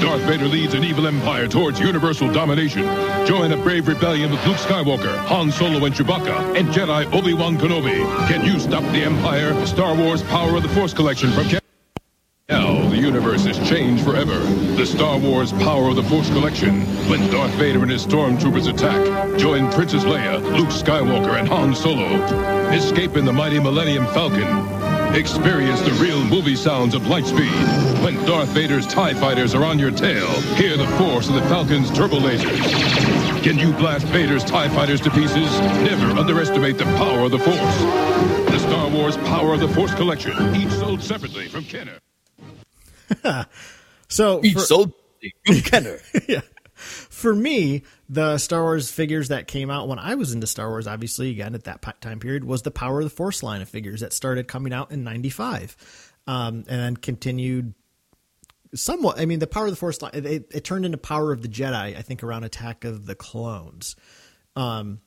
Darth 0.00 0.22
Vader 0.22 0.46
leads 0.46 0.72
an 0.74 0.84
evil 0.84 1.06
empire 1.06 1.48
towards 1.48 1.80
universal 1.80 2.32
domination. 2.32 2.82
Join 3.26 3.50
a 3.50 3.56
brave 3.56 3.88
rebellion 3.88 4.30
with 4.30 4.46
Luke 4.46 4.56
Skywalker, 4.56 5.16
Han 5.26 5.50
Solo 5.50 5.84
and 5.84 5.94
Chewbacca, 5.94 6.56
and 6.56 6.68
Jedi 6.68 7.12
Obi-Wan 7.12 7.58
Kenobi. 7.58 8.06
Can 8.28 8.44
you 8.44 8.60
stop 8.60 8.82
the 8.92 9.02
Empire? 9.02 9.66
Star 9.66 9.96
Wars 9.96 10.22
Power 10.22 10.56
of 10.56 10.62
the 10.62 10.68
Force 10.70 10.94
Collection 10.94 11.32
from 11.32 11.48
Now, 12.48 12.88
the 12.88 12.98
universe 12.98 13.44
is 13.46 13.58
changed 13.68 14.04
forever. 14.04 14.38
The 14.76 14.86
Star 14.86 15.18
Wars 15.18 15.52
Power 15.52 15.90
of 15.90 15.96
the 15.96 16.04
Force 16.04 16.28
Collection. 16.30 16.82
When 17.10 17.28
Darth 17.30 17.52
Vader 17.54 17.82
and 17.82 17.90
his 17.90 18.06
stormtroopers 18.06 18.72
attack, 18.72 19.38
join 19.38 19.70
Princess 19.72 20.04
Leia, 20.04 20.40
Luke 20.56 20.68
Skywalker, 20.68 21.38
and 21.38 21.48
Han 21.48 21.74
Solo. 21.74 22.22
Escape 22.70 23.16
in 23.16 23.24
the 23.24 23.32
mighty 23.32 23.58
Millennium 23.58 24.06
Falcon. 24.06 24.95
Experience 25.14 25.80
the 25.80 25.92
real 25.92 26.22
movie 26.24 26.56
sounds 26.56 26.94
of 26.94 27.02
lightspeed. 27.02 28.02
When 28.04 28.14
Darth 28.26 28.48
Vader's 28.50 28.86
TIE 28.86 29.14
fighters 29.14 29.54
are 29.54 29.64
on 29.64 29.78
your 29.78 29.90
tail, 29.90 30.26
hear 30.56 30.76
the 30.76 30.86
force 30.98 31.28
of 31.28 31.34
the 31.34 31.42
Falcon's 31.42 31.90
turbo 31.90 32.16
lasers. 32.18 33.42
Can 33.42 33.58
you 33.58 33.72
blast 33.74 34.06
Vader's 34.08 34.44
TIE 34.44 34.68
fighters 34.68 35.00
to 35.02 35.10
pieces? 35.10 35.58
Never 35.60 36.06
underestimate 36.18 36.76
the 36.78 36.84
power 36.84 37.20
of 37.20 37.30
the 37.30 37.38
Force. 37.38 37.56
The 38.50 38.58
Star 38.58 38.90
Wars 38.90 39.16
Power 39.18 39.54
of 39.54 39.60
the 39.60 39.68
Force 39.68 39.94
Collection, 39.94 40.32
each 40.54 40.70
sold 40.70 41.02
separately 41.02 41.48
from 41.48 41.64
Kenner. 41.64 41.98
So, 44.08 44.40
Each 44.44 44.52
for- 44.54 44.60
sold 44.60 44.92
from 45.46 45.60
Kenner. 45.62 45.98
yeah. 46.28 46.42
For 46.74 47.34
me, 47.34 47.82
the 48.08 48.38
Star 48.38 48.62
Wars 48.62 48.90
figures 48.90 49.28
that 49.28 49.48
came 49.48 49.70
out 49.70 49.88
when 49.88 49.98
I 49.98 50.14
was 50.14 50.32
into 50.32 50.46
Star 50.46 50.68
Wars, 50.68 50.86
obviously, 50.86 51.30
again, 51.30 51.54
at 51.54 51.64
that 51.64 52.00
time 52.00 52.20
period, 52.20 52.44
was 52.44 52.62
the 52.62 52.70
Power 52.70 53.00
of 53.00 53.04
the 53.04 53.10
Force 53.10 53.42
line 53.42 53.62
of 53.62 53.68
figures 53.68 54.00
that 54.00 54.12
started 54.12 54.46
coming 54.46 54.72
out 54.72 54.92
in 54.92 55.02
95 55.04 55.76
um, 56.26 56.64
and 56.68 56.80
then 56.80 56.96
continued 56.96 57.74
somewhat. 58.74 59.18
I 59.18 59.26
mean, 59.26 59.38
the 59.38 59.46
Power 59.46 59.66
of 59.66 59.72
the 59.72 59.76
Force 59.76 60.02
line, 60.02 60.12
it, 60.14 60.48
it, 60.52 60.64
turned 60.64 60.84
into 60.84 60.98
Power 60.98 61.32
of 61.32 61.42
the 61.42 61.48
Jedi, 61.48 61.96
I 61.96 62.02
think, 62.02 62.22
around 62.22 62.44
Attack 62.44 62.84
of 62.84 63.06
the 63.06 63.14
Clones. 63.14 63.96
Um, 64.54 65.00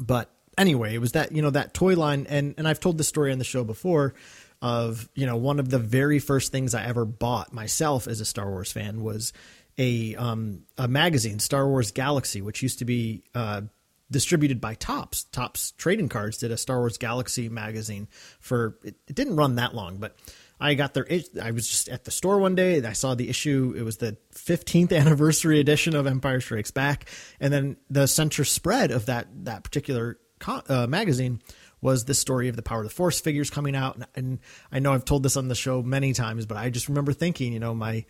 but 0.00 0.30
anyway, 0.56 0.94
it 0.94 0.98
was 0.98 1.12
that 1.12 1.32
you 1.32 1.42
know 1.42 1.50
that 1.50 1.74
toy 1.74 1.94
line, 1.94 2.26
and 2.28 2.54
and 2.58 2.68
I've 2.68 2.80
told 2.80 2.98
this 2.98 3.08
story 3.08 3.32
on 3.32 3.38
the 3.38 3.44
show 3.44 3.64
before. 3.64 4.14
Of 4.60 5.08
you 5.14 5.24
know, 5.24 5.36
one 5.36 5.60
of 5.60 5.70
the 5.70 5.78
very 5.78 6.18
first 6.18 6.50
things 6.50 6.74
I 6.74 6.84
ever 6.84 7.04
bought 7.04 7.52
myself 7.52 8.08
as 8.08 8.20
a 8.20 8.24
Star 8.24 8.50
Wars 8.50 8.72
fan 8.72 9.02
was 9.02 9.32
a 9.78 10.16
um 10.16 10.64
a 10.76 10.88
magazine, 10.88 11.38
Star 11.38 11.68
Wars 11.68 11.92
Galaxy, 11.92 12.42
which 12.42 12.62
used 12.62 12.80
to 12.80 12.84
be 12.84 13.22
uh, 13.34 13.62
distributed 14.10 14.60
by 14.60 14.74
Topps. 14.74 15.24
Topps 15.24 15.72
Trading 15.72 16.08
Cards 16.08 16.38
did 16.38 16.50
a 16.50 16.56
Star 16.56 16.78
Wars 16.78 16.98
Galaxy 16.98 17.48
magazine 17.48 18.08
for 18.40 18.78
it, 18.82 18.96
it 19.06 19.14
didn't 19.14 19.36
run 19.36 19.54
that 19.56 19.74
long, 19.74 19.98
but 19.98 20.16
I 20.60 20.74
got 20.74 20.94
their. 20.94 21.06
I 21.40 21.52
was 21.52 21.68
just 21.68 21.88
at 21.88 22.04
the 22.04 22.10
store 22.10 22.38
one 22.38 22.54
day. 22.54 22.84
I 22.84 22.92
saw 22.92 23.14
the 23.14 23.28
issue. 23.28 23.74
It 23.76 23.82
was 23.82 23.98
the 23.98 24.16
15th 24.34 24.92
anniversary 24.98 25.60
edition 25.60 25.94
of 25.94 26.06
Empire 26.06 26.40
Strikes 26.40 26.70
Back, 26.70 27.08
and 27.40 27.52
then 27.52 27.76
the 27.88 28.08
center 28.08 28.44
spread 28.44 28.90
of 28.90 29.06
that 29.06 29.28
that 29.44 29.62
particular 29.62 30.18
co- 30.40 30.62
uh, 30.68 30.86
magazine 30.86 31.40
was 31.80 32.06
the 32.06 32.14
story 32.14 32.48
of 32.48 32.56
the 32.56 32.62
Power 32.62 32.80
of 32.80 32.88
the 32.88 32.94
Force 32.94 33.20
figures 33.20 33.50
coming 33.50 33.76
out. 33.76 33.94
And, 33.94 34.06
and 34.16 34.38
I 34.72 34.80
know 34.80 34.92
I've 34.92 35.04
told 35.04 35.22
this 35.22 35.36
on 35.36 35.46
the 35.46 35.54
show 35.54 35.80
many 35.80 36.12
times, 36.12 36.44
but 36.44 36.56
I 36.56 36.70
just 36.70 36.88
remember 36.88 37.12
thinking, 37.12 37.52
you 37.52 37.60
know, 37.60 37.72
my 37.72 38.04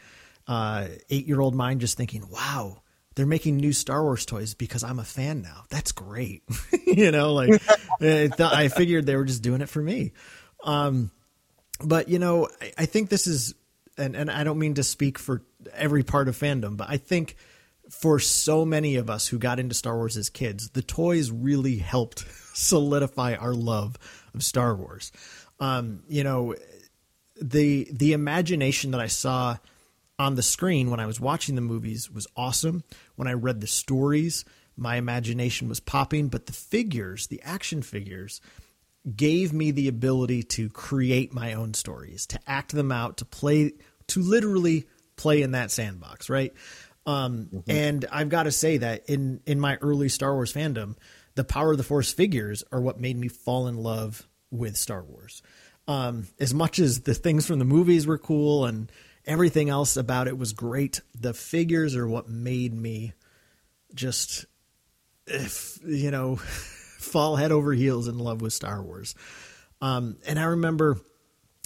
uh, 0.49 0.87
eight 1.11 1.27
year 1.27 1.41
old 1.41 1.55
mind 1.55 1.81
just 1.81 1.97
thinking, 1.97 2.29
wow. 2.29 2.83
They're 3.15 3.27
making 3.27 3.57
new 3.57 3.73
Star 3.73 4.05
Wars 4.05 4.25
toys 4.25 4.55
because 4.55 4.85
I'm 4.85 5.01
a 5.01 5.05
fan 5.05 5.43
now. 5.43 5.65
That's 5.71 5.91
great, 5.91 6.45
you 6.87 7.11
know. 7.11 7.35
Like, 7.35 7.61
it, 8.01 8.41
I 8.41 8.69
figured 8.69 9.07
they 9.07 9.17
were 9.17 9.25
just 9.25 9.43
doing 9.43 9.61
it 9.61 9.69
for 9.69 9.83
me. 9.83 10.13
Um, 10.63 11.11
but 11.83 12.09
you 12.09 12.21
know, 12.21 12.49
I, 12.61 12.73
I 12.79 12.87
think 12.87 13.09
this 13.09 13.27
is, 13.27 13.57
and, 13.97 14.15
and 14.15 14.31
I 14.31 14.45
don't 14.45 14.61
mean 14.61 14.75
to 14.75 14.85
speak 14.85 15.19
for 15.19 15.43
every 15.75 16.05
part 16.05 16.29
of 16.29 16.39
fandom, 16.39 16.77
but 16.77 16.89
I 16.89 16.97
think 16.97 17.35
for 17.91 18.19
so 18.19 18.65
many 18.65 18.97
of 18.97 19.11
us 19.11 19.27
who 19.27 19.39
got 19.39 19.59
into 19.59 19.75
Star 19.75 19.97
Wars 19.97 20.17
as 20.17 20.29
kids, 20.29 20.71
the 20.71 20.83
toys 20.83 21.31
really 21.31 21.79
helped 21.79 22.25
solidify 22.55 23.35
our 23.35 23.55
love 23.55 23.97
of 24.35 24.45
Star 24.45 24.75
Wars. 24.77 25.11
Um, 25.61 26.05
you 26.09 26.23
know, 26.23 26.55
the 27.41 27.89
the 27.93 28.13
imagination 28.13 28.93
that 28.93 29.01
I 29.01 29.07
saw 29.07 29.57
on 30.19 30.35
the 30.35 30.43
screen 30.43 30.91
when 30.91 31.01
I 31.01 31.07
was 31.07 31.21
watching 31.21 31.55
the 31.55 31.61
movies 31.61 32.11
was 32.11 32.27
awesome. 32.37 32.83
When 33.17 33.29
I 33.29 33.33
read 33.33 33.61
the 33.61 33.67
stories, 33.67 34.45
my 34.77 34.97
imagination 34.97 35.69
was 35.69 35.81
popping, 35.81 36.29
but 36.29 36.47
the 36.47 36.53
figures, 36.53 37.29
the 37.29 37.43
action 37.43 37.83
figures, 37.83 38.41
gave 39.15 39.53
me 39.53 39.71
the 39.71 39.89
ability 39.89 40.43
to 40.43 40.69
create 40.71 41.33
my 41.33 41.55
own 41.55 41.75
stories, 41.75 42.27
to 42.27 42.41
act 42.47 42.73
them 42.73 42.93
out, 42.93 43.19
to 43.19 43.25
play, 43.25 43.73
to 44.09 44.21
literally 44.21 44.87
play 45.17 45.43
in 45.43 45.53
that 45.53 45.71
sandbox, 45.71 46.29
right? 46.29 46.53
Um, 47.07 47.49
And 47.69 48.05
I've 48.13 48.29
got 48.29 48.43
to 48.43 48.53
say 48.53 48.79
that 48.79 49.09
in 49.09 49.41
in 49.47 49.59
my 49.59 49.77
early 49.77 50.09
Star 50.09 50.35
Wars 50.35 50.53
fandom, 50.53 50.97
the 51.37 51.45
Power 51.45 51.73
of 51.73 51.79
the 51.79 51.85
Force 51.85 52.13
figures 52.13 52.65
are 52.71 52.81
what 52.81 53.01
made 53.01 53.17
me 53.17 53.29
fall 53.29 53.67
in 53.67 53.77
love 53.77 54.29
with 54.51 54.77
Star 54.77 55.03
Wars. 55.03 55.43
Um, 55.87 56.27
as 56.39 56.53
much 56.53 56.79
as 56.79 57.01
the 57.01 57.15
things 57.15 57.47
from 57.47 57.59
the 57.59 57.65
movies 57.65 58.07
were 58.07 58.19
cool 58.19 58.67
and 58.67 58.93
everything 59.29 59.69
else 59.69 59.97
about 59.97 60.27
it 60.27 60.37
was 60.37 60.53
great, 60.53 61.01
the 61.15 61.35
figures 61.35 61.95
are 61.95 62.09
what 62.09 62.29
made 62.29 62.75
me 62.75 63.13
just, 63.95 64.47
if 65.27 65.79
you 65.87 66.11
know, 66.11 66.37
fall 66.99 67.37
head 67.37 67.53
over 67.53 67.73
heels 67.73 68.09
in 68.09 68.19
love 68.19 68.41
with 68.41 68.53
Star 68.53 68.83
Wars. 68.83 69.15
Um, 69.81 70.17
and 70.27 70.39
I 70.41 70.45
remember 70.45 70.99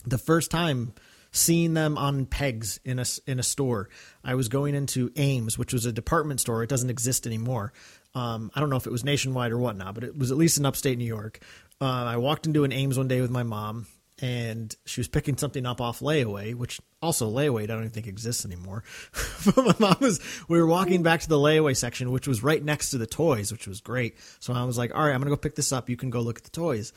the 0.04 0.18
first 0.18 0.50
time 0.50 0.92
seeing 1.30 1.72
them 1.72 1.96
on 1.96 2.26
pegs 2.26 2.78
in 2.84 2.98
a 2.98 3.04
in 3.26 3.38
a 3.38 3.42
store. 3.42 3.88
I 4.22 4.34
was 4.34 4.48
going 4.48 4.74
into 4.74 5.10
Ames, 5.16 5.56
which 5.56 5.72
was 5.72 5.86
a 5.86 5.92
department 5.92 6.40
store. 6.40 6.62
It 6.62 6.68
doesn't 6.68 6.90
exist 6.90 7.26
anymore. 7.26 7.72
Um, 8.14 8.50
I 8.54 8.60
don't 8.60 8.68
know 8.68 8.76
if 8.76 8.86
it 8.86 8.92
was 8.92 9.04
nationwide 9.04 9.52
or 9.52 9.58
whatnot, 9.58 9.94
but 9.94 10.04
it 10.04 10.18
was 10.18 10.30
at 10.30 10.36
least 10.36 10.58
in 10.58 10.66
upstate 10.66 10.98
New 10.98 11.06
York. 11.06 11.40
Uh, 11.80 12.04
I 12.04 12.18
walked 12.18 12.46
into 12.46 12.64
an 12.64 12.72
Ames 12.72 12.98
one 12.98 13.08
day 13.08 13.22
with 13.22 13.30
my 13.30 13.42
mom, 13.42 13.86
and 14.22 14.74
she 14.86 15.00
was 15.00 15.08
picking 15.08 15.36
something 15.36 15.66
up 15.66 15.80
off 15.80 15.98
layaway, 15.98 16.54
which 16.54 16.80
also 17.02 17.28
layaway 17.28 17.64
I 17.64 17.66
don't 17.66 17.80
even 17.80 17.90
think 17.90 18.06
exists 18.06 18.46
anymore. 18.46 18.84
but 19.44 19.56
my 19.56 19.74
mom 19.80 19.96
was 20.00 20.20
we 20.48 20.58
were 20.58 20.66
walking 20.66 21.02
back 21.02 21.20
to 21.22 21.28
the 21.28 21.36
layaway 21.36 21.76
section, 21.76 22.12
which 22.12 22.28
was 22.28 22.40
right 22.40 22.62
next 22.62 22.90
to 22.90 22.98
the 22.98 23.06
toys, 23.06 23.50
which 23.50 23.66
was 23.66 23.80
great. 23.80 24.14
So 24.38 24.54
I 24.54 24.62
was 24.62 24.78
like, 24.78 24.94
all 24.94 25.04
right, 25.04 25.12
I'm 25.12 25.20
gonna 25.20 25.30
go 25.30 25.36
pick 25.36 25.56
this 25.56 25.72
up. 25.72 25.90
You 25.90 25.96
can 25.96 26.10
go 26.10 26.20
look 26.20 26.38
at 26.38 26.44
the 26.44 26.50
toys. 26.50 26.92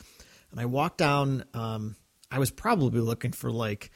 And 0.52 0.60
I 0.60 0.66
walked 0.66 0.98
down. 0.98 1.44
Um, 1.52 1.96
I 2.30 2.38
was 2.38 2.52
probably 2.52 3.00
looking 3.00 3.32
for 3.32 3.50
like 3.50 3.90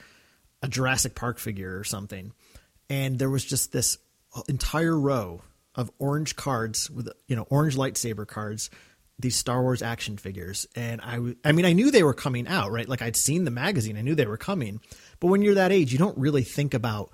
a 0.61 0.69
Jurassic 0.69 1.15
Park 1.15 1.39
figure 1.39 1.79
or 1.79 1.85
something, 1.85 2.33
and 2.91 3.17
there 3.17 3.31
was 3.31 3.45
just 3.45 3.71
this 3.71 3.97
entire 4.49 4.99
row 4.99 5.43
of 5.77 5.89
orange 6.01 6.35
cards 6.35 6.91
with 6.91 7.09
you 7.29 7.37
know 7.37 7.47
orange 7.49 7.77
lightsaber 7.77 8.27
cards 8.27 8.71
these 9.21 9.37
Star 9.37 9.63
Wars 9.63 9.83
action 9.83 10.17
figures 10.17 10.67
and 10.75 11.01
I 11.01 11.17
w- 11.17 11.37
I 11.45 11.53
mean 11.53 11.65
I 11.65 11.73
knew 11.73 11.91
they 11.91 12.03
were 12.03 12.15
coming 12.15 12.47
out 12.49 12.71
right 12.71 12.89
like 12.89 13.03
I'd 13.03 13.17
seen 13.17 13.45
the 13.45 13.51
magazine 13.51 13.97
I 13.97 14.03
knew 14.03 14.15
they 14.15 14.27
were 14.27 14.37
coming 14.37 14.81
but 15.19 15.29
when 15.29 15.43
you're 15.43 15.55
that 15.55 15.73
age 15.73 15.93
you 15.93 15.99
don't 15.99 16.17
really 16.19 16.43
think 16.43 16.75
about 16.75 17.11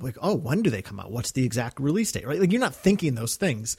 like, 0.00 0.16
oh, 0.20 0.34
when 0.34 0.62
do 0.62 0.70
they 0.70 0.82
come 0.82 1.00
out? 1.00 1.10
What's 1.10 1.32
the 1.32 1.44
exact 1.44 1.80
release 1.80 2.12
date? 2.12 2.26
Right? 2.26 2.40
Like 2.40 2.52
you're 2.52 2.60
not 2.60 2.74
thinking 2.74 3.14
those 3.14 3.36
things. 3.36 3.76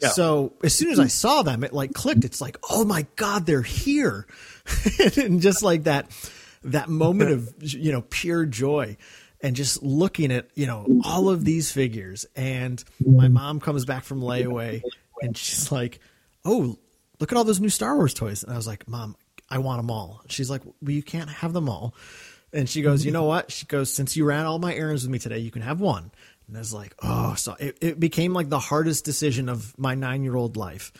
Yeah. 0.00 0.08
So 0.10 0.54
as 0.62 0.74
soon 0.74 0.90
as 0.90 1.00
I 1.00 1.08
saw 1.08 1.42
them, 1.42 1.64
it 1.64 1.72
like 1.72 1.92
clicked. 1.92 2.24
It's 2.24 2.40
like, 2.40 2.56
oh 2.70 2.84
my 2.84 3.06
god, 3.16 3.46
they're 3.46 3.62
here, 3.62 4.26
and 5.16 5.40
just 5.40 5.62
like 5.62 5.84
that, 5.84 6.08
that 6.62 6.88
moment 6.88 7.32
of 7.32 7.54
you 7.60 7.90
know 7.92 8.02
pure 8.02 8.46
joy, 8.46 8.96
and 9.40 9.56
just 9.56 9.82
looking 9.82 10.30
at 10.30 10.48
you 10.54 10.66
know 10.66 10.86
all 11.04 11.28
of 11.28 11.44
these 11.44 11.72
figures. 11.72 12.26
And 12.36 12.82
my 13.04 13.28
mom 13.28 13.58
comes 13.58 13.84
back 13.84 14.04
from 14.04 14.20
layaway, 14.20 14.82
and 15.20 15.36
she's 15.36 15.72
like, 15.72 15.98
oh, 16.44 16.78
look 17.20 17.32
at 17.32 17.36
all 17.38 17.44
those 17.44 17.60
new 17.60 17.68
Star 17.68 17.96
Wars 17.96 18.14
toys. 18.14 18.42
And 18.42 18.52
I 18.52 18.56
was 18.56 18.66
like, 18.66 18.88
mom, 18.88 19.16
I 19.50 19.58
want 19.58 19.80
them 19.80 19.90
all. 19.90 20.22
She's 20.28 20.50
like, 20.50 20.62
well, 20.64 20.90
you 20.92 21.02
can't 21.02 21.30
have 21.30 21.52
them 21.52 21.68
all. 21.68 21.94
And 22.52 22.68
she 22.68 22.80
goes, 22.82 23.04
you 23.04 23.12
know 23.12 23.24
what? 23.24 23.52
She 23.52 23.66
goes, 23.66 23.92
since 23.92 24.16
you 24.16 24.24
ran 24.24 24.46
all 24.46 24.58
my 24.58 24.74
errands 24.74 25.02
with 25.02 25.10
me 25.10 25.18
today, 25.18 25.38
you 25.38 25.50
can 25.50 25.62
have 25.62 25.80
one. 25.80 26.10
And 26.46 26.56
I 26.56 26.60
was 26.60 26.72
like, 26.72 26.94
oh, 27.02 27.34
so 27.34 27.54
it, 27.60 27.76
it 27.82 28.00
became 28.00 28.32
like 28.32 28.48
the 28.48 28.58
hardest 28.58 29.04
decision 29.04 29.48
of 29.50 29.78
my 29.78 29.94
nine 29.94 30.22
year 30.22 30.34
old 30.36 30.56
life. 30.56 30.92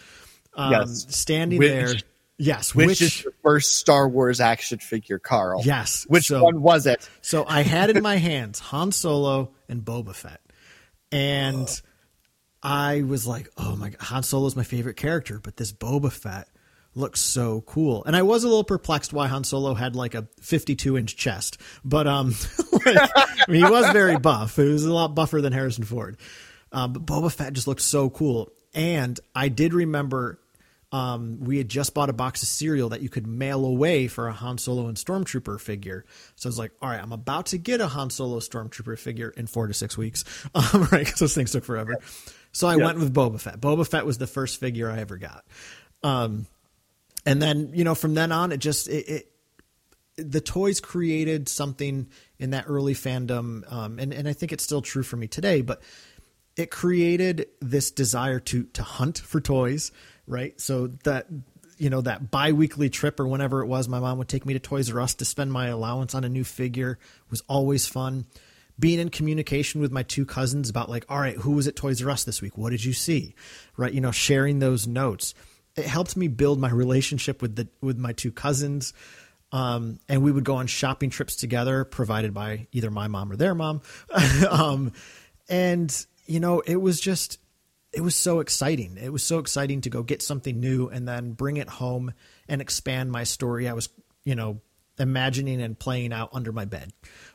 Um, 0.54 0.72
Yes. 0.72 1.06
Standing 1.08 1.58
Which- 1.58 1.70
there. 1.70 1.94
Yes. 2.40 2.72
Which, 2.74 2.86
Which, 2.86 3.02
is 3.02 3.24
your 3.24 3.32
first 3.42 3.78
Star 3.78 4.08
Wars 4.08 4.40
action 4.40 4.78
figure, 4.78 5.18
Carl? 5.18 5.62
Yes. 5.64 6.04
Which 6.08 6.26
So- 6.26 6.42
one 6.44 6.60
was 6.62 6.86
it? 6.86 7.08
So 7.22 7.44
I 7.48 7.62
had 7.62 7.90
in 7.90 8.02
my 8.02 8.16
hands 8.30 8.58
Han 8.60 8.92
Solo 8.92 9.50
and 9.68 9.82
Boba 9.82 10.14
Fett. 10.14 10.40
And 11.10 11.68
I 12.62 13.02
was 13.02 13.26
like, 13.26 13.48
oh 13.56 13.76
my 13.76 13.90
God, 13.90 14.00
Han 14.00 14.22
Solo's 14.22 14.56
my 14.56 14.64
favorite 14.64 14.96
character, 14.96 15.40
but 15.42 15.56
this 15.56 15.72
Boba 15.72 16.12
Fett 16.12 16.48
looks 16.94 17.20
so 17.20 17.62
cool. 17.62 18.04
And 18.04 18.16
I 18.16 18.22
was 18.22 18.44
a 18.44 18.48
little 18.48 18.64
perplexed 18.64 19.12
why 19.12 19.28
Han 19.28 19.44
Solo 19.44 19.74
had 19.74 19.94
like 19.94 20.14
a 20.14 20.26
52 20.40 20.98
inch 20.98 21.16
chest, 21.16 21.58
but 21.84 22.06
um, 22.06 22.34
like, 22.86 22.96
I 23.14 23.44
mean, 23.48 23.64
he 23.64 23.70
was 23.70 23.90
very 23.92 24.18
buff. 24.18 24.56
He 24.56 24.62
was 24.62 24.84
a 24.84 24.92
lot 24.92 25.14
buffer 25.14 25.40
than 25.40 25.52
Harrison 25.52 25.84
Ford. 25.84 26.16
Um, 26.72 26.92
but 26.92 27.06
Boba 27.06 27.32
Fett 27.32 27.52
just 27.52 27.66
looked 27.66 27.80
so 27.80 28.10
cool. 28.10 28.52
And 28.74 29.18
I 29.34 29.48
did 29.48 29.72
remember 29.72 30.40
um, 30.90 31.40
we 31.40 31.58
had 31.58 31.68
just 31.68 31.92
bought 31.92 32.08
a 32.08 32.14
box 32.14 32.42
of 32.42 32.48
cereal 32.48 32.88
that 32.90 33.02
you 33.02 33.08
could 33.08 33.26
mail 33.26 33.64
away 33.64 34.08
for 34.08 34.28
a 34.28 34.32
Han 34.32 34.56
Solo 34.56 34.86
and 34.86 34.96
Stormtrooper 34.96 35.60
figure. 35.60 36.04
So 36.36 36.46
I 36.46 36.50
was 36.50 36.58
like, 36.58 36.72
all 36.80 36.88
right, 36.88 37.00
I'm 37.00 37.12
about 37.12 37.46
to 37.46 37.58
get 37.58 37.80
a 37.80 37.88
Han 37.88 38.08
Solo 38.10 38.38
Stormtrooper 38.38 38.98
figure 38.98 39.28
in 39.36 39.46
four 39.46 39.66
to 39.66 39.74
six 39.74 39.98
weeks, 39.98 40.24
um, 40.54 40.88
right? 40.90 41.04
Because 41.04 41.20
those 41.20 41.34
things 41.34 41.52
took 41.52 41.64
forever. 41.64 41.96
So 42.52 42.66
I 42.66 42.76
went 42.76 42.98
with 42.98 43.12
Boba 43.12 43.40
Fett. 43.40 43.60
Boba 43.60 43.88
Fett 43.88 44.06
was 44.06 44.18
the 44.18 44.26
first 44.26 44.58
figure 44.58 44.90
I 44.90 44.98
ever 45.00 45.18
got. 45.18 45.44
Um, 46.02 46.46
and 47.26 47.42
then, 47.42 47.72
you 47.74 47.84
know, 47.84 47.94
from 47.94 48.14
then 48.14 48.32
on, 48.32 48.52
it 48.52 48.58
just, 48.58 48.88
it, 48.88 49.08
it 49.08 49.32
the 50.16 50.40
toys 50.40 50.80
created 50.80 51.48
something 51.48 52.08
in 52.38 52.50
that 52.50 52.64
early 52.66 52.94
fandom. 52.94 53.70
Um, 53.70 53.98
and, 53.98 54.12
and 54.12 54.26
I 54.26 54.32
think 54.32 54.52
it's 54.52 54.64
still 54.64 54.82
true 54.82 55.02
for 55.02 55.16
me 55.16 55.28
today, 55.28 55.60
but 55.60 55.82
it 56.56 56.70
created 56.70 57.46
this 57.60 57.90
desire 57.90 58.40
to 58.40 58.64
to 58.64 58.82
hunt 58.82 59.18
for 59.18 59.40
toys, 59.40 59.92
right? 60.28 60.60
So 60.60 60.88
that 61.04 61.26
you 61.78 61.90
know 61.90 62.00
that 62.02 62.30
biweekly 62.30 62.90
trip 62.90 63.18
or 63.18 63.26
whenever 63.26 63.62
it 63.62 63.66
was, 63.66 63.88
my 63.88 63.98
mom 63.98 64.18
would 64.18 64.28
take 64.28 64.46
me 64.46 64.52
to 64.54 64.60
Toys 64.60 64.92
R 64.92 65.00
Us 65.00 65.14
to 65.16 65.24
spend 65.24 65.52
my 65.52 65.68
allowance 65.68 66.14
on 66.14 66.24
a 66.24 66.28
new 66.28 66.44
figure 66.44 66.98
was 67.30 67.42
always 67.48 67.86
fun. 67.86 68.26
Being 68.78 69.00
in 69.00 69.08
communication 69.08 69.80
with 69.80 69.90
my 69.90 70.04
two 70.04 70.24
cousins 70.24 70.70
about 70.70 70.88
like, 70.88 71.04
all 71.08 71.18
right, 71.18 71.36
who 71.36 71.52
was 71.52 71.66
at 71.66 71.74
Toys 71.74 72.02
R 72.02 72.10
Us 72.10 72.24
this 72.24 72.40
week? 72.40 72.56
What 72.56 72.70
did 72.70 72.84
you 72.84 72.92
see? 72.92 73.34
Right? 73.76 73.92
You 73.92 74.00
know, 74.00 74.12
sharing 74.12 74.60
those 74.60 74.86
notes. 74.86 75.34
It 75.76 75.84
helped 75.84 76.16
me 76.16 76.28
build 76.28 76.60
my 76.60 76.70
relationship 76.70 77.42
with 77.42 77.56
the 77.56 77.68
with 77.80 77.98
my 77.98 78.12
two 78.12 78.32
cousins. 78.32 78.92
Um, 79.50 79.98
and 80.10 80.22
we 80.22 80.30
would 80.30 80.44
go 80.44 80.56
on 80.56 80.66
shopping 80.66 81.08
trips 81.08 81.34
together, 81.34 81.84
provided 81.84 82.34
by 82.34 82.66
either 82.70 82.90
my 82.90 83.08
mom 83.08 83.32
or 83.32 83.36
their 83.36 83.54
mom. 83.54 83.80
um, 84.50 84.92
and 85.48 86.06
you 86.28 86.40
know, 86.40 86.60
it 86.60 86.76
was 86.76 87.00
just, 87.00 87.40
it 87.92 88.00
was 88.00 88.14
so 88.14 88.40
exciting. 88.40 88.96
It 89.00 89.12
was 89.12 89.22
so 89.22 89.38
exciting 89.38 89.80
to 89.82 89.90
go 89.90 90.02
get 90.02 90.22
something 90.22 90.60
new 90.60 90.88
and 90.88 91.08
then 91.08 91.32
bring 91.32 91.56
it 91.56 91.68
home 91.68 92.12
and 92.48 92.60
expand 92.60 93.10
my 93.10 93.24
story. 93.24 93.68
I 93.68 93.72
was, 93.72 93.88
you 94.24 94.34
know, 94.34 94.60
imagining 94.98 95.62
and 95.62 95.78
playing 95.78 96.12
out 96.12 96.30
under 96.32 96.52
my 96.52 96.64
bed 96.64 96.92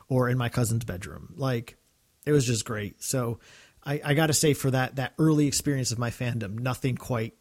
or 0.08 0.28
in 0.28 0.38
my 0.38 0.48
cousin's 0.48 0.84
bedroom. 0.84 1.34
Like, 1.36 1.76
it 2.24 2.32
was 2.32 2.46
just 2.46 2.64
great. 2.64 3.02
So, 3.02 3.40
I, 3.84 4.00
I 4.04 4.14
got 4.14 4.28
to 4.28 4.32
say, 4.32 4.54
for 4.54 4.70
that 4.70 4.96
that 4.96 5.12
early 5.18 5.46
experience 5.46 5.92
of 5.92 5.98
my 5.98 6.10
fandom, 6.10 6.58
nothing 6.58 6.96
quite 6.96 7.34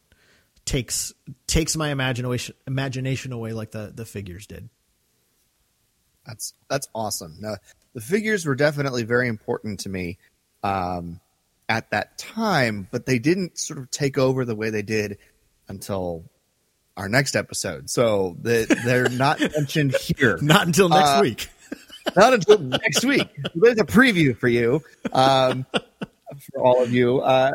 takes 0.66 1.14
takes 1.48 1.76
my 1.76 1.90
imagination 1.90 2.56
imagination 2.68 3.32
away 3.32 3.54
like 3.54 3.72
the 3.72 3.92
the 3.96 4.06
figures 4.06 4.48
did. 4.48 4.70
That's 6.26 6.54
that's 6.70 6.88
awesome. 6.94 7.38
Now, 7.40 7.56
the 7.94 8.02
figures 8.02 8.46
were 8.46 8.56
definitely 8.56 9.04
very 9.04 9.28
important 9.28 9.82
to 9.82 9.90
me 9.90 10.18
um, 10.64 11.20
at 11.70 11.92
that 11.92 12.18
time, 12.18 12.88
but 12.92 13.06
they 13.06 13.20
didn't 13.20 13.58
sort 13.58 13.80
of 13.80 13.90
take 13.92 14.18
over 14.18 14.46
the 14.46 14.56
way 14.56 14.70
they 14.70 14.82
did 14.82 15.18
until 15.68 16.24
our 16.98 17.10
next 17.10 17.36
episode. 17.36 17.90
So 17.90 18.36
they, 18.42 18.66
they're 18.66 19.10
not 19.10 19.40
mentioned 19.58 19.96
here. 19.96 20.38
Not 20.42 20.68
until 20.68 20.90
next 20.90 21.10
Uh, 21.10 21.20
week. 21.22 21.50
not 22.16 22.34
until 22.34 22.60
next 22.60 23.06
week. 23.06 23.28
There's 23.56 23.80
a 23.80 23.86
preview 23.86 24.38
for 24.38 24.48
you, 24.48 24.82
um, 25.14 25.66
for 26.52 26.62
all 26.62 26.84
of 26.84 26.92
you. 26.92 27.20
Uh, 27.20 27.52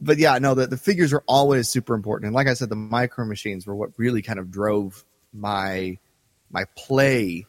but 0.00 0.18
yeah, 0.18 0.38
no, 0.38 0.54
the, 0.54 0.66
the 0.66 0.76
figures 0.76 1.12
are 1.12 1.22
always 1.28 1.68
super 1.68 1.94
important. 1.94 2.26
And 2.26 2.34
like 2.34 2.48
I 2.48 2.54
said, 2.54 2.68
the 2.68 2.76
micro 2.76 3.24
machines 3.26 3.66
were 3.66 3.76
what 3.76 3.90
really 3.96 4.22
kind 4.22 4.38
of 4.38 4.50
drove 4.50 5.04
my 5.32 5.98
my 6.50 6.64
play, 6.76 7.46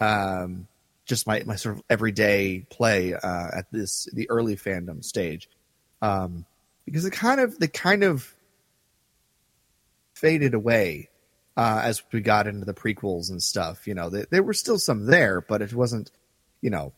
um, 0.00 0.66
just 1.08 1.26
my, 1.26 1.42
my 1.46 1.56
sort 1.56 1.76
of 1.76 1.82
everyday 1.90 2.64
play 2.70 3.14
uh, 3.14 3.48
at 3.56 3.66
this 3.72 4.08
the 4.12 4.30
early 4.30 4.54
fandom 4.54 5.02
stage, 5.02 5.48
um, 6.02 6.44
because 6.84 7.04
it 7.04 7.12
kind 7.12 7.40
of 7.40 7.58
they 7.58 7.66
kind 7.66 8.04
of 8.04 8.32
faded 10.14 10.54
away 10.54 11.08
uh, 11.56 11.80
as 11.82 12.02
we 12.12 12.20
got 12.20 12.46
into 12.46 12.64
the 12.64 12.74
prequels 12.74 13.30
and 13.30 13.42
stuff. 13.42 13.86
You 13.86 13.94
know, 13.94 14.10
there, 14.10 14.42
were 14.42 14.54
still 14.54 14.78
some 14.78 15.06
there, 15.06 15.40
but 15.40 15.62
it 15.62 15.72
wasn't, 15.72 16.10
you 16.60 16.70
know, 16.70 16.92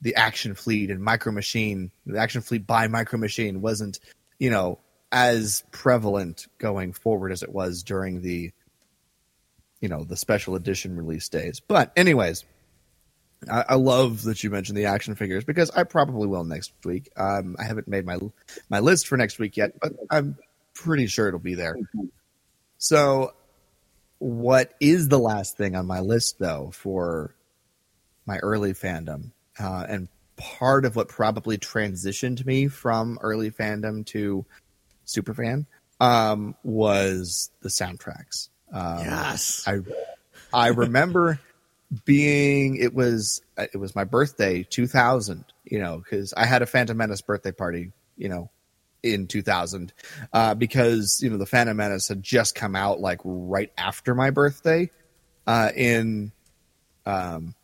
the 0.00 0.14
Action 0.14 0.54
Fleet 0.54 0.90
and 0.90 1.02
Micro 1.02 1.32
Machine. 1.32 1.90
The 2.06 2.20
Action 2.20 2.42
Fleet 2.42 2.66
by 2.66 2.86
Micro 2.86 3.18
Machine 3.18 3.60
wasn't, 3.60 3.98
you 4.38 4.50
know, 4.50 4.78
as 5.10 5.64
prevalent 5.72 6.46
going 6.58 6.92
forward 6.92 7.32
as 7.32 7.42
it 7.42 7.52
was 7.52 7.82
during 7.82 8.20
the, 8.20 8.52
you 9.80 9.88
know, 9.88 10.04
the 10.04 10.16
special 10.16 10.54
edition 10.54 10.96
release 10.96 11.28
days. 11.28 11.60
But, 11.60 11.92
anyways. 11.96 12.44
I, 13.50 13.64
I 13.70 13.74
love 13.74 14.22
that 14.24 14.42
you 14.42 14.50
mentioned 14.50 14.76
the 14.78 14.86
action 14.86 15.14
figures 15.14 15.44
because 15.44 15.70
I 15.70 15.84
probably 15.84 16.26
will 16.26 16.44
next 16.44 16.72
week. 16.84 17.10
Um, 17.16 17.56
I 17.58 17.64
haven't 17.64 17.88
made 17.88 18.04
my 18.06 18.18
my 18.68 18.80
list 18.80 19.06
for 19.06 19.16
next 19.16 19.38
week 19.38 19.56
yet, 19.56 19.72
but 19.80 19.92
I'm 20.10 20.36
pretty 20.74 21.06
sure 21.06 21.28
it'll 21.28 21.40
be 21.40 21.54
there. 21.54 21.76
So, 22.78 23.34
what 24.18 24.74
is 24.80 25.08
the 25.08 25.18
last 25.18 25.56
thing 25.56 25.74
on 25.76 25.86
my 25.86 26.00
list 26.00 26.38
though 26.38 26.70
for 26.72 27.34
my 28.26 28.38
early 28.38 28.72
fandom 28.72 29.30
uh, 29.58 29.86
and 29.88 30.08
part 30.36 30.84
of 30.84 30.96
what 30.96 31.08
probably 31.08 31.58
transitioned 31.58 32.44
me 32.44 32.68
from 32.68 33.18
early 33.20 33.50
fandom 33.50 34.04
to 34.06 34.44
superfan 35.06 35.66
um, 36.00 36.54
was 36.64 37.50
the 37.60 37.68
soundtracks 37.68 38.48
um, 38.72 38.98
Yes. 39.00 39.62
i 39.66 39.78
i 40.52 40.68
remember 40.68 41.38
being 42.04 42.76
it 42.76 42.94
was 42.94 43.42
it 43.56 43.76
was 43.78 43.94
my 43.94 44.04
birthday 44.04 44.62
2000 44.62 45.44
you 45.64 45.78
know 45.78 45.98
because 45.98 46.32
i 46.34 46.46
had 46.46 46.62
a 46.62 46.66
phantom 46.66 46.96
menace 46.96 47.20
birthday 47.20 47.52
party 47.52 47.92
you 48.16 48.28
know 48.28 48.50
in 49.04 49.26
2000 49.26 49.92
uh, 50.32 50.54
because 50.54 51.20
you 51.22 51.28
know 51.28 51.36
the 51.36 51.46
Phantom 51.46 51.76
Menace 51.76 52.08
had 52.08 52.22
just 52.22 52.54
come 52.54 52.74
out 52.74 53.00
like 53.00 53.20
right 53.22 53.70
after 53.76 54.14
my 54.14 54.30
birthday 54.30 54.90
uh, 55.46 55.70
in 55.76 56.32
um, 57.04 57.54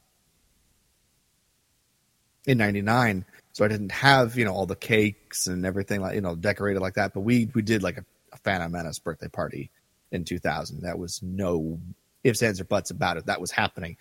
in 2.47 2.59
99 2.59 3.25
so 3.53 3.65
I 3.65 3.69
didn't 3.69 3.93
have 3.93 4.37
you 4.37 4.45
know 4.45 4.53
all 4.53 4.67
the 4.67 4.77
cakes 4.77 5.47
and 5.47 5.65
everything 5.65 6.03
like 6.03 6.15
you 6.15 6.21
know 6.21 6.37
decorated 6.37 6.81
like 6.81 6.95
that 6.95 7.15
but 7.15 7.21
we 7.21 7.49
we 7.55 7.63
did 7.63 7.83
like 7.83 7.97
a, 7.97 8.05
a 8.33 8.37
Phantom 8.37 8.71
Menace 8.71 8.99
birthday 8.99 9.29
party 9.29 9.71
in 10.13 10.25
2000 10.25 10.83
that 10.83 10.99
was 10.99 11.23
no 11.23 11.81
ifs 12.23 12.43
ands 12.43 12.61
or 12.61 12.65
buts 12.65 12.91
about 12.91 13.17
it. 13.17 13.27
That 13.27 13.41
was 13.41 13.51
happening 13.51 13.97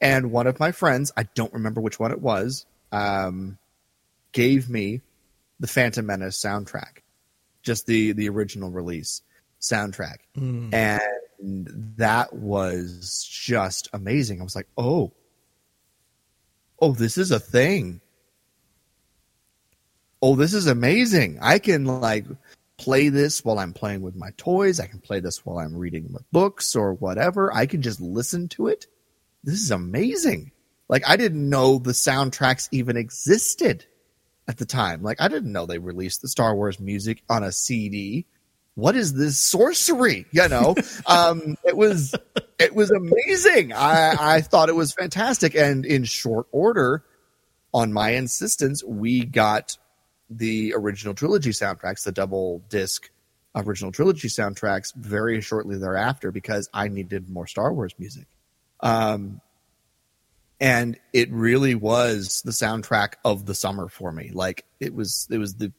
and 0.00 0.30
one 0.30 0.46
of 0.46 0.60
my 0.60 0.72
friends 0.72 1.12
I 1.16 1.24
don't 1.34 1.52
remember 1.52 1.80
which 1.80 1.98
one 1.98 2.12
it 2.12 2.20
was 2.20 2.66
um, 2.92 3.58
gave 4.32 4.68
me 4.70 5.00
the 5.60 5.66
Phantom 5.66 6.06
Menace 6.06 6.40
soundtrack, 6.40 6.98
just 7.62 7.86
the 7.86 8.12
the 8.12 8.28
original 8.28 8.70
release 8.70 9.22
soundtrack, 9.60 10.18
Mm. 10.36 10.72
and 10.72 11.66
that 11.96 12.32
was 12.32 13.24
just 13.30 13.88
amazing. 13.92 14.40
I 14.40 14.44
was 14.44 14.56
like, 14.56 14.68
oh, 14.76 15.12
oh, 16.80 16.92
this 16.92 17.16
is 17.18 17.30
a 17.30 17.40
thing. 17.40 18.00
Oh, 20.20 20.34
this 20.34 20.52
is 20.52 20.66
amazing. 20.66 21.38
I 21.40 21.58
can 21.60 21.84
like 21.84 22.24
play 22.76 23.08
this 23.08 23.44
while 23.44 23.58
I'm 23.58 23.72
playing 23.72 24.02
with 24.02 24.16
my 24.16 24.30
toys. 24.36 24.80
I 24.80 24.86
can 24.86 25.00
play 25.00 25.20
this 25.20 25.44
while 25.44 25.58
I'm 25.58 25.76
reading 25.76 26.08
my 26.10 26.20
books 26.32 26.74
or 26.74 26.94
whatever. 26.94 27.52
I 27.54 27.66
can 27.66 27.82
just 27.82 28.00
listen 28.00 28.48
to 28.50 28.66
it. 28.68 28.86
This 29.44 29.60
is 29.60 29.70
amazing. 29.70 30.52
Like 30.88 31.08
I 31.08 31.16
didn't 31.16 31.48
know 31.48 31.78
the 31.78 31.92
soundtracks 31.92 32.68
even 32.72 32.96
existed 32.96 33.84
at 34.46 34.56
the 34.56 34.66
time. 34.66 35.02
Like 35.02 35.20
I 35.20 35.28
didn't 35.28 35.52
know 35.52 35.66
they 35.66 35.78
released 35.78 36.22
the 36.22 36.28
Star 36.28 36.54
Wars 36.54 36.80
music 36.80 37.22
on 37.28 37.44
a 37.44 37.52
CD. 37.52 38.26
What 38.74 38.96
is 38.96 39.14
this 39.14 39.38
sorcery? 39.38 40.26
You 40.30 40.48
know, 40.48 40.74
um, 41.06 41.56
it 41.64 41.76
was 41.76 42.14
it 42.58 42.74
was 42.74 42.90
amazing. 42.90 43.72
I, 43.72 44.36
I 44.36 44.40
thought 44.40 44.68
it 44.68 44.76
was 44.76 44.92
fantastic, 44.92 45.54
and 45.54 45.84
in 45.84 46.04
short 46.04 46.46
order, 46.52 47.04
on 47.74 47.92
my 47.92 48.10
insistence, 48.10 48.82
we 48.82 49.24
got 49.24 49.76
the 50.30 50.74
original 50.74 51.14
trilogy 51.14 51.50
soundtracks, 51.50 52.04
the 52.04 52.12
double 52.12 52.62
disc 52.68 53.10
original 53.54 53.92
trilogy 53.92 54.28
soundtracks, 54.28 54.94
very 54.94 55.40
shortly 55.40 55.76
thereafter 55.76 56.30
because 56.30 56.68
I 56.72 56.88
needed 56.88 57.28
more 57.28 57.46
Star 57.46 57.72
Wars 57.72 57.94
music. 57.98 58.26
Um, 58.80 59.40
and 60.60 60.98
it 61.12 61.30
really 61.30 61.74
was 61.74 62.42
the 62.42 62.50
soundtrack 62.50 63.14
of 63.24 63.46
the 63.46 63.54
summer 63.54 63.88
for 63.88 64.10
me. 64.10 64.30
Like 64.32 64.64
it 64.80 64.94
was, 64.94 65.28
it 65.30 65.38
was 65.38 65.54
the, 65.54 65.72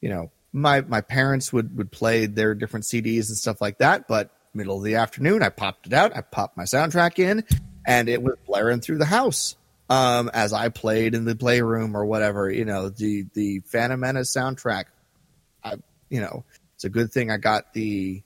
you 0.00 0.10
know, 0.10 0.30
my 0.52 0.80
my 0.82 1.00
parents 1.00 1.52
would 1.52 1.76
would 1.76 1.90
play 1.90 2.26
their 2.26 2.54
different 2.54 2.84
CDs 2.84 3.28
and 3.28 3.36
stuff 3.36 3.60
like 3.60 3.78
that, 3.78 4.08
but 4.08 4.30
middle 4.54 4.78
of 4.78 4.84
the 4.84 4.96
afternoon, 4.96 5.42
I 5.42 5.50
popped 5.50 5.86
it 5.86 5.92
out, 5.92 6.16
I 6.16 6.22
popped 6.22 6.56
my 6.56 6.64
soundtrack 6.64 7.18
in, 7.18 7.44
and 7.86 8.08
it 8.08 8.22
was 8.22 8.36
blaring 8.46 8.80
through 8.80 8.98
the 8.98 9.04
house 9.04 9.56
um, 9.90 10.30
as 10.32 10.52
I 10.52 10.68
played 10.68 11.14
in 11.14 11.24
the 11.24 11.36
playroom 11.36 11.96
or 11.96 12.04
whatever. 12.04 12.50
You 12.50 12.64
know, 12.64 12.88
the 12.88 13.26
the 13.34 13.60
Phantom 13.60 14.00
Menace 14.00 14.34
soundtrack. 14.34 14.84
I, 15.62 15.76
you 16.08 16.20
know, 16.20 16.44
it's 16.74 16.84
a 16.84 16.90
good 16.90 17.12
thing 17.12 17.30
I 17.30 17.36
got 17.36 17.74
the, 17.74 18.22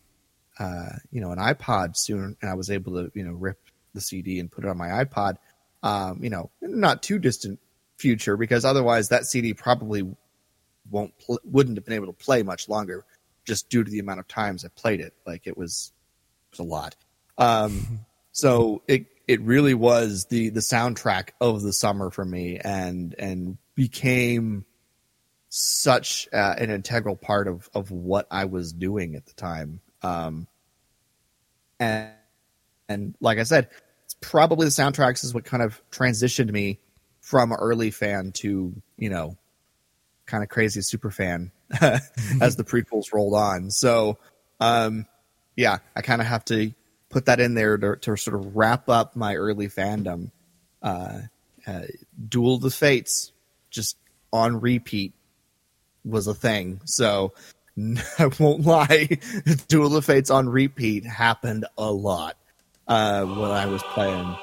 uh, 0.59 0.91
you 1.11 1.21
know, 1.21 1.33
an 1.33 1.39
iPod 1.39 1.97
soon, 1.97 2.37
and 2.41 2.51
I 2.51 2.55
was 2.55 2.71
able 2.71 2.93
to, 2.95 3.11
you 3.15 3.25
know, 3.25 3.33
rip 3.33 3.59
the 3.95 4.01
CD 4.01 4.39
and 4.39 4.51
put 4.51 4.65
it 4.65 4.71
on 4.71 4.79
my 4.79 5.05
iPod. 5.05 5.37
Um, 5.83 6.23
you 6.23 6.31
know, 6.31 6.51
not 6.61 7.03
too 7.03 7.19
distant 7.19 7.59
future 7.99 8.37
because 8.37 8.65
otherwise 8.65 9.09
that 9.09 9.27
CD 9.27 9.55
probably 9.55 10.15
won't 10.91 11.17
pl- 11.19 11.41
wouldn't 11.45 11.77
have 11.77 11.85
been 11.85 11.95
able 11.95 12.07
to 12.07 12.13
play 12.13 12.43
much 12.43 12.69
longer 12.69 13.05
just 13.45 13.69
due 13.69 13.83
to 13.83 13.91
the 13.91 13.99
amount 13.99 14.21
of 14.21 14.29
times 14.29 14.65
I 14.65 14.69
played 14.69 15.01
it. 15.01 15.15
Like 15.27 15.47
it 15.47 15.57
was, 15.57 15.93
it 16.51 16.59
was 16.59 16.67
a 16.67 16.71
lot. 16.71 16.97
Um, 17.39 18.01
so 18.33 18.83
it 18.87 19.07
it 19.29 19.41
really 19.43 19.75
was 19.75 20.27
the 20.27 20.51
the 20.51 20.61
soundtrack 20.61 21.31
of 21.41 21.63
the 21.63 21.73
summer 21.73 22.11
for 22.11 22.25
me, 22.25 22.59
and 22.59 23.15
and 23.19 23.59
became 23.75 24.65
such 25.49 26.29
uh, 26.33 26.55
an 26.59 26.71
integral 26.71 27.17
part 27.17 27.49
of 27.49 27.69
of 27.75 27.91
what 27.91 28.27
I 28.31 28.47
was 28.47 28.73
doing 28.73 29.15
at 29.15 29.27
the 29.27 29.35
time. 29.35 29.81
Um, 30.03 30.49
and 31.79 32.11
and 32.89 33.15
like 33.21 33.39
I 33.39 33.45
said, 33.45 33.69
it's 34.05 34.17
probably 34.21 34.67
the 34.67 34.71
soundtracks 34.71 35.25
is 35.25 35.35
what 35.35 35.45
kind 35.45 35.63
of 35.63 35.81
transitioned 35.91 36.51
me 36.51 36.79
from 37.21 37.53
early 37.53 37.91
fan 37.91 38.33
to 38.33 38.75
you 38.97 39.11
know 39.11 39.37
kind 40.27 40.43
of 40.43 40.49
crazy 40.49 40.81
super 40.81 41.11
fan 41.11 41.51
as 42.41 42.57
the 42.57 42.65
prequels 42.65 43.13
rolled 43.13 43.35
on. 43.35 43.71
So, 43.71 44.19
um, 44.61 45.07
yeah, 45.57 45.79
I 45.95 46.03
kind 46.03 46.21
of 46.21 46.27
have 46.27 46.45
to 46.47 46.73
put 47.11 47.27
that 47.27 47.41
in 47.41 47.55
there 47.55 47.77
to, 47.77 47.97
to, 47.97 48.17
sort 48.17 48.37
of 48.37 48.57
wrap 48.57 48.89
up 48.89 49.17
my 49.17 49.35
early 49.35 49.69
fandom. 49.69 50.31
Uh, 50.83 51.21
uh, 51.67 51.83
Duel 52.29 52.57
of 52.57 52.63
the 52.63 52.71
Fates, 52.71 53.33
just 53.71 53.97
on 54.33 54.61
repeat, 54.61 55.13
was 56.05 56.27
a 56.27 56.35
thing. 56.35 56.81
So, 56.85 57.35
I 58.19 58.31
won't 58.39 58.65
lie, 58.65 59.19
Duel 59.69 59.89
of 59.89 59.93
the 59.93 60.03
Fates 60.03 60.31
on 60.31 60.49
repeat 60.49 61.05
happened 61.05 61.67
a 61.77 61.91
lot 61.91 62.37
uh, 62.89 63.25
when 63.25 63.51
I 63.51 63.67
was 63.67 63.83
playing. 63.83 64.37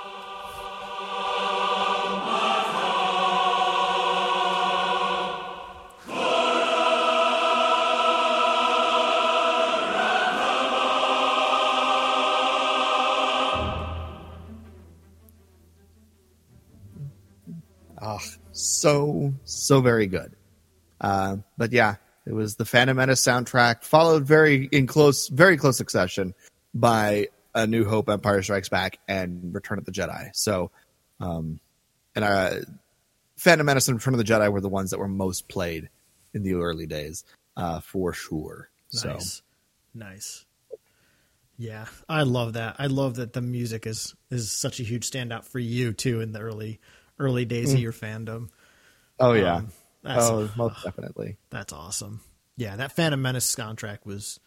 Oh, 18.01 18.19
so 18.51 19.33
so 19.43 19.81
very 19.81 20.07
good. 20.07 20.33
Uh, 21.01 21.37
but 21.57 21.71
yeah, 21.71 21.95
it 22.25 22.33
was 22.33 22.55
the 22.55 22.65
Phantom 22.65 22.95
Menace 22.95 23.21
soundtrack, 23.21 23.83
followed 23.83 24.23
very 24.25 24.65
in 24.71 24.87
close, 24.87 25.27
very 25.27 25.57
close 25.57 25.77
succession 25.77 26.33
by 26.73 27.27
A 27.63 27.67
New 27.67 27.85
Hope, 27.85 28.09
Empire 28.09 28.41
Strikes 28.41 28.69
Back, 28.69 28.99
and 29.07 29.53
Return 29.53 29.77
of 29.77 29.85
the 29.85 29.91
Jedi. 29.91 30.29
So, 30.33 30.71
um, 31.19 31.59
and 32.15 32.25
uh, 32.25 32.51
Phantom 33.37 33.65
Menace 33.65 33.87
and 33.87 33.97
Return 33.97 34.13
of 34.13 34.17
the 34.19 34.23
Jedi 34.23 34.51
were 34.51 34.61
the 34.61 34.69
ones 34.69 34.91
that 34.91 34.99
were 34.99 35.07
most 35.07 35.47
played 35.47 35.89
in 36.33 36.43
the 36.43 36.53
early 36.55 36.85
days, 36.87 37.23
uh, 37.57 37.79
for 37.79 38.13
sure. 38.13 38.69
Nice. 38.93 39.35
So, 39.35 39.43
nice. 39.93 40.45
Yeah, 41.57 41.85
I 42.07 42.23
love 42.23 42.53
that. 42.53 42.77
I 42.79 42.87
love 42.87 43.15
that 43.15 43.33
the 43.33 43.41
music 43.41 43.85
is 43.85 44.15
is 44.31 44.49
such 44.51 44.79
a 44.79 44.83
huge 44.83 45.09
standout 45.09 45.43
for 45.43 45.59
you 45.59 45.91
too 45.91 46.21
in 46.21 46.31
the 46.31 46.39
early 46.39 46.79
early 47.19 47.43
days 47.43 47.73
of 47.73 47.79
Mm. 47.79 47.83
your 47.83 47.91
fandom. 47.93 48.49
oh 49.19 49.33
yeah, 49.33 49.55
Um, 49.57 49.71
that's- 50.01 50.29
oh 50.29 50.49
most 50.55 50.83
definitely. 50.85 51.35
That's 51.49 51.73
awesome. 51.73 52.21
Yeah, 52.55 52.77
that 52.77 52.93
Phantom 52.93 53.21
Menace 53.21 53.53
soundtrack 53.53 54.05
was 54.05 54.39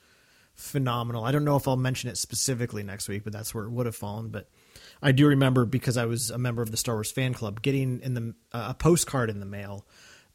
phenomenal. 0.55 1.25
I 1.25 1.33
don't 1.33 1.45
know 1.45 1.57
if 1.57 1.67
I'll 1.67 1.77
mention 1.77 2.11
it 2.11 2.17
specifically 2.17 2.83
next 2.83 3.09
week, 3.09 3.25
but 3.25 3.33
that's 3.33 3.55
where 3.55 3.65
it 3.65 3.71
would 3.71 3.87
have 3.87 3.97
fallen. 3.97 4.29
But 4.29 4.49
I 5.03 5.13
do 5.13 5.27
remember 5.27 5.65
because 5.65 5.97
I 5.97 6.07
was 6.07 6.31
a 6.31 6.39
member 6.39 6.63
of 6.63 6.71
the 6.71 6.77
Star 6.77 6.97
Wars 6.97 7.11
fan 7.11 7.35
club, 7.35 7.63
getting 7.63 8.01
in 8.01 8.15
the 8.15 8.35
uh, 8.53 8.69
a 8.71 8.75
postcard 8.75 9.31
in 9.31 9.41
the 9.41 9.47
mail. 9.47 9.87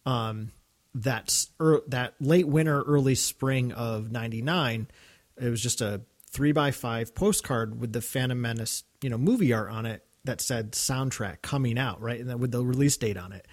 Um, 0.05 0.51
that's 0.93 1.49
er, 1.61 1.81
that 1.87 2.15
late 2.19 2.47
winter, 2.47 2.81
early 2.83 3.15
spring 3.15 3.71
of 3.71 4.11
'99. 4.11 4.87
It 5.39 5.49
was 5.49 5.61
just 5.61 5.81
a 5.81 6.01
three 6.29 6.51
by 6.51 6.71
five 6.71 7.15
postcard 7.15 7.79
with 7.79 7.93
the 7.93 8.01
Phantom 8.01 8.39
Menace, 8.39 8.83
you 9.01 9.09
know, 9.09 9.17
movie 9.17 9.53
art 9.53 9.69
on 9.69 9.85
it 9.85 10.03
that 10.23 10.41
said 10.41 10.73
soundtrack 10.73 11.41
coming 11.41 11.77
out, 11.79 12.01
right, 12.01 12.19
and 12.19 12.29
then 12.29 12.39
with 12.39 12.51
the 12.51 12.63
release 12.63 12.97
date 12.97 13.17
on 13.17 13.31
it. 13.31 13.47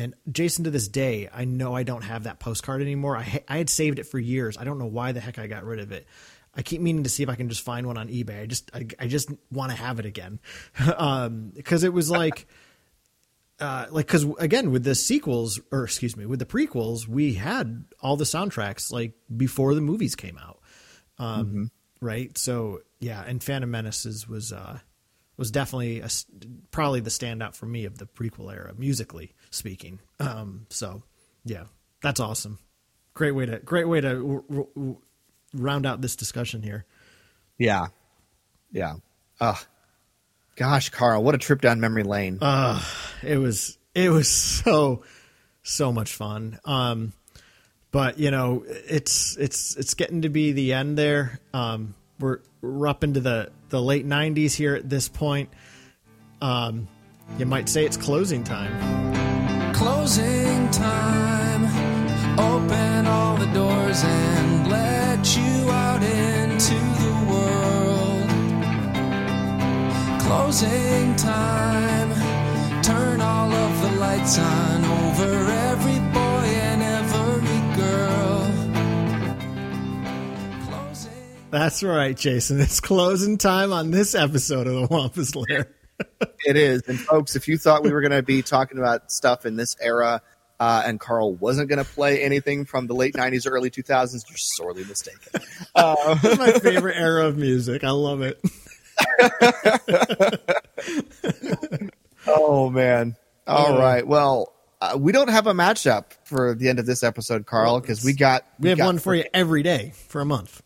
And 0.00 0.14
Jason, 0.32 0.64
to 0.64 0.70
this 0.70 0.88
day, 0.88 1.28
I 1.32 1.44
know 1.44 1.74
I 1.74 1.82
don't 1.82 2.02
have 2.02 2.24
that 2.24 2.40
postcard 2.40 2.80
anymore. 2.80 3.16
I 3.18 3.22
ha- 3.22 3.44
I 3.46 3.58
had 3.58 3.68
saved 3.68 3.98
it 3.98 4.04
for 4.04 4.18
years. 4.18 4.56
I 4.56 4.64
don't 4.64 4.78
know 4.78 4.86
why 4.86 5.12
the 5.12 5.20
heck 5.20 5.38
I 5.38 5.46
got 5.46 5.62
rid 5.62 5.78
of 5.78 5.92
it. 5.92 6.06
I 6.54 6.62
keep 6.62 6.80
meaning 6.80 7.04
to 7.04 7.10
see 7.10 7.22
if 7.22 7.28
I 7.28 7.34
can 7.34 7.48
just 7.48 7.60
find 7.60 7.86
one 7.86 7.98
on 7.98 8.08
eBay. 8.08 8.42
I 8.42 8.46
just 8.46 8.70
I, 8.74 8.86
I 8.98 9.06
just 9.06 9.30
want 9.52 9.72
to 9.72 9.76
have 9.76 9.98
it 9.98 10.06
again, 10.06 10.40
um, 10.96 11.52
because 11.54 11.84
it 11.84 11.92
was 11.92 12.10
like, 12.10 12.46
uh, 13.60 13.86
like 13.90 14.06
because 14.06 14.24
again 14.38 14.70
with 14.70 14.84
the 14.84 14.94
sequels 14.94 15.60
or 15.70 15.84
excuse 15.84 16.16
me 16.16 16.24
with 16.24 16.38
the 16.38 16.46
prequels, 16.46 17.06
we 17.06 17.34
had 17.34 17.84
all 18.00 18.16
the 18.16 18.24
soundtracks 18.24 18.90
like 18.90 19.12
before 19.36 19.74
the 19.74 19.82
movies 19.82 20.16
came 20.16 20.38
out, 20.38 20.60
um, 21.18 21.70
right? 22.00 22.36
So 22.38 22.80
yeah, 23.00 23.22
and 23.26 23.42
Phantom 23.42 23.70
Menaces 23.70 24.26
was 24.26 24.50
uh, 24.50 24.78
was 25.36 25.50
definitely 25.50 26.00
a, 26.00 26.08
probably 26.70 27.00
the 27.00 27.10
standout 27.10 27.54
for 27.54 27.66
me 27.66 27.84
of 27.84 27.98
the 27.98 28.06
prequel 28.06 28.50
era, 28.50 28.72
musically 28.78 29.34
speaking. 29.50 30.00
Um, 30.18 30.66
so 30.70 31.02
yeah, 31.44 31.64
that's 32.02 32.20
awesome. 32.20 32.58
Great 33.14 33.32
way 33.32 33.46
to 33.46 33.58
great 33.58 33.88
way 33.88 34.00
to 34.00 34.08
w- 34.14 34.66
w- 34.74 34.96
round 35.54 35.86
out 35.86 36.00
this 36.00 36.16
discussion 36.16 36.62
here. 36.62 36.84
Yeah, 37.58 37.88
yeah. 38.72 38.94
Uh, 39.40 39.56
gosh, 40.56 40.90
Carl, 40.90 41.22
what 41.22 41.34
a 41.34 41.38
trip 41.38 41.60
down 41.60 41.80
memory 41.80 42.04
lane. 42.04 42.38
Uh, 42.40 42.82
it 43.22 43.36
was 43.38 43.78
it 43.94 44.10
was 44.10 44.28
so 44.28 45.02
so 45.62 45.92
much 45.92 46.14
fun. 46.14 46.58
Um, 46.64 47.12
but 47.90 48.18
you 48.18 48.30
know, 48.30 48.64
it's 48.66 49.36
it's 49.36 49.76
it's 49.76 49.94
getting 49.94 50.22
to 50.22 50.28
be 50.28 50.52
the 50.52 50.72
end 50.72 50.96
there. 50.96 51.40
Um, 51.52 51.94
we're 52.18 52.38
we're 52.62 52.86
up 52.88 53.02
into 53.02 53.20
the 53.20 53.50
the 53.70 53.82
late 53.82 54.06
'90s 54.06 54.54
here 54.54 54.74
at 54.76 54.88
this 54.88 55.08
point. 55.08 55.50
Um, 56.40 56.88
you 57.38 57.46
might 57.46 57.68
say 57.68 57.84
it's 57.84 57.96
closing 57.96 58.44
time. 58.44 59.19
Closing 59.80 60.70
time. 60.72 61.64
Open 62.38 63.06
all 63.06 63.36
the 63.38 63.46
doors 63.46 64.04
and 64.04 64.68
let 64.68 65.34
you 65.34 65.70
out 65.70 66.02
into 66.02 66.74
the 66.74 67.14
world. 67.30 68.28
Closing 70.20 71.16
time. 71.16 72.10
Turn 72.82 73.22
all 73.22 73.50
of 73.50 73.80
the 73.80 73.92
lights 73.98 74.38
on 74.38 74.84
over 74.84 75.50
every 75.50 75.98
boy 76.12 76.44
and 76.68 76.82
every 76.82 77.60
girl. 77.74 78.50
That's 81.50 81.82
right, 81.82 82.14
Jason. 82.14 82.60
It's 82.60 82.80
closing 82.80 83.38
time 83.38 83.72
on 83.72 83.92
this 83.92 84.14
episode 84.14 84.66
of 84.66 84.74
the 84.74 84.86
Wampa's 84.94 85.34
Lair. 85.34 85.74
It 86.46 86.56
is. 86.56 86.82
And 86.88 86.98
folks, 86.98 87.36
if 87.36 87.48
you 87.48 87.58
thought 87.58 87.82
we 87.82 87.92
were 87.92 88.00
going 88.00 88.12
to 88.12 88.22
be 88.22 88.42
talking 88.42 88.78
about 88.78 89.10
stuff 89.12 89.46
in 89.46 89.56
this 89.56 89.76
era 89.80 90.22
uh, 90.58 90.82
and 90.84 91.00
Carl 91.00 91.34
wasn't 91.34 91.68
going 91.68 91.78
to 91.82 91.90
play 91.90 92.22
anything 92.22 92.64
from 92.66 92.86
the 92.86 92.94
late 92.94 93.14
90s 93.14 93.46
or 93.46 93.50
early 93.50 93.70
2000s, 93.70 94.24
you're 94.28 94.36
sorely 94.36 94.84
mistaken. 94.84 95.42
Uh, 95.74 96.16
my 96.38 96.52
favorite 96.52 96.96
era 96.96 97.26
of 97.26 97.36
music. 97.38 97.84
I 97.84 97.90
love 97.90 98.22
it. 98.22 98.40
oh, 102.26 102.70
man. 102.70 103.16
All 103.46 103.76
Uh. 103.76 103.78
right. 103.80 104.06
Well, 104.06 104.52
uh, 104.80 104.96
we 104.98 105.12
don't 105.12 105.28
have 105.28 105.46
a 105.46 105.52
matchup 105.52 106.04
for 106.24 106.54
the 106.54 106.68
end 106.68 106.78
of 106.78 106.86
this 106.86 107.02
episode, 107.02 107.46
Carl, 107.46 107.80
because 107.80 108.04
we 108.04 108.12
got 108.14 108.44
We 108.58 108.70
have 108.70 108.78
got 108.78 108.86
one 108.86 108.98
for 108.98 109.14
you 109.14 109.24
every 109.34 109.62
day 109.62 109.92
for 110.08 110.20
a 110.20 110.24
month. 110.24 110.62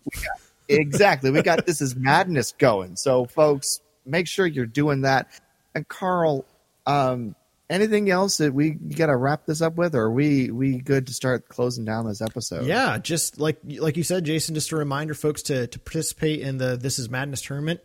exactly. 0.68 1.30
We 1.30 1.42
got 1.42 1.66
this 1.66 1.80
is 1.80 1.96
madness 1.96 2.52
going. 2.52 2.96
So, 2.96 3.26
folks, 3.26 3.80
make 4.04 4.28
sure 4.28 4.46
you're 4.46 4.66
doing 4.66 5.02
that. 5.02 5.28
And 5.74 5.86
Carl, 5.88 6.44
um, 6.86 7.34
anything 7.68 8.10
else 8.10 8.38
that 8.38 8.52
we 8.54 8.70
got 8.70 9.06
to 9.06 9.16
wrap 9.16 9.46
this 9.46 9.60
up 9.60 9.76
with, 9.76 9.94
or 9.94 10.02
are 10.02 10.10
we 10.10 10.50
we 10.50 10.78
good 10.78 11.06
to 11.08 11.12
start 11.12 11.48
closing 11.48 11.84
down 11.84 12.06
this 12.06 12.20
episode? 12.20 12.66
Yeah, 12.66 12.98
just 12.98 13.38
like 13.38 13.58
like 13.64 13.96
you 13.96 14.02
said, 14.02 14.24
Jason. 14.24 14.54
Just 14.54 14.72
a 14.72 14.76
reminder, 14.76 15.14
folks, 15.14 15.42
to 15.44 15.66
to 15.66 15.78
participate 15.78 16.40
in 16.40 16.58
the 16.58 16.76
This 16.76 16.98
Is 16.98 17.10
Madness 17.10 17.42
tournament 17.42 17.80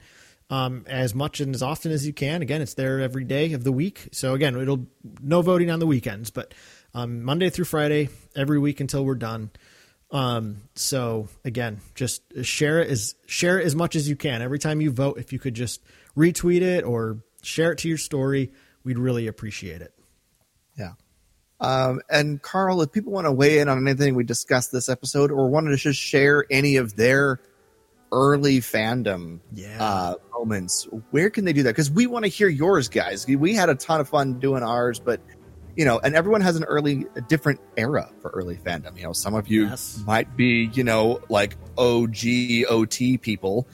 um, 0.49 0.85
as 0.87 1.13
much 1.13 1.39
and 1.39 1.53
as 1.53 1.61
often 1.61 1.91
as 1.91 2.05
you 2.05 2.13
can. 2.13 2.41
Again, 2.41 2.61
it's 2.61 2.73
there 2.73 2.99
every 2.99 3.23
day 3.23 3.53
of 3.53 3.63
the 3.63 3.71
week. 3.71 4.09
So 4.11 4.33
again, 4.33 4.55
it'll 4.55 4.87
no 5.21 5.41
voting 5.41 5.71
on 5.71 5.79
the 5.79 5.87
weekends, 5.87 6.29
but 6.29 6.53
um, 6.93 7.23
Monday 7.23 7.49
through 7.49 7.65
Friday 7.65 8.09
every 8.35 8.59
week 8.59 8.79
until 8.79 9.05
we're 9.05 9.15
done. 9.15 9.51
Um, 10.11 10.63
so 10.73 11.27
again, 11.45 11.81
just 11.93 12.23
share 12.43 12.79
it 12.79 12.89
as 12.89 13.15
share 13.27 13.59
it 13.59 13.65
as 13.65 13.75
much 13.75 13.95
as 13.95 14.09
you 14.09 14.15
can. 14.15 14.41
Every 14.41 14.59
time 14.59 14.81
you 14.81 14.91
vote, 14.91 15.19
if 15.19 15.31
you 15.31 15.39
could 15.39 15.53
just 15.53 15.81
retweet 16.19 16.61
it 16.61 16.83
or 16.83 17.23
share 17.41 17.71
it 17.71 17.77
to 17.79 17.87
your 17.89 17.97
story, 17.97 18.51
we'd 18.83 18.97
really 18.99 19.27
appreciate 19.27 19.81
it. 19.81 19.93
Yeah. 20.77 20.91
Um, 21.61 22.01
and 22.09 22.41
Carl, 22.41 22.81
if 22.81 22.91
people 22.91 23.11
want 23.11 23.25
to 23.25 23.31
weigh 23.31 23.59
in 23.59 23.67
on 23.69 23.85
anything 23.87 24.15
we 24.15 24.23
discussed 24.23 24.71
this 24.71 24.87
episode 24.89 25.31
or 25.31 25.49
wanted 25.49 25.71
to 25.71 25.77
just 25.77 25.99
share 25.99 26.45
any 26.49 26.77
of 26.77 26.95
their 26.95 27.39
early 28.11 28.59
fandom 28.59 29.39
Yeah. 29.53 29.77
uh, 29.83 30.15
moments, 30.33 30.87
where 31.11 31.29
can 31.29 31.45
they 31.45 31.53
do 31.53 31.63
that? 31.63 31.71
Because 31.71 31.91
we 31.91 32.07
want 32.07 32.25
to 32.25 32.29
hear 32.29 32.47
yours, 32.47 32.87
guys. 32.89 33.27
We 33.27 33.53
had 33.55 33.69
a 33.69 33.75
ton 33.75 33.99
of 33.99 34.07
fun 34.09 34.39
doing 34.39 34.63
ours, 34.63 34.99
but 34.99 35.19
you 35.75 35.85
know, 35.85 35.99
and 35.99 36.13
everyone 36.15 36.41
has 36.41 36.57
an 36.57 36.63
early, 36.65 37.05
a 37.15 37.21
different 37.21 37.61
era 37.77 38.09
for 38.21 38.31
early 38.31 38.57
fandom. 38.57 38.97
You 38.97 39.03
know, 39.03 39.13
some 39.13 39.33
of 39.33 39.47
you 39.47 39.65
Yes. 39.67 40.01
might 40.05 40.35
be, 40.35 40.69
you 40.73 40.83
know, 40.83 41.21
like 41.29 41.55
OG 41.77 42.65
OT 42.67 43.17
people. 43.17 43.65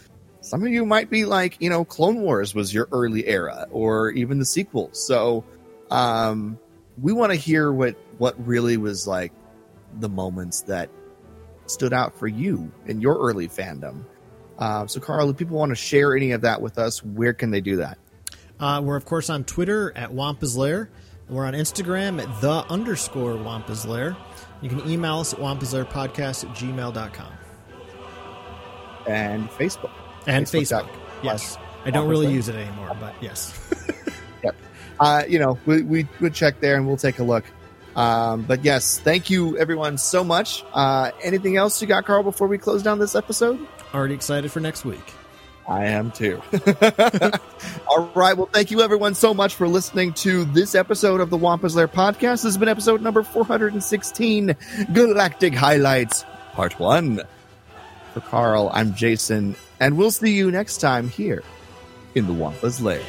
Some 0.45 0.61
of 0.61 0.71
you 0.71 0.85
might 0.85 1.09
be 1.09 1.25
like, 1.25 1.57
you 1.59 1.71
know, 1.71 1.83
Clone 1.83 2.21
Wars 2.21 2.53
was 2.53 2.71
your 2.71 2.87
early 2.91 3.25
era, 3.25 3.65
or 3.71 4.11
even 4.11 4.37
the 4.37 4.45
sequels. 4.45 5.03
So, 5.03 5.43
um, 5.89 6.59
we 7.01 7.13
want 7.13 7.31
to 7.31 7.35
hear 7.35 7.71
what 7.73 7.95
what 8.19 8.35
really 8.45 8.77
was 8.77 9.07
like 9.07 9.33
the 9.99 10.07
moments 10.07 10.61
that 10.61 10.91
stood 11.65 11.93
out 11.93 12.19
for 12.19 12.27
you 12.27 12.71
in 12.85 13.01
your 13.01 13.17
early 13.17 13.47
fandom. 13.47 14.03
Uh, 14.59 14.85
so, 14.85 14.99
Carl, 14.99 15.31
if 15.31 15.37
people 15.37 15.57
want 15.57 15.71
to 15.71 15.75
share 15.75 16.15
any 16.15 16.31
of 16.31 16.41
that 16.41 16.61
with 16.61 16.77
us, 16.77 17.03
where 17.03 17.33
can 17.33 17.49
they 17.49 17.61
do 17.61 17.77
that? 17.77 17.97
Uh, 18.59 18.83
we're 18.83 18.97
of 18.97 19.05
course 19.05 19.31
on 19.31 19.45
Twitter 19.45 19.93
at 19.97 20.13
Wampa's 20.13 20.55
Lair. 20.55 20.91
We're 21.27 21.45
on 21.45 21.55
Instagram 21.55 22.21
at 22.21 22.41
the 22.41 22.63
underscore 22.69 23.35
Wampa's 23.35 23.83
Lair. 23.83 24.15
You 24.61 24.69
can 24.69 24.87
email 24.87 25.21
us 25.21 25.33
at 25.33 25.39
wampaslairpodcast 25.39 26.47
at 26.47 26.55
gmail.com. 26.55 27.33
And 29.07 29.49
Facebook. 29.49 30.04
And 30.27 30.45
Facebook. 30.45 30.83
Facebook. 30.83 30.89
Yes. 31.23 31.57
I 31.85 31.91
don't 31.91 32.09
really 32.09 32.31
use 32.33 32.49
it 32.49 32.55
anymore, 32.55 32.95
but 32.99 33.13
yes. 33.21 33.53
Yep. 34.43 34.55
Uh, 34.99 35.23
you 35.27 35.39
know, 35.39 35.57
we, 35.65 35.81
we 35.81 36.07
would 36.21 36.33
check 36.33 36.59
there 36.59 36.75
and 36.75 36.85
we'll 36.85 36.97
take 36.97 37.17
a 37.19 37.23
look. 37.23 37.45
Um, 37.95 38.43
but 38.43 38.63
yes, 38.63 38.99
thank 38.99 39.29
you 39.29 39.57
everyone 39.57 39.97
so 39.97 40.23
much. 40.23 40.63
Uh, 40.73 41.11
anything 41.23 41.57
else 41.57 41.81
you 41.81 41.87
got, 41.87 42.05
Carl, 42.05 42.23
before 42.23 42.47
we 42.47 42.57
close 42.57 42.83
down 42.83 42.99
this 42.99 43.15
episode? 43.15 43.59
Already 43.93 44.13
excited 44.13 44.51
for 44.51 44.59
next 44.59 44.85
week. 44.85 45.13
I 45.67 45.85
am 45.85 46.11
too. 46.11 46.41
All 47.87 48.11
right. 48.13 48.37
Well, 48.37 48.49
thank 48.51 48.69
you 48.69 48.81
everyone 48.81 49.15
so 49.15 49.33
much 49.33 49.55
for 49.55 49.67
listening 49.67 50.13
to 50.13 50.45
this 50.45 50.75
episode 50.75 51.21
of 51.21 51.31
the 51.31 51.37
Wampa's 51.37 51.75
Lair 51.75 51.87
podcast. 51.87 52.19
This 52.19 52.43
has 52.43 52.57
been 52.57 52.69
episode 52.69 53.01
number 53.01 53.23
416 53.23 54.55
Galactic 54.93 55.55
Highlights, 55.55 56.23
part 56.53 56.79
one. 56.79 57.21
For 58.13 58.19
Carl, 58.21 58.69
I'm 58.73 58.93
Jason, 58.93 59.55
and 59.79 59.97
we'll 59.97 60.11
see 60.11 60.33
you 60.33 60.51
next 60.51 60.77
time 60.77 61.09
here 61.09 61.43
in 62.15 62.27
the 62.27 62.33
Wampa's 62.33 62.81
Lair. 62.81 63.01